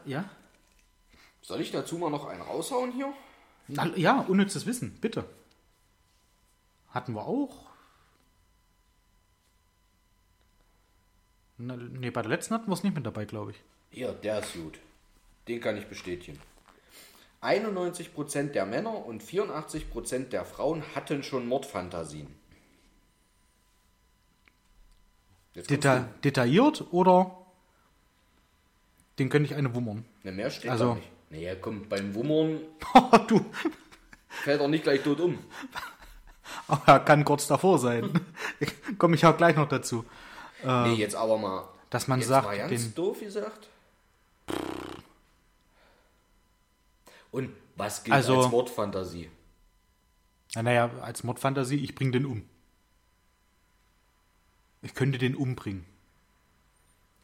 ja? 0.06 0.30
Soll 1.48 1.62
ich 1.62 1.72
dazu 1.72 1.98
mal 1.98 2.10
noch 2.10 2.26
einen 2.28 2.42
raushauen 2.42 2.92
hier? 2.92 3.14
Na, 3.70 3.86
ja, 3.96 4.20
unnützes 4.20 4.66
Wissen, 4.66 4.98
bitte. 5.00 5.24
Hatten 6.90 7.14
wir 7.14 7.26
auch. 7.26 7.68
Na, 11.58 11.78
nee, 11.78 12.12
bei 12.12 12.22
der 12.22 12.30
letzten 12.30 12.54
hatten 12.54 12.68
wir 12.68 12.74
es 12.74 12.84
nicht 12.84 12.96
mit 12.96 13.06
dabei, 13.06 13.24
glaube 13.24 13.52
ich. 13.52 13.58
Hier, 13.92 14.12
der 14.12 14.40
ist 14.40 14.54
gut. 14.54 14.78
Den 15.48 15.62
kann 15.62 15.78
ich 15.78 15.88
bestätigen. 15.88 16.38
91% 17.42 18.52
der 18.52 18.66
Männer 18.66 19.06
und 19.06 19.24
84% 19.24 20.26
der 20.30 20.44
Frauen 20.44 20.84
hatten 20.96 21.24
schon 21.24 21.48
Mordfantasien. 21.48 22.28
Deta 25.56 26.10
detailliert 26.26 26.84
oder 26.92 27.38
den 29.18 29.30
könnte 29.30 29.50
ich 29.50 29.56
eine 29.56 29.74
wummern. 29.74 30.04
du. 30.24 30.30
Ne, 30.30 30.36
mehr 30.36 30.52
steht 30.52 30.70
Also- 30.72 30.96
nicht. 30.96 31.10
Naja, 31.30 31.56
komm, 31.56 31.88
beim 31.90 32.14
Wummern 32.16 32.62
du, 33.28 33.46
fällt 34.30 34.62
er 34.62 34.68
nicht 34.68 34.84
gleich 34.84 35.04
tot 35.04 35.20
um. 35.20 35.38
aber 36.68 36.88
er 36.94 37.00
kann 37.02 37.26
kurz 37.26 37.48
davor 37.48 37.80
sein. 37.80 38.20
Komme 38.98 39.16
ich 39.16 39.26
auch 39.26 39.36
gleich 39.36 39.56
noch 39.56 39.68
dazu. 39.68 40.06
nee, 40.64 40.94
jetzt 40.94 41.16
aber 41.16 41.38
mal. 41.38 41.68
Dass 41.90 42.08
man 42.08 42.20
jetzt 42.20 42.30
sagt, 42.30 42.48
mal 42.48 42.58
ganz 42.58 42.70
den, 42.84 42.96
doof 42.96 43.20
gesagt. 43.20 43.68
Und 47.32 47.52
was 47.76 48.04
gilt 48.04 48.16
Also- 48.16 48.42
als 48.42 48.52
Mordfantasie? 48.52 49.30
Na, 50.56 50.64
naja, 50.64 50.90
als 51.02 51.24
Mordfantasie, 51.24 51.76
ich 51.76 51.94
bringe 51.94 52.12
den 52.12 52.26
um. 52.26 52.44
Ich 54.82 54.94
könnte 54.96 55.18
den 55.18 55.36
umbringen. 55.36 55.86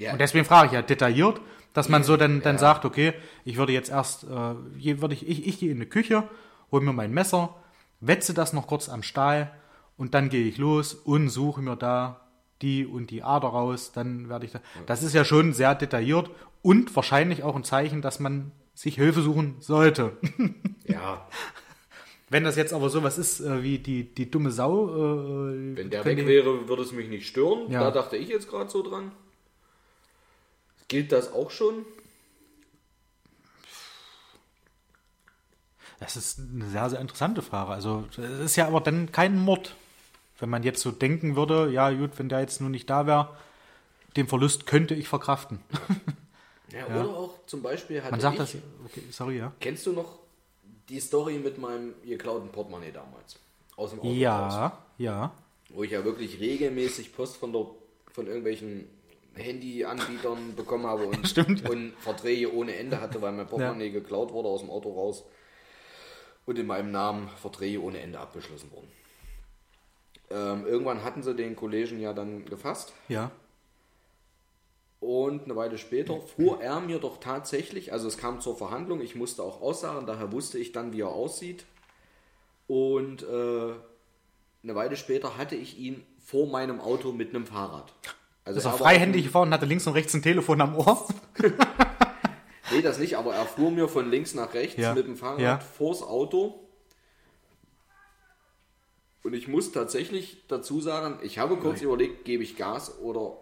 Ja, 0.03 0.13
Und 0.13 0.21
deswegen 0.21 0.45
frage 0.45 0.67
ich 0.67 0.73
ja 0.73 0.81
detailliert, 0.81 1.41
dass 1.73 1.89
man 1.89 2.03
so 2.03 2.17
dann, 2.17 2.41
dann 2.41 2.57
sagt, 2.57 2.85
okay, 2.85 3.13
ich 3.45 3.57
würde 3.57 3.73
jetzt 3.73 3.89
erst, 3.89 4.25
äh, 4.25 5.01
würde 5.01 5.13
ich, 5.13 5.27
ich, 5.27 5.47
ich 5.47 5.59
gehe 5.59 5.71
in 5.71 5.79
die 5.79 5.85
Küche, 5.85 6.23
hole 6.71 6.83
mir 6.83 6.93
mein 6.93 7.13
Messer, 7.13 7.55
wetze 7.99 8.33
das 8.33 8.53
noch 8.53 8.67
kurz 8.67 8.89
am 8.89 9.03
Stahl 9.03 9.51
und 9.97 10.13
dann 10.13 10.29
gehe 10.29 10.45
ich 10.45 10.57
los 10.57 10.93
und 10.93 11.29
suche 11.29 11.61
mir 11.61 11.75
da 11.75 12.19
die 12.61 12.85
und 12.85 13.11
die 13.11 13.23
Ader 13.23 13.49
raus, 13.49 13.91
dann 13.93 14.29
werde 14.29 14.45
ich 14.45 14.51
da. 14.51 14.61
Das 14.85 15.03
ist 15.03 15.13
ja 15.13 15.25
schon 15.25 15.53
sehr 15.53 15.75
detailliert 15.75 16.29
und 16.61 16.95
wahrscheinlich 16.95 17.43
auch 17.43 17.55
ein 17.55 17.63
Zeichen, 17.63 18.01
dass 18.01 18.19
man 18.19 18.51
sich 18.73 18.95
Hilfe 18.95 19.21
suchen 19.21 19.55
sollte. 19.59 20.17
ja, 20.87 21.27
Wenn 22.29 22.43
das 22.43 22.55
jetzt 22.55 22.73
aber 22.73 22.89
sowas 22.89 23.17
ist 23.17 23.41
äh, 23.41 23.61
wie 23.61 23.77
die, 23.77 24.03
die 24.03 24.31
dumme 24.31 24.49
Sau, 24.51 24.89
äh, 25.49 25.77
wenn 25.77 25.89
der 25.89 26.03
weg 26.03 26.25
wäre, 26.25 26.67
würde 26.67 26.81
es 26.81 26.91
mich 26.91 27.07
nicht 27.07 27.27
stören. 27.27 27.69
Ja. 27.71 27.81
Da 27.81 27.91
dachte 27.91 28.17
ich 28.17 28.29
jetzt 28.29 28.49
gerade 28.49 28.69
so 28.71 28.81
dran. 28.81 29.11
Gilt 30.87 31.11
das 31.11 31.31
auch 31.31 31.51
schon? 31.51 31.85
Das 35.99 36.17
ist 36.17 36.39
eine 36.39 36.69
sehr, 36.69 36.89
sehr 36.89 36.99
interessante 36.99 37.41
Frage. 37.41 37.71
Also, 37.71 38.05
es 38.17 38.39
ist 38.39 38.55
ja 38.55 38.67
aber 38.67 38.81
dann 38.81 39.11
kein 39.11 39.37
Mord. 39.37 39.75
Wenn 40.39 40.49
man 40.49 40.63
jetzt 40.63 40.81
so 40.81 40.91
denken 40.91 41.35
würde, 41.35 41.71
ja, 41.71 41.89
gut, 41.91 42.11
wenn 42.17 42.27
der 42.27 42.41
jetzt 42.41 42.59
nur 42.59 42.69
nicht 42.69 42.89
da 42.89 43.07
wäre, 43.07 43.29
den 44.17 44.27
Verlust 44.27 44.65
könnte 44.65 44.95
ich 44.95 45.07
verkraften. 45.07 45.59
Ja, 46.73 46.87
Oder 46.87 47.09
auch 47.09 47.45
zum 47.45 47.61
Beispiel 47.61 48.01
hatte 48.01 48.11
Man 48.11 48.19
sagt 48.19 48.33
ich, 48.33 48.39
das, 48.39 48.55
okay, 48.85 49.03
sorry, 49.11 49.37
ja. 49.37 49.53
Kennst 49.59 49.85
du 49.85 49.93
noch 49.93 50.17
die 50.89 50.99
Story 50.99 51.37
mit 51.37 51.59
meinem 51.59 51.93
geklauten 52.03 52.49
Portemonnaie 52.49 52.91
damals? 52.91 53.37
Aus 53.75 53.91
dem 53.91 53.99
Auto 53.99 54.07
raus? 54.07 54.17
Ja, 54.17 54.77
ja. 54.97 55.31
Wo 55.69 55.83
ich 55.83 55.91
ja 55.91 56.03
wirklich 56.03 56.39
regelmäßig 56.39 57.15
Post 57.15 57.37
von, 57.37 57.53
der, 57.53 57.67
von 58.11 58.25
irgendwelchen 58.25 58.89
Handyanbietern 59.35 60.55
bekommen 60.55 60.85
habe 60.85 61.05
und, 61.07 61.27
Stimmt, 61.27 61.61
ja. 61.61 61.69
und 61.69 61.93
Verträge 61.99 62.53
ohne 62.53 62.75
Ende 62.75 63.01
hatte, 63.01 63.21
weil 63.21 63.31
mein 63.31 63.47
Portemonnaie 63.47 63.89
geklaut 63.91 64.31
wurde 64.31 64.49
aus 64.49 64.61
dem 64.61 64.69
Auto 64.69 64.91
raus 64.93 65.23
und 66.45 66.59
in 66.59 66.65
meinem 66.67 66.91
Namen 66.91 67.29
Verträge 67.41 67.81
ohne 67.81 67.99
Ende 67.99 68.19
abgeschlossen 68.19 68.71
wurden. 68.71 68.87
Ähm, 70.29 70.65
irgendwann 70.65 71.03
hatten 71.03 71.23
sie 71.23 71.35
den 71.35 71.55
Kollegen 71.55 71.99
ja 71.99 72.13
dann 72.13 72.45
gefasst 72.45 72.93
Ja. 73.07 73.31
und 74.99 75.43
eine 75.43 75.55
Weile 75.55 75.77
später 75.77 76.19
fuhr 76.21 76.61
er 76.61 76.79
mir 76.79 76.99
doch 76.99 77.19
tatsächlich, 77.19 77.91
also 77.93 78.07
es 78.07 78.17
kam 78.17 78.39
zur 78.41 78.55
Verhandlung, 78.57 79.01
ich 79.01 79.15
musste 79.15 79.43
auch 79.43 79.61
aussagen, 79.61 80.05
daher 80.07 80.31
wusste 80.31 80.57
ich 80.57 80.71
dann, 80.71 80.93
wie 80.93 81.01
er 81.01 81.09
aussieht. 81.09 81.65
Und 82.67 83.23
äh, 83.23 83.73
eine 84.63 84.75
Weile 84.75 84.95
später 84.95 85.37
hatte 85.37 85.55
ich 85.55 85.77
ihn 85.77 86.05
vor 86.23 86.47
meinem 86.47 86.79
Auto 86.79 87.11
mit 87.11 87.29
einem 87.29 87.45
Fahrrad. 87.45 87.91
Also 88.45 88.59
Ist 88.59 88.65
er 88.65 88.71
war 88.71 88.77
freihändig 88.77 89.23
gefahren 89.23 89.47
und 89.49 89.53
hatte 89.53 89.65
links 89.65 89.87
und 89.87 89.93
rechts 89.93 90.13
ein 90.13 90.21
Telefon 90.21 90.61
am 90.61 90.75
Ohr. 90.75 91.07
Nee, 92.71 92.81
das 92.81 92.97
nicht, 92.97 93.17
aber 93.17 93.35
er 93.35 93.45
fuhr 93.45 93.69
mir 93.69 93.87
von 93.87 94.09
links 94.09 94.33
nach 94.33 94.53
rechts 94.55 94.77
Ja. 94.77 94.95
mit 94.95 95.05
dem 95.05 95.15
Fahrrad 95.15 95.39
Ja. 95.41 95.59
vors 95.59 96.01
Auto. 96.01 96.59
Und 99.21 99.33
ich 99.33 99.47
muss 99.47 99.71
tatsächlich 99.71 100.43
dazu 100.47 100.81
sagen, 100.81 101.19
ich 101.21 101.37
habe 101.39 101.57
kurz 101.57 101.81
überlegt, 101.81 102.25
gebe 102.25 102.41
ich 102.41 102.57
Gas 102.57 102.99
oder 102.99 103.33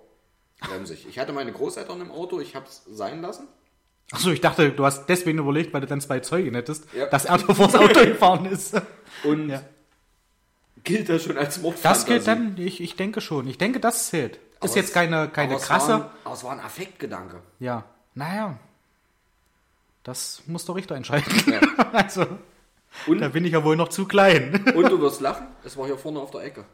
bremse 0.60 0.94
ich. 0.94 1.08
Ich 1.08 1.18
hatte 1.18 1.34
meine 1.34 1.52
Großeltern 1.54 2.02
im 2.02 2.12
Auto, 2.12 2.40
ich 2.40 2.56
habe 2.56 2.66
es 2.68 2.84
sein 2.92 3.22
lassen. 3.22 3.48
Achso, 4.12 4.32
ich 4.32 4.42
dachte, 4.42 4.72
du 4.72 4.84
hast 4.86 5.06
deswegen 5.08 5.40
überlegt, 5.40 5.74
weil 5.74 5.82
du 5.82 5.88
dann 5.88 6.02
zwei 6.02 6.20
Zeugen 6.20 6.54
hättest, 6.54 6.86
Ja. 6.94 7.06
dass 7.08 7.24
er 7.26 7.40
vors 7.40 7.76
Auto 7.76 8.02
gefahren 8.06 8.46
ist. 8.46 8.74
Und 9.24 9.50
Ja. 9.50 9.64
gilt 10.84 11.08
das 11.10 11.24
schon 11.24 11.38
als 11.38 11.62
Mordfantasie. 11.62 12.00
Das 12.00 12.06
gilt 12.06 12.28
dann, 12.28 12.58
ich, 12.58 12.82
ich 12.82 12.96
denke 12.98 13.22
schon. 13.22 13.48
Ich 13.48 13.58
denke, 13.58 13.80
das 13.80 14.10
zählt. 14.10 14.40
Ist 14.64 14.76
jetzt 14.76 14.94
keine, 14.94 15.30
keine 15.30 15.58
krasse. 15.58 15.92
War 15.92 16.06
ein, 16.06 16.10
aber 16.24 16.34
es 16.34 16.44
war 16.44 16.52
ein 16.52 16.60
Affektgedanke. 16.60 17.42
Ja, 17.60 17.84
naja. 18.14 18.58
Das 20.04 20.44
muss 20.48 20.66
der 20.66 20.76
Richter 20.76 20.96
entscheiden. 20.96 21.32
Ja. 21.52 21.60
also, 21.94 22.26
Und, 23.08 23.20
da 23.20 23.30
bin 23.30 23.46
ich 23.46 23.54
ja 23.54 23.64
wohl 23.64 23.76
noch 23.76 23.90
zu 23.90 24.06
klein. 24.06 24.66
und 24.76 24.90
du 24.90 25.00
wirst 25.02 25.22
lachen, 25.22 25.48
es 25.64 25.78
war 25.78 25.86
hier 25.86 25.98
vorne 25.98 26.20
auf 26.20 26.32
der 26.32 26.42
Ecke. 26.42 26.66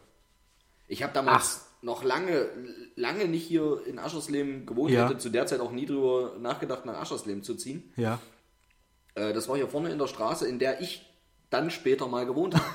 Ich 0.88 1.04
habe 1.04 1.14
damals 1.14 1.66
noch 1.82 2.04
lange, 2.04 2.50
lange 2.96 3.28
nicht 3.28 3.46
hier 3.46 3.82
in 3.86 4.00
Aschersleben 4.00 4.66
gewohnt. 4.66 4.92
Ja. 4.92 5.04
Ich 5.04 5.10
hätte 5.10 5.20
zu 5.20 5.30
der 5.30 5.46
Zeit 5.46 5.60
auch 5.60 5.72
nie 5.72 5.86
drüber 5.86 6.34
nachgedacht, 6.40 6.86
nach 6.86 7.00
Aschersleben 7.00 7.44
zu 7.44 7.56
ziehen. 7.56 7.92
ja. 7.96 8.20
Äh, 9.16 9.34
das 9.34 9.50
war 9.50 9.56
hier 9.56 9.68
vorne 9.68 9.90
in 9.90 9.98
der 9.98 10.08
Straße, 10.08 10.48
in 10.48 10.60
der 10.60 10.80
ich 10.80 11.06
dann 11.50 11.72
später 11.72 12.08
mal 12.08 12.26
gewohnt 12.26 12.56
habe. 12.56 12.66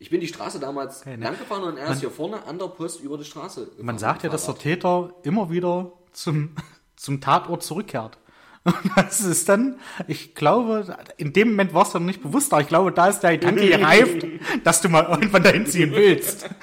Ich 0.00 0.08
bin 0.08 0.20
die 0.20 0.28
Straße 0.28 0.58
damals 0.58 1.02
Okay, 1.02 1.18
ne? 1.18 1.26
lang 1.26 1.38
gefahren 1.38 1.62
und 1.62 1.76
er 1.76 1.92
ist 1.92 2.00
hier 2.00 2.10
vorne 2.10 2.42
an 2.44 2.58
der 2.58 2.68
Post 2.68 3.00
über 3.00 3.18
die 3.18 3.24
Straße 3.24 3.66
gefahren. 3.66 3.84
Man 3.84 3.98
sagt 3.98 4.22
ja, 4.22 4.30
dass 4.30 4.46
der. 4.46 4.56
Täter 4.56 5.12
immer 5.22 5.50
wieder 5.50 5.92
zum, 6.12 6.56
zum 6.96 7.20
Tatort 7.20 7.62
zurückkehrt. 7.62 8.16
Und 8.64 8.74
das 8.96 9.20
ist 9.20 9.48
dann, 9.48 9.78
ich 10.06 10.34
glaube, 10.34 10.96
in 11.18 11.34
dem 11.34 11.50
Moment 11.50 11.74
war 11.74 11.82
es 11.82 11.90
dann 11.90 12.06
nicht 12.06 12.22
bewusst, 12.22 12.52
aber 12.52 12.62
ich 12.62 12.68
glaube, 12.68 12.92
da 12.92 13.08
ist 13.08 13.20
der 13.20 13.36
Gedanke 13.36 13.68
gereift, 13.68 14.26
dass 14.64 14.80
du 14.80 14.88
mal 14.88 15.04
irgendwann 15.04 15.42
dahin 15.42 15.66
ziehen 15.66 15.92
willst. 15.92 16.48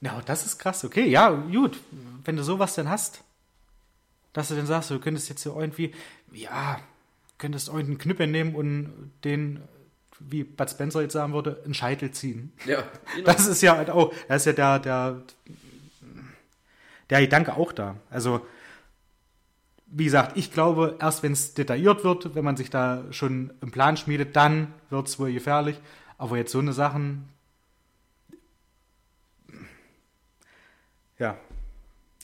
Ja, 0.00 0.20
das 0.24 0.46
ist 0.46 0.58
krass. 0.58 0.84
Okay, 0.84 1.08
ja, 1.08 1.30
gut. 1.30 1.76
Wenn 2.24 2.36
du 2.36 2.44
sowas 2.44 2.74
dann 2.76 2.88
hast, 2.88 3.24
dass 4.32 4.46
du 4.46 4.54
dann 4.54 4.66
sagst, 4.66 4.90
du 4.90 5.00
könntest 5.00 5.28
jetzt 5.28 5.42
so 5.42 5.58
irgendwie, 5.58 5.92
ja, 6.32 6.78
könntest 7.38 7.66
irgendeinen 7.66 7.98
Knüppel 7.98 8.26
nehmen 8.28 8.54
und 8.54 9.10
den, 9.24 9.60
wie 10.20 10.44
Bud 10.44 10.70
Spencer 10.70 11.02
jetzt 11.02 11.12
sagen 11.12 11.32
würde, 11.32 11.60
einen 11.64 11.74
Scheitel 11.74 12.10
ziehen. 12.10 12.52
Ja, 12.64 12.82
genau. 13.14 13.26
Das 13.26 13.46
ist 13.46 13.62
ja 13.62 13.76
halt 13.76 13.90
auch, 13.90 14.12
da 14.28 14.34
ist 14.34 14.46
ja 14.46 14.52
der, 14.52 14.78
der, 14.78 15.22
der 17.10 17.20
Gedanke 17.20 17.54
auch 17.56 17.72
da. 17.72 17.96
Also, 18.10 18.46
wie 19.86 20.04
gesagt, 20.04 20.36
ich 20.36 20.52
glaube, 20.52 20.96
erst 21.00 21.22
wenn 21.22 21.32
es 21.32 21.54
detailliert 21.54 22.04
wird, 22.04 22.34
wenn 22.34 22.44
man 22.44 22.56
sich 22.56 22.70
da 22.70 23.04
schon 23.10 23.52
einen 23.60 23.70
Plan 23.70 23.96
schmiedet, 23.96 24.36
dann 24.36 24.74
wird 24.90 25.08
es 25.08 25.18
wohl 25.18 25.32
gefährlich. 25.32 25.80
Aber 26.18 26.36
jetzt 26.36 26.52
so 26.52 26.58
eine 26.58 26.72
Sachen. 26.72 27.28
Ja. 31.18 31.36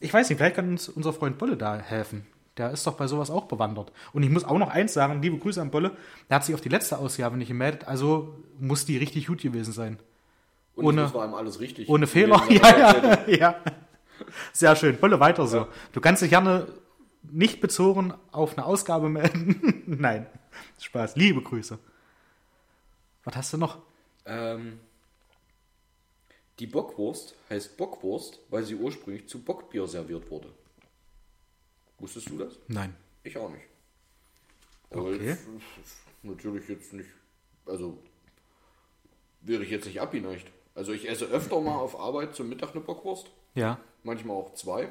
Ich 0.00 0.12
weiß 0.12 0.28
nicht, 0.28 0.38
vielleicht 0.38 0.56
kann 0.56 0.68
uns 0.68 0.88
unser 0.88 1.12
Freund 1.12 1.38
Bolle 1.38 1.56
da 1.56 1.78
helfen. 1.78 2.26
Der 2.56 2.70
ist 2.70 2.86
doch 2.86 2.94
bei 2.94 3.06
sowas 3.08 3.30
auch 3.30 3.46
bewandert. 3.46 3.90
Und 4.12 4.22
ich 4.22 4.30
muss 4.30 4.44
auch 4.44 4.58
noch 4.58 4.68
eins 4.68 4.94
sagen, 4.94 5.20
liebe 5.20 5.38
Grüße 5.38 5.60
an 5.60 5.70
Bolle, 5.70 5.96
der 6.30 6.36
hat 6.36 6.44
sich 6.44 6.54
auf 6.54 6.60
die 6.60 6.68
letzte 6.68 6.98
Ausgabe 6.98 7.36
nicht 7.36 7.48
gemeldet, 7.48 7.84
also 7.88 8.34
muss 8.60 8.86
die 8.86 8.96
richtig 8.96 9.26
gut 9.26 9.42
gewesen 9.42 9.72
sein. 9.72 9.98
Und 10.76 10.84
ohne- 10.86 11.02
das 11.02 11.14
war 11.14 11.26
ihm 11.26 11.34
alles 11.34 11.58
richtig. 11.60 11.88
Ohne 11.88 12.06
Fehler. 12.06 12.42
er 12.48 12.54
Ja, 12.54 13.24
ja, 13.26 13.28
ja. 13.28 13.60
Sehr 14.52 14.76
schön. 14.76 14.96
Bolle 14.98 15.18
weiter 15.18 15.46
so. 15.46 15.66
Du 15.92 16.00
kannst 16.00 16.22
dich 16.22 16.30
gerne 16.30 16.68
nicht 17.22 17.60
bezogen 17.60 18.14
auf 18.30 18.56
eine 18.56 18.66
Ausgabe 18.66 19.08
melden. 19.08 19.82
Nein. 19.86 20.26
Spaß. 20.80 21.16
Liebe 21.16 21.42
Grüße. 21.42 21.78
Was 23.24 23.36
hast 23.36 23.52
du 23.52 23.56
noch? 23.56 23.78
Ähm, 24.26 24.78
die 26.60 26.66
Bockwurst 26.66 27.34
heißt 27.50 27.76
Bockwurst, 27.76 28.38
weil 28.50 28.62
sie 28.62 28.76
ursprünglich 28.76 29.28
zu 29.28 29.40
Bockbier 29.40 29.86
serviert 29.88 30.30
wurde. 30.30 30.48
Wusstest 31.98 32.28
du 32.30 32.38
das? 32.38 32.58
Nein. 32.68 32.94
Ich 33.22 33.36
auch 33.36 33.50
nicht. 33.50 33.64
Aber 34.90 35.02
Okay. 35.06 35.26
jetzt, 35.30 35.46
natürlich 36.22 36.68
jetzt 36.68 36.92
nicht. 36.92 37.08
Also 37.66 37.98
wäre 39.40 39.62
ich 39.62 39.70
jetzt 39.70 39.86
nicht 39.86 40.00
abgeneigt. 40.00 40.46
Also 40.74 40.92
ich 40.92 41.08
esse 41.08 41.26
öfter 41.26 41.60
mal 41.60 41.76
auf 41.76 41.98
Arbeit 41.98 42.34
zum 42.34 42.48
Mittag 42.48 42.72
eine 42.72 42.80
Bockwurst. 42.80 43.30
Ja. 43.54 43.78
Manchmal 44.02 44.36
auch 44.36 44.54
zwei. 44.54 44.90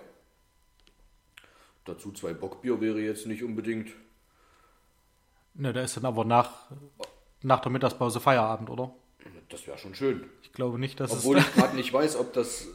Dazu 1.85 2.11
zwei 2.13 2.33
Bockbier 2.33 2.79
wäre 2.79 2.99
jetzt 3.01 3.27
nicht 3.27 3.43
unbedingt. 3.43 3.91
Ne, 5.53 5.73
da 5.73 5.81
ist 5.81 5.97
dann 5.97 6.05
aber 6.05 6.23
nach, 6.25 6.71
nach 7.41 7.59
der 7.59 7.71
Mittagspause 7.71 8.19
Feierabend, 8.19 8.69
oder? 8.69 8.93
Das 9.49 9.67
wäre 9.67 9.77
schon 9.77 9.93
schön. 9.93 10.27
Ich 10.41 10.51
glaube 10.53 10.79
nicht, 10.79 10.99
dass 10.99 11.11
Obwohl 11.11 11.37
es. 11.37 11.45
ich 11.47 11.53
gerade 11.55 11.75
nicht 11.75 11.91
weiß, 11.93 12.15
ob 12.15 12.33
das 12.33 12.67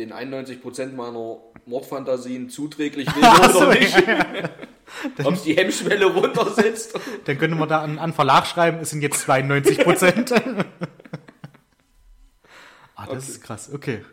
den 0.00 0.12
91% 0.12 0.92
meiner 0.94 1.36
Mordfantasien 1.66 2.48
zuträglich 2.50 3.06
wäre 3.14 3.56
oder 3.56 3.78
nicht. 3.78 3.96
ob 5.24 5.34
es 5.34 5.42
die 5.42 5.56
Hemmschwelle 5.56 6.06
runtersetzt. 6.06 6.98
Dann 7.24 7.38
könnte 7.38 7.56
man 7.56 7.68
da 7.68 7.82
an, 7.82 7.98
an 7.98 8.12
Verlag 8.12 8.46
schreiben, 8.46 8.78
es 8.80 8.90
sind 8.90 9.02
jetzt 9.02 9.20
92 9.20 9.78
Prozent. 9.78 10.32
ah, 12.96 13.06
das 13.06 13.08
Okay. 13.08 13.18
ist 13.18 13.42
krass. 13.42 13.70
Okay. 13.72 14.04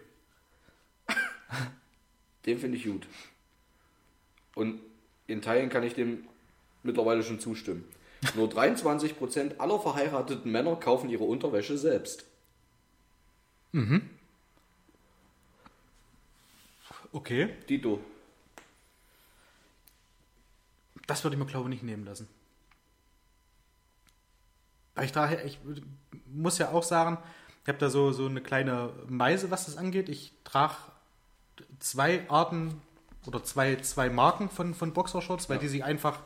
Den 2.46 2.60
finde 2.60 2.78
ich 2.78 2.86
gut. 2.86 3.08
Und 4.56 4.80
in 5.26 5.42
Teilen 5.42 5.70
kann 5.70 5.84
ich 5.84 5.94
dem 5.96 6.26
mittlerweile 6.84 7.24
schon 7.24 7.40
zustimmen. 7.40 7.84
Nur 8.36 8.48
23% 8.50 9.58
aller 9.58 9.80
verheirateten 9.80 10.52
Männer 10.52 10.76
kaufen 10.76 11.10
ihre 11.10 11.24
Unterwäsche 11.24 11.78
selbst. 11.78 12.26
Okay. 17.18 17.50
Dito. 17.68 18.00
Das 21.08 21.24
würde 21.24 21.36
ich 21.36 21.40
mir, 21.40 21.48
glaube 21.48 21.66
ich, 21.66 21.70
nicht 21.72 21.84
nehmen 21.84 22.06
lassen. 22.06 22.28
Weil 24.94 25.06
ich 25.06 25.12
daher, 25.12 25.44
ich 25.44 25.58
muss 26.28 26.60
ja 26.60 26.70
auch 26.70 26.84
sagen, 26.84 27.18
ich 27.64 27.70
habe 27.70 27.80
da 27.80 27.90
so, 27.90 28.12
so 28.12 28.28
eine 28.28 28.40
kleine 28.42 28.92
Meise, 29.08 29.50
was 29.50 29.66
das 29.66 29.78
angeht. 29.78 30.10
Ich 30.10 30.32
trage 30.44 30.76
zwei 31.80 32.30
Arten 32.30 32.80
oder 33.26 33.44
zwei, 33.44 33.78
zwei 33.78 34.10
Marken 34.10 34.52
von, 34.52 34.76
von 34.76 34.94
Boxershorts, 34.94 35.50
weil 35.50 35.58
die 35.58 35.68
sich 35.70 35.84
einfach, 35.84 36.20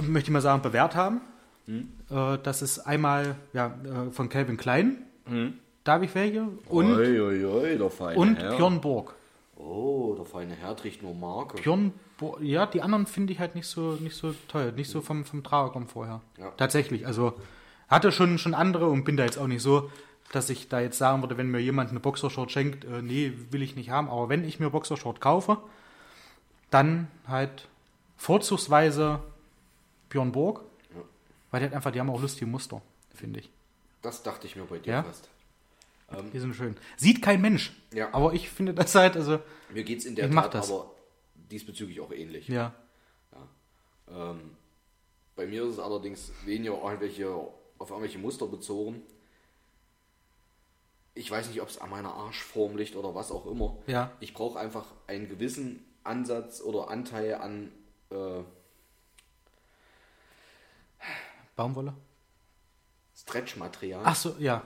möchte 0.00 0.30
ich 0.30 0.32
mal 0.32 0.40
sagen, 0.40 0.62
bewährt 0.62 0.94
haben. 0.94 1.20
Äh, 1.66 2.38
Das 2.42 2.62
ist 2.62 2.78
einmal 2.80 3.36
ja, 3.52 3.78
äh, 3.84 4.10
von 4.12 4.30
Calvin 4.30 4.56
Klein, 4.56 5.04
da 5.84 5.92
habe 5.94 6.04
ich 6.04 6.14
welche, 6.14 6.46
und, 6.68 6.92
oi, 6.94 7.20
oi, 7.20 7.44
oi, 7.44 7.78
der 7.78 7.90
feine 7.90 8.18
und 8.18 8.36
Herr. 8.36 8.56
Björn 8.56 8.80
Borg. 8.80 9.14
Oh, 9.56 10.14
der 10.16 10.24
feine 10.24 10.54
Herr 10.54 10.76
trägt 10.76 11.02
nur 11.02 11.14
Marke. 11.14 11.60
Björn, 11.60 11.92
Bo 12.18 12.38
ja, 12.40 12.66
die 12.66 12.82
anderen 12.82 13.06
finde 13.06 13.32
ich 13.32 13.38
halt 13.38 13.54
nicht 13.54 13.66
so, 13.66 13.92
nicht 14.00 14.16
so 14.16 14.34
toll, 14.48 14.72
nicht 14.72 14.90
so 14.90 15.00
vom, 15.00 15.24
vom 15.24 15.42
Tragerkomfort 15.42 16.06
her. 16.06 16.20
Ja. 16.38 16.50
Tatsächlich, 16.56 17.06
also 17.06 17.34
hatte 17.88 18.12
schon, 18.12 18.38
schon 18.38 18.54
andere 18.54 18.88
und 18.88 19.04
bin 19.04 19.16
da 19.16 19.24
jetzt 19.24 19.38
auch 19.38 19.46
nicht 19.46 19.62
so, 19.62 19.90
dass 20.32 20.48
ich 20.48 20.68
da 20.68 20.80
jetzt 20.80 20.96
sagen 20.98 21.22
würde, 21.22 21.36
wenn 21.36 21.50
mir 21.50 21.58
jemand 21.60 21.90
eine 21.90 21.98
Boxershort 22.00 22.52
schenkt, 22.52 22.84
äh, 22.84 23.02
nee, 23.02 23.32
will 23.50 23.62
ich 23.62 23.74
nicht 23.74 23.90
haben. 23.90 24.08
Aber 24.08 24.28
wenn 24.28 24.44
ich 24.44 24.60
mir 24.60 24.70
Boxershort 24.70 25.20
kaufe, 25.20 25.58
dann 26.70 27.08
halt 27.26 27.66
vorzugsweise 28.16 29.20
Björn 30.08 30.32
Borg, 30.32 30.60
Ja. 30.94 31.00
weil 31.50 31.60
die 31.60 31.64
halt 31.64 31.74
einfach, 31.74 31.90
die 31.90 32.00
haben 32.00 32.10
auch 32.10 32.20
lustige 32.20 32.46
Muster, 32.46 32.80
finde 33.14 33.40
ich. 33.40 33.50
Das 34.02 34.22
dachte 34.22 34.46
ich 34.46 34.56
mir 34.56 34.62
bei 34.64 34.78
dir 34.78 34.92
Ja? 34.92 35.02
fast. 35.02 35.28
Die 36.32 36.38
sind 36.40 36.54
schön. 36.54 36.76
Sieht 36.96 37.22
kein 37.22 37.40
Mensch. 37.40 37.72
Ja. 37.92 38.12
Aber 38.12 38.32
ich 38.34 38.50
finde 38.50 38.74
das 38.74 38.94
halt, 38.94 39.16
also, 39.16 39.40
Mir 39.72 39.84
geht 39.84 39.98
es 40.00 40.04
in 40.04 40.16
der 40.16 40.28
Ich 40.28 40.34
Tat 40.34 40.54
das. 40.54 40.70
aber 40.70 40.90
diesbezüglich 41.34 42.00
auch 42.00 42.10
ähnlich. 42.12 42.48
ja. 42.48 42.74
Ähm, 44.12 44.56
bei 45.36 45.46
mir 45.46 45.62
ist 45.64 45.74
es 45.74 45.78
allerdings 45.78 46.32
weniger 46.44 46.82
irgendwelche, 46.82 47.28
auf 47.78 47.90
irgendwelche 47.90 48.18
Muster 48.18 48.46
bezogen. 48.48 49.02
Ich 51.14 51.30
weiß 51.30 51.48
nicht, 51.48 51.62
ob 51.62 51.68
es 51.68 51.78
an 51.80 51.90
meiner 51.90 52.12
Arschform 52.12 52.76
liegt 52.76 52.96
oder 52.96 53.14
was 53.14 53.30
auch 53.30 53.46
immer. 53.46 53.76
Ja. 53.86 54.10
Ich 54.18 54.34
brauche 54.34 54.58
einfach 54.58 54.86
einen 55.06 55.28
gewissen 55.28 55.84
Ansatz 56.02 56.60
oder 56.60 56.88
Anteil 56.90 57.34
an 57.34 57.70
äh, 58.10 58.42
Baumwolle? 61.56 61.94
Stretchmaterial. 63.16 64.02
Ach 64.04 64.16
so, 64.16 64.34
ja. 64.38 64.62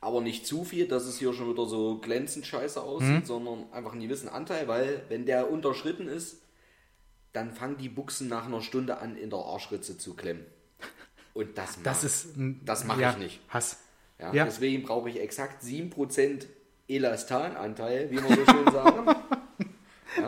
Aber 0.00 0.20
nicht 0.20 0.46
zu 0.46 0.64
viel, 0.64 0.86
dass 0.86 1.06
es 1.06 1.18
hier 1.18 1.32
schon 1.32 1.50
wieder 1.52 1.66
so 1.66 1.98
glänzend 1.98 2.46
scheiße 2.46 2.80
aussieht, 2.80 3.26
sondern 3.26 3.64
einfach 3.72 3.92
einen 3.92 4.00
gewissen 4.02 4.28
Anteil, 4.28 4.68
weil 4.68 5.02
wenn 5.08 5.26
der 5.26 5.50
unterschritten 5.50 6.06
ist, 6.06 6.36
dann 7.32 7.52
fangen 7.52 7.78
die 7.78 7.88
Buchsen 7.88 8.28
nach 8.28 8.46
einer 8.46 8.62
Stunde 8.62 8.98
an, 8.98 9.16
in 9.16 9.30
der 9.30 9.40
Arschritze 9.40 9.98
zu 9.98 10.14
klemmen. 10.14 10.46
Und 11.34 11.58
das, 11.58 11.78
Das 11.82 11.98
mach- 11.98 12.04
ist. 12.04 12.36
ein- 12.36 12.60
Das 12.64 12.84
mache 12.84 13.00
ja, 13.00 13.10
ich 13.12 13.18
nicht. 13.18 13.40
Hass. 13.48 13.78
Ja, 14.20 14.32
Ja. 14.32 14.44
Deswegen 14.44 14.82
brauche 14.84 15.10
ich 15.10 15.20
exakt 15.20 15.62
7% 15.62 16.46
Elastananteil, 16.88 18.10
wie 18.10 18.16
wir 18.22 18.28
so 18.36 18.44
schön 18.52 18.64
sagen. 18.72 19.14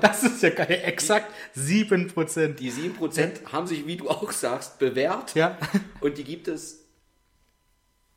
Das 0.00 0.22
ist 0.22 0.42
ja 0.42 0.50
geil. 0.50 0.80
Exakt 0.84 1.32
7%. 1.56 2.54
Die 2.54 2.70
7% 2.70 3.46
haben 3.52 3.66
sich, 3.66 3.86
wie 3.86 3.96
du 3.96 4.08
auch 4.08 4.30
sagst, 4.30 4.78
bewährt. 4.78 5.34
Ja. 5.34 5.56
Und 6.00 6.18
die 6.18 6.24
gibt 6.24 6.48
es, 6.48 6.79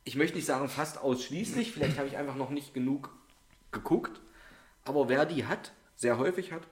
ich 0.04 0.16
möchte 0.16 0.36
nicht 0.36 0.46
sagen 0.46 0.68
fast 0.68 0.98
ausschließlich, 0.98 1.72
vielleicht 1.72 1.98
habe 1.98 2.08
ich 2.08 2.16
einfach 2.16 2.36
noch 2.36 2.50
nicht 2.50 2.74
genug 2.74 3.10
geguckt. 3.72 4.20
Aber 4.84 5.08
wer 5.08 5.24
die 5.24 5.46
hat, 5.46 5.72
sehr 5.96 6.18
häufig 6.18 6.52
hat, 6.52 6.62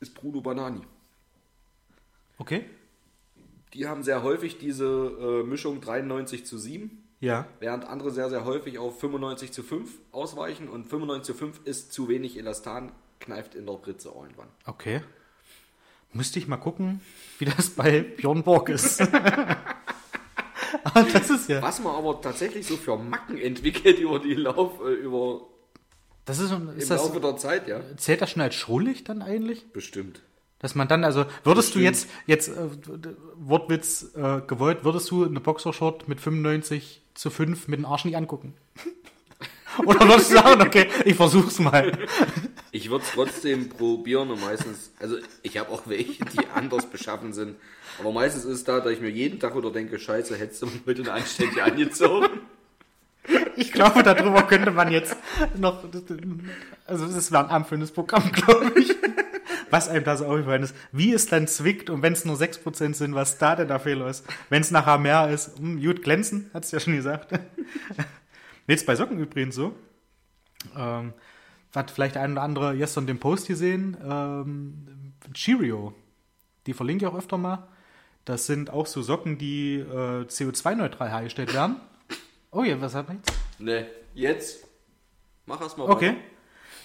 ist 0.00 0.14
Bruno 0.14 0.40
Banani. 0.40 0.82
Okay. 2.38 2.64
Die 3.74 3.86
haben 3.86 4.02
sehr 4.02 4.22
häufig 4.22 4.58
diese 4.58 4.84
äh, 4.84 5.42
Mischung 5.46 5.80
93 5.80 6.46
zu 6.46 6.58
7. 6.58 7.04
Ja. 7.20 7.48
während 7.58 7.84
andere 7.84 8.12
sehr, 8.12 8.30
sehr 8.30 8.44
häufig 8.44 8.78
auf 8.78 9.00
95 9.00 9.50
zu 9.50 9.64
5 9.64 9.90
ausweichen 10.12 10.68
und 10.68 10.86
95 10.86 11.26
zu 11.26 11.34
5 11.34 11.60
ist 11.64 11.92
zu 11.92 12.08
wenig 12.08 12.38
Elastan, 12.38 12.92
kneift 13.18 13.56
in 13.56 13.66
der 13.66 13.72
Britze 13.72 14.10
irgendwann. 14.14 14.46
Okay. 14.64 15.02
Müsste 16.12 16.38
ich 16.38 16.46
mal 16.46 16.58
gucken, 16.58 17.00
wie 17.38 17.46
das 17.46 17.70
bei 17.70 18.02
Björn 18.02 18.44
Borg 18.44 18.68
ist. 18.68 19.00
Aber 20.84 21.02
das 21.12 21.30
ist 21.30 21.48
ja. 21.48 21.62
Was 21.62 21.80
man 21.80 21.94
aber 21.94 22.20
tatsächlich 22.20 22.66
so 22.66 22.76
für 22.76 22.96
Macken 22.96 23.38
entwickelt 23.38 23.98
über 23.98 24.18
die 24.18 24.34
Lauf, 24.34 24.80
äh, 24.84 24.92
über 24.92 25.42
Das 26.24 26.38
ist, 26.38 26.50
im 26.52 26.70
ist 26.76 26.90
das, 26.90 27.02
Laufe 27.02 27.20
der 27.20 27.36
Zeit, 27.36 27.68
ja. 27.68 27.80
zählt 27.96 28.22
das 28.22 28.30
schon 28.30 28.42
als 28.42 28.54
schrullig 28.54 29.04
dann 29.04 29.22
eigentlich? 29.22 29.70
Bestimmt. 29.72 30.22
Dass 30.60 30.74
man 30.74 30.88
dann, 30.88 31.04
also 31.04 31.24
würdest 31.44 31.74
du 31.74 31.80
Bestimmt. 31.80 32.08
jetzt, 32.26 32.48
jetzt 32.48 32.48
äh, 32.48 33.14
Wortwitz 33.36 34.10
äh, 34.16 34.40
gewollt, 34.46 34.84
würdest 34.84 35.10
du 35.10 35.24
eine 35.24 35.40
Boxershort 35.40 36.08
mit 36.08 36.20
95 36.20 37.02
zu 37.14 37.30
5 37.30 37.68
mit 37.68 37.78
dem 37.78 37.86
Arsch 37.86 38.04
nicht 38.04 38.16
angucken? 38.16 38.54
Oder 39.86 40.08
würdest 40.08 40.32
du 40.32 40.34
sagen, 40.34 40.60
okay, 40.62 40.88
ich 41.04 41.14
versuch's 41.14 41.60
mal. 41.60 41.96
Ich 42.70 42.90
würde 42.90 43.04
es 43.04 43.12
trotzdem 43.12 43.68
probieren 43.70 44.30
und 44.30 44.40
meistens, 44.40 44.92
also 44.98 45.16
ich 45.42 45.56
habe 45.56 45.70
auch 45.70 45.82
welche, 45.86 46.24
die 46.24 46.46
anders 46.54 46.86
beschaffen 46.86 47.32
sind. 47.32 47.56
Aber 47.98 48.12
meistens 48.12 48.44
ist 48.44 48.56
es 48.56 48.64
da, 48.64 48.80
dass 48.80 48.92
ich 48.92 49.00
mir 49.00 49.10
jeden 49.10 49.40
Tag 49.40 49.56
wieder 49.56 49.70
denke, 49.70 49.98
scheiße, 49.98 50.36
hättest 50.36 50.62
du 50.62 50.66
mal 50.66 50.74
heute 50.86 51.02
eine 51.02 51.12
anständige 51.12 51.64
angezogen. 51.64 52.28
Ich 53.56 53.72
glaube, 53.72 54.02
darüber 54.02 54.42
könnte 54.42 54.70
man 54.70 54.90
jetzt 54.90 55.16
noch, 55.56 55.84
also 56.86 57.06
das 57.06 57.32
wäre 57.32 57.44
ein 57.44 57.50
anfüllendes 57.50 57.90
Programm, 57.90 58.30
glaube 58.32 58.72
ich. 58.78 58.94
Was 59.70 59.88
einem 59.88 60.04
da 60.04 60.16
so 60.16 60.24
aufgefallen 60.24 60.62
ist, 60.62 60.74
wie 60.92 61.12
es 61.12 61.26
dann 61.26 61.46
zwickt 61.46 61.90
und 61.90 62.00
wenn 62.00 62.14
es 62.14 62.24
nur 62.24 62.36
6% 62.36 62.94
sind, 62.94 63.14
was 63.14 63.36
da 63.36 63.54
denn 63.54 63.68
der 63.68 63.80
Fehler 63.80 64.08
ist. 64.08 64.24
Wenn 64.48 64.62
es 64.62 64.70
nachher 64.70 64.96
mehr 64.96 65.28
ist, 65.28 65.58
hm, 65.58 65.82
gut 65.82 66.02
glänzen, 66.02 66.50
hat 66.54 66.64
es 66.64 66.70
ja 66.70 66.80
schon 66.80 66.96
gesagt. 66.96 67.38
Jetzt 68.66 68.86
bei 68.86 68.96
Socken 68.96 69.18
übrigens 69.18 69.54
so. 69.54 69.74
Ähm, 70.76 71.12
hat 71.74 71.90
vielleicht 71.90 72.16
ein 72.16 72.32
oder 72.32 72.42
andere 72.42 72.76
gestern 72.76 73.06
den 73.06 73.18
Post 73.18 73.48
gesehen. 73.48 73.96
Ähm, 74.02 75.14
Cheerio, 75.34 75.94
die 76.66 76.74
verlinke 76.74 77.04
ich 77.04 77.10
auch 77.10 77.16
öfter 77.16 77.38
mal. 77.38 77.68
Das 78.24 78.46
sind 78.46 78.70
auch 78.70 78.86
so 78.86 79.02
Socken, 79.02 79.38
die 79.38 79.76
äh, 79.76 80.24
CO2-neutral 80.24 81.08
hergestellt 81.08 81.54
werden. 81.54 81.76
Oh 82.50 82.62
ja, 82.62 82.80
was 82.80 82.94
hat 82.94 83.08
man 83.08 83.18
jetzt? 83.18 83.32
Ne, 83.58 83.86
jetzt 84.14 84.66
mach 85.46 85.60
erst 85.60 85.78
mal 85.78 85.84
Okay. 85.84 86.16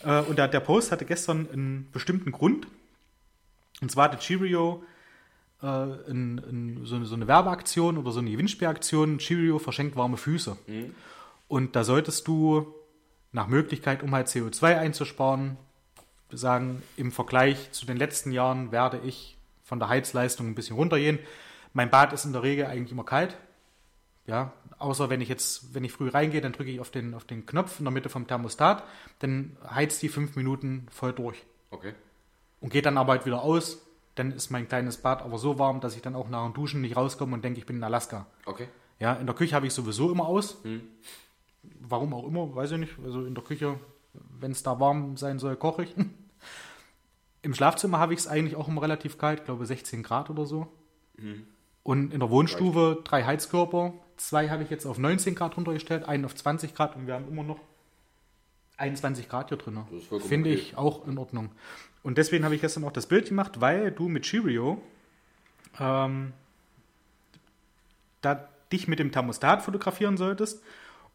Äh, 0.03 0.21
und 0.21 0.37
der, 0.37 0.47
der 0.47 0.59
Post 0.59 0.91
hatte 0.91 1.05
gestern 1.05 1.49
einen 1.51 1.89
bestimmten 1.91 2.31
Grund. 2.31 2.67
Und 3.81 3.91
zwar 3.91 4.05
hatte 4.05 4.17
Cheerio 4.19 4.83
äh, 5.61 6.09
in, 6.09 6.37
in 6.37 6.85
so, 6.85 6.95
eine, 6.95 7.05
so 7.05 7.15
eine 7.15 7.27
Werbeaktion 7.27 7.97
oder 7.97 8.11
so 8.11 8.19
eine 8.19 8.31
Gewinnspielaktion. 8.31 9.17
Cheerio 9.17 9.59
verschenkt 9.59 9.95
warme 9.95 10.17
Füße. 10.17 10.57
Und 11.47 11.75
da 11.75 11.83
solltest 11.83 12.27
du 12.27 12.73
nach 13.33 13.47
Möglichkeit, 13.47 14.01
um 14.03 14.13
halt 14.15 14.27
CO2 14.27 14.77
einzusparen, 14.77 15.57
sagen, 16.31 16.81
im 16.97 17.11
Vergleich 17.11 17.71
zu 17.73 17.85
den 17.85 17.97
letzten 17.97 18.31
Jahren 18.31 18.71
werde 18.71 18.99
ich 19.03 19.37
von 19.63 19.79
der 19.79 19.89
Heizleistung 19.89 20.47
ein 20.47 20.55
bisschen 20.55 20.75
runtergehen. 20.75 21.19
Mein 21.73 21.89
Bad 21.89 22.13
ist 22.13 22.25
in 22.25 22.33
der 22.33 22.43
Regel 22.43 22.65
eigentlich 22.65 22.91
immer 22.91 23.03
kalt. 23.03 23.37
Ja, 24.25 24.53
außer 24.79 25.09
wenn 25.09 25.19
ich 25.21 25.27
jetzt, 25.29 25.73
wenn 25.75 25.83
ich 25.83 25.91
früh 25.91 26.07
reingehe, 26.09 26.39
dann 26.41 26.53
drücke 26.53 26.71
ich 26.71 26.79
auf 26.79 26.91
den, 26.91 27.13
auf 27.13 27.25
den 27.25 27.45
Knopf 27.45 27.79
in 27.79 27.85
der 27.85 27.91
Mitte 27.91 28.07
vom 28.09 28.25
Thermostat, 28.25 28.83
dann 29.19 29.57
heizt 29.69 30.01
die 30.01 30.09
fünf 30.09 30.35
Minuten 30.35 30.87
voll 30.91 31.11
durch 31.13 31.43
Okay. 31.71 31.93
und 32.61 32.71
geht 32.71 32.85
dann 32.85 32.97
aber 32.97 33.13
halt 33.13 33.25
wieder 33.25 33.41
aus. 33.41 33.79
Dann 34.15 34.31
ist 34.31 34.49
mein 34.51 34.67
kleines 34.67 34.97
Bad 34.97 35.23
aber 35.23 35.37
so 35.39 35.59
warm, 35.59 35.81
dass 35.81 35.95
ich 35.95 36.01
dann 36.01 36.15
auch 36.15 36.29
nach 36.29 36.45
dem 36.45 36.53
Duschen 36.53 36.81
nicht 36.81 36.95
rauskomme 36.95 37.33
und 37.33 37.43
denke, 37.43 37.59
ich 37.59 37.65
bin 37.65 37.77
in 37.77 37.83
Alaska. 37.83 38.25
Okay. 38.45 38.67
Ja, 38.99 39.13
in 39.13 39.25
der 39.25 39.35
Küche 39.35 39.55
habe 39.55 39.67
ich 39.67 39.73
sowieso 39.73 40.11
immer 40.11 40.25
aus. 40.27 40.57
Warum 41.79 42.13
auch 42.13 42.25
immer, 42.25 42.55
weiß 42.55 42.71
ich 42.71 42.79
nicht. 42.79 42.93
Also 43.03 43.25
in 43.25 43.35
der 43.35 43.43
Küche, 43.43 43.79
wenn 44.39 44.51
es 44.51 44.63
da 44.63 44.79
warm 44.79 45.17
sein 45.17 45.39
soll, 45.39 45.55
koche 45.55 45.83
ich. 45.83 45.95
Im 47.41 47.53
Schlafzimmer 47.53 47.99
habe 47.99 48.13
ich 48.13 48.19
es 48.19 48.27
eigentlich 48.27 48.55
auch 48.55 48.67
immer 48.67 48.81
relativ 48.81 49.17
kalt, 49.17 49.39
ich 49.39 49.45
glaube 49.45 49.65
16 49.65 50.01
Grad 50.01 50.29
oder 50.29 50.45
so. 50.45 50.67
Und 51.83 52.13
in 52.13 52.19
der 52.19 52.29
Wohnstube 52.29 53.01
drei 53.03 53.23
Heizkörper. 53.23 53.93
Zwei 54.15 54.49
habe 54.49 54.63
ich 54.63 54.69
jetzt 54.69 54.85
auf 54.85 54.97
19 54.97 55.35
Grad 55.35 55.57
runtergestellt, 55.57 56.05
einen 56.05 56.25
auf 56.25 56.35
20 56.35 56.73
Grad 56.73 56.95
und 56.95 57.07
wir 57.07 57.15
haben 57.15 57.27
immer 57.27 57.43
noch 57.43 57.59
21 58.77 59.27
Grad 59.27 59.49
hier 59.49 59.57
drin. 59.57 59.79
Finde 60.21 60.49
okay. 60.49 60.59
ich 60.59 60.77
auch 60.77 61.07
in 61.07 61.17
Ordnung. 61.17 61.51
Und 62.03 62.17
deswegen 62.17 62.45
habe 62.45 62.55
ich 62.55 62.61
gestern 62.61 62.83
auch 62.83 62.91
das 62.91 63.07
Bild 63.07 63.27
gemacht, 63.29 63.59
weil 63.61 63.91
du 63.91 64.07
mit 64.07 64.23
Cheerio 64.23 64.81
ähm, 65.79 66.33
da 68.21 68.47
dich 68.71 68.87
mit 68.87 68.99
dem 68.99 69.11
Thermostat 69.11 69.61
fotografieren 69.61 70.17
solltest 70.17 70.63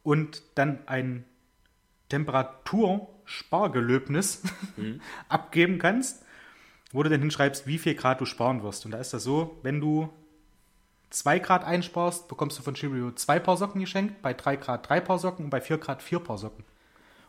und 0.03 0.43
dann 0.55 0.79
ein 0.87 1.25
Temperaturspargelöbnis 2.09 4.43
abgeben 5.29 5.79
kannst, 5.79 6.25
wo 6.93 7.03
du 7.03 7.11
dann 7.11 7.21
hinschreibst, 7.21 7.67
wie 7.67 7.79
viel 7.79 7.95
Grad 7.95 8.21
du 8.21 8.25
sparen 8.25 8.63
wirst. 8.63 8.85
Und 8.85 8.93
da 8.93 8.99
ist 8.99 9.13
das 9.13 9.25
so, 9.25 9.59
wenn 9.63 9.81
du 9.81 10.09
2 11.11 11.39
Grad 11.39 11.65
einsparst, 11.65 12.29
bekommst 12.29 12.59
du 12.59 12.63
von 12.63 12.75
Cheerio 12.75 13.11
zwei 13.13 13.39
Paar 13.39 13.57
Socken 13.57 13.81
geschenkt, 13.81 14.21
bei 14.23 14.35
3 14.35 14.57
Grad 14.57 14.89
drei 14.89 15.01
Paar 15.01 15.19
Socken 15.19 15.45
und 15.47 15.51
bei 15.51 15.61
4 15.61 15.79
Grad 15.79 16.03
vier 16.03 16.21
Paar 16.21 16.39
Socken. 16.39 16.65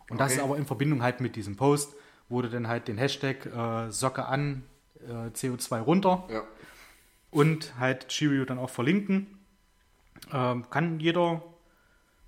Und 0.10 0.20
das 0.20 0.34
Okay. 0.34 0.40
ist 0.42 0.46
aber 0.46 0.58
in 0.58 0.66
Verbindung 0.66 1.02
halt 1.04 1.22
mit 1.22 1.36
diesem 1.36 1.56
Post, 1.56 1.96
wo 2.30 2.42
du 2.42 2.50
dann 2.50 2.68
halt 2.68 2.88
den 2.88 2.98
Hashtag 2.98 3.46
äh, 3.46 3.92
Socke 3.92 4.26
an, 4.26 4.64
äh, 5.08 5.30
CO2 5.32 5.80
runter 5.82 6.26
Ja. 6.30 6.44
und 7.32 7.78
halt 7.80 8.08
Cheerio 8.10 8.46
dann 8.46 8.60
auch 8.60 8.70
verlinken. 8.70 9.38
Ähm, 10.34 10.70
kann 10.70 11.00
jeder, 11.00 11.42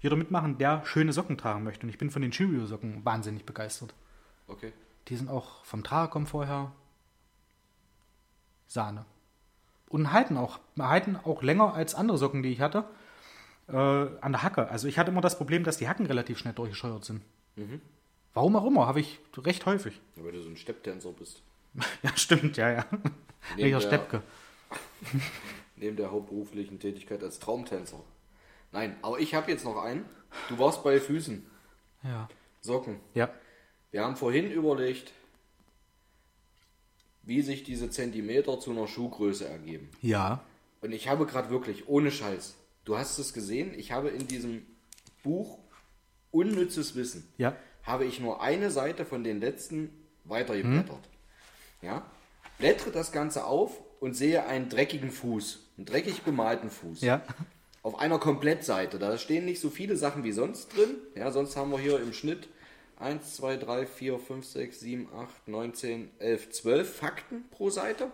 jeder 0.01 0.15
mitmachen, 0.15 0.57
der 0.57 0.83
schöne 0.85 1.13
Socken 1.13 1.37
tragen 1.37 1.63
möchte. 1.63 1.83
Und 1.83 1.89
ich 1.89 1.97
bin 1.97 2.09
von 2.09 2.21
den 2.21 2.31
Cheerio-Socken 2.31 3.05
wahnsinnig 3.05 3.45
begeistert. 3.45 3.93
Okay. 4.47 4.73
Die 5.07 5.15
sind 5.15 5.29
auch 5.29 5.63
vom 5.63 5.83
Tragekomfort 5.83 6.47
her 6.47 6.71
Sahne. 8.67 9.05
Und 9.89 10.11
halten 10.11 10.37
auch, 10.37 10.59
halten 10.79 11.17
auch 11.17 11.43
länger 11.43 11.73
als 11.73 11.95
andere 11.95 12.17
Socken, 12.17 12.43
die 12.43 12.49
ich 12.49 12.61
hatte, 12.61 12.85
äh, 13.67 13.75
an 13.75 14.31
der 14.31 14.43
Hacke. 14.43 14.69
Also 14.69 14.87
ich 14.87 14.97
hatte 14.97 15.11
immer 15.11 15.21
das 15.21 15.37
Problem, 15.37 15.63
dass 15.63 15.77
die 15.77 15.87
Hacken 15.87 16.05
relativ 16.05 16.37
schnell 16.37 16.53
durchgescheuert 16.53 17.05
sind. 17.05 17.21
Warum 18.33 18.55
auch 18.55 18.65
immer, 18.65 18.87
habe 18.87 19.01
ich 19.01 19.19
recht 19.37 19.65
häufig. 19.65 19.99
Ja, 20.15 20.23
Weil 20.23 20.31
du 20.31 20.41
so 20.41 20.49
ein 20.49 20.57
Stepptänzer 20.57 21.11
bist. 21.11 21.41
Ja, 22.03 22.15
stimmt, 22.15 22.57
ja, 22.57 22.71
ja. 22.71 22.85
Welcher 23.55 23.81
Steppke. 23.81 24.21
Neben 25.75 25.95
der 25.95 26.11
hauptberuflichen 26.11 26.79
Tätigkeit 26.79 27.23
als 27.23 27.39
Traumtänzer. 27.39 28.01
Nein, 28.71 28.95
aber 29.01 29.19
ich 29.19 29.33
habe 29.35 29.51
jetzt 29.51 29.65
noch 29.65 29.77
einen. 29.83 30.05
Du 30.49 30.57
warst 30.59 30.83
bei 30.83 30.99
Füßen. 30.99 31.45
Ja. 32.03 32.29
Socken. 32.61 32.99
Ja. 33.13 33.29
Wir 33.91 34.03
haben 34.03 34.15
vorhin 34.15 34.49
überlegt, 34.51 35.11
wie 37.23 37.41
sich 37.41 37.63
diese 37.63 37.89
Zentimeter 37.89 38.59
zu 38.59 38.71
einer 38.71 38.87
Schuhgröße 38.87 39.47
ergeben. 39.47 39.89
Ja. 40.01 40.41
Und 40.81 40.91
ich 40.93 41.07
habe 41.07 41.25
gerade 41.25 41.49
wirklich, 41.49 41.87
ohne 41.87 42.11
Scheiß, 42.11 42.55
du 42.85 42.97
hast 42.97 43.19
es 43.19 43.33
gesehen, 43.33 43.77
ich 43.77 43.91
habe 43.91 44.09
in 44.09 44.27
diesem 44.27 44.65
Buch 45.23 45.59
Unnützes 46.31 46.95
Wissen, 46.95 47.27
Ja. 47.37 47.55
habe 47.83 48.05
ich 48.05 48.19
nur 48.21 48.41
eine 48.41 48.71
Seite 48.71 49.05
von 49.05 49.23
den 49.23 49.41
letzten 49.41 49.89
weitergeblättert. 50.23 51.09
Ja? 51.81 52.09
Blättere 52.57 52.91
das 52.91 53.11
Ganze 53.11 53.43
auf 53.45 53.77
und 53.99 54.13
sehe 54.13 54.45
einen 54.45 54.69
dreckigen 54.69 55.11
Fuß, 55.11 55.59
einen 55.77 55.85
dreckig 55.85 56.21
bemalten 56.21 56.69
Fuß. 56.69 57.01
Ja. 57.01 57.21
Auf 57.83 57.99
einer 57.99 58.19
Komplettseite. 58.19 58.99
Da 58.99 59.17
stehen 59.17 59.45
nicht 59.45 59.59
so 59.59 59.69
viele 59.69 59.95
Sachen 59.95 60.23
wie 60.23 60.31
sonst 60.31 60.75
drin. 60.75 60.97
Ja, 61.15 61.31
sonst 61.31 61.55
haben 61.55 61.71
wir 61.71 61.79
hier 61.79 61.99
im 61.99 62.13
Schnitt 62.13 62.47
1, 62.99 63.35
2, 63.37 63.57
3, 63.57 63.85
4, 63.87 64.19
5, 64.19 64.45
6, 64.45 64.79
7, 64.79 65.09
8, 65.15 65.47
9, 65.47 65.73
10, 65.73 66.11
11, 66.19 66.49
12 66.51 66.95
Fakten 66.95 67.45
pro 67.49 67.71
Seite. 67.71 68.11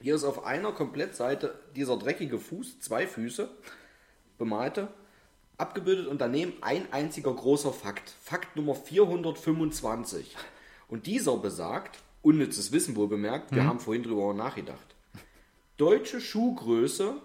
Hier 0.00 0.14
ist 0.14 0.24
auf 0.24 0.44
einer 0.44 0.72
Komplettseite 0.72 1.58
dieser 1.74 1.98
dreckige 1.98 2.38
Fuß, 2.38 2.80
zwei 2.80 3.06
Füße, 3.06 3.50
bemalte, 4.38 4.88
abgebildet 5.58 6.06
und 6.06 6.20
daneben 6.20 6.54
ein 6.62 6.90
einziger 6.92 7.34
großer 7.34 7.72
Fakt. 7.72 8.14
Fakt 8.22 8.56
Nummer 8.56 8.74
425. 8.74 10.36
Und 10.88 11.06
dieser 11.06 11.36
besagt, 11.36 11.98
unnützes 12.22 12.72
Wissen 12.72 12.96
wohl 12.96 13.08
bemerkt, 13.08 13.54
wir 13.54 13.64
haben 13.64 13.80
vorhin 13.80 14.02
drüber 14.02 14.32
nachgedacht. 14.32 14.94
Deutsche 15.76 16.20
Schuhgröße 16.20 17.16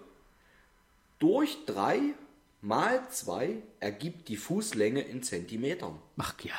durch 1.22 1.56
3 1.66 2.00
mal 2.60 3.08
2 3.08 3.62
ergibt 3.80 4.28
die 4.28 4.36
Fußlänge 4.36 5.00
in 5.02 5.22
Zentimetern. 5.22 5.98
Ach 6.18 6.34
ja. 6.42 6.54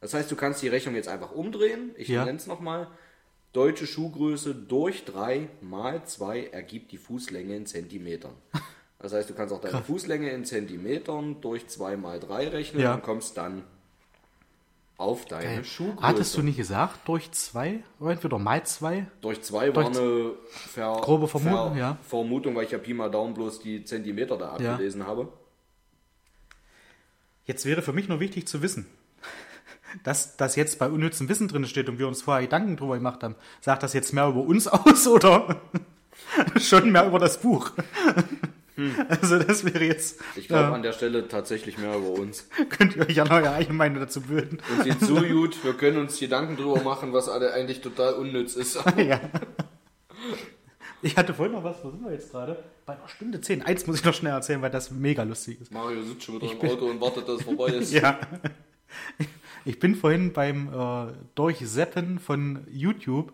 Das 0.00 0.12
heißt, 0.12 0.30
du 0.30 0.34
kannst 0.36 0.60
die 0.62 0.68
Rechnung 0.68 0.94
jetzt 0.96 1.08
einfach 1.08 1.30
umdrehen. 1.30 1.92
Ich 1.96 2.08
Ja. 2.08 2.24
nenne 2.24 2.36
es 2.38 2.46
nochmal. 2.46 2.88
Deutsche 3.52 3.86
Schuhgröße 3.86 4.54
durch 4.54 5.04
3 5.04 5.48
mal 5.62 6.04
2 6.04 6.46
ergibt 6.48 6.90
die 6.92 6.98
Fußlänge 6.98 7.54
in 7.56 7.66
Zentimetern. 7.66 8.34
Das 8.98 9.12
heißt, 9.12 9.28
du 9.28 9.34
kannst 9.34 9.52
auch 9.54 9.60
deine 9.60 9.82
Fußlänge 9.82 10.30
in 10.30 10.46
Zentimetern 10.46 11.42
durch 11.42 11.68
2 11.68 11.98
mal 11.98 12.18
3 12.18 12.48
rechnen 12.48 12.80
Ja. 12.82 12.94
und 12.94 13.02
kommst 13.02 13.36
dann 13.36 13.62
auf 14.98 15.26
deine 15.26 15.44
Geil. 15.56 15.64
Schuhgröße. 15.64 16.02
Hattest 16.02 16.36
du 16.36 16.42
nicht 16.42 16.56
gesagt, 16.56 17.06
durch 17.06 17.30
zwei? 17.32 17.80
Oder 18.00 18.12
entweder 18.12 18.38
mal 18.38 18.64
zwei? 18.64 19.06
Durch 19.20 19.42
2 19.42 19.74
war 19.74 19.84
Durch- 19.84 19.96
eine 19.98 20.32
Ver 20.48 21.00
Grobe 21.02 21.28
Vermutung, 21.28 21.72
Ver 21.72 21.78
ja. 21.80 21.98
Vermutung, 22.08 22.54
weil 22.54 22.64
ich 22.64 22.70
ja 22.70 22.78
Pi 22.78 22.94
mal 22.94 23.10
Daumen 23.10 23.34
bloß 23.34 23.60
die 23.60 23.84
Zentimeter 23.84 24.38
da 24.38 24.56
Ja. 24.58 24.72
abgelesen 24.72 25.06
habe. 25.06 25.28
Jetzt 27.44 27.64
wäre 27.66 27.82
für 27.82 27.92
mich 27.92 28.08
nur 28.08 28.20
wichtig 28.20 28.48
zu 28.48 28.62
wissen, 28.62 28.86
dass 30.02 30.36
das 30.36 30.56
jetzt 30.56 30.78
bei 30.78 30.88
unnützem 30.88 31.28
Wissen 31.28 31.46
drin 31.48 31.64
steht 31.66 31.88
und 31.88 31.98
wir 31.98 32.08
uns 32.08 32.22
vorher 32.22 32.42
Gedanken 32.42 32.76
drüber 32.76 32.96
gemacht 32.96 33.22
haben. 33.22 33.36
Sagt 33.60 33.82
das 33.82 33.92
jetzt 33.92 34.12
mehr 34.12 34.26
über 34.28 34.40
uns 34.40 34.66
aus 34.68 35.06
oder 35.06 35.60
schon 36.58 36.90
mehr 36.90 37.06
über 37.06 37.18
das 37.18 37.38
Buch? 37.40 37.70
Also 39.08 39.38
das 39.38 39.64
wäre 39.64 39.84
jetzt, 39.84 40.20
Ich 40.34 40.48
glaube 40.48 40.74
an 40.74 40.82
der 40.82 40.92
Stelle 40.92 41.28
tatsächlich 41.28 41.78
mehr 41.78 41.96
über 41.96 42.10
uns. 42.10 42.48
könnt 42.68 42.96
ihr 42.96 43.08
euch 43.08 43.16
ja 43.16 43.30
eure 43.30 43.52
eigene 43.52 43.74
Meinung 43.74 44.00
dazu 44.00 44.20
bilden. 44.20 44.58
Uns 44.76 44.84
geht 44.84 45.00
so 45.00 45.16
gut, 45.16 45.62
wir 45.64 45.74
können 45.74 45.98
uns 45.98 46.18
Gedanken 46.18 46.56
drüber 46.56 46.82
machen, 46.82 47.12
was 47.12 47.28
alle 47.28 47.52
eigentlich 47.52 47.80
total 47.80 48.14
unnütz 48.14 48.54
ist. 48.54 48.78
ja. 48.96 49.20
Ich 51.02 51.16
hatte 51.16 51.34
vorhin 51.34 51.54
noch 51.54 51.64
was, 51.64 51.82
wo 51.82 51.90
sind 51.90 52.04
wir 52.04 52.12
jetzt 52.12 52.32
gerade? 52.32 52.62
Bei 52.84 52.94
einer 52.94 53.08
Stunde 53.08 53.40
10. 53.40 53.62
Eins 53.62 53.86
muss 53.86 53.96
ich 53.98 54.04
noch 54.04 54.14
schnell 54.14 54.32
erzählen, 54.32 54.62
weil 54.62 54.70
das 54.70 54.90
mega 54.90 55.22
lustig 55.22 55.60
ist. 55.60 55.72
Mario 55.72 56.02
sitzt 56.02 56.24
schon 56.24 56.40
wieder 56.40 56.50
im 56.50 56.60
Auto 56.60 56.86
und 56.86 57.00
wartet, 57.00 57.28
dass 57.28 57.40
es 57.40 57.44
vorbei 57.44 57.68
ist. 57.68 57.92
Ja. 57.92 58.18
Ich 59.64 59.78
bin 59.78 59.94
vorhin 59.94 60.32
beim 60.32 60.68
äh, 60.68 61.12
Durchseppen 61.34 62.18
von 62.18 62.66
YouTube 62.70 63.32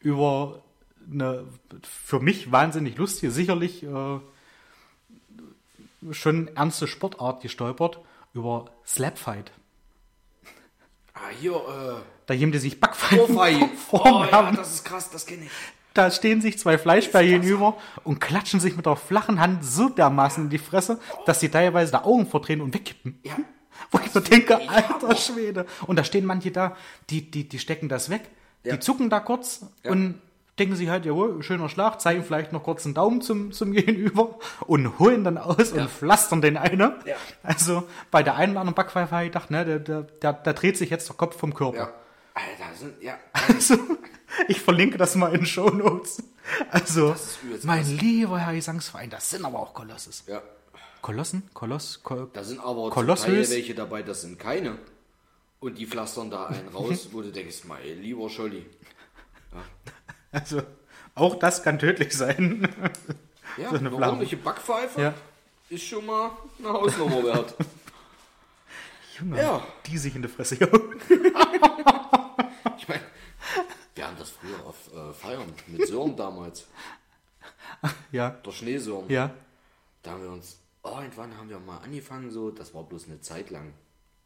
über 0.00 0.62
eine 1.10 1.46
für 1.82 2.20
mich 2.20 2.52
wahnsinnig 2.52 2.96
lustige, 2.96 3.32
sicherlich 3.32 3.82
äh, 3.82 4.20
schon 6.12 6.48
ernste 6.56 6.86
Sportart 6.86 7.42
gestolpert, 7.42 8.00
über 8.32 8.66
Slapfight. 8.86 9.52
Ah, 11.14 11.28
hier, 11.38 11.52
äh, 11.54 12.00
Da 12.26 12.34
die 12.34 12.58
sich 12.58 12.80
Backpfeifen 12.80 13.36
vorm 13.76 14.22
Oh, 14.22 14.24
ja, 14.30 14.52
das 14.52 14.74
ist 14.74 14.84
krass, 14.84 15.10
das 15.10 15.26
kenne 15.26 15.44
ich. 15.44 15.50
Da 15.92 16.10
stehen 16.10 16.40
sich 16.40 16.56
zwei 16.58 16.78
Fleischbär 16.78 17.24
gegenüber 17.24 17.76
und 18.04 18.20
klatschen 18.20 18.60
sich 18.60 18.76
mit 18.76 18.86
der 18.86 18.94
flachen 18.94 19.40
Hand 19.40 19.64
so 19.64 19.88
dermaßen 19.88 20.44
in 20.44 20.50
die 20.50 20.58
Fresse, 20.58 21.00
dass 21.26 21.40
sie 21.40 21.48
teilweise 21.48 21.90
da 21.92 22.04
Augen 22.04 22.26
verdrehen 22.28 22.60
und 22.60 22.72
wegkippen. 22.72 23.18
Ja. 23.24 23.36
Wo 23.90 23.98
ich 24.04 24.12
so 24.12 24.20
denke, 24.20 24.56
alter 24.68 25.16
Schwede. 25.16 25.66
Und 25.86 25.96
da 25.98 26.04
stehen 26.04 26.24
manche 26.26 26.52
da, 26.52 26.76
die, 27.10 27.28
die, 27.28 27.48
die 27.48 27.58
stecken 27.58 27.88
das 27.88 28.08
weg, 28.08 28.22
Ja. 28.62 28.74
die 28.74 28.80
zucken 28.80 29.10
da 29.10 29.18
kurz 29.18 29.66
Ja. 29.82 29.90
und 29.90 30.20
denken 30.60 30.76
sich 30.76 30.88
halt, 30.88 31.04
jawohl, 31.06 31.42
schöner 31.42 31.68
Schlag, 31.68 32.00
zeigen 32.00 32.22
vielleicht 32.22 32.52
noch 32.52 32.62
kurz 32.62 32.84
einen 32.84 32.94
Daumen 32.94 33.20
zum, 33.22 33.50
zum 33.52 33.72
Gegenüber 33.80 34.38
und 34.66 34.98
holen 34.98 35.24
dann 35.24 35.38
aus 35.38 35.72
Ja. 35.72 35.82
und 35.82 35.90
pflastern 35.90 36.40
den 36.42 36.56
einen. 36.56 36.92
Ja. 37.04 37.16
Also 37.42 37.84
bei 38.10 38.22
der 38.22 38.36
einen 38.36 38.52
oder 38.52 38.60
anderen 38.60 38.74
Backpfeife 38.76 39.10
habe 39.12 39.24
ich 39.24 39.32
gedacht, 39.32 39.50
ne, 39.50 39.64
der, 39.64 39.78
der, 39.80 40.02
der, 40.02 40.32
der 40.34 40.52
dreht 40.54 40.76
sich 40.76 40.90
jetzt 40.90 41.08
der 41.08 41.16
Kopf 41.16 41.36
vom 41.36 41.52
Körper. 41.54 41.76
Ja. 41.78 41.94
Alter, 42.34 42.74
sind, 42.78 43.02
ja. 43.02 43.18
Also, 43.48 43.74
ich 44.48 44.60
verlinke 44.60 44.96
das 44.98 45.16
mal 45.16 45.28
in 45.28 45.40
den 45.40 45.46
Show 45.46 45.68
Notes. 45.70 46.22
Also, 46.70 47.14
mein 47.64 47.80
krass. 47.82 47.90
lieber 48.00 48.38
Herr 48.38 48.54
Gesangsverein, 48.54 49.10
das 49.10 49.30
sind 49.30 49.44
aber 49.44 49.58
auch 49.58 49.74
Kolosses. 49.74 50.24
ja. 50.28 50.40
Kolossen? 51.02 51.48
Koloss? 51.54 52.00
Kol 52.02 52.28
Da 52.32 52.44
sind 52.44 52.60
aber? 52.60 52.90
Teil 52.90 53.48
welche 53.48 53.74
dabei, 53.74 54.02
das 54.02 54.20
sind 54.20 54.38
keine. 54.38 54.76
Und 55.58 55.78
die 55.78 55.86
pflastern 55.86 56.30
da 56.30 56.46
einen 56.46 56.68
raus, 56.74 57.08
wo 57.12 57.22
du 57.22 57.32
denkst, 57.32 57.64
mein 57.64 58.00
lieber 58.02 58.28
Scholli. 58.28 58.66
also, 60.32 60.62
auch 61.14 61.36
das 61.38 61.62
kann 61.62 61.78
tödlich 61.78 62.12
sein. 62.16 62.68
Ja, 63.56 63.70
So 63.70 63.76
eine 63.76 63.78
eine, 63.80 63.88
Flamme. 63.90 64.06
ordentliche 64.06 64.36
Backpfeife 64.36 65.00
Ja. 65.00 65.14
ist 65.68 65.84
schon 65.84 66.06
mal 66.06 66.30
eine 66.58 66.68
Hausnummer 66.72 67.22
wert. 67.24 67.54
Junge, 69.18 69.38
Ja. 69.38 69.66
die 69.86 69.98
sich 69.98 70.14
in 70.14 70.22
die 70.22 70.28
Fresse. 70.28 70.56
Ich 72.78 72.88
meine, 72.88 73.02
wir 73.94 74.06
haben 74.06 74.16
das 74.18 74.30
früher 74.30 74.64
auf 74.64 74.76
äh, 74.94 75.12
Feiern 75.12 75.52
mit 75.66 75.86
Sören 75.86 76.16
damals. 76.16 76.66
ja, 78.12 78.30
Der 78.30 78.50
Schneesören. 78.52 79.08
ja. 79.10 79.30
Da 80.02 80.12
haben 80.12 80.22
wir 80.22 80.30
uns, 80.30 80.58
irgendwann 80.82 81.36
haben 81.36 81.50
wir 81.50 81.58
mal 81.58 81.78
angefangen, 81.78 82.30
so, 82.30 82.50
das 82.50 82.72
war 82.74 82.84
bloß 82.84 83.06
eine 83.06 83.20
Zeit 83.20 83.50
lang, 83.50 83.74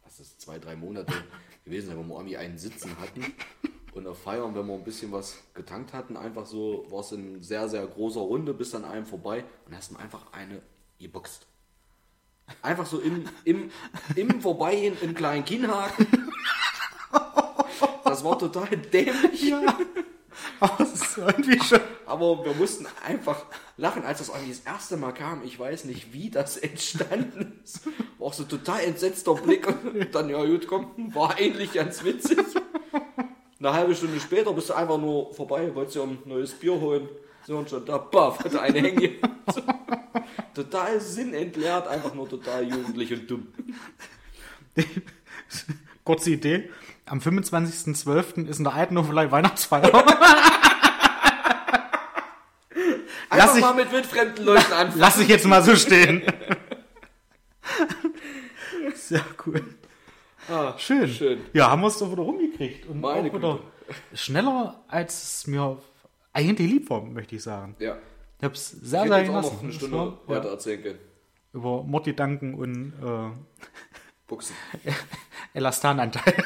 was 0.05 0.19
ist, 0.21 0.39
zwei, 0.39 0.57
drei 0.57 0.75
Monate 0.77 1.13
gewesen, 1.65 1.97
wo 1.97 2.03
wir 2.03 2.15
irgendwie 2.15 2.37
einen 2.37 2.57
Sitzen 2.57 2.95
hatten. 2.99 3.33
Und 3.95 4.07
auf 4.07 4.21
Feiern, 4.21 4.53
wenn 4.53 4.67
wir 4.67 4.73
ein 4.73 4.83
bisschen 4.83 5.13
was 5.13 5.37
getankt 5.53 5.93
hatten, 5.93 6.17
einfach 6.17 6.45
so, 6.45 6.85
war 6.89 6.99
es 6.99 7.13
in 7.13 7.41
sehr, 7.41 7.69
sehr 7.69 7.87
großer 7.87 8.19
Runde 8.19 8.53
bis 8.53 8.75
an 8.75 8.83
einem 8.83 9.05
vorbei 9.05 9.45
und 9.65 9.75
hast 9.75 9.91
du 9.91 9.95
einfach 9.95 10.33
eine 10.33 10.61
geboxt. 10.99 11.47
Einfach 12.61 12.85
so 12.85 12.99
im, 12.99 13.25
im, 13.45 13.71
im 14.17 14.41
Vorbeigehen 14.41 14.97
einen 15.01 15.15
kleinen 15.15 15.45
Kinnhaken. 15.45 16.07
Das 18.03 18.23
war 18.23 18.37
total 18.37 18.67
dämlich. 18.77 19.43
ja. 19.43 19.61
Aber 20.59 20.83
es 20.83 20.93
ist 20.93 21.17
irgendwie 21.17 21.59
schon. 21.63 21.79
Aber 22.05 22.45
wir 22.45 22.53
mussten 22.53 22.87
einfach 23.05 23.45
lachen, 23.77 24.03
als 24.03 24.19
das 24.19 24.29
irgendwie 24.29 24.49
das 24.49 24.59
erste 24.59 24.97
Mal 24.97 25.13
kam. 25.13 25.43
Ich 25.43 25.57
weiß 25.57 25.85
nicht, 25.85 26.13
wie 26.13 26.29
das 26.29 26.57
entstanden 26.57 27.59
ist. 27.63 27.85
War 28.19 28.27
auch 28.27 28.33
so 28.33 28.43
total 28.43 28.81
entsetzter 28.81 29.33
Blick. 29.35 29.67
Und 29.67 30.13
dann, 30.13 30.29
ja 30.29 30.43
gut, 30.45 30.67
komm, 30.67 31.13
war 31.15 31.35
eigentlich 31.35 31.73
ganz 31.73 32.03
witzig. 32.03 32.37
Eine 33.59 33.73
halbe 33.73 33.95
Stunde 33.95 34.19
später 34.19 34.51
bist 34.53 34.69
du 34.69 34.73
einfach 34.73 34.97
nur 34.97 35.33
vorbei, 35.33 35.73
wolltest 35.73 35.95
dir 35.95 36.03
ein 36.03 36.17
neues 36.25 36.51
Bier 36.53 36.73
holen. 36.79 37.07
So 37.47 37.57
und 37.57 37.69
schon 37.69 37.85
da, 37.85 37.97
baff, 37.97 38.39
hatte 38.39 38.59
eine 38.61 38.79
Hänge. 38.79 39.11
So. 39.53 39.61
Total 40.53 40.99
sinnentleert, 40.99 41.87
einfach 41.87 42.13
nur 42.13 42.27
total 42.27 42.63
jugendlich 42.67 43.13
und 43.13 43.29
dumm. 43.29 43.47
Kurze 46.03 46.31
Idee. 46.31 46.69
Am 47.05 47.19
25.12. 47.19 48.47
ist 48.47 48.57
in 48.57 48.63
der 48.63 48.73
Altenhofelei 48.73 49.29
Weihnachtsfeier. 49.31 49.93
Einfach 53.29 53.47
Lass 53.47 53.55
ich- 53.55 53.61
mal 53.61 53.73
mit 53.73 53.91
wildfremden 53.91 54.45
Leuten 54.45 54.71
anfangen. 54.73 54.99
Lass 54.99 55.19
ich 55.19 55.27
jetzt 55.27 55.45
mal 55.45 55.63
so 55.63 55.75
stehen. 55.75 56.23
Sehr 58.95 59.23
cool. 59.45 59.61
Ah, 60.49 60.73
Schön. 60.77 61.07
Schön. 61.07 61.41
Ja, 61.53 61.71
haben 61.71 61.81
wir 61.81 61.87
es 61.87 61.97
doch 61.97 62.11
wieder 62.11 62.21
rumgekriegt. 62.23 62.85
Und 62.87 63.01
Meine 63.01 63.29
auch 63.29 63.33
wieder 63.35 63.59
schneller, 64.13 64.83
als 64.87 65.23
es 65.23 65.47
mir 65.47 65.77
eigentlich 66.33 66.69
lieb 66.71 66.89
war, 66.89 67.01
möchte 67.01 67.35
ich 67.35 67.43
sagen. 67.43 67.75
Ja. 67.79 67.97
Ich 68.39 68.43
habe 68.43 68.53
es 68.53 68.69
sehr, 68.69 69.03
Ich 69.03 69.09
sehr 69.09 69.17
jetzt 69.19 69.27
genossen. 69.27 69.55
noch 69.55 69.63
eine 69.63 69.73
Stunde 69.73 69.97
war, 69.97 70.19
weiter 70.27 70.49
erzählen 70.49 70.83
können. 70.83 70.99
über 71.53 71.83
Mordgedanken 71.83 72.53
und 72.55 72.93
Buchsen. 74.27 74.55
äh, 74.83 74.91
Elastananteil. 75.53 76.33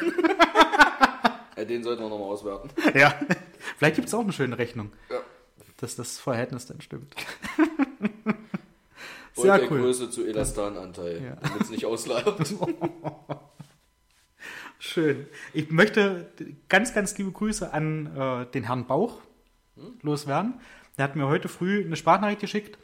Ja, 1.58 1.66
den 1.66 1.84
sollten 1.84 2.02
wir 2.04 2.08
nochmal 2.08 2.30
auswerten. 2.30 2.70
ja. 2.98 3.14
Vielleicht 3.78 3.96
gibt 3.98 4.08
es 4.08 4.14
auch 4.14 4.22
eine 4.22 4.32
schöne 4.32 4.58
Rechnung, 4.58 4.94
Ja. 5.10 5.18
dass 5.76 5.98
das 5.98 6.18
Verhältnis 6.18 6.68
dann 6.68 6.80
stimmt. 6.80 7.14
Und 7.58 8.38
Sehr 9.44 9.58
der 9.58 9.70
cool. 9.70 9.82
Größe 9.82 10.10
zu 10.10 10.26
Elastananteil, 10.26 11.22
Ja. 11.22 11.36
damit 11.36 11.64
es 11.64 11.70
nicht 11.70 11.86
ausleiert. 11.86 12.40
Schön. 14.82 15.28
Ich 15.52 15.72
möchte 15.72 16.32
ganz, 16.70 16.94
ganz 16.94 17.18
liebe 17.18 17.34
Grüße 17.34 17.74
an 17.74 18.16
äh, 18.16 18.46
den 18.46 18.64
Herrn 18.64 18.88
Bauch 18.88 19.20
loswerden. 20.02 20.54
Der 20.98 21.04
hat 21.04 21.18
mir 21.18 21.28
heute 21.28 21.50
früh 21.50 21.84
eine 21.84 21.98
Sprachnachricht 21.98 22.40
geschickt. 22.40 22.78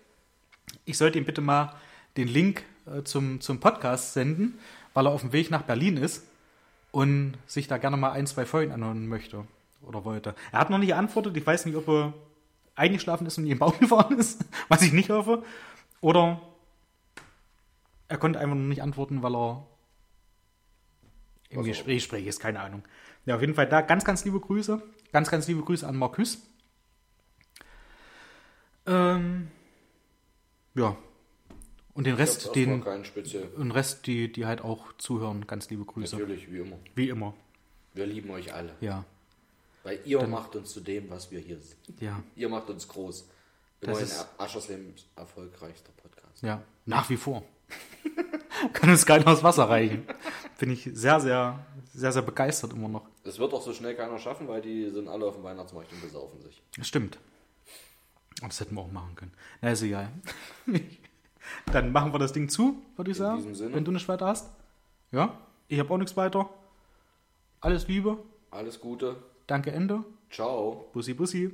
Ich 0.84 0.98
sollte 0.98 1.18
ihm 1.18 1.24
bitte 1.24 1.40
mal 1.40 1.74
den 2.18 2.28
Link 2.28 2.66
äh, 2.86 3.04
zum, 3.04 3.40
zum 3.40 3.62
Podcast 3.62 4.12
senden, 4.12 4.60
weil 4.94 5.08
er 5.08 5.14
auf 5.14 5.22
dem 5.22 5.32
Weg 5.32 5.50
nach 5.50 5.62
Berlin 5.62 5.96
ist 5.96 6.28
und 6.92 7.38
sich 7.48 7.70
da 7.70 7.78
gerne 7.78 7.96
mal 7.96 8.12
ein, 8.12 8.28
zwei 8.28 8.46
Folgen 8.46 8.74
anhören 8.74 9.08
möchte 9.08 9.46
oder 9.82 10.04
wollte. 10.04 10.36
Er 10.52 10.60
hat 10.60 10.70
noch 10.70 10.80
nicht 10.80 10.90
geantwortet. 10.90 11.38
Ich 11.38 11.48
weiß 11.48 11.66
nicht, 11.66 11.78
ob 11.78 11.88
er 11.88 12.14
eingeschlafen 12.76 13.26
ist 13.26 13.38
und 13.38 13.46
in 13.46 13.52
den 13.52 13.60
Baum 13.60 13.74
gefahren 13.80 14.20
ist, 14.20 14.44
was 14.68 14.82
ich 14.82 14.92
nicht 14.92 15.12
hoffe. 15.12 15.44
Oder 16.02 16.42
er 18.10 18.18
konnte 18.18 18.38
einfach 18.38 18.56
noch 18.56 18.64
nicht 18.64 18.82
antworten, 18.82 19.24
weil 19.24 19.34
er 19.34 19.66
im 21.50 21.60
auch 21.60 21.64
Gespräch 21.64 22.04
spreche, 22.04 22.30
ist 22.30 22.40
keine 22.40 22.60
Ahnung. 22.60 22.84
Ja, 23.26 23.36
auf 23.36 23.42
jeden 23.42 23.56
Fall 23.56 23.68
da 23.68 23.82
ganz, 23.82 24.06
ganz 24.06 24.24
liebe 24.26 24.40
Grüße. 24.40 24.82
Ganz, 25.12 25.32
ganz 25.32 25.48
liebe 25.48 25.62
Grüße 25.62 25.88
an 25.88 25.96
Marcus. 25.96 26.40
Ähm, 28.86 29.48
ja. 30.76 30.98
Und 31.94 32.06
den 32.06 32.16
Rest, 32.16 32.54
den, 32.56 32.84
und 32.84 33.72
Rest, 33.72 34.06
die, 34.06 34.30
die 34.30 34.46
halt 34.46 34.62
auch 34.62 34.92
zuhören, 34.98 35.48
ganz 35.48 35.70
liebe 35.70 35.86
Grüße. 35.86 36.18
Natürlich, 36.18 36.52
wie 36.52 36.58
immer. 36.60 36.78
Wie 36.94 37.10
immer. 37.10 37.34
Wir 37.94 38.06
lieben 38.06 38.30
euch 38.32 38.54
alle. 38.54 38.76
Ja. 38.82 39.06
Weil 39.84 40.00
ihr 40.04 40.26
macht 40.28 40.56
uns 40.58 40.74
zu 40.74 40.82
dem, 40.82 41.10
was 41.10 41.32
wir 41.32 41.40
hier 41.40 41.58
sind. 41.60 42.02
Ja. 42.02 42.22
Ihr 42.36 42.50
macht 42.50 42.70
uns 42.70 42.88
groß. 42.88 43.30
Das 43.80 44.02
ist- 44.02 44.28
Ascherslems 44.38 45.06
erfolgreichster 45.16 45.92
Podcast. 45.96 46.42
Ja. 46.42 46.62
Nach 46.86 47.10
wie 47.10 47.18
vor. 47.18 47.44
Kann 48.74 48.90
uns 48.90 49.06
keiner 49.06 49.28
aus 49.28 49.44
Wasser 49.44 49.70
reichen. 49.70 50.06
Bin 50.58 50.72
ich 50.72 50.90
sehr, 50.94 51.20
sehr, 51.20 51.60
sehr, 51.94 52.12
sehr 52.12 52.22
begeistert 52.22 52.74
immer 52.74 52.88
noch. 52.88 53.06
Das 53.24 53.40
wird 53.40 53.54
auch 53.54 53.62
so 53.62 53.74
schnell 53.74 53.96
keiner 53.96 54.18
schaffen, 54.18 54.48
weil 54.48 54.62
die 54.62 54.90
sind 54.90 55.08
alle 55.10 55.26
auf 55.26 55.36
dem 55.36 55.44
Weihnachtsmarkt 55.44 55.92
und 55.92 56.02
besaufen 56.02 56.42
sich. 56.42 56.62
Das 56.78 56.88
stimmt. 56.88 57.18
Und 58.42 58.50
das 58.52 58.60
hätten 58.60 58.76
wir 58.76 58.82
auch 58.82 58.92
machen 58.92 59.16
können. 59.16 59.32
Na, 59.62 59.72
ist 59.72 59.82
egal. 59.82 60.10
Dann 61.72 61.92
machen 61.92 62.14
wir 62.14 62.20
das 62.20 62.34
Ding 62.34 62.50
zu, 62.50 62.82
würde 62.96 63.12
ich 63.12 63.18
In 63.18 63.24
sagen. 63.24 63.38
diesem 63.38 63.56
Sinne. 63.56 63.76
Wenn 63.76 63.86
du 63.86 63.92
nichts 63.92 64.08
weiter 64.08 64.28
hast. 64.28 64.50
Ja, 65.12 65.38
ich 65.68 65.80
habe 65.80 65.94
auch 65.94 65.98
nichts 65.98 66.16
weiter. 66.18 66.50
Alles 67.62 67.88
Liebe. 67.88 68.18
Alles 68.52 68.80
Gute. 68.80 69.18
Danke, 69.48 69.72
Ende. 69.72 70.04
Ciao. 70.30 70.90
Bussi, 70.94 71.14
bussi. 71.14 71.54